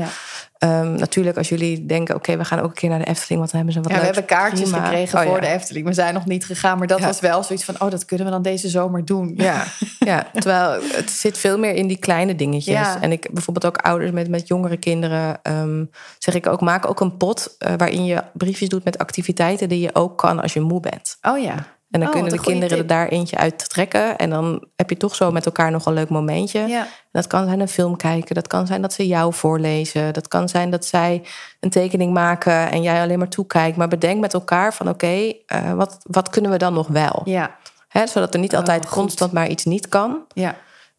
Um, 0.64 0.94
natuurlijk, 0.94 1.36
als 1.36 1.48
jullie 1.48 1.86
denken, 1.86 2.14
oké, 2.14 2.24
okay, 2.30 2.42
we 2.42 2.48
gaan 2.48 2.58
ook 2.58 2.68
een 2.68 2.72
keer 2.74 2.88
naar 2.88 2.98
de 2.98 3.04
Efteling, 3.04 3.38
want 3.38 3.50
dan 3.52 3.64
hebben 3.64 3.72
ze 3.72 3.80
wat 3.80 3.90
ja, 3.90 4.04
leuks. 4.04 4.10
We 4.10 4.20
hebben 4.20 4.36
kaartjes 4.38 4.70
Prima. 4.70 4.84
gekregen 4.84 5.18
oh, 5.18 5.24
voor 5.24 5.34
ja. 5.34 5.40
de 5.40 5.46
Efteling. 5.46 5.86
We 5.86 5.92
zijn 5.92 6.14
nog 6.14 6.26
niet 6.26 6.44
gegaan, 6.44 6.78
maar 6.78 6.86
dat 6.86 6.98
Ja. 6.98 7.06
was 7.06 7.20
wel 7.20 7.42
zoiets 7.42 7.64
van, 7.64 7.74
oh, 7.78 7.90
dat 7.90 8.04
kunnen 8.04 8.26
we 8.26 8.32
dan 8.32 8.42
deze 8.42 8.68
zomer 8.68 9.04
doen. 9.04 9.32
Ja, 9.36 9.64
ja, 9.98 10.26
terwijl 10.32 10.80
het 10.82 11.10
zit 11.10 11.38
veel 11.38 11.58
meer 11.58 11.74
in 11.74 11.86
die 11.86 11.98
kleine 11.98 12.34
dingetjes. 12.34 12.88
En 13.00 13.12
ik 13.12 13.28
bijvoorbeeld 13.32 13.66
ook 13.66 13.82
ouders 13.82 14.10
met, 14.10 14.28
met 14.28 14.48
jongere 14.48 14.76
kinderen, 14.76 15.40
um, 15.42 15.90
zeg 16.18 16.34
ik 16.34 16.46
ook, 16.46 16.60
maak 16.60 16.88
ook 16.88 17.00
een 17.00 17.16
pot 17.16 17.56
uh, 17.58 17.72
waarin 17.76 18.04
je 18.04 18.22
briefjes 18.32 18.68
doet 18.68 18.84
met 18.84 18.98
activiteiten 18.98 19.68
die 19.68 19.80
je 19.80 19.94
ook 19.94 20.18
kan 20.18 20.40
als 20.40 20.52
je 20.52 20.60
moe 20.60 20.80
bent. 20.80 21.18
Oh 21.22 21.38
ja. 21.38 21.54
En 21.92 22.00
dan 22.00 22.08
Oh, 22.08 22.14
kunnen 22.14 22.32
de 22.32 22.40
kinderen 22.40 22.78
er 22.78 22.86
daar 22.86 23.08
eentje 23.08 23.36
uit 23.36 23.68
trekken. 23.68 24.18
En 24.18 24.30
dan 24.30 24.64
heb 24.76 24.90
je 24.90 24.96
toch 24.96 25.14
zo 25.14 25.30
met 25.30 25.46
elkaar 25.46 25.70
nog 25.70 25.86
een 25.86 25.92
leuk 25.92 26.08
momentje. 26.08 26.60
Ja. 26.60 26.86
Dat 27.10 27.26
kan 27.26 27.46
zijn 27.46 27.60
een 27.60 27.68
film 27.68 27.96
kijken. 27.96 28.34
Dat 28.34 28.46
kan 28.46 28.66
zijn 28.66 28.82
dat 28.82 28.92
ze 28.92 29.06
jou 29.06 29.34
voorlezen. 29.34 30.12
Dat 30.12 30.28
kan 30.28 30.48
zijn 30.48 30.70
dat 30.70 30.84
zij 30.84 31.22
een 31.60 31.70
tekening 31.70 32.12
maken 32.12 32.70
en 32.70 32.82
jij 32.82 33.02
alleen 33.02 33.18
maar 33.18 33.28
toekijkt. 33.28 33.76
Maar 33.76 33.88
bedenk 33.88 34.20
met 34.20 34.34
elkaar 34.34 34.74
van 34.74 34.88
oké, 34.88 35.04
okay, 35.04 35.42
uh, 35.54 35.72
wat, 35.72 35.98
wat 36.02 36.30
kunnen 36.30 36.50
we 36.50 36.56
dan 36.56 36.72
nog 36.72 36.86
wel? 36.86 37.22
Ja. 37.24 37.56
Hè, 37.88 38.06
zodat 38.06 38.34
er 38.34 38.40
niet 38.40 38.56
altijd 38.56 38.84
Oh, 38.84 38.90
constant 38.90 39.32
maar 39.32 39.48
iets 39.48 39.64
niet 39.64 39.88
kan. 39.88 40.24
Ja. 40.34 40.56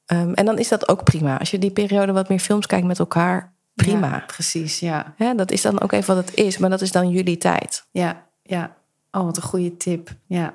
Um, 0.08 0.34
en 0.34 0.46
dan 0.46 0.58
is 0.58 0.68
dat 0.68 0.88
ook 0.88 1.04
prima. 1.04 1.40
Als 1.40 1.52
je 1.52 1.60
die 1.60 1.72
periode 1.72 2.12
wat 2.12 2.30
meer 2.30 2.40
films 2.40 2.66
kijkt 2.66 2.88
met 2.88 3.00
elkaar, 3.00 3.54
prima. 3.76 4.08
Ja, 4.08 4.24
precies, 4.28 4.80
ja. 4.80 5.14
Hè, 5.18 5.36
dat 5.36 5.52
is 5.52 5.62
dan 5.62 5.82
ook 5.82 5.92
even 5.92 6.16
wat 6.16 6.26
het 6.26 6.36
is. 6.36 6.58
Maar 6.58 6.70
dat 6.70 6.82
is 6.82 6.92
dan 6.92 7.10
jullie 7.10 7.38
tijd. 7.38 7.86
Ja, 7.92 8.24
ja. 8.42 8.76
Oh, 9.12 9.24
wat 9.24 9.38
een 9.38 9.44
goede 9.44 9.78
tip. 9.78 10.10
Ja. 10.28 10.54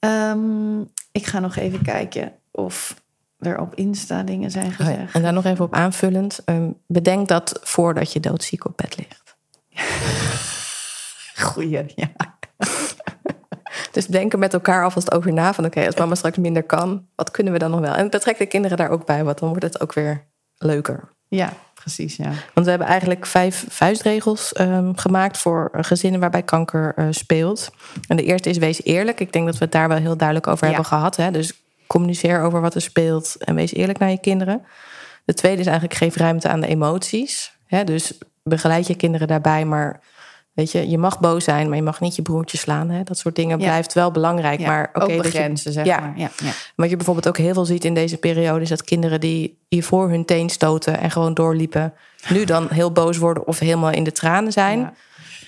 Um, 0.00 0.90
ik 1.12 1.26
ga 1.26 1.38
nog 1.38 1.56
even 1.56 1.82
kijken 1.82 2.32
of 2.50 3.02
er 3.38 3.60
op 3.60 3.74
Insta 3.74 4.22
dingen 4.22 4.50
zijn 4.50 4.72
gezegd. 4.72 4.98
Oh 4.98 5.04
ja. 5.04 5.12
En 5.12 5.22
daar 5.22 5.32
nog 5.32 5.44
even 5.44 5.64
op 5.64 5.74
aanvullend. 5.74 6.42
Um, 6.44 6.76
bedenk 6.86 7.28
dat 7.28 7.58
voordat 7.62 8.12
je 8.12 8.20
doodziek 8.20 8.64
op 8.64 8.76
bed 8.76 8.96
ligt. 8.96 9.36
Goeie, 11.46 11.84
ja. 11.94 12.10
Dus 13.92 14.06
denk 14.06 14.32
er 14.32 14.38
met 14.38 14.52
elkaar 14.52 14.84
alvast 14.84 15.12
over 15.12 15.32
na. 15.32 15.54
Van 15.54 15.64
oké, 15.64 15.76
okay, 15.76 15.86
als 15.86 15.98
mama 15.98 16.14
straks 16.14 16.36
minder 16.36 16.62
kan, 16.62 17.06
wat 17.14 17.30
kunnen 17.30 17.52
we 17.52 17.58
dan 17.58 17.70
nog 17.70 17.80
wel? 17.80 17.94
En 17.94 18.10
betrek 18.10 18.38
de 18.38 18.46
kinderen 18.46 18.76
daar 18.76 18.90
ook 18.90 19.06
bij, 19.06 19.24
want 19.24 19.38
dan 19.38 19.48
wordt 19.48 19.64
het 19.64 19.80
ook 19.80 19.92
weer 19.92 20.26
leuker. 20.56 21.08
Ja, 21.28 21.52
precies, 21.80 22.16
ja. 22.16 22.30
Want 22.54 22.66
we 22.66 22.70
hebben 22.70 22.88
eigenlijk 22.88 23.26
vijf 23.26 23.64
vuistregels 23.68 24.58
um, 24.60 24.96
gemaakt 24.96 25.38
voor 25.38 25.70
gezinnen 25.72 26.20
waarbij 26.20 26.42
kanker 26.42 26.94
uh, 26.96 27.06
speelt. 27.10 27.70
En 28.08 28.16
de 28.16 28.22
eerste 28.22 28.48
is 28.48 28.58
wees 28.58 28.84
eerlijk. 28.84 29.20
Ik 29.20 29.32
denk 29.32 29.46
dat 29.46 29.58
we 29.58 29.64
het 29.64 29.72
daar 29.72 29.88
wel 29.88 29.96
heel 29.96 30.16
duidelijk 30.16 30.46
over 30.46 30.66
ja. 30.66 30.72
hebben 30.72 30.90
gehad. 30.90 31.16
Hè? 31.16 31.30
Dus 31.30 31.52
communiceer 31.86 32.42
over 32.42 32.60
wat 32.60 32.74
er 32.74 32.80
speelt 32.80 33.36
en 33.38 33.54
wees 33.54 33.72
eerlijk 33.72 33.98
naar 33.98 34.10
je 34.10 34.20
kinderen. 34.20 34.62
De 35.24 35.34
tweede 35.34 35.60
is 35.60 35.66
eigenlijk 35.66 35.98
geef 35.98 36.16
ruimte 36.16 36.48
aan 36.48 36.60
de 36.60 36.66
emoties. 36.66 37.52
Hè? 37.66 37.84
Dus 37.84 38.18
begeleid 38.42 38.86
je 38.86 38.94
kinderen 38.94 39.28
daarbij, 39.28 39.64
maar 39.64 40.00
weet 40.60 40.72
je, 40.72 40.90
je 40.90 40.98
mag 40.98 41.20
boos 41.20 41.44
zijn, 41.44 41.68
maar 41.68 41.76
je 41.76 41.82
mag 41.82 42.00
niet 42.00 42.16
je 42.16 42.22
broertje 42.22 42.58
slaan. 42.58 42.90
Hè? 42.90 43.02
Dat 43.02 43.18
soort 43.18 43.36
dingen 43.36 43.58
ja. 43.58 43.64
blijft 43.64 43.92
wel 43.92 44.10
belangrijk. 44.10 44.60
Ja, 44.60 44.66
maar 44.66 44.90
oké, 44.92 45.04
okay, 45.04 45.16
begrenzen, 45.16 45.72
zeg 45.72 45.84
ja. 45.84 46.00
maar. 46.00 46.12
Ja, 46.16 46.30
ja. 46.42 46.50
Wat 46.76 46.90
je 46.90 46.96
bijvoorbeeld 46.96 47.28
ook 47.28 47.38
heel 47.38 47.54
veel 47.54 47.64
ziet 47.64 47.84
in 47.84 47.94
deze 47.94 48.16
periode, 48.16 48.60
is 48.60 48.68
dat 48.68 48.84
kinderen 48.84 49.20
die 49.20 49.58
je 49.68 49.82
voor 49.82 50.08
hun 50.08 50.24
teen 50.24 50.50
stoten 50.50 50.98
en 50.98 51.10
gewoon 51.10 51.34
doorliepen, 51.34 51.92
nu 52.28 52.44
dan 52.44 52.68
heel 52.70 52.92
boos 52.92 53.16
worden 53.16 53.46
of 53.46 53.58
helemaal 53.58 53.90
in 53.90 54.04
de 54.04 54.12
tranen 54.12 54.52
zijn. 54.52 54.94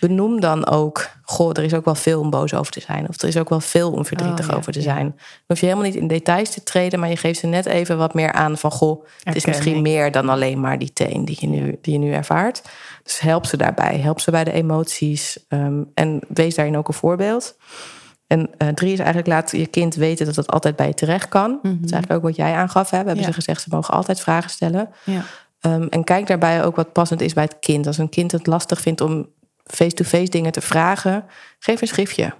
Benoem 0.00 0.40
dan 0.40 0.66
ook, 0.66 1.10
goh, 1.22 1.50
er 1.50 1.62
is 1.62 1.74
ook 1.74 1.84
wel 1.84 1.94
veel 1.94 2.20
om 2.20 2.30
boos 2.30 2.54
over 2.54 2.72
te 2.72 2.80
zijn. 2.80 3.08
Of 3.08 3.22
er 3.22 3.28
is 3.28 3.36
ook 3.36 3.48
wel 3.48 3.60
veel 3.60 3.92
om 3.92 4.04
verdrietig 4.04 4.50
Oh, 4.50 4.56
over 4.56 4.72
te 4.72 4.80
zijn. 4.80 5.04
Dan 5.04 5.16
hoef 5.46 5.60
je 5.60 5.66
helemaal 5.66 5.86
niet 5.86 5.94
in 5.94 6.06
details 6.06 6.50
te 6.50 6.62
treden, 6.62 7.00
maar 7.00 7.08
je 7.08 7.16
geeft 7.16 7.38
ze 7.38 7.46
net 7.46 7.66
even 7.66 7.98
wat 7.98 8.14
meer 8.14 8.32
aan 8.32 8.58
van, 8.58 8.70
goh, 8.70 9.04
het 9.22 9.36
is 9.36 9.46
misschien 9.46 9.82
meer 9.82 10.10
dan 10.10 10.28
alleen 10.28 10.60
maar 10.60 10.78
die 10.78 10.92
teen 10.92 11.24
die 11.24 11.36
je 11.40 11.46
nu, 11.46 11.78
die 11.82 11.92
je 11.92 11.98
nu 11.98 12.12
ervaart. 12.12 12.62
Dus 13.02 13.20
help 13.20 13.46
ze 13.46 13.56
daarbij. 13.56 13.98
Help 13.98 14.20
ze 14.20 14.30
bij 14.30 14.44
de 14.44 14.52
emoties. 14.52 15.38
Um, 15.48 15.90
en 15.94 16.20
wees 16.28 16.54
daarin 16.54 16.76
ook 16.76 16.88
een 16.88 16.94
voorbeeld. 16.94 17.56
En 18.26 18.50
uh, 18.58 18.68
drie 18.68 18.92
is 18.92 18.98
eigenlijk 18.98 19.28
laat 19.28 19.50
je 19.50 19.66
kind 19.66 19.94
weten 19.94 20.26
dat 20.26 20.36
het 20.36 20.50
altijd 20.50 20.76
bij 20.76 20.86
je 20.86 20.94
terecht 20.94 21.28
kan. 21.28 21.50
Mhm. 21.50 21.74
Dat 21.74 21.84
is 21.84 21.90
eigenlijk 21.90 22.12
ook 22.12 22.22
wat 22.28 22.36
jij 22.36 22.52
aangaf. 22.54 22.90
Hè? 22.90 22.98
We 22.98 23.06
hebben 23.06 23.24
Ja. 23.24 23.30
ze 23.30 23.32
gezegd, 23.32 23.62
ze 23.62 23.68
mogen 23.70 23.94
altijd 23.94 24.20
vragen 24.20 24.50
stellen. 24.50 24.88
Ja. 25.04 25.22
Um, 25.60 25.88
en 25.88 26.04
kijk 26.04 26.26
daarbij 26.26 26.64
ook 26.64 26.76
wat 26.76 26.92
passend 26.92 27.20
is 27.20 27.32
bij 27.32 27.44
het 27.44 27.56
kind. 27.60 27.86
Als 27.86 27.98
een 27.98 28.08
kind 28.08 28.32
het 28.32 28.46
lastig 28.46 28.80
vindt 28.80 29.00
om 29.00 29.28
face-to-face 29.64 30.30
dingen 30.30 30.52
te 30.52 30.60
vragen, 30.60 31.24
geef 31.58 31.80
een 31.80 31.86
schriftje. 31.86 32.32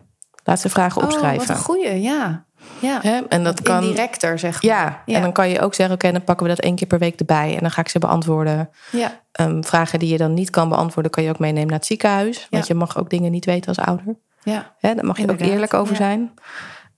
Laat 0.45 0.61
ze 0.61 0.69
vragen 0.69 1.03
Oh, 1.03 1.09
opschrijven. 1.09 1.47
wat 1.47 1.57
een 1.57 1.63
goeie, 1.63 2.01
ja. 2.03 2.45
Ja? 2.79 3.03
En 3.29 3.45
dat 3.45 3.63
kan. 3.63 3.83
indirecter 3.83 4.39
zeg 4.39 4.63
maar. 4.63 4.71
Ja, 4.73 5.03
en 5.07 5.23
dan 5.23 5.33
kan 5.33 5.49
je 5.49 5.61
ook 5.61 5.75
zeggen: 5.75 5.95
oké, 5.95 6.13
dan 6.13 6.25
pakken 6.25 6.47
we 6.47 6.55
dat 6.55 6.65
één 6.65 6.75
keer 6.75 6.87
per 6.87 6.99
week 6.99 7.19
erbij. 7.19 7.55
En 7.55 7.61
dan 7.61 7.71
ga 7.71 7.81
ik 7.81 7.89
ze 7.89 7.99
beantwoorden. 7.99 8.71
ja, 8.91 9.21
Ehm, 9.33 9.63
vragen 9.63 9.99
die 9.99 10.09
je 10.09 10.17
dan 10.17 10.35
niet 10.35 10.51
kan 10.51 10.69
beantwoorden, 10.69 11.13
kan 11.13 11.23
je 11.23 11.31
ook 11.31 11.39
meenemen 11.39 11.69
naar 11.69 11.79
het 11.79 11.87
ziekenhuis. 11.87 12.47
Want 12.51 12.67
je 12.67 12.75
mag 12.75 12.99
ook 12.99 13.11
dingen 13.11 13.31
niet 13.31 13.45
weten 13.45 13.69
als 13.69 13.79
ouder. 13.87 14.05
ja, 14.43 14.75
Hè, 14.79 14.95
daar 14.95 15.05
mag 15.05 15.17
je 15.17 15.21
Inderdaad, 15.23 15.47
ook 15.47 15.53
eerlijk 15.53 15.75
over 15.75 15.97
zijn. 15.97 16.33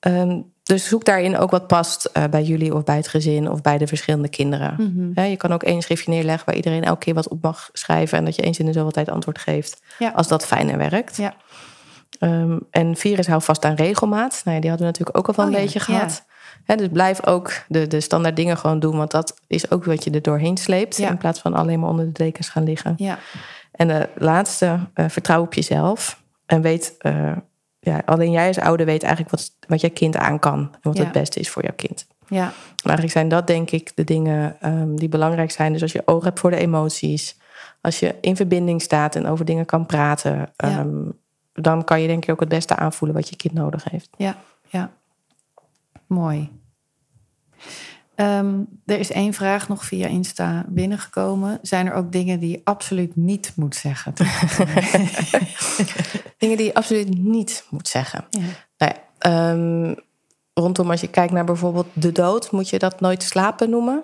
Ehm, 0.01 0.41
dus 0.63 0.89
zoek 0.89 1.05
daarin 1.05 1.39
ook 1.39 1.51
wat 1.51 1.67
past 1.67 2.05
eh, 2.05 2.25
bij 2.31 2.43
jullie 2.43 2.75
of 2.75 2.85
bij 2.85 2.97
het 2.97 3.09
gezin 3.09 3.51
of 3.51 3.61
bij 3.61 3.79
de 3.79 3.87
verschillende 3.87 4.29
kinderen. 4.29 4.75
Mhm. 5.15 5.27
Je 5.29 5.37
kan 5.37 5.53
ook 5.53 5.63
één 5.63 5.83
schriftje 5.83 6.11
neerleggen 6.11 6.47
waar 6.47 6.55
iedereen 6.55 6.85
elke 6.85 6.99
keer 7.05 7.15
wat 7.15 7.29
op 7.29 7.43
mag 7.43 7.69
schrijven. 7.73 8.19
En 8.19 8.25
dat 8.25 8.37
je 8.37 8.43
eens 8.43 8.59
in 8.59 8.67
de 8.67 8.73
zoveel 8.73 8.91
tijd 8.91 9.09
antwoord 9.09 9.39
geeft. 9.39 9.83
Ja. 9.99 10.13
Als 10.15 10.29
dat 10.29 10.47
fijner 10.47 10.79
werkt. 10.79 11.17
Ja. 11.17 11.35
Ehm, 12.19 12.59
en 12.71 12.97
virus 12.97 13.27
hou 13.27 13.43
vast 13.43 13.65
aan 13.65 13.75
regelmaat. 13.75 14.41
Nou 14.45 14.55
ja, 14.57 14.61
die 14.63 14.71
hadden 14.71 14.87
we 14.89 14.93
natuurlijk 14.93 15.19
ook 15.19 15.29
al 15.29 15.35
wel 15.35 15.47
Oh 15.47 15.53
een 15.53 15.59
ja, 15.59 15.65
beetje 15.65 15.79
ja. 15.79 15.85
gehad. 15.85 16.25
Dus 16.67 16.89
blijf 16.93 17.27
ook 17.27 17.53
de, 17.69 17.87
de 17.87 18.01
standaard 18.01 18.37
dingen 18.37 18.57
gewoon 18.57 18.81
doen. 18.81 18.97
Want 18.97 19.11
dat 19.11 19.35
is 19.47 19.71
ook 19.71 19.85
wat 19.85 20.05
je 20.05 20.11
er 20.11 20.23
doorheen 20.23 20.57
sleept. 20.57 20.97
Ja. 20.97 21.09
In 21.11 21.17
plaats 21.19 21.41
van 21.41 21.55
alleen 21.55 21.81
maar 21.81 21.89
onder 21.89 22.05
de 22.05 22.13
dekens 22.13 22.49
gaan 22.49 22.65
liggen. 22.65 22.95
ja, 22.97 23.19
En 23.73 23.89
de 23.89 24.09
laatste, 24.17 24.79
eh, 24.95 25.05
vertrouw 25.09 25.43
op 25.43 25.55
jezelf. 25.55 26.23
En 26.47 26.61
weet, 26.63 26.95
eh, 26.99 27.33
ja, 27.81 28.03
alleen 28.05 28.31
jij 28.31 28.47
als 28.47 28.59
ouder 28.59 28.87
weet 28.87 29.03
eigenlijk 29.03 29.35
wat, 29.35 29.51
wat 29.69 29.81
jouw 29.81 29.91
kind 29.91 30.17
aan 30.17 30.39
kan. 30.39 30.59
En 30.59 30.79
wat 30.83 30.99
het 30.99 31.13
beste 31.13 31.41
is 31.41 31.51
voor 31.51 31.63
jouw 31.63 31.75
kind. 31.77 32.07
ja, 32.29 32.45
En 32.45 32.53
eigenlijk 32.83 33.13
zijn 33.13 33.29
dat 33.29 33.47
denk 33.47 33.71
ik 33.71 33.93
de 33.95 34.05
dingen 34.05 34.57
ehm, 34.61 34.95
die 34.95 35.09
belangrijk 35.09 35.51
zijn. 35.51 35.73
Dus 35.73 35.83
als 35.83 35.93
je 35.93 36.03
oog 36.05 36.25
hebt 36.25 36.41
voor 36.41 36.51
de 36.51 36.57
emoties. 36.57 37.37
Als 37.81 37.99
je 37.99 38.15
in 38.21 38.37
verbinding 38.37 38.83
staat 38.83 39.17
en 39.17 39.27
over 39.27 39.45
dingen 39.45 39.67
kan 39.67 39.87
praten. 39.87 40.53
ehm, 40.57 41.03
dan 41.55 41.85
kan 41.85 42.01
je 42.01 42.07
denk 42.07 42.23
ik 42.25 42.31
ook 42.31 42.41
het 42.41 42.49
beste 42.49 42.77
aanvoelen 42.77 43.17
wat 43.17 43.29
je 43.29 43.37
kind 43.37 43.55
nodig 43.55 43.85
heeft. 43.91 44.09
ja, 44.17 44.37
ja. 44.69 44.91
Mooi. 46.07 46.51
Ehm, 48.15 48.55
er 48.87 48.99
is 48.99 49.11
één 49.13 49.33
vraag 49.33 49.69
nog 49.69 49.85
via 49.85 50.07
Insta 50.07 50.65
binnengekomen. 50.69 51.59
Zijn 51.63 51.87
er 51.87 51.93
ook 51.95 52.13
dingen 52.13 52.41
die 52.41 52.51
je 52.51 52.61
absoluut 52.65 53.17
niet 53.17 53.53
moet 53.57 53.77
zeggen? 53.77 54.13
Dingen 56.39 56.57
die 56.57 56.67
je 56.67 56.75
absoluut 56.75 57.19
niet 57.19 57.65
moet 57.71 57.89
zeggen. 57.89 58.25
ja. 58.31 58.41
Nou 58.79 58.93
ja, 58.95 59.01
ehm, 59.19 59.95
rondom 60.55 60.91
als 60.91 61.01
je 61.01 61.09
kijkt 61.09 61.33
naar 61.33 61.45
bijvoorbeeld 61.45 61.87
de 61.93 62.13
dood, 62.13 62.51
moet 62.51 62.69
je 62.69 62.79
dat 62.79 63.01
nooit 63.01 63.23
slapen 63.23 63.71
noemen. 63.71 64.03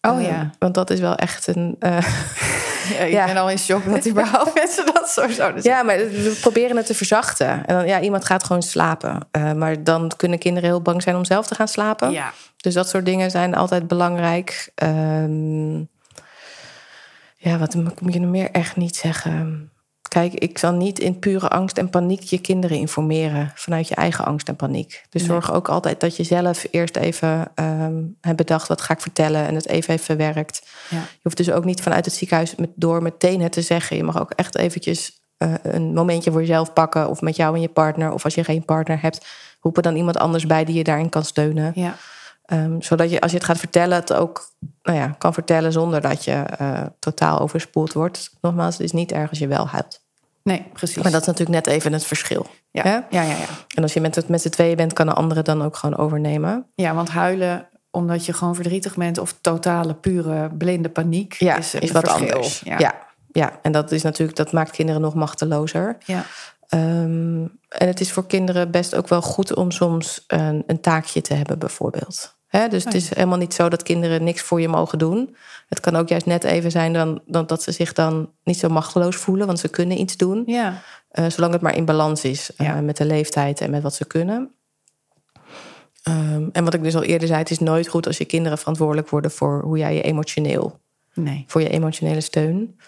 Oh 0.00 0.18
Eh, 0.20 0.26
ja. 0.26 0.50
want 0.58 0.74
dat 0.74 0.90
is 0.90 1.00
wel 1.00 1.14
echt 1.16 1.46
een. 1.46 1.76
eh, 1.78 1.96
ja. 2.88 2.98
Ik 2.98 3.12
Ja. 3.12 3.26
ben 3.26 3.36
al 3.36 3.50
in 3.50 3.58
shock 3.58 3.90
dat 3.90 4.08
überhaupt 4.08 4.54
mensen 4.60 4.86
dat 4.86 5.08
zo 5.10 5.28
zouden 5.28 5.62
zeggen. 5.62 5.62
ja, 5.80 5.82
maar 5.82 5.96
we 5.96 6.38
proberen 6.40 6.76
het 6.76 6.86
te 6.86 6.94
verzachten. 6.94 7.66
En 7.66 7.74
dan, 7.76 7.86
ja, 7.86 8.00
iemand 8.00 8.24
gaat 8.24 8.44
gewoon 8.44 8.62
slapen. 8.62 9.28
Eh, 9.30 9.52
maar 9.52 9.82
dan 9.84 10.12
kunnen 10.16 10.38
kinderen 10.38 10.68
heel 10.68 10.82
bang 10.82 11.02
zijn 11.02 11.16
om 11.16 11.24
zelf 11.24 11.46
te 11.46 11.54
gaan 11.54 11.68
slapen. 11.68 12.10
Ja. 12.10 12.32
Dus 12.56 12.74
dat 12.74 12.88
soort 12.88 13.04
dingen 13.04 13.30
zijn 13.30 13.54
altijd 13.54 13.88
belangrijk. 13.88 14.70
Ehm, 14.74 15.78
ja, 17.36 17.58
wat 17.58 17.74
moet 17.74 18.12
je 18.12 18.20
nog 18.20 18.30
meer 18.30 18.50
echt 18.50 18.76
niet 18.76 18.96
zeggen? 18.96 19.70
Kijk, 20.14 20.34
ik 20.34 20.58
zal 20.58 20.72
niet 20.72 20.98
in 20.98 21.18
pure 21.18 21.48
angst 21.48 21.78
en 21.78 21.90
paniek 21.90 22.22
je 22.22 22.38
kinderen 22.38 22.76
informeren 22.76 23.52
vanuit 23.54 23.88
je 23.88 23.94
eigen 23.94 24.24
angst 24.24 24.48
en 24.48 24.56
paniek. 24.56 25.04
Dus 25.10 25.20
Nee. 25.22 25.30
zorg 25.30 25.52
ook 25.52 25.68
altijd 25.68 26.00
dat 26.00 26.16
je 26.16 26.24
zelf 26.24 26.66
eerst 26.70 26.96
even 26.96 27.50
ehm, 27.54 28.02
hebt 28.20 28.36
bedacht 28.36 28.68
wat 28.68 28.80
ga 28.80 28.94
ik 28.94 29.00
vertellen 29.00 29.46
en 29.46 29.54
het 29.54 29.68
even 29.68 29.90
heeft 29.90 30.04
verwerkt. 30.04 30.66
Ja. 30.90 30.96
Je 30.96 31.20
hoeft 31.22 31.36
dus 31.36 31.50
ook 31.50 31.64
niet 31.64 31.82
vanuit 31.82 32.04
het 32.04 32.14
ziekenhuis 32.14 32.54
met, 32.54 32.70
door 32.74 33.02
meteen 33.02 33.40
het 33.40 33.52
te 33.52 33.62
zeggen. 33.62 33.96
Je 33.96 34.02
mag 34.02 34.20
ook 34.20 34.30
echt 34.30 34.56
eventjes 34.56 35.20
eh, 35.36 35.52
een 35.62 35.94
momentje 35.94 36.30
voor 36.30 36.40
jezelf 36.40 36.72
pakken 36.72 37.08
of 37.08 37.20
met 37.20 37.36
jou 37.36 37.54
en 37.54 37.60
je 37.60 37.68
partner. 37.68 38.12
Of 38.12 38.24
als 38.24 38.34
je 38.34 38.44
geen 38.44 38.64
partner 38.64 39.02
hebt, 39.02 39.26
roep 39.60 39.76
er 39.76 39.82
dan 39.82 39.96
iemand 39.96 40.18
anders 40.18 40.46
bij 40.46 40.64
die 40.64 40.76
je 40.76 40.84
daarin 40.84 41.08
kan 41.08 41.24
steunen. 41.24 41.72
Ja. 41.74 41.96
Ehm, 42.44 42.80
zodat 42.80 43.10
je 43.10 43.20
als 43.20 43.30
je 43.30 43.36
het 43.36 43.46
gaat 43.46 43.58
vertellen, 43.58 43.96
het 43.96 44.12
ook 44.12 44.48
nou 44.82 44.98
ja, 44.98 45.08
kan 45.18 45.34
vertellen 45.34 45.72
zonder 45.72 46.00
dat 46.00 46.24
je 46.24 46.32
eh, 46.32 46.82
totaal 46.98 47.38
overspoeld 47.38 47.92
wordt. 47.92 48.30
Nogmaals, 48.40 48.76
het 48.76 48.84
is 48.86 48.92
niet 48.92 49.12
erg 49.12 49.30
als 49.30 49.38
je 49.38 49.46
wel 49.46 49.68
huilt. 49.68 50.02
Nee, 50.44 50.66
precies. 50.72 51.02
Maar 51.02 51.12
dat 51.12 51.20
is 51.20 51.26
natuurlijk 51.26 51.66
net 51.66 51.74
even 51.74 51.92
het 51.92 52.06
verschil. 52.06 52.46
ja. 52.70 52.82
hè? 52.82 52.90
Ja, 52.90 53.04
ja, 53.10 53.22
ja. 53.22 53.46
En 53.74 53.82
als 53.82 53.92
je 53.92 54.00
met, 54.00 54.14
het, 54.14 54.28
met 54.28 54.42
z'n 54.42 54.48
tweeën 54.48 54.76
bent, 54.76 54.92
kan 54.92 55.06
de 55.06 55.12
andere 55.12 55.42
dan 55.42 55.62
ook 55.62 55.76
gewoon 55.76 55.96
overnemen. 55.96 56.66
ja, 56.74 56.94
want 56.94 57.08
huilen 57.08 57.68
omdat 57.90 58.26
je 58.26 58.32
gewoon 58.32 58.54
verdrietig 58.54 58.96
bent... 58.96 59.18
of 59.18 59.34
totale, 59.40 59.94
pure, 59.94 60.50
blinde 60.50 60.88
paniek... 60.88 61.34
Ja, 61.34 61.56
is, 61.56 61.72
wat 61.72 61.82
verschil. 61.82 62.12
anders. 62.12 62.60
Ja. 62.64 62.78
Ja. 62.78 62.94
Ja. 63.32 63.58
en 63.62 63.72
dat 63.72 63.92
is 63.92 64.02
natuurlijk, 64.02 64.36
dat 64.36 64.52
maakt 64.52 64.70
kinderen 64.70 65.00
nog 65.00 65.14
machtelozer. 65.14 65.96
Ja. 66.04 66.24
Ehm, 66.68 67.42
en 67.68 67.86
het 67.86 68.00
is 68.00 68.12
voor 68.12 68.26
kinderen 68.26 68.70
best 68.70 68.94
ook 68.94 69.08
wel 69.08 69.22
goed 69.22 69.54
om 69.54 69.70
soms 69.70 70.24
een, 70.26 70.62
een 70.66 70.80
taakje 70.80 71.20
te 71.20 71.34
hebben, 71.34 71.58
bijvoorbeeld. 71.58 72.36
Dus 72.68 72.84
het 72.84 72.94
Oh 72.94 73.00
is 73.00 73.14
helemaal 73.14 73.38
niet 73.38 73.54
zo 73.54 73.68
dat 73.68 73.82
kinderen 73.82 74.24
niks 74.24 74.42
voor 74.42 74.60
je 74.60 74.68
mogen 74.68 74.98
doen. 74.98 75.36
Het 75.68 75.80
kan 75.80 75.96
ook 75.96 76.08
juist 76.08 76.26
net 76.26 76.44
even 76.44 76.70
zijn 76.70 76.92
dan, 76.92 77.20
dan, 77.26 77.46
dat 77.46 77.62
ze 77.62 77.72
zich 77.72 77.92
dan 77.92 78.30
niet 78.44 78.58
zo 78.58 78.68
machteloos 78.68 79.16
voelen, 79.16 79.46
want 79.46 79.58
ze 79.58 79.68
kunnen 79.68 80.00
iets 80.00 80.16
doen. 80.16 80.42
ja. 80.46 80.82
Eh, 81.10 81.24
zolang 81.28 81.52
het 81.52 81.62
maar 81.62 81.76
in 81.76 81.84
balans 81.84 82.24
is 82.24 82.54
eh, 82.56 82.66
Ja. 82.66 82.80
met 82.80 82.96
de 82.96 83.04
leeftijd 83.04 83.60
en 83.60 83.70
met 83.70 83.82
wat 83.82 83.94
ze 83.94 84.04
kunnen. 84.04 84.52
Ehm, 86.02 86.48
en 86.52 86.64
wat 86.64 86.74
ik 86.74 86.82
dus 86.82 86.94
al 86.96 87.02
eerder 87.02 87.28
zei, 87.28 87.40
het 87.40 87.50
is 87.50 87.58
nooit 87.58 87.88
goed 87.88 88.06
als 88.06 88.18
je 88.18 88.24
kinderen 88.24 88.58
verantwoordelijk 88.58 89.08
worden 89.08 89.30
voor 89.30 89.60
hoe 89.62 89.78
jij 89.78 89.94
je 89.94 90.02
emotioneel, 90.02 90.78
Nee. 91.14 91.44
voor 91.46 91.60
je 91.60 91.68
emotionele 91.68 92.20
steun. 92.20 92.78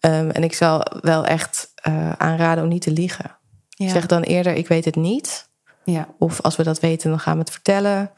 Ehm, 0.00 0.30
en 0.30 0.42
ik 0.44 0.54
zal 0.54 0.82
wel 1.00 1.24
echt 1.26 1.70
eh, 1.74 2.12
aanraden 2.12 2.62
om 2.64 2.68
niet 2.70 2.82
te 2.82 2.90
liegen. 2.90 3.36
Ja. 3.68 3.88
Zeg 3.88 4.06
dan 4.06 4.22
eerder, 4.22 4.54
ik 4.54 4.68
weet 4.68 4.84
het 4.84 4.96
niet. 4.96 5.48
ja. 5.84 6.08
Of 6.18 6.40
als 6.40 6.56
we 6.56 6.62
dat 6.62 6.80
weten, 6.80 7.10
dan 7.10 7.18
gaan 7.20 7.34
we 7.34 7.40
het 7.40 7.50
vertellen. 7.50 8.10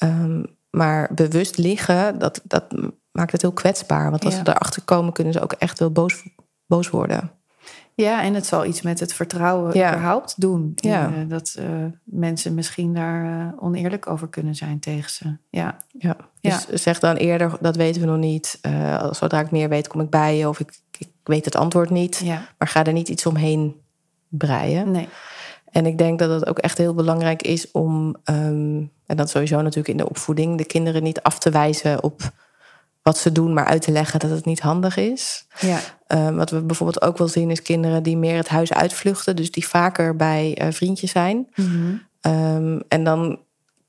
Ehm, 0.00 0.42
maar 0.70 1.10
bewust 1.14 1.56
liggen, 1.58 2.18
dat, 2.18 2.40
dat 2.44 2.64
maakt 3.12 3.32
het 3.32 3.42
heel 3.42 3.52
kwetsbaar. 3.52 4.10
Want 4.10 4.24
als 4.24 4.34
Ja. 4.36 4.44
ze 4.44 4.50
erachter 4.50 4.82
komen, 4.82 5.12
kunnen 5.12 5.32
ze 5.32 5.40
ook 5.40 5.52
echt 5.52 5.78
heel 5.78 5.90
boos, 5.92 6.22
boos 6.66 6.90
worden. 6.90 7.30
Ja, 7.94 8.22
en 8.22 8.34
het 8.34 8.46
zal 8.46 8.64
iets 8.64 8.82
met 8.82 9.00
het 9.00 9.12
vertrouwen 9.14 9.76
Ja. 9.76 9.88
überhaupt 9.90 10.40
doen. 10.40 10.72
Ja. 10.76 11.04
En, 11.06 11.14
eh, 11.14 11.28
dat 11.28 11.54
eh, 11.58 11.66
mensen 12.04 12.54
misschien 12.54 12.94
daar 12.94 13.24
eh, 13.24 13.62
oneerlijk 13.64 14.06
over 14.06 14.28
kunnen 14.28 14.54
zijn 14.54 14.78
tegen 14.78 15.10
ze. 15.10 15.36
Ja, 15.50 15.76
Ja. 15.98 16.16
Dus 16.40 16.68
zeg 16.82 16.98
dan 16.98 17.16
eerder, 17.16 17.56
dat 17.60 17.76
weten 17.76 18.00
we 18.00 18.06
nog 18.06 18.18
niet. 18.18 18.60
Zodra 19.10 19.40
ik 19.40 19.50
meer 19.50 19.68
weet, 19.68 19.88
kom 19.88 20.00
ik 20.00 20.10
bij 20.10 20.36
je. 20.36 20.48
Of 20.48 20.60
ik, 20.60 20.80
ik 20.98 21.08
weet 21.24 21.44
het 21.44 21.56
antwoord 21.56 21.90
niet. 21.90 22.16
ja. 22.24 22.42
Maar 22.58 22.68
ga 22.68 22.84
er 22.84 22.92
niet 22.92 23.08
iets 23.08 23.26
omheen 23.26 23.80
breien. 24.28 24.90
Nee. 24.90 25.08
En 25.70 25.86
ik 25.86 25.98
denk 25.98 26.18
dat 26.18 26.30
het 26.30 26.46
ook 26.46 26.58
echt 26.58 26.78
heel 26.78 26.94
belangrijk 26.94 27.42
is 27.42 27.70
om, 27.70 28.16
ehm, 28.24 28.84
en 29.06 29.16
dat 29.16 29.30
sowieso 29.30 29.56
natuurlijk 29.56 29.88
in 29.88 29.96
de 29.96 30.08
opvoeding, 30.08 30.58
de 30.58 30.64
kinderen 30.64 31.02
niet 31.02 31.22
af 31.22 31.38
te 31.38 31.50
wijzen 31.50 32.02
op 32.02 32.32
wat 33.02 33.18
ze 33.18 33.32
doen, 33.32 33.52
maar 33.52 33.64
uit 33.64 33.82
te 33.82 33.90
leggen 33.90 34.20
dat 34.20 34.30
het 34.30 34.44
niet 34.44 34.60
handig 34.60 34.96
is. 34.96 35.46
Ja. 35.60 35.78
Ehm, 36.06 36.34
wat 36.34 36.50
we 36.50 36.62
bijvoorbeeld 36.62 37.02
ook 37.02 37.18
wel 37.18 37.28
zien 37.28 37.50
is 37.50 37.62
kinderen 37.62 38.02
die 38.02 38.16
meer 38.16 38.36
het 38.36 38.48
huis 38.48 38.72
uitvluchten, 38.72 39.36
dus 39.36 39.50
die 39.50 39.68
vaker 39.68 40.16
bij 40.16 40.54
eh, 40.56 40.70
vriendjes 40.70 41.10
zijn. 41.10 41.48
Mhm. 41.54 41.94
Ehm, 42.20 42.80
en 42.88 43.04
dan 43.04 43.38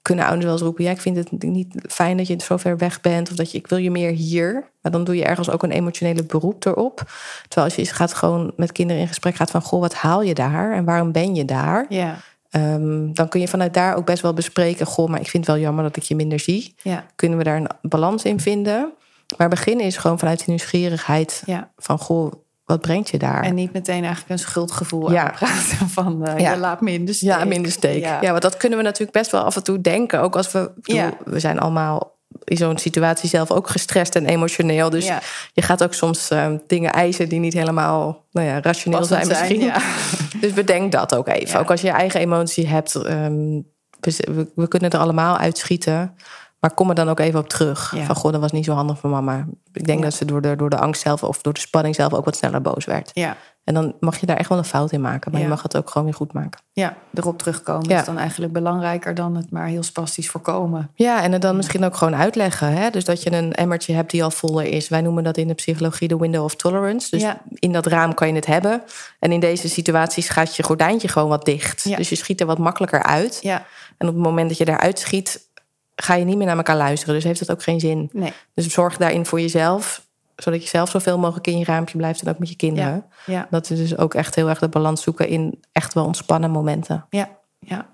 kunnen 0.02 0.26
ouders 0.26 0.46
wel 0.46 0.54
eens 0.54 0.64
roepen: 0.64 0.84
Ja, 0.84 0.92
ik 0.92 1.02
vind 1.02 1.16
het 1.16 1.44
niet 1.44 1.86
fijn 1.90 2.18
dat 2.18 2.28
je 2.28 2.36
zo 2.44 2.58
ver 2.58 2.78
weg 2.78 3.02
bent. 3.02 3.30
Of 3.30 3.36
dat 3.36 3.52
je, 3.52 3.58
ik 3.58 3.68
wil 3.68 3.78
je 3.78 3.92
meer 3.92 4.12
hier. 4.12 4.70
Maar 4.82 4.92
dan 4.92 5.04
doe 5.04 5.16
je 5.16 5.24
ergens 5.24 5.50
ook 5.50 5.64
een 5.64 5.72
emotionele 5.72 6.24
beroep 6.24 6.66
erop. 6.66 6.96
Terwijl 7.42 7.68
als 7.68 7.76
je 7.76 7.82
eens 7.82 7.92
gaat 7.92 8.14
gewoon 8.14 8.54
met 8.56 8.72
kinderen 8.72 9.02
in 9.02 9.08
gesprek 9.08 9.36
gaat 9.36 9.52
van: 9.52 9.62
Goh, 9.62 9.80
wat 9.80 9.94
haal 9.94 10.22
je 10.22 10.34
daar? 10.34 10.74
En 10.74 10.86
waarom 10.86 11.12
ben 11.12 11.36
je 11.36 11.46
daar? 11.46 11.86
Ja. 11.90 12.18
Ehm, 12.50 13.14
dan 13.14 13.28
kun 13.28 13.40
je 13.40 13.48
vanuit 13.48 13.74
daar 13.74 13.96
ook 13.96 14.06
best 14.06 14.22
wel 14.22 14.34
bespreken: 14.34 14.86
Goh, 14.86 15.10
maar 15.10 15.20
ik 15.20 15.30
vind 15.30 15.46
het 15.46 15.56
wel 15.56 15.64
jammer 15.64 15.84
dat 15.84 15.96
ik 15.96 16.04
je 16.04 16.16
minder 16.16 16.40
zie. 16.40 16.76
Ja. 16.82 17.06
Kunnen 17.16 17.38
we 17.38 17.44
daar 17.44 17.58
een 17.58 17.70
balans 17.82 18.24
in 18.24 18.40
vinden? 18.40 18.94
Maar 19.38 19.50
beginnen 19.50 19.86
is 19.86 19.98
gewoon 19.98 20.20
vanuit 20.20 20.38
die 20.38 20.50
nieuwsgierigheid 20.50 21.44
ja. 21.46 21.72
van: 21.78 22.00
Goh, 22.00 22.32
wat 22.72 22.82
brengt 22.82 23.10
je 23.10 23.18
daar? 23.18 23.44
En 23.44 23.56
niet 23.56 23.74
meteen 23.74 24.04
eigenlijk 24.04 24.30
een 24.30 24.40
schuldgevoel 24.40 25.12
Ja. 25.12 25.24
aanpraten 25.32 25.90
van 25.90 26.26
eh, 26.26 26.40
Ja. 26.40 26.52
je 26.52 26.58
laat 26.60 26.82
me 26.82 26.92
in 26.92 27.06
de 27.06 27.14
steek. 27.14 27.30
Ja, 27.30 27.46
minder 27.46 27.72
steek. 27.72 28.04
Ja. 28.04 28.18
Ja. 28.22 28.30
want 28.30 28.42
dat 28.42 28.58
kunnen 28.58 28.78
we 28.78 28.84
natuurlijk 28.84 29.12
best 29.12 29.32
wel 29.32 29.42
af 29.42 29.56
en 29.56 29.64
toe 29.64 29.82
denken. 29.82 30.22
Ook 30.22 30.36
als 30.36 30.52
we. 30.52 30.72
bedoel. 30.82 31.10
We 31.26 31.40
zijn 31.40 31.60
allemaal 31.60 32.20
in 32.44 32.58
zo'n 32.58 32.78
situatie 32.78 33.30
zelf 33.30 33.52
ook 33.52 33.70
gestrest 33.70 34.16
en 34.16 34.26
emotioneel. 34.26 34.90
Dus 34.90 35.06
Ja. 35.06 35.20
je 35.54 35.62
gaat 35.62 35.84
ook 35.84 35.94
soms 35.94 36.30
eh, 36.30 36.48
dingen 36.68 36.92
eisen 36.92 37.30
die 37.30 37.40
niet 37.40 37.54
helemaal 37.54 38.26
nou 38.32 38.48
ja, 38.48 38.62
rationeel 38.62 39.00
Passend 39.00 39.26
zijn, 39.26 39.40
misschien. 39.40 39.60
ja. 39.68 39.78
Dus 40.42 40.54
bedenk 40.54 40.92
dat 40.92 41.16
ook 41.16 41.28
even. 41.28 41.60
Ook 41.60 41.72
als 41.72 41.82
je 41.82 41.88
je 41.88 41.94
eigen 41.94 42.20
emotie 42.20 42.68
hebt. 42.68 42.94
we, 42.94 43.64
we- 44.00 44.52
we 44.56 44.68
kunnen 44.68 44.90
er 44.90 45.00
allemaal 45.00 45.38
uitschieten. 45.38 46.16
Maar 46.62 46.74
kom 46.74 46.90
er 46.90 46.96
dan 46.96 47.10
ook 47.10 47.20
even 47.20 47.40
op 47.40 47.50
terug. 47.50 47.96
Ja. 47.96 48.04
Van 48.06 48.16
goh, 48.16 48.32
dat 48.32 48.42
was 48.42 48.52
niet 48.52 48.66
zo 48.66 48.74
handig 48.74 48.98
voor 49.00 49.10
mama. 49.10 49.48
Ik 49.74 49.86
denk 49.86 49.98
Ja. 50.00 50.04
dat 50.06 50.14
ze 50.14 50.26
door 50.26 50.42
de, 50.42 50.56
door 50.56 50.70
de 50.70 50.78
angst 50.78 51.02
zelf 51.02 51.24
of 51.24 51.42
door 51.42 51.54
de 51.54 51.60
spanning 51.60 51.96
zelf 51.96 52.14
ook 52.14 52.26
wat 52.26 52.36
sneller 52.36 52.62
boos 52.62 52.86
werd. 52.86 53.12
Ja. 53.14 53.36
En 53.64 53.74
dan 53.74 53.96
mag 54.00 54.18
je 54.20 54.26
daar 54.26 54.38
echt 54.38 54.50
wel 54.50 54.58
een 54.58 54.64
fout 54.66 54.92
in 54.92 55.02
maken. 55.02 55.32
Maar 55.32 55.40
Ja. 55.40 55.46
je 55.46 55.52
mag 55.54 55.64
het 55.64 55.78
ook 55.78 55.90
gewoon 55.90 56.04
weer 56.08 56.16
goed 56.16 56.34
maken. 56.34 56.62
Ja, 56.74 56.96
erop 57.14 57.38
terugkomen 57.38 57.90
is 57.90 58.06
dan 58.06 58.18
eigenlijk 58.18 58.54
belangrijker 58.54 59.16
dan 59.16 59.36
het 59.36 59.52
maar 59.52 59.66
heel 59.68 59.84
spastisch 59.84 60.30
voorkomen. 60.30 60.92
Ja, 60.96 61.22
en 61.24 61.32
het 61.32 61.42
dan 61.42 61.56
misschien 61.56 61.84
ook 61.84 61.96
gewoon 61.96 62.16
uitleggen. 62.16 62.74
Hè? 62.74 62.90
Dus 62.90 63.06
dat 63.06 63.24
je 63.24 63.32
een 63.34 63.54
emmertje 63.54 63.94
hebt 63.94 64.12
die 64.12 64.24
al 64.24 64.32
voller 64.32 64.66
is. 64.66 64.90
Wij 64.90 65.02
noemen 65.02 65.24
dat 65.24 65.38
in 65.38 65.48
de 65.48 65.54
psychologie 65.54 66.08
de 66.08 66.18
window 66.18 66.44
of 66.44 66.56
tolerance. 66.56 67.10
Dus 67.18 67.26
in 67.54 67.72
dat 67.72 67.86
raam 67.86 68.14
kan 68.14 68.28
je 68.28 68.34
het 68.34 68.46
hebben. 68.46 68.84
En 69.20 69.32
in 69.32 69.40
deze 69.40 69.70
situaties 69.70 70.30
gaat 70.30 70.56
je 70.56 70.64
gordijntje 70.64 71.08
gewoon 71.08 71.30
wat 71.30 71.46
dicht. 71.46 71.98
Dus 71.98 72.10
je 72.10 72.16
schiet 72.16 72.40
er 72.40 72.46
wat 72.48 72.58
makkelijker 72.58 73.04
uit. 73.04 73.38
Ja, 73.42 73.66
En 73.98 74.08
op 74.08 74.14
het 74.14 74.24
moment 74.24 74.50
dat 74.50 74.58
je 74.58 74.66
daaruit 74.66 75.00
schiet, 75.00 75.50
ga 75.96 76.16
je 76.16 76.26
niet 76.26 76.38
meer 76.38 76.48
naar 76.48 76.58
elkaar 76.58 76.78
luisteren. 76.78 77.16
Dus 77.16 77.24
heeft 77.24 77.40
het 77.40 77.52
ook 77.52 77.64
geen 77.64 77.80
zin. 77.80 78.10
nee. 78.14 78.34
Dus 78.54 78.68
zorg 78.68 78.98
daarin 78.98 79.26
voor 79.26 79.42
jezelf. 79.42 80.10
Zodat 80.36 80.64
je 80.64 80.70
zelf 80.70 80.90
zoveel 80.90 81.18
mogelijk 81.20 81.48
in 81.48 81.58
je 81.58 81.66
raampje 81.66 81.98
blijft. 81.98 82.22
En 82.22 82.30
ook 82.30 82.40
met 82.40 82.50
je 82.50 82.56
kinderen. 82.56 83.06
Ja, 83.26 83.48
Dat 83.50 83.70
is 83.70 83.78
dus 83.78 83.98
ook 83.98 84.14
echt 84.14 84.36
heel 84.36 84.50
erg 84.50 84.60
de 84.60 84.68
balans 84.70 85.02
zoeken 85.04 85.28
in 85.28 85.64
echt 85.72 85.94
wel 85.94 86.06
ontspannen 86.06 86.52
momenten. 86.52 87.06
ja, 87.10 87.30
ja. 87.60 87.90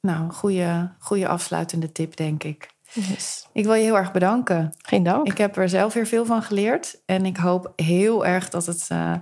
Nou, 0.00 0.30
goede, 0.30 0.90
goede 0.98 1.28
afsluitende 1.28 1.92
tip, 1.92 2.16
denk 2.16 2.44
ik. 2.44 2.68
Ik 3.52 3.64
wil 3.64 3.74
je 3.74 3.82
heel 3.82 3.96
erg 3.96 4.12
bedanken. 4.12 4.72
Geen 4.78 5.02
dank. 5.02 5.26
Ik 5.26 5.38
heb 5.38 5.56
er 5.56 5.68
zelf 5.68 5.94
weer 5.94 6.06
veel 6.06 6.24
van 6.26 6.42
geleerd. 6.42 7.00
En 7.06 7.26
ik 7.26 7.36
hoop 7.36 7.72
heel 7.76 8.26
erg 8.26 8.48
dat 8.48 8.66
het 8.66 8.86
eh, 8.88 9.12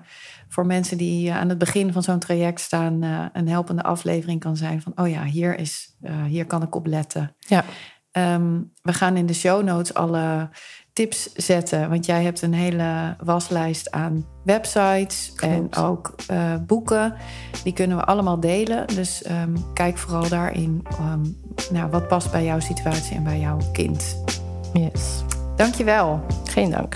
voor 0.48 0.66
mensen 0.66 0.96
die 0.98 1.28
eh, 1.30 1.36
aan 1.38 1.48
het 1.48 1.58
begin 1.58 1.92
van 1.92 2.02
zo'n 2.02 2.18
traject 2.18 2.60
staan... 2.60 3.02
eh, 3.02 3.24
een 3.32 3.48
helpende 3.48 3.82
aflevering 3.82 4.40
kan 4.40 4.56
zijn 4.56 4.82
van... 4.82 4.92
oh 4.96 5.08
ja, 5.08 5.24
hier, 5.24 5.58
is, 5.58 5.96
hier 6.26 6.46
kan 6.46 6.62
ik 6.62 6.74
op 6.74 6.86
letten. 6.86 7.36
Ja. 7.38 7.64
Ehm, 8.16 8.60
we 8.82 8.92
gaan 8.92 9.16
in 9.16 9.26
de 9.26 9.34
show 9.34 9.62
notes 9.62 9.94
alle 9.94 10.48
tips 10.92 11.32
zetten. 11.32 11.90
Want 11.90 12.06
jij 12.06 12.22
hebt 12.22 12.42
een 12.42 12.54
hele 12.54 13.16
waslijst 13.24 13.90
aan 13.90 14.26
websites 14.44 15.32
Klopt. 15.34 15.54
en 15.54 15.82
ook 15.84 16.14
eh, 16.26 16.54
boeken. 16.66 17.14
Die 17.64 17.72
kunnen 17.72 17.96
we 17.96 18.04
allemaal 18.04 18.40
delen. 18.40 18.86
Dus 18.86 19.22
ehm, 19.22 19.56
kijk 19.74 19.98
vooral 19.98 20.28
daarin 20.28 20.82
ehm, 20.90 21.24
nou, 21.70 21.90
wat 21.90 22.08
past 22.08 22.30
bij 22.30 22.44
jouw 22.44 22.60
situatie 22.60 23.16
en 23.16 23.24
bij 23.24 23.40
jouw 23.40 23.58
kind. 23.72 24.22
Yes. 24.72 25.24
Dankjewel. 25.56 26.26
Geen 26.44 26.70
dank. 26.70 26.94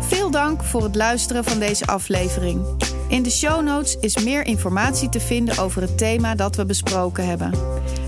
Veel 0.00 0.30
dank 0.30 0.64
voor 0.64 0.82
het 0.82 0.94
luisteren 0.94 1.44
van 1.44 1.58
deze 1.58 1.86
aflevering. 1.86 2.64
In 3.08 3.22
de 3.22 3.30
show 3.30 3.62
notes 3.62 3.96
is 4.00 4.24
meer 4.24 4.46
informatie 4.46 5.08
te 5.08 5.20
vinden 5.20 5.58
over 5.58 5.82
het 5.82 5.98
thema 5.98 6.34
dat 6.34 6.56
we 6.56 6.66
besproken 6.66 7.26
hebben. 7.26 7.52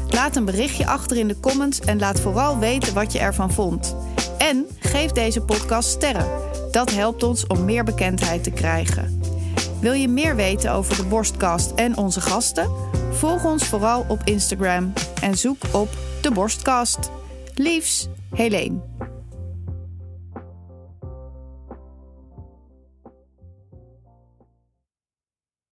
Laat 0.08 0.36
een 0.36 0.44
berichtje 0.44 0.86
achter 0.86 1.16
in 1.16 1.28
de 1.28 1.40
comments 1.40 1.80
en 1.80 1.98
laat 1.98 2.20
vooral 2.20 2.58
weten 2.58 2.94
wat 2.94 3.12
je 3.12 3.18
ervan 3.18 3.52
vond. 3.52 3.96
En 4.38 4.66
geef 4.78 5.12
deze 5.12 5.40
podcast 5.40 5.88
sterren. 5.88 6.26
Dat 6.70 6.90
helpt 6.90 7.22
ons 7.22 7.46
om 7.46 7.64
meer 7.64 7.84
bekendheid 7.84 8.44
te 8.44 8.50
krijgen. 8.50 9.22
Wil 9.80 9.92
je 9.92 10.08
meer 10.08 10.36
weten 10.36 10.72
over 10.72 10.96
de 10.96 11.04
Borstkast 11.04 11.70
en 11.70 11.96
onze 11.96 12.20
gasten? 12.20 12.70
Volg 13.10 13.44
ons 13.44 13.64
vooral 13.64 14.04
op 14.08 14.20
Instagram 14.24 14.92
en 15.22 15.38
zoek 15.38 15.62
op 15.72 15.88
de 16.20 16.30
Borstkast. 16.30 17.10
Liefs, 17.54 18.08
Helene. 18.34 18.78